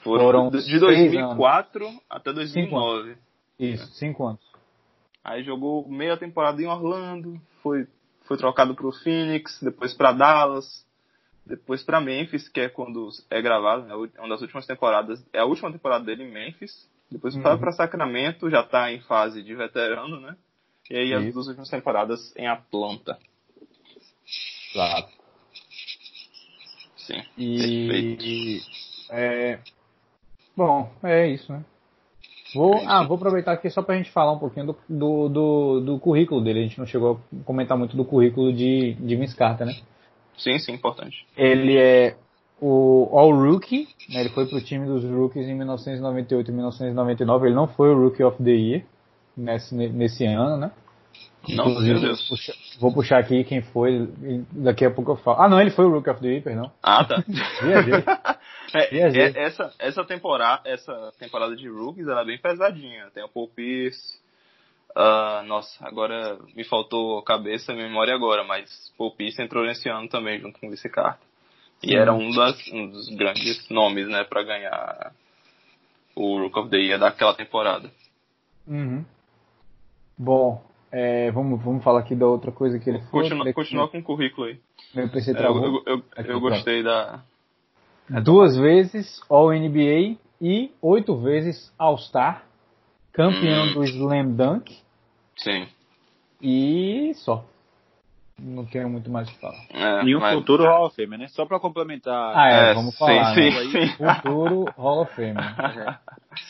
Foram, 0.04 0.26
Foram 0.26 0.50
de 0.52 0.80
2004 0.80 1.88
anos. 1.88 2.02
até 2.10 2.32
2009. 2.32 3.10
Cinco 3.10 3.20
Isso, 3.58 3.88
cinco 3.94 4.28
anos. 4.28 4.42
Aí 5.24 5.44
jogou 5.44 5.88
meia 5.88 6.18
temporada 6.18 6.62
em 6.62 6.68
Orlando, 6.68 7.42
foi, 7.64 7.88
foi 8.26 8.38
trocado 8.38 8.76
pro 8.76 8.92
Phoenix, 8.92 9.60
depois 9.62 9.94
para 9.94 10.12
Dallas, 10.12 10.86
Depois 11.46 11.84
para 11.84 12.00
Memphis, 12.00 12.48
que 12.48 12.62
é 12.62 12.70
quando 12.70 13.10
é 13.30 13.42
gravado, 13.42 13.84
né, 13.84 13.96
uma 14.20 14.30
das 14.30 14.42
últimas 14.42 14.66
temporadas, 14.66 15.26
é 15.34 15.40
a 15.40 15.46
última 15.46 15.72
temporada 15.72 16.06
dele 16.06 16.24
em 16.24 16.32
Memphis. 16.32 16.88
Depois 17.10 17.36
uhum. 17.36 17.42
para 17.42 17.72
Sacramento, 17.72 18.50
já 18.50 18.64
tá 18.64 18.92
em 18.92 19.00
fase 19.02 19.44
de 19.44 19.54
veterano, 19.54 20.20
né? 20.20 20.36
E 20.90 20.96
aí 20.96 21.14
as 21.14 21.34
duas 21.34 21.48
últimas 21.48 21.70
temporadas 21.70 22.36
em 22.36 22.48
Atlanta. 22.48 23.18
Claro. 24.74 25.08
Sim. 27.14 27.24
E 27.38 28.62
é, 29.10 29.60
bom, 30.56 30.90
é 31.04 31.28
isso, 31.28 31.52
né? 31.52 31.64
Vou, 32.54 32.76
é 32.76 32.86
ah, 32.86 33.04
vou 33.04 33.16
aproveitar 33.16 33.54
aqui 33.54 33.70
só 33.70 33.82
pra 33.82 33.96
gente 33.96 34.12
falar 34.12 34.34
um 34.34 34.40
pouquinho 34.40 34.68
do, 34.68 34.78
do, 34.88 35.30
do, 35.30 35.82
do, 35.82 36.00
currículo 36.00 36.44
dele. 36.44 36.60
A 36.60 36.64
gente 36.64 36.78
não 36.78 36.86
chegou 36.86 37.20
a 37.34 37.44
comentar 37.44 37.78
muito 37.78 37.98
do 37.98 38.06
currículo 38.06 38.54
de, 38.54 38.94
de 38.94 39.16
Vince 39.16 39.36
Carter, 39.36 39.66
né? 39.66 39.74
Sim, 40.38 40.58
sim, 40.60 40.74
importante. 40.74 41.26
Ele 41.36 41.78
é 41.78 42.16
o 42.62 43.10
All-Rookie, 43.12 43.88
né? 44.10 44.22
ele 44.22 44.30
foi 44.30 44.46
pro 44.46 44.64
time 44.64 44.86
dos 44.86 45.04
Rookies 45.04 45.48
em 45.48 45.56
1998 45.56 46.50
e 46.50 46.54
1999. 46.54 47.48
Ele 47.48 47.56
não 47.56 47.68
foi 47.68 47.90
o 47.90 48.00
Rookie 48.00 48.24
of 48.24 48.42
the 48.42 48.52
Year 48.52 48.84
nesse, 49.36 49.76
nesse 49.76 50.26
ano, 50.26 50.58
né? 50.58 50.72
Não, 51.50 51.70
Inclusive, 51.70 51.94
meu 51.94 52.02
Deus. 52.02 52.28
Puxa, 52.28 52.54
vou 52.80 52.94
puxar 52.94 53.20
aqui 53.20 53.44
quem 53.44 53.62
foi, 53.62 54.10
daqui 54.52 54.86
a 54.86 54.92
pouco 54.92 55.12
eu 55.12 55.16
falo. 55.18 55.42
Ah, 55.42 55.50
não, 55.50 55.60
ele 55.60 55.72
foi 55.72 55.86
o 55.86 55.92
Rookie 55.92 56.10
of 56.10 56.22
the 56.22 56.28
Year, 56.28 56.44
perdão. 56.44 56.72
Ah, 56.82 57.04
tá. 57.04 57.22
Viajei. 57.62 57.94
é, 58.74 59.42
é, 59.42 59.44
essa, 59.44 59.74
essa, 59.78 60.06
temporada, 60.06 60.62
essa 60.66 61.14
temporada 61.20 61.56
de 61.56 61.68
Rookies 61.68 62.08
era 62.08 62.22
é 62.22 62.26
bem 62.26 62.38
pesadinha. 62.38 63.10
Tem 63.14 63.24
o 63.24 63.30
Paul 63.30 63.50
Pierce. 63.50 64.22
Uh, 64.96 65.44
nossa, 65.46 65.86
agora 65.86 66.38
me 66.56 66.64
faltou 66.64 67.22
cabeça 67.24 67.74
e 67.74 67.76
memória 67.76 68.14
agora, 68.14 68.44
mas 68.44 68.94
Paul 68.98 69.12
Pierce 69.12 69.42
entrou 69.42 69.66
nesse 69.66 69.90
ano 69.90 70.08
também, 70.08 70.40
junto 70.40 70.60
com 70.60 70.68
o 70.68 70.70
Vice 70.70 70.88
Carter. 70.88 71.28
E 71.84 71.96
era 71.96 72.14
um, 72.14 72.32
das, 72.32 72.68
um 72.72 72.88
dos 72.88 73.10
grandes 73.10 73.68
nomes, 73.70 74.08
né, 74.08 74.24
pra 74.24 74.44
ganhar 74.44 75.12
o 76.16 76.40
Rook 76.40 76.58
of 76.58 76.70
the 76.70 76.78
Year 76.78 77.00
daquela 77.00 77.34
temporada. 77.34 77.92
Uhum. 78.66 79.04
Bom, 80.18 80.64
é, 80.96 81.32
vamos, 81.32 81.60
vamos 81.64 81.84
falar 81.84 82.02
aqui 82.02 82.14
da 82.14 82.28
outra 82.28 82.52
coisa 82.52 82.78
que 82.78 82.88
ele 82.88 83.00
foi. 83.10 83.24
Continua, 83.24 83.54
continua 83.54 83.88
com 83.90 83.98
o 83.98 84.04
currículo 84.04 84.46
aí. 84.46 84.60
Meu 84.94 85.10
PC 85.10 85.32
é, 85.32 85.34
travou. 85.34 85.64
Eu, 85.64 85.84
eu, 85.88 86.04
eu, 86.18 86.26
eu 86.26 86.40
gostei 86.40 86.84
da. 86.84 87.24
Duas 88.24 88.56
vezes 88.56 89.20
All-NBA 89.28 90.18
e 90.40 90.72
oito 90.80 91.18
vezes 91.18 91.74
All-Star. 91.80 92.46
Campeão 93.12 93.66
hum. 93.66 93.74
do 93.74 93.84
Slam 93.86 94.36
Dunk. 94.36 94.78
Sim. 95.36 95.68
E 96.40 97.12
só. 97.16 97.44
Não 98.38 98.66
tenho 98.66 98.88
muito 98.88 99.10
mais 99.10 99.28
o 99.28 99.32
que 99.32 99.40
falar. 99.40 99.66
É, 99.72 100.04
e 100.04 100.16
um 100.16 100.20
mas... 100.20 100.36
futuro 100.36 100.64
Hall 100.64 100.86
of 100.88 100.96
Fame, 100.96 101.18
né? 101.18 101.28
Só 101.30 101.46
pra 101.46 101.60
complementar. 101.60 102.38
Ah, 102.38 102.52
é, 102.52 102.72
é 102.72 102.74
vamos 102.76 102.96
falar. 102.96 103.34
Sim, 103.34 103.50
né? 103.50 103.64
sim. 103.72 103.88
Futuro 103.98 104.66
Hall 104.78 105.02
of 105.02 105.16
Fame. 105.16 105.34
É. 105.74 105.98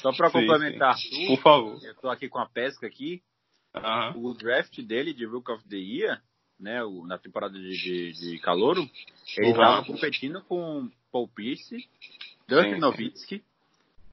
Só 0.02 0.14
pra 0.14 0.30
sim, 0.30 0.40
complementar, 0.40 0.96
sim. 0.98 1.28
por 1.28 1.42
favor. 1.42 1.78
Eu 1.84 1.96
tô 1.96 2.10
aqui 2.10 2.30
com 2.30 2.40
a 2.40 2.46
pesca 2.46 2.88
aqui. 2.88 3.22
O 4.16 4.34
draft 4.34 4.80
dele 4.82 5.14
de 5.14 5.26
Rook 5.26 5.52
of 5.52 5.68
the 5.68 5.78
Year, 5.78 6.22
né, 6.60 6.84
o, 6.84 7.06
na 7.06 7.18
temporada 7.18 7.58
de, 7.58 7.70
de, 7.70 8.12
de 8.14 8.40
calouro, 8.40 8.88
ele 9.38 9.50
estava 9.50 9.80
uhum. 9.80 9.86
competindo 9.86 10.42
com 10.44 10.90
Paul 11.12 11.28
Pierce, 11.28 11.88
Dirk 12.48 12.80
Nowitzki, 12.80 13.44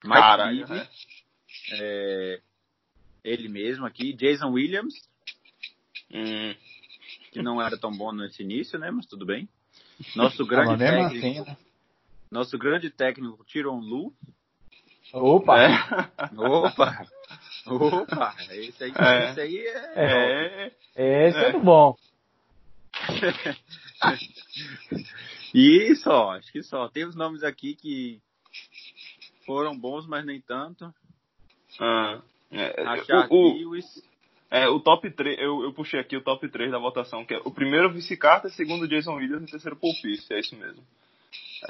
Mike 0.02 0.18
Caralho, 0.18 0.66
Bibby, 0.66 0.88
é, 1.72 2.40
ele 3.22 3.48
mesmo 3.48 3.84
aqui, 3.84 4.14
Jason 4.14 4.50
Williams, 4.50 4.94
hum. 6.11 6.54
que 7.30 7.42
não 7.42 7.61
era 7.61 7.76
tão 7.76 7.92
bom 7.92 8.12
nesse 8.12 8.42
início, 8.42 8.78
né, 8.78 8.90
mas 8.90 9.06
tudo 9.06 9.26
bem. 9.26 9.48
Nosso 10.16 10.44
grande 10.48 10.78
técnico, 10.78 11.26
assim, 11.26 11.40
né? 11.40 11.56
nosso 12.30 12.58
grande 12.58 12.90
técnico 12.90 13.44
Tyron 13.44 13.80
Lu. 13.80 14.12
Opa! 15.12 15.61
É. 15.61 15.70
Opa! 16.36 17.06
Opa, 17.74 18.34
esse 18.50 18.84
aí, 18.84 18.92
é. 18.96 19.30
esse 19.30 19.40
aí 19.40 19.58
é. 19.58 19.92
é. 19.96 20.72
é 20.96 21.28
esse 21.28 21.38
é, 21.38 21.52
do 21.52 21.60
bom. 21.60 21.96
e 25.54 25.94
só, 25.96 26.32
acho 26.32 26.50
que 26.52 26.62
só. 26.62 26.88
Tem 26.88 27.04
os 27.04 27.14
nomes 27.14 27.42
aqui 27.42 27.74
que 27.74 28.20
foram 29.46 29.78
bons, 29.78 30.06
mas 30.06 30.24
nem 30.24 30.40
tanto. 30.40 30.92
Ah, 31.78 32.20
é, 32.50 32.74
o, 33.30 33.52
Lewis. 33.52 33.84
É, 34.50 34.68
o 34.68 34.80
top 34.80 35.10
3, 35.10 35.38
eu, 35.38 35.62
eu 35.62 35.72
puxei 35.72 36.00
aqui 36.00 36.16
o 36.16 36.24
top 36.24 36.48
3 36.48 36.72
da 36.72 36.78
votação, 36.78 37.24
que 37.24 37.34
é 37.34 37.40
o 37.44 37.52
primeiro 37.52 37.92
vice-carta, 37.92 38.48
segundo 38.48 38.88
Jason 38.88 39.14
Williams 39.14 39.48
e 39.48 39.52
terceiro 39.52 39.76
Paul 39.76 39.94
Pierce, 40.02 40.32
é 40.32 40.40
isso 40.40 40.56
mesmo. 40.56 40.82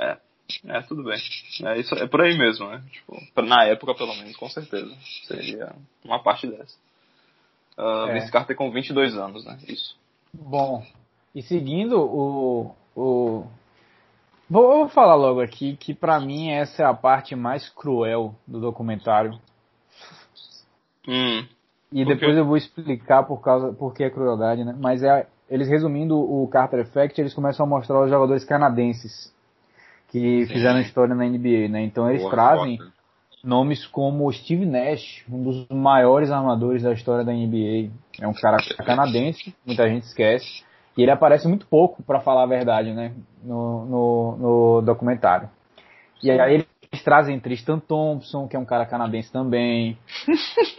É. 0.01 0.19
É, 0.67 0.81
tudo 0.83 1.05
bem. 1.05 1.19
É, 1.65 1.79
isso, 1.79 1.95
é 1.95 2.07
por 2.07 2.21
aí 2.21 2.37
mesmo, 2.37 2.69
né? 2.69 2.83
Tipo, 2.91 3.43
na 3.43 3.65
época, 3.65 3.95
pelo 3.95 4.15
menos, 4.15 4.37
com 4.37 4.49
certeza. 4.49 4.95
Seria 5.27 5.75
uma 6.05 6.23
parte 6.23 6.47
dessa. 6.47 6.77
Uh, 7.79 8.09
é. 8.09 8.15
Vince 8.15 8.31
Carter 8.31 8.57
com 8.57 8.71
22 8.71 9.17
anos, 9.17 9.45
né? 9.45 9.59
Isso. 9.67 9.97
Bom, 10.33 10.85
e 11.35 11.43
seguindo 11.43 12.01
o. 12.01 12.75
o... 12.95 13.47
Vou, 14.49 14.79
vou 14.79 14.89
falar 14.89 15.15
logo 15.15 15.41
aqui 15.41 15.77
que 15.77 15.95
para 15.95 16.19
mim 16.19 16.51
essa 16.51 16.83
é 16.83 16.87
a 16.87 16.95
parte 16.95 17.37
mais 17.37 17.69
cruel 17.69 18.35
do 18.47 18.61
documentário. 18.61 19.39
Hum. 21.07 21.47
E 21.93 22.05
depois 22.05 22.37
eu 22.37 22.45
vou 22.45 22.57
explicar 22.57 23.25
por 23.25 23.41
causa 23.41 23.73
por 23.73 23.95
que 23.95 24.05
é 24.05 24.11
crueldade, 24.11 24.65
né? 24.65 24.77
Mas 24.79 25.03
é 25.03 25.27
eles 25.51 25.69
resumindo 25.69 26.17
o 26.17 26.47
Carter 26.47 26.79
Effect, 26.81 27.21
eles 27.21 27.35
começam 27.35 27.67
a 27.67 27.69
mostrar 27.69 28.01
os 28.05 28.09
jogadores 28.09 28.45
canadenses 28.45 29.35
que 30.11 30.47
Sim. 30.47 30.53
fizeram 30.53 30.81
história 30.81 31.15
na 31.15 31.25
NBA, 31.25 31.69
né? 31.69 31.83
Então 31.83 32.09
eles 32.09 32.23
Boa 32.23 32.33
trazem 32.33 32.77
foto. 32.79 32.93
nomes 33.43 33.87
como 33.87 34.31
Steve 34.33 34.67
Nash, 34.67 35.25
um 35.31 35.43
dos 35.43 35.67
maiores 35.69 36.31
armadores 36.31 36.83
da 36.83 36.93
história 36.93 37.25
da 37.25 37.33
NBA. 37.33 37.91
É 38.21 38.27
um 38.27 38.35
cara 38.35 38.59
canadense, 38.85 39.55
muita 39.65 39.89
gente 39.89 40.05
esquece. 40.05 40.65
E 40.97 41.03
ele 41.03 41.11
aparece 41.11 41.47
muito 41.47 41.67
pouco, 41.67 42.03
para 42.03 42.21
falar 42.21 42.43
a 42.43 42.47
verdade, 42.47 42.93
né? 42.93 43.13
No, 43.43 43.87
no, 43.87 44.37
no 44.37 44.83
documentário. 44.83 45.49
E 46.23 46.31
aí 46.31 46.67
eles 46.93 47.05
trazem 47.05 47.39
Tristan 47.39 47.79
Thompson, 47.79 48.49
que 48.49 48.57
é 48.57 48.59
um 48.59 48.65
cara 48.65 48.85
canadense 48.85 49.33
também. 49.33 49.97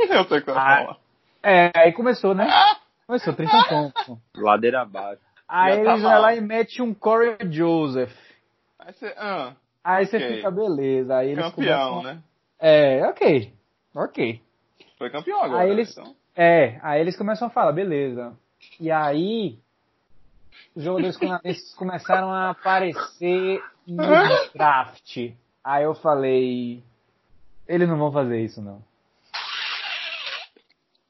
Eu 0.10 0.26
sei 0.26 0.42
que 0.42 0.52
falar. 0.52 0.98
É, 1.42 1.72
aí 1.74 1.94
começou, 1.94 2.36
né? 2.36 2.48
Começou 3.08 3.34
Tristan 3.34 3.64
Thompson. 3.64 4.20
Ladeira 4.38 4.82
abaixo. 4.82 5.22
Aí 5.48 5.80
eles 5.80 5.86
tá 5.86 5.96
vão 5.96 6.22
lá 6.22 6.36
e 6.36 6.42
metem 6.42 6.86
um 6.86 6.94
Corey 6.94 7.38
Joseph. 7.50 8.14
Aí 8.84 8.94
você, 8.94 9.14
ah, 9.16 9.56
aí 9.84 10.06
okay. 10.06 10.20
você 10.20 10.36
fica 10.36 10.52
beleza. 10.52 11.16
Aí 11.16 11.32
eles 11.32 11.46
campeão, 11.46 11.90
começam... 11.96 12.04
né? 12.04 12.24
É, 12.60 13.06
ok. 13.06 13.54
Ok. 13.96 14.42
Foi 14.98 15.10
campeão 15.10 15.42
agora. 15.42 15.64
Aí 15.64 15.70
eles, 15.70 15.92
então. 15.92 16.16
É, 16.36 16.80
aí 16.82 17.00
eles 17.00 17.16
começam 17.16 17.48
a 17.48 17.52
falar, 17.52 17.72
beleza. 17.74 18.34
E 18.80 18.90
aí, 18.90 19.60
os 20.76 20.84
jogadores 20.84 21.18
canadenses 21.18 21.74
começaram 21.76 22.32
a 22.32 22.50
aparecer 22.52 23.64
no 23.86 24.04
draft. 24.54 25.18
Aí 25.64 25.84
eu 25.84 25.94
falei, 25.94 26.84
eles 27.68 27.88
não 27.88 27.98
vão 27.98 28.12
fazer 28.12 28.42
isso 28.42 28.62
não. 28.62 28.82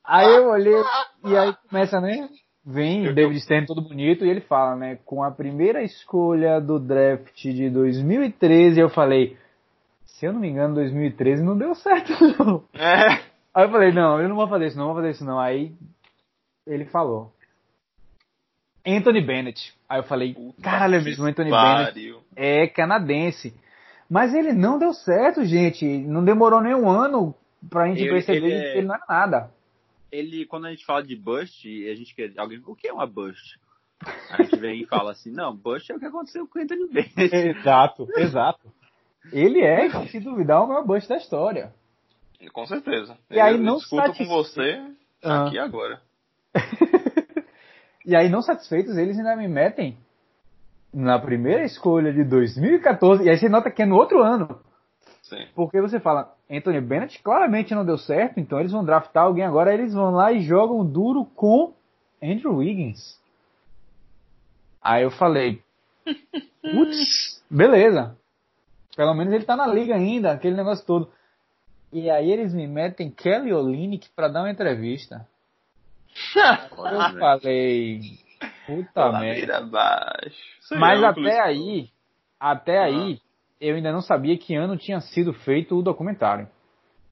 Aí 0.04 0.28
eu 0.28 0.50
olhei 0.50 0.84
e 1.24 1.38
aí 1.38 1.56
começa, 1.70 2.02
né? 2.02 2.28
Vem 2.64 3.08
o 3.08 3.16
David 3.16 3.40
Stern 3.42 3.66
todo 3.66 3.82
bonito 3.82 4.24
e 4.24 4.30
ele 4.30 4.42
fala, 4.42 4.76
né? 4.76 5.00
Com 5.04 5.24
a 5.24 5.32
primeira 5.32 5.84
escolha 5.84 6.62
do 6.62 6.80
draft 6.80 7.42
de 7.42 7.70
2013, 7.72 8.80
eu 8.80 8.90
falei, 8.90 9.36
se 10.06 10.28
eu 10.28 10.34
não 10.34 10.40
me 10.40 10.50
engano, 10.50 10.76
2013 10.76 11.44
não 11.44 11.58
deu 11.58 11.74
certo, 11.74 12.12
não. 12.38 12.64
É. 12.74 13.20
Aí 13.54 13.66
eu 13.66 13.72
falei, 13.72 13.92
não, 13.92 14.22
eu 14.22 14.30
não 14.30 14.36
vou 14.36 14.48
fazer 14.48 14.68
isso, 14.68 14.78
não 14.78 14.86
vou 14.86 14.96
fazer 14.96 15.10
isso, 15.10 15.26
não. 15.26 15.40
Aí 15.40 15.72
ele 16.68 16.86
falou. 16.86 17.34
Anthony 18.86 19.22
Bennett. 19.22 19.74
Aí 19.90 20.00
eu 20.00 20.04
falei, 20.04 20.36
caralho, 20.62 20.96
é 20.96 21.02
mesmo, 21.02 21.26
Anthony 21.26 21.50
pariu. 21.50 21.94
Bennett 21.96 22.24
é 22.36 22.68
canadense. 22.68 23.56
Mas 24.08 24.36
ele 24.36 24.54
não 24.54 24.78
deu 24.78 24.94
certo, 24.94 25.44
gente. 25.46 25.86
Não 25.86 26.24
demorou 26.24 26.62
nem 26.62 26.76
um 26.76 26.90
ano 26.90 27.34
pra 27.70 27.88
gente 27.88 28.02
ele, 28.02 28.12
perceber 28.12 28.46
ele 28.46 28.54
é... 28.54 28.72
que 28.72 28.78
ele 28.78 28.88
não 28.88 28.96
era 28.96 29.06
nada 29.10 29.61
ele, 30.12 30.46
quando 30.46 30.66
a 30.66 30.72
gente 30.72 30.86
fala 30.86 31.04
de 31.04 31.16
bust, 31.16 31.68
a 31.90 31.96
gente 31.96 32.14
quer. 32.14 32.34
Alguém, 32.38 32.62
o 32.66 32.76
que 32.76 32.88
é 32.88 32.94
uma 32.94 33.08
bust? 33.08 33.60
A 34.32 34.42
gente 34.42 34.58
vem 34.58 34.82
e 34.82 34.86
fala 34.86 35.12
assim, 35.12 35.32
não, 35.32 35.56
bust 35.56 35.92
é 35.92 35.96
o 35.96 36.00
que 36.00 36.06
aconteceu 36.06 36.48
com 36.48 36.60
o 36.60 36.62
Anthony 36.62 36.88
Bennett. 36.88 37.36
Exato, 37.60 38.08
exato. 38.18 38.72
Ele 39.32 39.62
é, 39.62 40.08
se 40.08 40.20
duvidar, 40.20 40.64
o 40.64 40.68
maior 40.68 40.84
bust 40.84 41.08
da 41.08 41.18
história. 41.18 41.72
Com 42.52 42.66
certeza. 42.66 43.16
E 43.30 43.40
aí 43.40 43.58
não 43.58 43.78
discuto 43.78 44.18
com 44.18 44.26
você 44.26 44.82
ah. 45.24 45.46
aqui 45.46 45.60
agora. 45.60 46.02
e 48.04 48.16
aí 48.16 48.30
não 48.30 48.42
satisfeitos, 48.42 48.98
eles 48.98 49.18
ainda 49.18 49.36
me 49.36 49.48
metem 49.48 49.96
na 50.92 51.20
primeira 51.20 51.64
escolha 51.64 52.12
de 52.12 52.24
2014, 52.24 53.24
e 53.24 53.30
aí 53.30 53.38
você 53.38 53.48
nota 53.48 53.70
que 53.70 53.84
é 53.84 53.86
no 53.86 53.96
outro 53.96 54.22
ano. 54.22 54.60
Sim. 55.32 55.48
Porque 55.56 55.80
você 55.80 55.98
fala, 55.98 56.36
Anthony 56.50 56.82
Bennett 56.82 57.24
claramente 57.24 57.74
não 57.74 57.86
deu 57.86 57.98
certo, 57.98 58.38
então 58.38 58.60
eles 58.60 58.74
vão 58.74 58.84
draftar 58.84 59.24
alguém 59.24 59.46
agora, 59.46 59.74
eles 59.74 59.94
vão 59.94 60.12
lá 60.12 60.30
e 60.34 60.42
jogam 60.42 60.86
duro 60.86 61.24
com 61.24 61.74
Andrew 62.22 62.58
Wiggins. 62.58 63.18
Aí 64.82 65.04
eu 65.04 65.12
falei, 65.12 65.64
Putz, 66.62 67.42
beleza. 67.50 68.18
Pelo 68.94 69.14
menos 69.14 69.34
ele 69.34 69.46
tá 69.46 69.56
na 69.56 69.68
liga 69.68 69.96
ainda, 69.96 70.34
aquele 70.34 70.58
negócio 70.58 70.86
todo. 70.86 71.10
E 71.94 72.10
aí 72.10 72.30
eles 72.30 72.54
me 72.54 72.68
metem 72.68 73.10
Kelly 73.10 73.54
Olynyk 73.54 74.10
pra 74.14 74.28
dar 74.28 74.42
uma 74.42 74.52
entrevista. 74.52 75.26
eu 76.36 77.16
falei, 77.20 78.02
puta 78.68 79.14
merda. 79.14 79.62
Mas 80.72 81.02
até 81.02 81.40
aí, 81.40 81.90
até 82.38 82.80
ah. 82.80 82.86
aí, 82.86 83.22
eu 83.62 83.76
ainda 83.76 83.92
não 83.92 84.02
sabia 84.02 84.36
que 84.38 84.56
ano 84.56 84.76
tinha 84.76 85.00
sido 85.00 85.32
feito 85.32 85.78
o 85.78 85.84
documentário. 85.84 86.48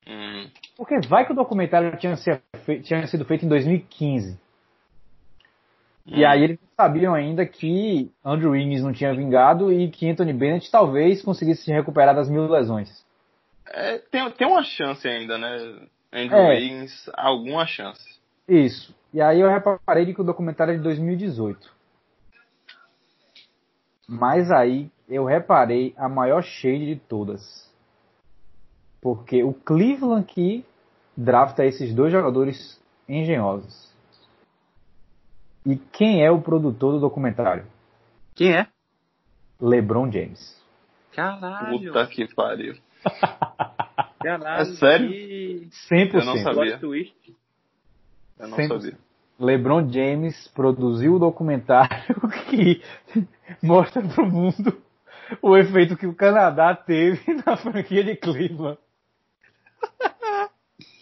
Hum. 0.07 0.49
Porque 0.75 0.99
vai 1.07 1.25
que 1.25 1.31
o 1.31 1.35
documentário 1.35 1.95
tinha, 1.97 2.15
tinha 2.81 3.05
sido 3.05 3.23
feito 3.23 3.45
em 3.45 3.47
2015. 3.47 4.31
Hum. 4.31 4.37
E 6.07 6.25
aí 6.25 6.43
eles 6.43 6.59
sabiam 6.75 7.13
ainda 7.13 7.45
que 7.45 8.11
Andrew 8.25 8.51
Wiggins 8.51 8.81
não 8.81 8.91
tinha 8.91 9.13
vingado 9.13 9.71
e 9.71 9.89
que 9.89 10.09
Anthony 10.09 10.33
Bennett 10.33 10.71
talvez 10.71 11.21
conseguisse 11.21 11.63
se 11.63 11.71
recuperar 11.71 12.15
das 12.15 12.27
mil 12.27 12.49
lesões. 12.49 12.89
É, 13.67 13.99
tem, 13.99 14.31
tem 14.31 14.47
uma 14.47 14.63
chance 14.63 15.07
ainda, 15.07 15.37
né? 15.37 15.75
Andrew 16.11 16.39
é. 16.39 16.49
Wiggins, 16.55 17.07
alguma 17.13 17.67
chance. 17.67 18.03
Isso. 18.47 18.95
E 19.13 19.21
aí 19.21 19.39
eu 19.39 19.47
reparei 19.47 20.11
que 20.11 20.21
o 20.21 20.23
documentário 20.23 20.73
é 20.73 20.77
de 20.77 20.83
2018. 20.83 21.78
Mas 24.09 24.49
aí 24.49 24.89
eu 25.07 25.23
reparei 25.23 25.93
a 25.95 26.09
maior 26.09 26.41
shade 26.41 26.95
de 26.95 26.95
todas. 26.95 27.71
Porque 28.99 29.43
o 29.43 29.53
Cleveland 29.53 30.25
que 30.25 30.65
drafta 31.15 31.63
esses 31.63 31.93
dois 31.93 32.11
jogadores 32.11 32.81
engenhosos. 33.07 33.87
E 35.63 35.75
quem 35.75 36.25
é 36.25 36.31
o 36.31 36.41
produtor 36.41 36.93
do 36.93 36.99
documentário? 36.99 37.67
Quem 38.33 38.55
é? 38.55 38.67
LeBron 39.61 40.11
James. 40.11 40.59
Caralho. 41.13 41.77
Puta 41.77 42.07
que 42.07 42.33
pariu. 42.33 42.75
Caralho. 44.23 44.61
É 44.61 44.65
sério? 44.75 45.09
Que... 45.09 45.69
100%. 45.91 46.13
Eu 46.13 46.25
não 46.25 46.37
sabia. 46.37 46.79
Eu 48.39 48.47
não 48.47 48.57
100%. 48.57 48.67
sabia. 48.67 48.97
LeBron 49.39 49.89
James 49.89 50.49
produziu 50.49 51.15
o 51.15 51.19
documentário 51.19 52.15
que 52.49 52.81
mostra 53.61 54.01
pro 54.01 54.25
mundo 54.25 54.81
o 55.41 55.57
efeito 55.57 55.97
que 55.97 56.07
o 56.07 56.15
Canadá 56.15 56.75
teve 56.75 57.21
na 57.45 57.57
franquia 57.57 58.03
de 58.03 58.15
Cleveland. 58.15 58.79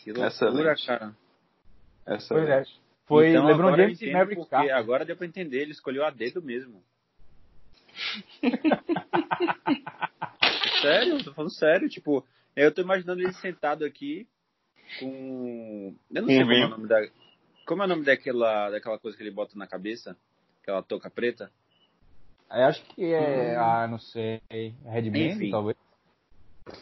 Que 0.03 0.11
loucura, 0.11 0.75
cara. 0.85 1.15
Essa 2.05 2.33
pois 2.33 2.49
é. 2.49 2.63
Foi 3.05 3.29
então, 3.29 3.45
LeBron 3.45 3.75
James 3.75 4.01
e 4.01 4.11
Maverick 4.11 4.47
porque 4.49 4.69
Agora 4.69 5.05
deu 5.05 5.15
pra 5.15 5.25
entender, 5.25 5.61
ele 5.61 5.71
escolheu 5.71 6.05
a 6.05 6.09
dedo 6.09 6.41
mesmo. 6.41 6.83
sério, 10.81 11.23
tô 11.23 11.33
falando 11.33 11.51
sério, 11.51 11.89
tipo, 11.89 12.25
eu 12.55 12.71
tô 12.71 12.81
imaginando 12.81 13.21
ele 13.21 13.33
sentado 13.33 13.85
aqui 13.85 14.27
com. 14.99 15.95
Eu 16.13 16.21
não 16.21 16.27
sei 16.27 16.39
como 16.39 16.53
é 16.53 16.65
o 16.65 16.69
nome 16.69 16.87
da. 16.87 17.07
Como 17.65 17.81
é 17.81 17.85
o 17.85 17.89
nome 17.89 18.03
daquela, 18.03 18.69
daquela 18.69 18.99
coisa 18.99 19.17
que 19.17 19.23
ele 19.23 19.31
bota 19.31 19.57
na 19.57 19.67
cabeça? 19.67 20.15
Aquela 20.61 20.83
touca 20.83 21.09
preta? 21.09 21.51
Eu 22.51 22.65
acho 22.65 22.83
que 22.85 23.13
é. 23.13 23.57
Hum. 23.57 23.61
Ah, 23.61 23.87
não 23.87 23.99
sei. 23.99 24.41
Headband, 24.85 25.49
talvez. 25.51 25.77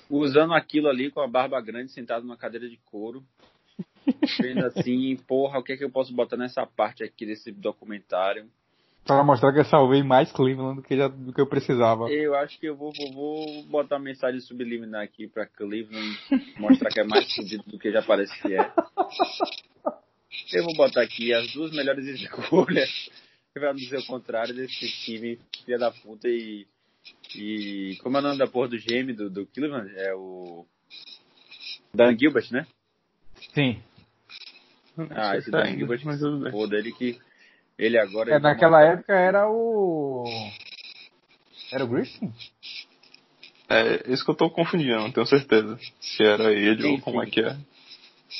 Usando 0.09 0.53
aquilo 0.53 0.87
ali 0.87 1.11
com 1.11 1.21
a 1.21 1.27
barba 1.27 1.59
grande, 1.61 1.91
sentado 1.91 2.23
numa 2.23 2.37
cadeira 2.37 2.67
de 2.67 2.77
couro. 2.91 3.23
Vendo 4.39 4.65
assim, 4.67 5.15
porra, 5.27 5.59
o 5.59 5.63
que 5.63 5.73
é 5.73 5.77
que 5.77 5.83
eu 5.83 5.89
posso 5.89 6.13
botar 6.13 6.37
nessa 6.37 6.65
parte 6.65 7.03
aqui 7.03 7.25
desse 7.25 7.51
documentário? 7.51 8.49
Para 9.05 9.23
mostrar 9.23 9.53
que 9.53 9.59
eu 9.59 9.65
salvei 9.65 10.01
mais 10.01 10.31
Cleveland 10.31 10.77
do 10.77 10.81
que, 10.81 10.97
já, 10.97 11.07
do 11.07 11.31
que 11.31 11.39
eu 11.39 11.45
precisava. 11.45 12.09
Eu 12.09 12.33
acho 12.33 12.59
que 12.59 12.65
eu 12.65 12.75
vou, 12.75 12.91
vou, 12.91 13.13
vou 13.13 13.63
botar 13.65 13.97
uma 13.97 14.05
mensagem 14.05 14.39
subliminar 14.39 15.03
aqui 15.03 15.27
para 15.27 15.45
Cleveland, 15.45 16.17
mostrar 16.57 16.89
que 16.89 16.99
é 16.99 17.03
mais 17.03 17.31
fudido 17.35 17.63
do 17.67 17.77
que 17.77 17.91
já 17.91 18.01
parece 18.01 18.33
que 18.41 18.55
é. 18.55 18.71
Eu 20.53 20.63
vou 20.63 20.75
botar 20.75 21.03
aqui 21.03 21.31
as 21.31 21.53
duas 21.53 21.71
melhores 21.71 22.07
escolhas, 22.07 22.89
pra 23.59 23.73
não 23.73 23.79
dizer 23.79 23.99
o 23.99 24.05
contrário, 24.05 24.53
desse 24.53 24.87
time 25.05 25.39
filha 25.63 25.79
da 25.79 25.89
puta 25.89 26.27
e. 26.27 26.67
E. 27.33 27.97
Como 28.03 28.17
é 28.17 28.19
o 28.19 28.23
nome 28.23 28.37
da 28.37 28.47
porra 28.47 28.67
do 28.67 28.77
gêmeo 28.77 29.15
do, 29.15 29.29
do 29.29 29.45
Cleveland? 29.47 29.91
É 29.95 30.13
o. 30.13 30.65
Dan 31.93 32.17
Gilbert, 32.17 32.51
né? 32.51 32.67
Sim. 33.53 33.81
Ah, 35.09 35.37
esse 35.37 35.49
Dan 35.49 35.77
Gilbert, 35.77 36.01
mas 36.03 36.19
pô, 36.51 36.67
dele 36.67 36.91
que 36.91 37.17
ele 37.77 37.97
agora. 37.97 38.35
É, 38.35 38.39
naquela 38.39 38.81
época 38.81 39.13
era 39.13 39.49
o. 39.49 40.25
Era 41.71 41.85
o 41.85 41.87
Griffin? 41.87 42.33
É, 43.69 44.11
isso 44.11 44.23
que 44.23 44.31
eu 44.31 44.35
tô 44.35 44.49
confundindo, 44.49 44.95
não 44.95 45.11
tenho 45.11 45.25
certeza. 45.25 45.79
Se 45.99 46.23
era 46.23 46.51
ele 46.51 46.81
Enfim. 46.81 46.91
ou 46.91 47.01
como 47.01 47.23
é 47.23 47.25
que 47.25 47.41
é. 47.41 47.57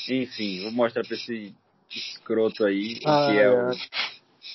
Enfim, 0.08 0.62
vou 0.62 0.72
mostrar 0.72 1.02
pra 1.02 1.16
esse 1.16 1.54
escroto 1.90 2.64
aí 2.64 3.00
ah, 3.04 3.26
o 3.26 3.30
que 3.30 3.38
é, 3.38 3.42
é, 3.42 3.50
o. 3.50 3.70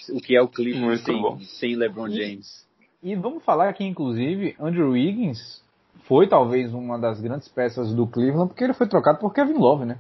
O 0.10 0.20
que 0.20 0.36
é 0.36 0.42
o 0.42 0.48
Clippers 0.48 1.04
sem, 1.04 1.40
sem 1.40 1.76
LeBron 1.76 2.10
James. 2.10 2.66
E, 3.02 3.12
e 3.12 3.16
vamos 3.16 3.44
falar 3.44 3.74
que, 3.74 3.84
inclusive, 3.84 4.56
Andrew 4.60 4.92
Wiggins 4.92 5.62
foi 6.04 6.28
talvez 6.28 6.74
uma 6.74 6.98
das 6.98 7.20
grandes 7.22 7.48
peças 7.48 7.94
do 7.94 8.08
Cleveland, 8.08 8.50
porque 8.50 8.64
ele 8.64 8.74
foi 8.74 8.88
trocado 8.88 9.20
por 9.20 9.34
Kevin 9.34 9.54
Love, 9.54 9.86
né? 9.86 9.98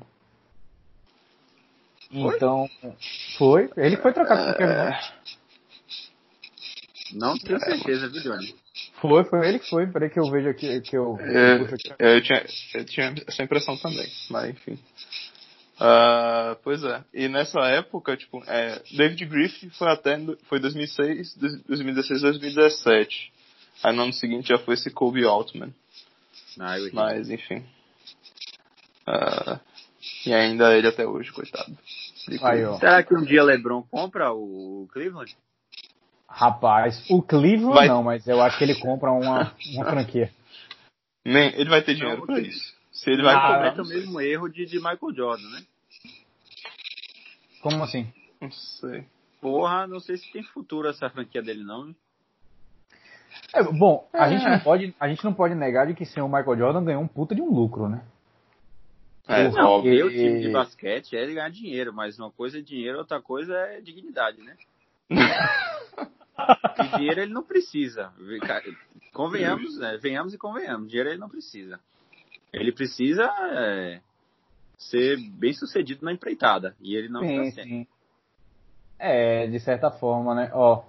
Então, 2.11 2.67
foi. 3.37 3.69
Ele 3.77 3.97
foi 3.97 4.11
trocado 4.11 4.45
por 4.45 4.57
Kevin 4.57 4.73
Love. 4.73 4.97
Não 7.13 7.37
tenho 7.37 7.59
certeza, 7.59 8.09
viu, 8.09 8.21
Johnny? 8.21 8.55
Foi, 9.01 9.23
foi 9.25 9.47
ele 9.47 9.59
que 9.59 9.69
foi. 9.69 9.87
Peraí 9.87 10.09
que 10.09 10.19
eu 10.19 10.29
vejo 10.29 10.49
aqui. 10.49 10.81
Que 10.81 10.97
eu, 10.97 11.17
é, 11.19 11.53
aqui. 11.55 11.93
eu, 11.99 12.21
tinha, 12.21 12.45
eu 12.75 12.85
tinha 12.85 13.15
essa 13.27 13.43
impressão 13.43 13.77
também, 13.77 14.07
mas 14.29 14.49
enfim. 14.51 14.77
Uh, 15.81 16.55
pois 16.63 16.83
é. 16.83 17.03
E 17.11 17.27
nessa 17.27 17.59
época, 17.61 18.15
tipo, 18.15 18.43
é, 18.45 18.79
David 18.95 19.25
Griffith 19.25 19.71
foi 19.71 19.89
até 19.89 20.15
foi 20.43 20.59
2006, 20.59 21.35
2016, 21.67 22.21
2017. 22.21 23.33
Aí 23.83 23.95
no 23.95 24.03
ano 24.03 24.13
seguinte 24.13 24.49
já 24.49 24.59
foi 24.59 24.75
esse 24.75 24.91
Kobe 24.91 25.25
Altman. 25.25 25.73
Ah, 26.59 26.75
mas 26.93 27.31
enfim. 27.31 27.65
Uh, 29.07 29.59
e 30.23 30.31
ainda 30.31 30.77
ele 30.77 30.87
até 30.87 31.07
hoje, 31.07 31.31
coitado. 31.31 31.75
Aí, 32.43 32.79
Será 32.79 33.01
que 33.01 33.15
um 33.15 33.23
dia 33.23 33.43
LeBron 33.43 33.81
compra 33.81 34.31
o 34.31 34.87
Cleveland? 34.93 35.35
Rapaz, 36.27 37.09
o 37.09 37.23
Cleveland 37.23 37.73
vai... 37.73 37.87
não, 37.87 38.03
mas 38.03 38.27
eu 38.27 38.39
acho 38.39 38.55
que 38.55 38.63
ele 38.63 38.75
compra 38.75 39.11
uma, 39.11 39.51
uma 39.73 39.85
franquia. 39.85 40.31
Nem, 41.25 41.55
ele 41.55 41.69
vai 41.69 41.81
ter 41.81 41.95
dinheiro 41.95 42.23
para 42.23 42.39
isso. 42.39 42.71
Se 43.01 43.09
ele 43.09 43.23
vai 43.23 43.33
ah, 43.33 43.73
o 43.81 43.87
mesmo 43.87 44.21
erro 44.21 44.47
de, 44.47 44.63
de 44.63 44.77
Michael 44.77 45.15
Jordan, 45.15 45.49
né? 45.49 45.63
Como 47.59 47.83
assim? 47.83 48.07
Não 48.39 48.51
sei. 48.51 49.07
Porra, 49.41 49.87
não 49.87 49.99
sei 49.99 50.17
se 50.17 50.31
tem 50.31 50.43
futuro 50.43 50.87
essa 50.87 51.09
franquia 51.09 51.41
dele 51.41 51.63
não. 51.63 51.87
Né? 51.87 51.95
É, 53.55 53.63
bom, 53.63 54.07
a, 54.13 54.27
é. 54.27 54.29
gente 54.29 54.47
não 54.47 54.59
pode, 54.59 54.95
a 54.99 55.07
gente 55.07 55.23
não 55.23 55.33
pode 55.33 55.55
negar 55.55 55.87
de 55.87 55.95
que 55.95 56.05
sem 56.05 56.21
o 56.21 56.27
Michael 56.27 56.55
Jordan 56.55 56.83
ganhou 56.83 57.01
um 57.01 57.07
puta 57.07 57.33
de 57.33 57.41
um 57.41 57.49
lucro, 57.49 57.89
né? 57.89 58.03
É, 59.27 59.49
não, 59.49 59.67
óbvio. 59.71 60.05
o 60.05 60.09
time 60.11 60.41
de 60.41 60.49
basquete 60.53 61.15
é 61.15 61.23
ele 61.23 61.33
ganhar 61.33 61.49
dinheiro, 61.49 61.91
mas 61.91 62.19
uma 62.19 62.29
coisa 62.29 62.59
é 62.59 62.61
dinheiro, 62.61 62.99
outra 62.99 63.19
coisa 63.19 63.55
é 63.55 63.81
dignidade, 63.81 64.43
né? 64.43 64.55
e 65.09 66.97
dinheiro 66.97 67.21
ele 67.21 67.33
não 67.33 67.41
precisa. 67.41 68.13
Convenhamos, 69.11 69.79
né? 69.79 69.97
Venhamos 69.99 70.35
e 70.35 70.37
convenhamos. 70.37 70.87
Dinheiro 70.87 71.09
ele 71.09 71.19
não 71.19 71.29
precisa. 71.29 71.79
Ele 72.53 72.71
precisa 72.71 73.23
é, 73.23 74.01
ser 74.77 75.17
bem 75.17 75.53
sucedido 75.53 76.03
na 76.03 76.11
empreitada. 76.11 76.75
E 76.81 76.95
ele 76.95 77.09
não 77.09 77.21
sim, 77.21 77.41
está 77.41 77.63
sendo. 77.63 77.87
É, 78.99 79.47
de 79.47 79.59
certa 79.59 79.89
forma, 79.91 80.35
né? 80.35 80.51
Ó, 80.53 80.83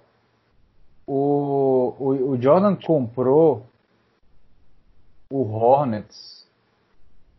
o, 1.07 1.95
o, 1.99 2.31
o 2.31 2.41
Jordan 2.41 2.75
comprou 2.75 3.65
o 5.29 5.41
Hornets 5.41 6.43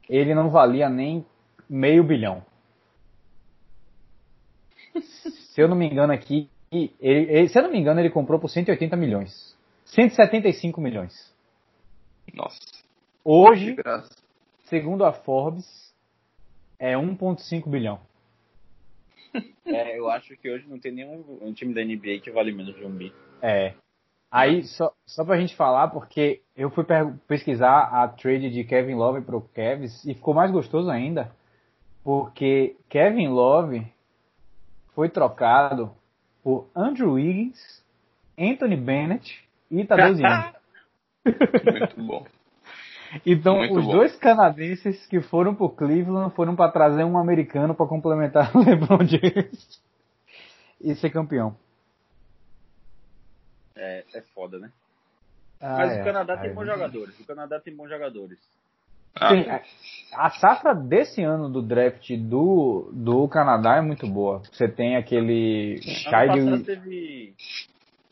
ele 0.09 0.35
não 0.35 0.51
valia 0.51 0.89
nem 0.89 1.25
meio 1.69 2.05
bilhão. 2.05 2.45
se 5.01 5.61
eu 5.61 5.69
não 5.69 5.77
me 5.77 5.87
engano 5.87 6.13
aqui, 6.13 6.49
ele, 6.71 6.93
ele, 7.01 7.49
se 7.49 7.59
eu 7.59 7.63
não 7.63 7.71
me 7.71 7.79
engano, 7.79 8.01
ele 8.01 8.11
comprou 8.11 8.39
por 8.39 8.49
180 8.49 8.97
milhões. 8.97 9.57
175 9.87 10.81
milhões. 10.81 11.35
Nossa. 12.33 12.59
Hoje, 13.25 13.75
segundo 14.65 15.03
a 15.05 15.13
Forbes, 15.13 15.95
é 16.79 16.95
1,5 16.95 17.69
bilhão. 17.69 17.99
É, 19.67 19.99
eu 19.99 20.11
acho 20.11 20.37
que 20.37 20.49
hoje 20.49 20.69
não 20.69 20.79
tem 20.79 20.93
nenhum 20.93 21.25
um 21.41 21.53
time 21.53 21.75
da 21.75 21.83
NBA 21.83 22.21
que 22.23 22.31
vale 22.31 22.53
menos 22.53 22.77
de 22.77 22.85
um 22.85 22.91
bi. 22.91 23.13
É. 23.43 23.75
Aí, 24.31 24.63
só, 24.63 24.95
só 25.07 25.25
pra 25.25 25.41
gente 25.41 25.57
falar, 25.57 25.89
porque 25.89 26.43
eu 26.55 26.71
fui 26.71 26.85
pesquisar 27.27 27.85
a 27.85 28.07
trade 28.07 28.51
de 28.51 28.63
Kevin 28.63 28.95
Love 28.95 29.23
pro 29.23 29.41
Kevs 29.41 30.05
e 30.05 30.15
ficou 30.15 30.35
mais 30.35 30.53
gostoso 30.53 30.91
ainda, 30.91 31.33
porque 32.05 32.77
Kevin 32.89 33.29
Love 33.29 33.87
foi 34.95 35.09
trocado 35.09 35.93
por 36.43 36.69
Andrew 36.75 37.15
Wiggins, 37.15 37.83
Anthony 38.39 38.77
Bennett 38.77 39.43
e 39.71 39.83
12 39.83 40.25
anos. 40.25 40.53
Muito 41.25 42.03
bom. 42.03 42.27
Então, 43.25 43.59
Muito 43.59 43.79
os 43.79 43.85
bom. 43.85 43.93
dois 43.93 44.17
canadenses 44.17 45.07
que 45.07 45.21
foram 45.21 45.55
pro 45.55 45.69
Cleveland 45.69 46.35
foram 46.35 46.57
para 46.57 46.71
trazer 46.71 47.05
um 47.05 47.19
americano 47.19 47.75
para 47.75 47.87
complementar 47.87 48.55
o 48.57 48.61
LeBron 48.65 49.05
James 49.05 49.83
e 50.81 50.95
ser 50.95 51.11
campeão. 51.11 51.57
É, 53.77 54.05
é 54.15 54.21
foda, 54.35 54.59
né? 54.59 54.71
Ah, 55.61 55.79
Mas 55.79 55.93
é. 55.93 56.01
o 56.01 56.05
Canadá 56.05 56.37
tem 56.37 56.53
bons 56.53 56.67
jogadores. 56.67 57.21
O 57.21 57.27
Canadá 57.27 57.61
tem 57.61 57.75
bons 57.75 57.89
jogadores. 57.89 58.39
Ah. 59.17 59.31
Sim, 59.31 59.45
a 60.13 60.31
safra 60.31 60.75
desse 60.75 61.23
ano 61.23 61.49
do 61.49 61.63
draft 61.63 62.11
do, 62.17 62.91
do 62.93 63.29
Canadá 63.29 63.77
é 63.77 63.81
muito 63.81 64.07
boa. 64.09 64.41
Você 64.53 64.69
tem 64.69 64.97
aquele. 64.97 65.81
Ano 66.07 66.27
passado 66.27 66.65
teve. 66.65 67.35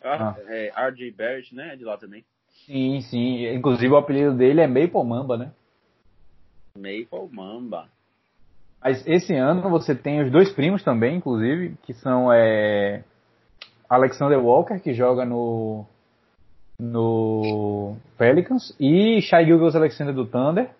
Ah, 0.02 0.34
é, 0.48 0.72
RJ 0.88 1.10
Barrett, 1.12 1.54
né? 1.54 1.76
De 1.76 1.84
lá 1.84 1.96
também. 1.96 2.24
Sim, 2.66 3.00
sim. 3.02 3.46
Inclusive 3.54 3.92
o 3.92 3.96
apelido 3.96 4.34
dele 4.34 4.60
é 4.60 4.66
Maple 4.66 5.04
Mamba, 5.04 5.36
né? 5.36 5.52
Maple 6.76 7.28
Mamba. 7.30 7.88
Mas 8.82 9.06
esse 9.06 9.34
ano 9.34 9.68
você 9.70 9.94
tem 9.94 10.22
os 10.22 10.30
dois 10.30 10.50
primos 10.52 10.82
também, 10.82 11.16
inclusive, 11.16 11.76
que 11.82 11.94
são 11.94 12.32
é, 12.32 13.04
Alexander 13.88 14.38
Walker, 14.38 14.80
que 14.80 14.92
joga 14.92 15.24
no, 15.24 15.84
no 16.80 17.96
Pelicans, 18.18 18.74
e 18.80 19.20
Shai 19.22 19.44
Gilgos 19.44 19.76
Alexander 19.76 20.14
do 20.14 20.26
Thunder. 20.26 20.70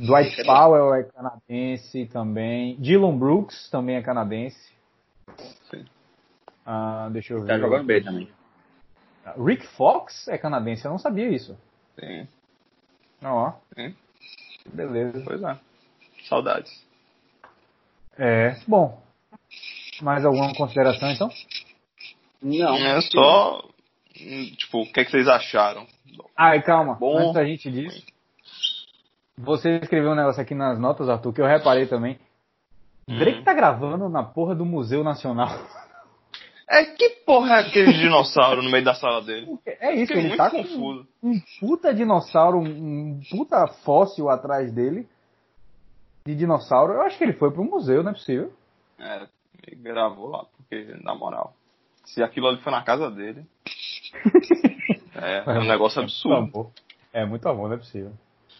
Dwight 0.00 0.44
Powell 0.44 0.94
é 0.94 1.04
canadense 1.04 2.06
também. 2.06 2.76
Dylan 2.76 3.16
Brooks 3.16 3.68
também 3.70 3.96
é 3.96 4.02
canadense. 4.02 4.72
Sim. 5.70 5.84
Ah, 6.64 7.08
deixa 7.12 7.34
eu 7.34 7.40
tá 7.40 7.44
ver. 7.44 7.48
Tá 7.48 7.58
jogando 7.58 7.86
bem 7.86 8.02
também. 8.02 8.37
Rick 9.36 9.66
Fox 9.66 10.28
é 10.28 10.38
canadense, 10.38 10.84
eu 10.84 10.90
não 10.90 10.98
sabia 10.98 11.28
isso. 11.28 11.58
Sim. 11.98 12.28
Ó. 13.22 13.52
Sim. 13.74 13.94
Beleza. 14.72 15.22
Pois 15.24 15.42
é. 15.42 15.58
Saudades. 16.28 16.86
É. 18.16 18.56
Bom. 18.66 19.02
Mais 20.02 20.24
alguma 20.24 20.54
consideração 20.54 21.10
então? 21.10 21.28
Não. 22.42 22.76
É 22.76 23.00
só. 23.00 23.64
Tipo, 24.12 24.82
o 24.82 24.92
que, 24.92 25.00
é 25.00 25.04
que 25.04 25.10
vocês 25.10 25.28
acharam? 25.28 25.86
Ai, 26.36 26.62
calma. 26.62 26.94
Bom. 26.94 27.18
Antes 27.18 27.34
da 27.34 27.44
gente 27.44 27.70
disso. 27.70 28.04
Você 29.36 29.76
escreveu 29.78 30.10
um 30.10 30.16
negócio 30.16 30.42
aqui 30.42 30.54
nas 30.54 30.78
notas, 30.78 31.08
Arthur, 31.08 31.32
que 31.32 31.40
eu 31.40 31.46
reparei 31.46 31.86
também. 31.86 32.18
Hum. 33.08 33.18
Drake 33.18 33.42
tá 33.42 33.54
gravando 33.54 34.08
na 34.08 34.22
porra 34.22 34.54
do 34.54 34.64
Museu 34.64 35.04
Nacional. 35.04 35.48
É 36.70 36.84
que 36.84 37.08
porra 37.24 37.56
é 37.56 37.60
aquele 37.60 37.92
dinossauro 37.98 38.62
no 38.62 38.70
meio 38.70 38.84
da 38.84 38.94
sala 38.94 39.22
dele? 39.22 39.58
É 39.64 39.94
isso, 39.94 40.08
Fiquei 40.08 40.26
ele 40.26 40.36
tá 40.36 40.50
confuso. 40.50 41.08
com 41.20 41.28
um 41.28 41.40
puta 41.60 41.94
dinossauro, 41.94 42.58
um 42.58 43.20
puta 43.30 43.66
fóssil 43.84 44.28
atrás 44.28 44.72
dele. 44.72 45.08
De 46.26 46.34
dinossauro. 46.34 46.92
Eu 46.92 47.02
acho 47.02 47.16
que 47.16 47.24
ele 47.24 47.32
foi 47.32 47.50
pro 47.50 47.64
museu, 47.64 48.02
não 48.02 48.10
é 48.10 48.14
possível. 48.14 48.52
É, 48.98 49.26
ele 49.66 49.76
gravou 49.76 50.28
lá, 50.28 50.44
porque, 50.56 50.94
na 51.02 51.14
moral, 51.14 51.54
se 52.04 52.22
aquilo 52.22 52.48
ali 52.48 52.58
foi 52.60 52.72
na 52.72 52.82
casa 52.82 53.10
dele. 53.10 53.46
é, 55.14 55.38
é 55.56 55.58
um 55.58 55.66
negócio 55.66 56.02
absurdo. 56.02 56.70
É 57.12 57.24
muito 57.24 57.48
amor, 57.48 57.68
não 57.68 57.76
é 57.76 57.78
possível. 57.78 58.12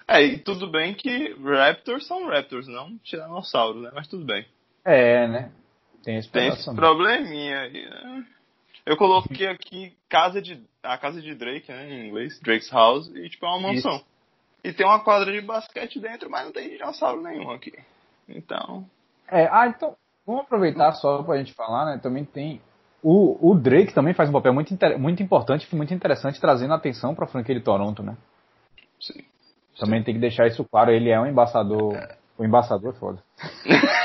É, 0.06 0.22
e 0.22 0.38
tudo 0.38 0.70
bem 0.70 0.94
que 0.94 1.36
Raptors 1.44 2.06
são 2.06 2.26
Raptors, 2.28 2.66
não 2.66 2.96
Tiranossauro, 3.04 3.82
né? 3.82 3.90
Mas 3.94 4.08
tudo 4.08 4.24
bem. 4.24 4.46
É, 4.82 5.28
né? 5.28 5.52
Tem 6.02 6.16
esse, 6.16 6.30
Tem 6.30 6.48
esse 6.48 6.74
probleminha 6.74 7.60
aí, 7.60 7.88
né? 7.88 8.26
Eu 8.86 8.96
coloquei 8.96 9.46
aqui 9.46 9.94
casa 10.08 10.40
de, 10.40 10.62
a 10.82 10.96
casa 10.96 11.20
de 11.20 11.34
Drake, 11.34 11.70
né, 11.70 11.90
em 11.90 12.08
inglês, 12.08 12.40
Drake's 12.40 12.70
House, 12.70 13.08
e 13.14 13.28
tipo 13.28 13.44
é 13.44 13.48
uma 13.50 13.68
mansão. 13.68 13.96
Isso. 13.96 14.06
E 14.64 14.72
tem 14.72 14.86
uma 14.86 15.00
quadra 15.00 15.30
de 15.30 15.40
basquete 15.40 16.00
dentro, 16.00 16.30
mas 16.30 16.46
não 16.46 16.52
tem 16.52 16.70
dinossauro 16.70 17.22
nenhum 17.22 17.50
aqui. 17.50 17.72
Então. 18.28 18.86
É, 19.30 19.46
ah, 19.52 19.66
então, 19.66 19.94
vamos 20.26 20.42
aproveitar 20.42 20.92
só 20.92 21.22
pra 21.22 21.36
gente 21.36 21.52
falar, 21.52 21.84
né? 21.86 22.00
Também 22.02 22.24
tem. 22.24 22.60
O, 23.02 23.50
o 23.50 23.54
Drake 23.54 23.94
também 23.94 24.14
faz 24.14 24.28
um 24.28 24.32
papel 24.32 24.52
muito, 24.52 24.74
muito 24.98 25.22
importante 25.22 25.68
e 25.70 25.76
muito 25.76 25.94
interessante 25.94 26.40
trazendo 26.40 26.74
atenção 26.74 27.14
pra 27.14 27.26
franquia 27.26 27.54
de 27.54 27.60
Toronto, 27.60 28.02
né? 28.02 28.16
Sim. 29.00 29.22
Também 29.78 30.00
Sim. 30.00 30.04
tem 30.06 30.14
que 30.14 30.20
deixar 30.20 30.46
isso 30.48 30.64
claro, 30.64 30.90
ele 30.90 31.10
é 31.10 31.20
um 31.20 31.26
embaixador. 31.26 31.94
É. 31.94 32.16
O 32.36 32.44
embaixador 32.44 32.94
é 32.94 32.98
foda. 32.98 33.22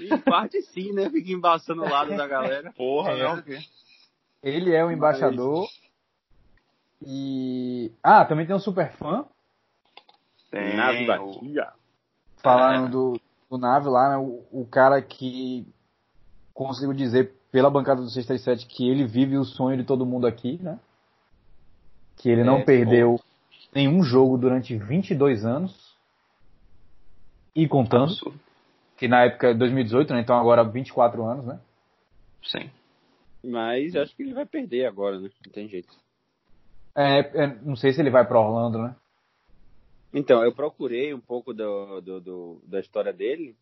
em 0.00 0.18
parte 0.18 0.62
sim, 0.62 0.92
né? 0.92 1.10
Fica 1.10 1.32
embaçando 1.32 1.82
o 1.82 1.88
lado 1.88 2.16
da 2.16 2.26
galera. 2.26 2.72
Porra, 2.72 3.12
é. 3.12 3.22
não. 3.22 3.42
Ele 4.42 4.74
é 4.74 4.84
o 4.84 4.90
embaixador. 4.90 5.68
E. 7.04 7.92
Ah, 8.02 8.24
também 8.24 8.46
tem 8.46 8.54
um 8.54 8.60
super 8.60 8.92
fã. 8.92 9.24
Tem. 10.50 10.76
Nave 10.76 11.06
Batia. 11.06 11.68
Falando 12.38 12.86
é. 12.86 12.90
do, 12.90 13.20
do 13.50 13.58
Nave 13.58 13.88
lá, 13.88 14.10
né? 14.10 14.16
O, 14.16 14.44
o 14.62 14.66
cara 14.66 15.00
que 15.00 15.66
consigo 16.54 16.94
dizer 16.94 17.34
pela 17.50 17.70
bancada 17.70 18.00
do 18.00 18.08
637 18.08 18.66
que 18.66 18.88
ele 18.88 19.06
vive 19.06 19.36
o 19.36 19.44
sonho 19.44 19.76
de 19.76 19.84
todo 19.84 20.06
mundo 20.06 20.26
aqui, 20.26 20.58
né? 20.62 20.78
Que 22.16 22.28
ele 22.28 22.44
não 22.44 22.58
é, 22.58 22.64
perdeu 22.64 23.12
bom. 23.12 23.20
nenhum 23.74 24.02
jogo 24.02 24.36
durante 24.36 24.76
22 24.76 25.44
anos. 25.44 25.89
E 27.54 27.66
contando. 27.68 28.12
Absurdo. 28.12 28.40
Que 28.96 29.08
na 29.08 29.24
época 29.24 29.48
é 29.48 29.54
2018, 29.54 30.12
né? 30.12 30.20
Então 30.20 30.36
agora 30.36 30.62
24 30.62 31.24
anos, 31.24 31.46
né? 31.46 31.60
Sim. 32.42 32.70
Mas 33.42 33.96
acho 33.96 34.14
que 34.14 34.22
ele 34.22 34.34
vai 34.34 34.44
perder 34.44 34.86
agora, 34.86 35.18
né? 35.18 35.30
Não 35.44 35.52
tem 35.52 35.68
jeito. 35.68 35.88
É, 36.94 37.20
é 37.20 37.46
não 37.62 37.76
sei 37.76 37.92
se 37.92 38.00
ele 38.00 38.10
vai 38.10 38.26
para 38.26 38.38
Orlando, 38.38 38.78
né? 38.78 38.94
Então, 40.12 40.42
eu 40.42 40.52
procurei 40.52 41.14
um 41.14 41.20
pouco 41.20 41.54
do, 41.54 42.00
do, 42.00 42.20
do, 42.20 42.62
da 42.66 42.80
história 42.80 43.12
dele 43.12 43.56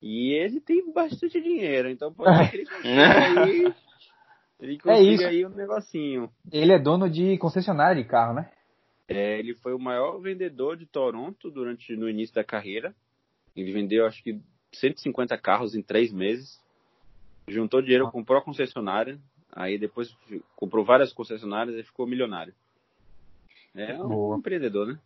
e 0.00 0.32
ele 0.32 0.60
tem 0.60 0.92
bastante 0.92 1.40
dinheiro, 1.40 1.88
então 1.88 2.12
pode 2.12 2.36
ser 2.38 2.50
que 2.50 2.56
ele 2.56 2.66
consiga 2.70 3.44
aí, 3.44 3.74
ele 4.60 4.78
consiga 4.78 4.92
é 4.92 5.02
isso. 5.02 5.26
aí 5.26 5.46
um 5.46 5.50
negocinho. 5.50 6.30
Ele 6.50 6.72
é 6.72 6.78
dono 6.78 7.10
de 7.10 7.36
concessionária 7.38 8.00
de 8.00 8.08
carro, 8.08 8.34
né? 8.34 8.50
É, 9.08 9.38
ele 9.38 9.54
foi 9.54 9.74
o 9.74 9.78
maior 9.78 10.18
vendedor 10.20 10.76
de 10.76 10.86
Toronto 10.86 11.50
durante 11.50 11.94
no 11.96 12.08
início 12.08 12.34
da 12.34 12.44
carreira. 12.44 12.94
Ele 13.56 13.72
vendeu 13.72 14.06
acho 14.06 14.22
que 14.22 14.40
150 14.72 15.36
carros 15.38 15.74
em 15.74 15.82
três 15.82 16.12
meses. 16.12 16.60
Juntou 17.48 17.82
dinheiro, 17.82 18.10
comprou 18.10 18.38
a 18.38 18.44
concessionária. 18.44 19.18
Aí 19.52 19.78
depois 19.78 20.16
comprou 20.56 20.84
várias 20.84 21.12
concessionárias 21.12 21.76
e 21.76 21.82
ficou 21.82 22.06
milionário. 22.06 22.54
É 23.74 23.94
um 24.02 24.08
Boa. 24.08 24.36
empreendedor, 24.36 24.86
né? 24.86 24.98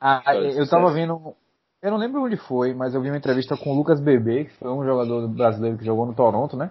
Ah, 0.00 0.22
eu 0.34 0.68
tava 0.68 0.92
vendo. 0.92 1.34
Eu 1.82 1.90
não 1.90 1.98
lembro 1.98 2.22
onde 2.22 2.36
foi, 2.36 2.74
mas 2.74 2.94
eu 2.94 3.00
vi 3.00 3.08
uma 3.08 3.16
entrevista 3.16 3.56
com 3.56 3.72
o 3.72 3.76
Lucas 3.76 4.00
Bebê, 4.00 4.44
que 4.44 4.52
foi 4.56 4.70
um 4.70 4.84
jogador 4.84 5.26
brasileiro 5.28 5.78
que 5.78 5.84
jogou 5.84 6.06
no 6.06 6.14
Toronto, 6.14 6.56
né? 6.56 6.70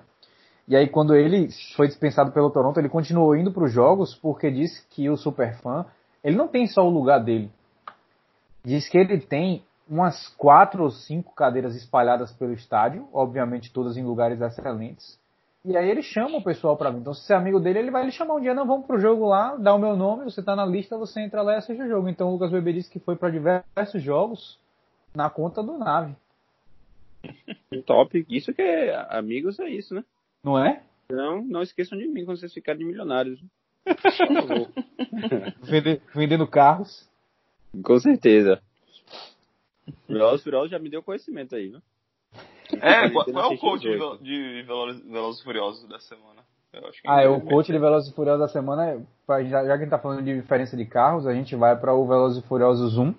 E 0.68 0.76
aí, 0.76 0.88
quando 0.88 1.15
ele 1.15 1.49
foi 1.76 1.88
dispensado 1.88 2.31
pelo 2.31 2.52
Toronto, 2.52 2.80
ele 2.80 2.90
continuou 2.90 3.36
indo 3.36 3.52
para 3.52 3.64
os 3.64 3.72
jogos 3.72 4.14
porque 4.15 4.52
disse 4.52 4.88
que 4.90 5.10
o 5.10 5.18
superfã, 5.18 5.86
ele 6.23 6.36
não 6.36 6.48
tem 6.48 6.68
só 6.68 6.84
o 6.84 6.91
lugar 6.91 7.23
dele. 7.23 7.52
Diz 8.64 8.88
que 8.88 8.99
ele 8.99 9.19
tem 9.19 9.64
umas 9.89 10.27
quatro 10.37 10.83
ou 10.83 10.91
cinco 10.91 11.33
cadeiras 11.33 11.75
espalhadas 11.75 12.31
pelo 12.31 12.53
estádio, 12.53 13.07
obviamente 13.11 13.73
todas 13.73 13.97
em 13.97 14.03
lugares 14.03 14.39
excelentes. 14.39 15.19
E 15.65 15.75
aí 15.75 15.89
ele 15.89 16.01
chama 16.01 16.37
o 16.37 16.43
pessoal 16.43 16.77
para 16.77 16.89
vir. 16.89 16.99
Então, 16.99 17.13
se 17.13 17.23
você 17.23 17.33
é 17.33 17.35
amigo 17.35 17.59
dele, 17.59 17.79
ele 17.79 17.91
vai 17.91 18.05
lhe 18.05 18.11
chamar 18.11 18.35
um 18.35 18.39
dia, 18.39 18.53
não, 18.53 18.65
vamos 18.65 18.85
pro 18.85 18.99
jogo 18.99 19.27
lá, 19.27 19.55
dá 19.57 19.73
o 19.73 19.79
meu 19.79 19.97
nome, 19.97 20.23
você 20.23 20.41
tá 20.41 20.55
na 20.55 20.65
lista, 20.65 20.97
você 20.97 21.21
entra 21.21 21.41
lá 21.41 21.53
e 21.53 21.57
assiste 21.57 21.81
o 21.81 21.87
jogo. 21.87 22.07
Então 22.07 22.29
o 22.29 22.33
Lucas 22.33 22.51
Bebê 22.51 22.73
disse 22.73 22.89
que 22.89 22.99
foi 22.99 23.15
para 23.15 23.29
diversos 23.29 24.01
jogos 24.01 24.57
na 25.13 25.29
conta 25.29 25.61
do 25.61 25.77
nave. 25.77 26.15
Top. 27.85 28.25
Isso 28.29 28.53
que 28.53 28.61
é 28.61 29.05
amigos 29.09 29.59
é 29.59 29.69
isso, 29.69 29.95
né? 29.95 30.03
Não 30.43 30.57
é? 30.57 30.81
Não, 31.11 31.43
não 31.43 31.61
esqueçam 31.61 31.97
de 31.97 32.07
mim 32.07 32.23
quando 32.23 32.39
vocês 32.39 32.53
ficarem 32.53 32.85
milionários. 32.85 33.41
vendendo 36.15 36.47
carros. 36.47 37.09
Com 37.83 37.99
certeza. 37.99 38.61
Velozes 40.07 40.43
Furiosos 40.43 40.71
já 40.71 40.79
me 40.79 40.89
deu 40.89 41.03
conhecimento 41.03 41.55
aí, 41.55 41.69
né? 41.69 41.79
É, 42.81 43.09
qual, 43.09 43.25
é 43.27 43.47
o 43.47 43.57
coach 43.57 43.81
de, 43.81 44.23
de 44.23 44.63
Velozes 44.63 45.41
Furiosos 45.41 45.87
da 45.87 45.99
semana? 45.99 46.43
ah, 47.07 47.21
é 47.21 47.27
o 47.27 47.41
coach 47.41 47.71
de 47.71 47.79
Velozes 47.79 48.11
e 48.11 48.15
Furiosos 48.15 48.41
da 48.41 48.47
semana, 48.47 49.01
já, 49.27 49.43
já 49.43 49.63
que 49.63 49.71
a 49.71 49.77
gente 49.77 49.89
tá 49.89 49.97
falando 49.97 50.23
de 50.23 50.39
diferença 50.39 50.77
de 50.77 50.85
carros, 50.85 51.25
a 51.25 51.33
gente 51.33 51.55
vai 51.55 51.75
para 51.75 51.93
o 51.93 52.07
Velozes 52.07 52.43
e 52.43 52.47
Furiosos 52.47 52.97
1. 52.97 53.15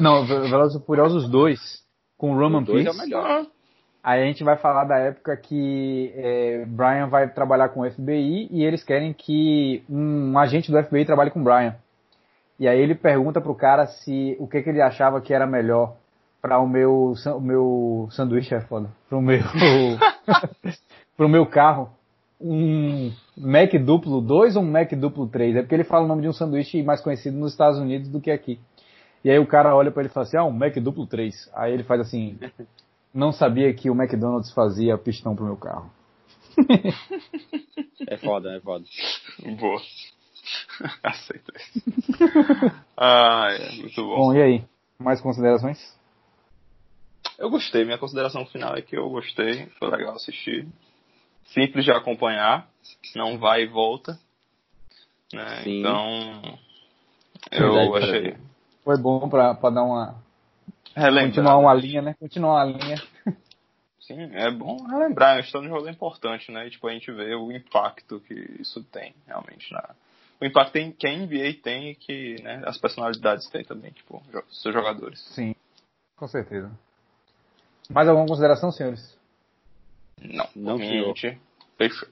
Não, 0.00 0.26
Velozes 0.26 0.80
e 0.80 0.84
Furiosos 0.84 1.28
2, 1.30 1.84
com 2.18 2.32
o 2.32 2.38
Roman 2.38 2.64
Pierce. 2.64 2.88
É 2.88 2.90
o 2.90 2.96
melhor. 2.96 3.46
Aí 4.02 4.20
a 4.20 4.26
gente 4.26 4.42
vai 4.42 4.56
falar 4.56 4.84
da 4.84 4.98
época 4.98 5.36
que 5.36 6.12
é, 6.16 6.64
Brian 6.66 7.06
vai 7.06 7.32
trabalhar 7.32 7.68
com 7.68 7.82
o 7.82 7.90
FBI 7.90 8.48
e 8.50 8.64
eles 8.64 8.82
querem 8.82 9.12
que 9.12 9.84
um 9.88 10.36
agente 10.36 10.72
do 10.72 10.82
FBI 10.82 11.04
trabalhe 11.04 11.30
com 11.30 11.42
Brian. 11.42 11.76
E 12.58 12.68
aí 12.68 12.78
ele 12.78 12.94
pergunta 12.94 13.40
pro 13.40 13.54
cara 13.54 13.86
se 13.86 14.36
o 14.38 14.46
que, 14.46 14.62
que 14.62 14.70
ele 14.70 14.80
achava 14.80 15.20
que 15.20 15.34
era 15.34 15.46
melhor 15.46 15.96
para 16.40 16.58
o 16.58 16.68
meu 16.68 17.14
o 17.14 17.40
meu 17.40 18.08
sanduíche 18.10 18.54
é 18.54 18.60
foda, 18.60 18.90
pro 19.08 19.20
meu 19.20 19.40
pro 21.16 21.28
meu 21.28 21.46
carro, 21.46 21.90
um 22.40 23.12
Mac 23.36 23.72
duplo 23.74 24.20
2 24.20 24.56
ou 24.56 24.62
um 24.62 24.70
Mac 24.70 24.92
duplo 24.92 25.26
3? 25.28 25.56
É 25.56 25.62
porque 25.62 25.74
ele 25.74 25.84
fala 25.84 26.04
o 26.04 26.08
nome 26.08 26.22
de 26.22 26.28
um 26.28 26.32
sanduíche 26.32 26.82
mais 26.82 27.00
conhecido 27.00 27.36
nos 27.38 27.52
Estados 27.52 27.78
Unidos 27.78 28.08
do 28.08 28.20
que 28.20 28.30
aqui. 28.30 28.58
E 29.24 29.30
aí 29.30 29.38
o 29.38 29.46
cara 29.46 29.74
olha 29.74 29.90
para 29.90 30.02
ele 30.02 30.10
e 30.10 30.12
fala 30.12 30.26
assim, 30.26 30.36
ah, 30.36 30.44
um 30.44 30.50
Mac 30.50 30.74
duplo 30.76 31.06
3. 31.06 31.50
Aí 31.54 31.72
ele 31.72 31.84
faz 31.84 32.00
assim, 32.00 32.38
não 33.14 33.32
sabia 33.32 33.72
que 33.72 33.88
o 33.88 33.94
McDonald's 33.94 34.52
fazia 34.52 34.98
pistão 34.98 35.36
pro 35.36 35.44
meu 35.44 35.56
carro. 35.56 35.90
é 38.08 38.16
foda, 38.16 38.56
é 38.56 38.60
foda. 38.60 38.84
Boa. 39.60 39.80
Aceita 41.02 41.52
isso. 41.56 41.82
ah, 42.96 43.48
é 43.50 43.72
muito 43.76 44.02
bom. 44.02 44.16
Bom, 44.16 44.34
e 44.34 44.42
aí? 44.42 44.64
Mais 44.98 45.20
considerações? 45.20 45.78
Eu 47.38 47.50
gostei. 47.50 47.84
Minha 47.84 47.98
consideração 47.98 48.46
final 48.46 48.76
é 48.76 48.82
que 48.82 48.96
eu 48.96 49.08
gostei. 49.08 49.66
Foi 49.78 49.90
legal 49.90 50.14
assistir. 50.14 50.66
Simples 51.46 51.84
de 51.84 51.92
acompanhar. 51.92 52.68
Não 53.14 53.38
vai 53.38 53.62
e 53.62 53.66
volta. 53.66 54.18
Né? 55.32 55.62
Então, 55.66 56.58
eu 57.50 57.72
Verdade, 57.72 58.04
achei. 58.04 58.36
Foi 58.84 58.98
bom 58.98 59.28
pra, 59.28 59.54
pra 59.54 59.70
dar 59.70 59.82
uma. 59.82 60.22
Relembrar. 60.94 61.26
Continuar 61.26 61.58
uma 61.58 61.74
linha, 61.74 62.02
né? 62.02 62.14
Continuar 62.18 62.64
uma 62.64 62.64
linha. 62.64 63.02
Sim, 64.00 64.30
é 64.34 64.50
bom 64.50 64.84
relembrar. 64.86 65.36
A 65.36 65.40
história 65.40 65.68
de 65.68 65.74
jogo 65.74 65.88
é 65.88 65.90
importante, 65.90 66.50
né? 66.50 66.66
E, 66.66 66.70
tipo, 66.70 66.86
a 66.86 66.92
gente 66.92 67.10
vê 67.10 67.34
o 67.34 67.50
impacto 67.50 68.20
que 68.20 68.34
isso 68.60 68.82
tem 68.84 69.14
realmente 69.26 69.72
na, 69.72 69.94
o 70.42 70.44
impacto 70.44 70.72
que 70.98 71.06
a 71.06 71.16
NBA 71.16 71.62
tem 71.62 71.90
e 71.90 71.94
que 71.94 72.42
né, 72.42 72.62
as 72.66 72.76
personalidades 72.76 73.48
têm 73.48 73.64
também, 73.64 73.92
tipo, 73.92 74.20
seus 74.50 74.74
jogadores. 74.74 75.20
Sim, 75.34 75.54
com 76.16 76.26
certeza. 76.26 76.68
Mais 77.88 78.08
alguma 78.08 78.26
consideração, 78.26 78.72
senhores? 78.72 79.16
Não, 80.20 80.48
não, 80.56 80.78
senhor. 80.78 81.14
Fechou. 81.78 82.08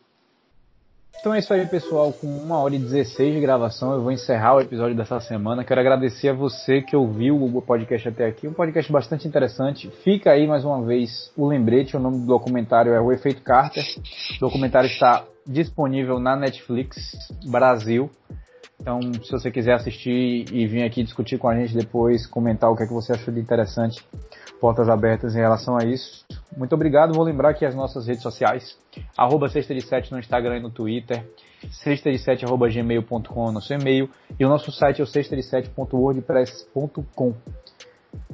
Então 1.18 1.34
é 1.34 1.38
isso 1.38 1.52
aí, 1.52 1.66
pessoal. 1.66 2.12
Com 2.12 2.26
uma 2.26 2.58
hora 2.58 2.74
e 2.74 2.78
16 2.78 3.34
de 3.34 3.40
gravação, 3.40 3.92
eu 3.92 4.02
vou 4.02 4.12
encerrar 4.12 4.56
o 4.56 4.60
episódio 4.60 4.96
dessa 4.96 5.20
semana. 5.20 5.64
Quero 5.64 5.80
agradecer 5.80 6.28
a 6.28 6.32
você 6.32 6.80
que 6.80 6.96
ouviu 6.96 7.36
o 7.36 7.60
podcast 7.60 8.08
até 8.08 8.26
aqui. 8.26 8.48
Um 8.48 8.54
podcast 8.54 8.90
bastante 8.90 9.28
interessante. 9.28 9.90
Fica 10.02 10.30
aí 10.30 10.46
mais 10.46 10.64
uma 10.64 10.82
vez 10.82 11.30
o 11.36 11.46
lembrete. 11.46 11.96
O 11.96 12.00
nome 12.00 12.20
do 12.20 12.26
documentário 12.26 12.94
é 12.94 13.00
O 13.00 13.12
Efeito 13.12 13.42
Carter. 13.42 13.84
O 14.36 14.40
documentário 14.40 14.88
está 14.88 15.24
disponível 15.46 16.18
na 16.18 16.36
Netflix 16.36 16.96
Brasil. 17.50 18.10
Então, 18.80 19.00
se 19.22 19.30
você 19.30 19.50
quiser 19.50 19.74
assistir 19.74 20.46
e 20.52 20.66
vir 20.66 20.82
aqui 20.82 21.02
discutir 21.02 21.38
com 21.38 21.48
a 21.48 21.54
gente 21.54 21.74
depois, 21.74 22.26
comentar 22.26 22.70
o 22.70 22.76
que 22.76 22.82
é 22.82 22.86
que 22.86 22.92
você 22.92 23.12
achou 23.12 23.32
de 23.32 23.38
interessante, 23.38 24.02
portas 24.58 24.88
abertas 24.88 25.34
em 25.34 25.38
relação 25.38 25.76
a 25.76 25.84
isso. 25.84 26.24
Muito 26.56 26.74
obrigado. 26.74 27.12
Vou 27.12 27.24
lembrar 27.24 27.54
que 27.54 27.64
as 27.64 27.74
nossas 27.74 28.06
redes 28.06 28.22
sociais, 28.22 28.78
arroba 29.16 29.48
sexta 29.48 29.74
de 29.74 29.82
sete 29.82 30.10
no 30.12 30.18
Instagram 30.18 30.58
e 30.58 30.62
no 30.62 30.70
Twitter, 30.70 31.26
sexta 31.70 32.10
de 32.10 32.18
sete 32.18 32.44
arroba 32.44 32.68
gmail.com 32.68 33.52
no 33.52 33.60
seu 33.60 33.78
e-mail 33.78 34.08
e 34.38 34.44
o 34.44 34.48
nosso 34.48 34.72
site 34.72 35.00
é 35.00 35.04
o 35.04 35.06
sexta 35.06 35.36
de. 35.36 35.42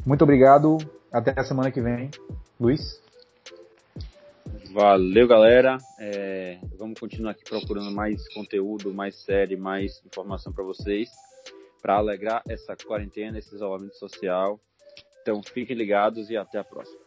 Muito 0.04 0.22
obrigado. 0.22 0.78
Até 1.12 1.32
a 1.36 1.44
semana 1.44 1.70
que 1.70 1.80
vem. 1.80 2.10
Luiz? 2.60 3.05
Valeu, 4.72 5.26
galera. 5.26 5.78
É, 5.98 6.58
vamos 6.78 6.98
continuar 6.98 7.32
aqui 7.32 7.44
procurando 7.44 7.90
mais 7.90 8.26
conteúdo, 8.34 8.92
mais 8.92 9.14
série, 9.22 9.56
mais 9.56 10.02
informação 10.04 10.52
para 10.52 10.64
vocês, 10.64 11.10
para 11.80 11.96
alegrar 11.96 12.42
essa 12.48 12.76
quarentena, 12.76 13.38
esse 13.38 13.54
isolamento 13.54 13.96
social. 13.96 14.60
Então 15.22 15.42
fiquem 15.42 15.76
ligados 15.76 16.30
e 16.30 16.36
até 16.36 16.58
a 16.58 16.64
próxima. 16.64 16.98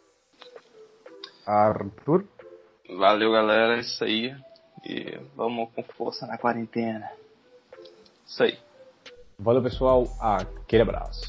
Arthur? 1.46 2.26
Valeu, 2.98 3.32
galera. 3.32 3.78
É 3.78 3.80
isso 3.80 4.04
aí. 4.04 4.36
E 4.86 5.20
vamos 5.36 5.70
com 5.74 5.84
força 5.84 6.26
na 6.26 6.38
quarentena. 6.38 7.10
Isso 8.26 8.44
aí. 8.44 8.58
Valeu, 9.38 9.62
pessoal. 9.62 10.06
Aquele 10.20 10.84
abraço. 10.84 11.24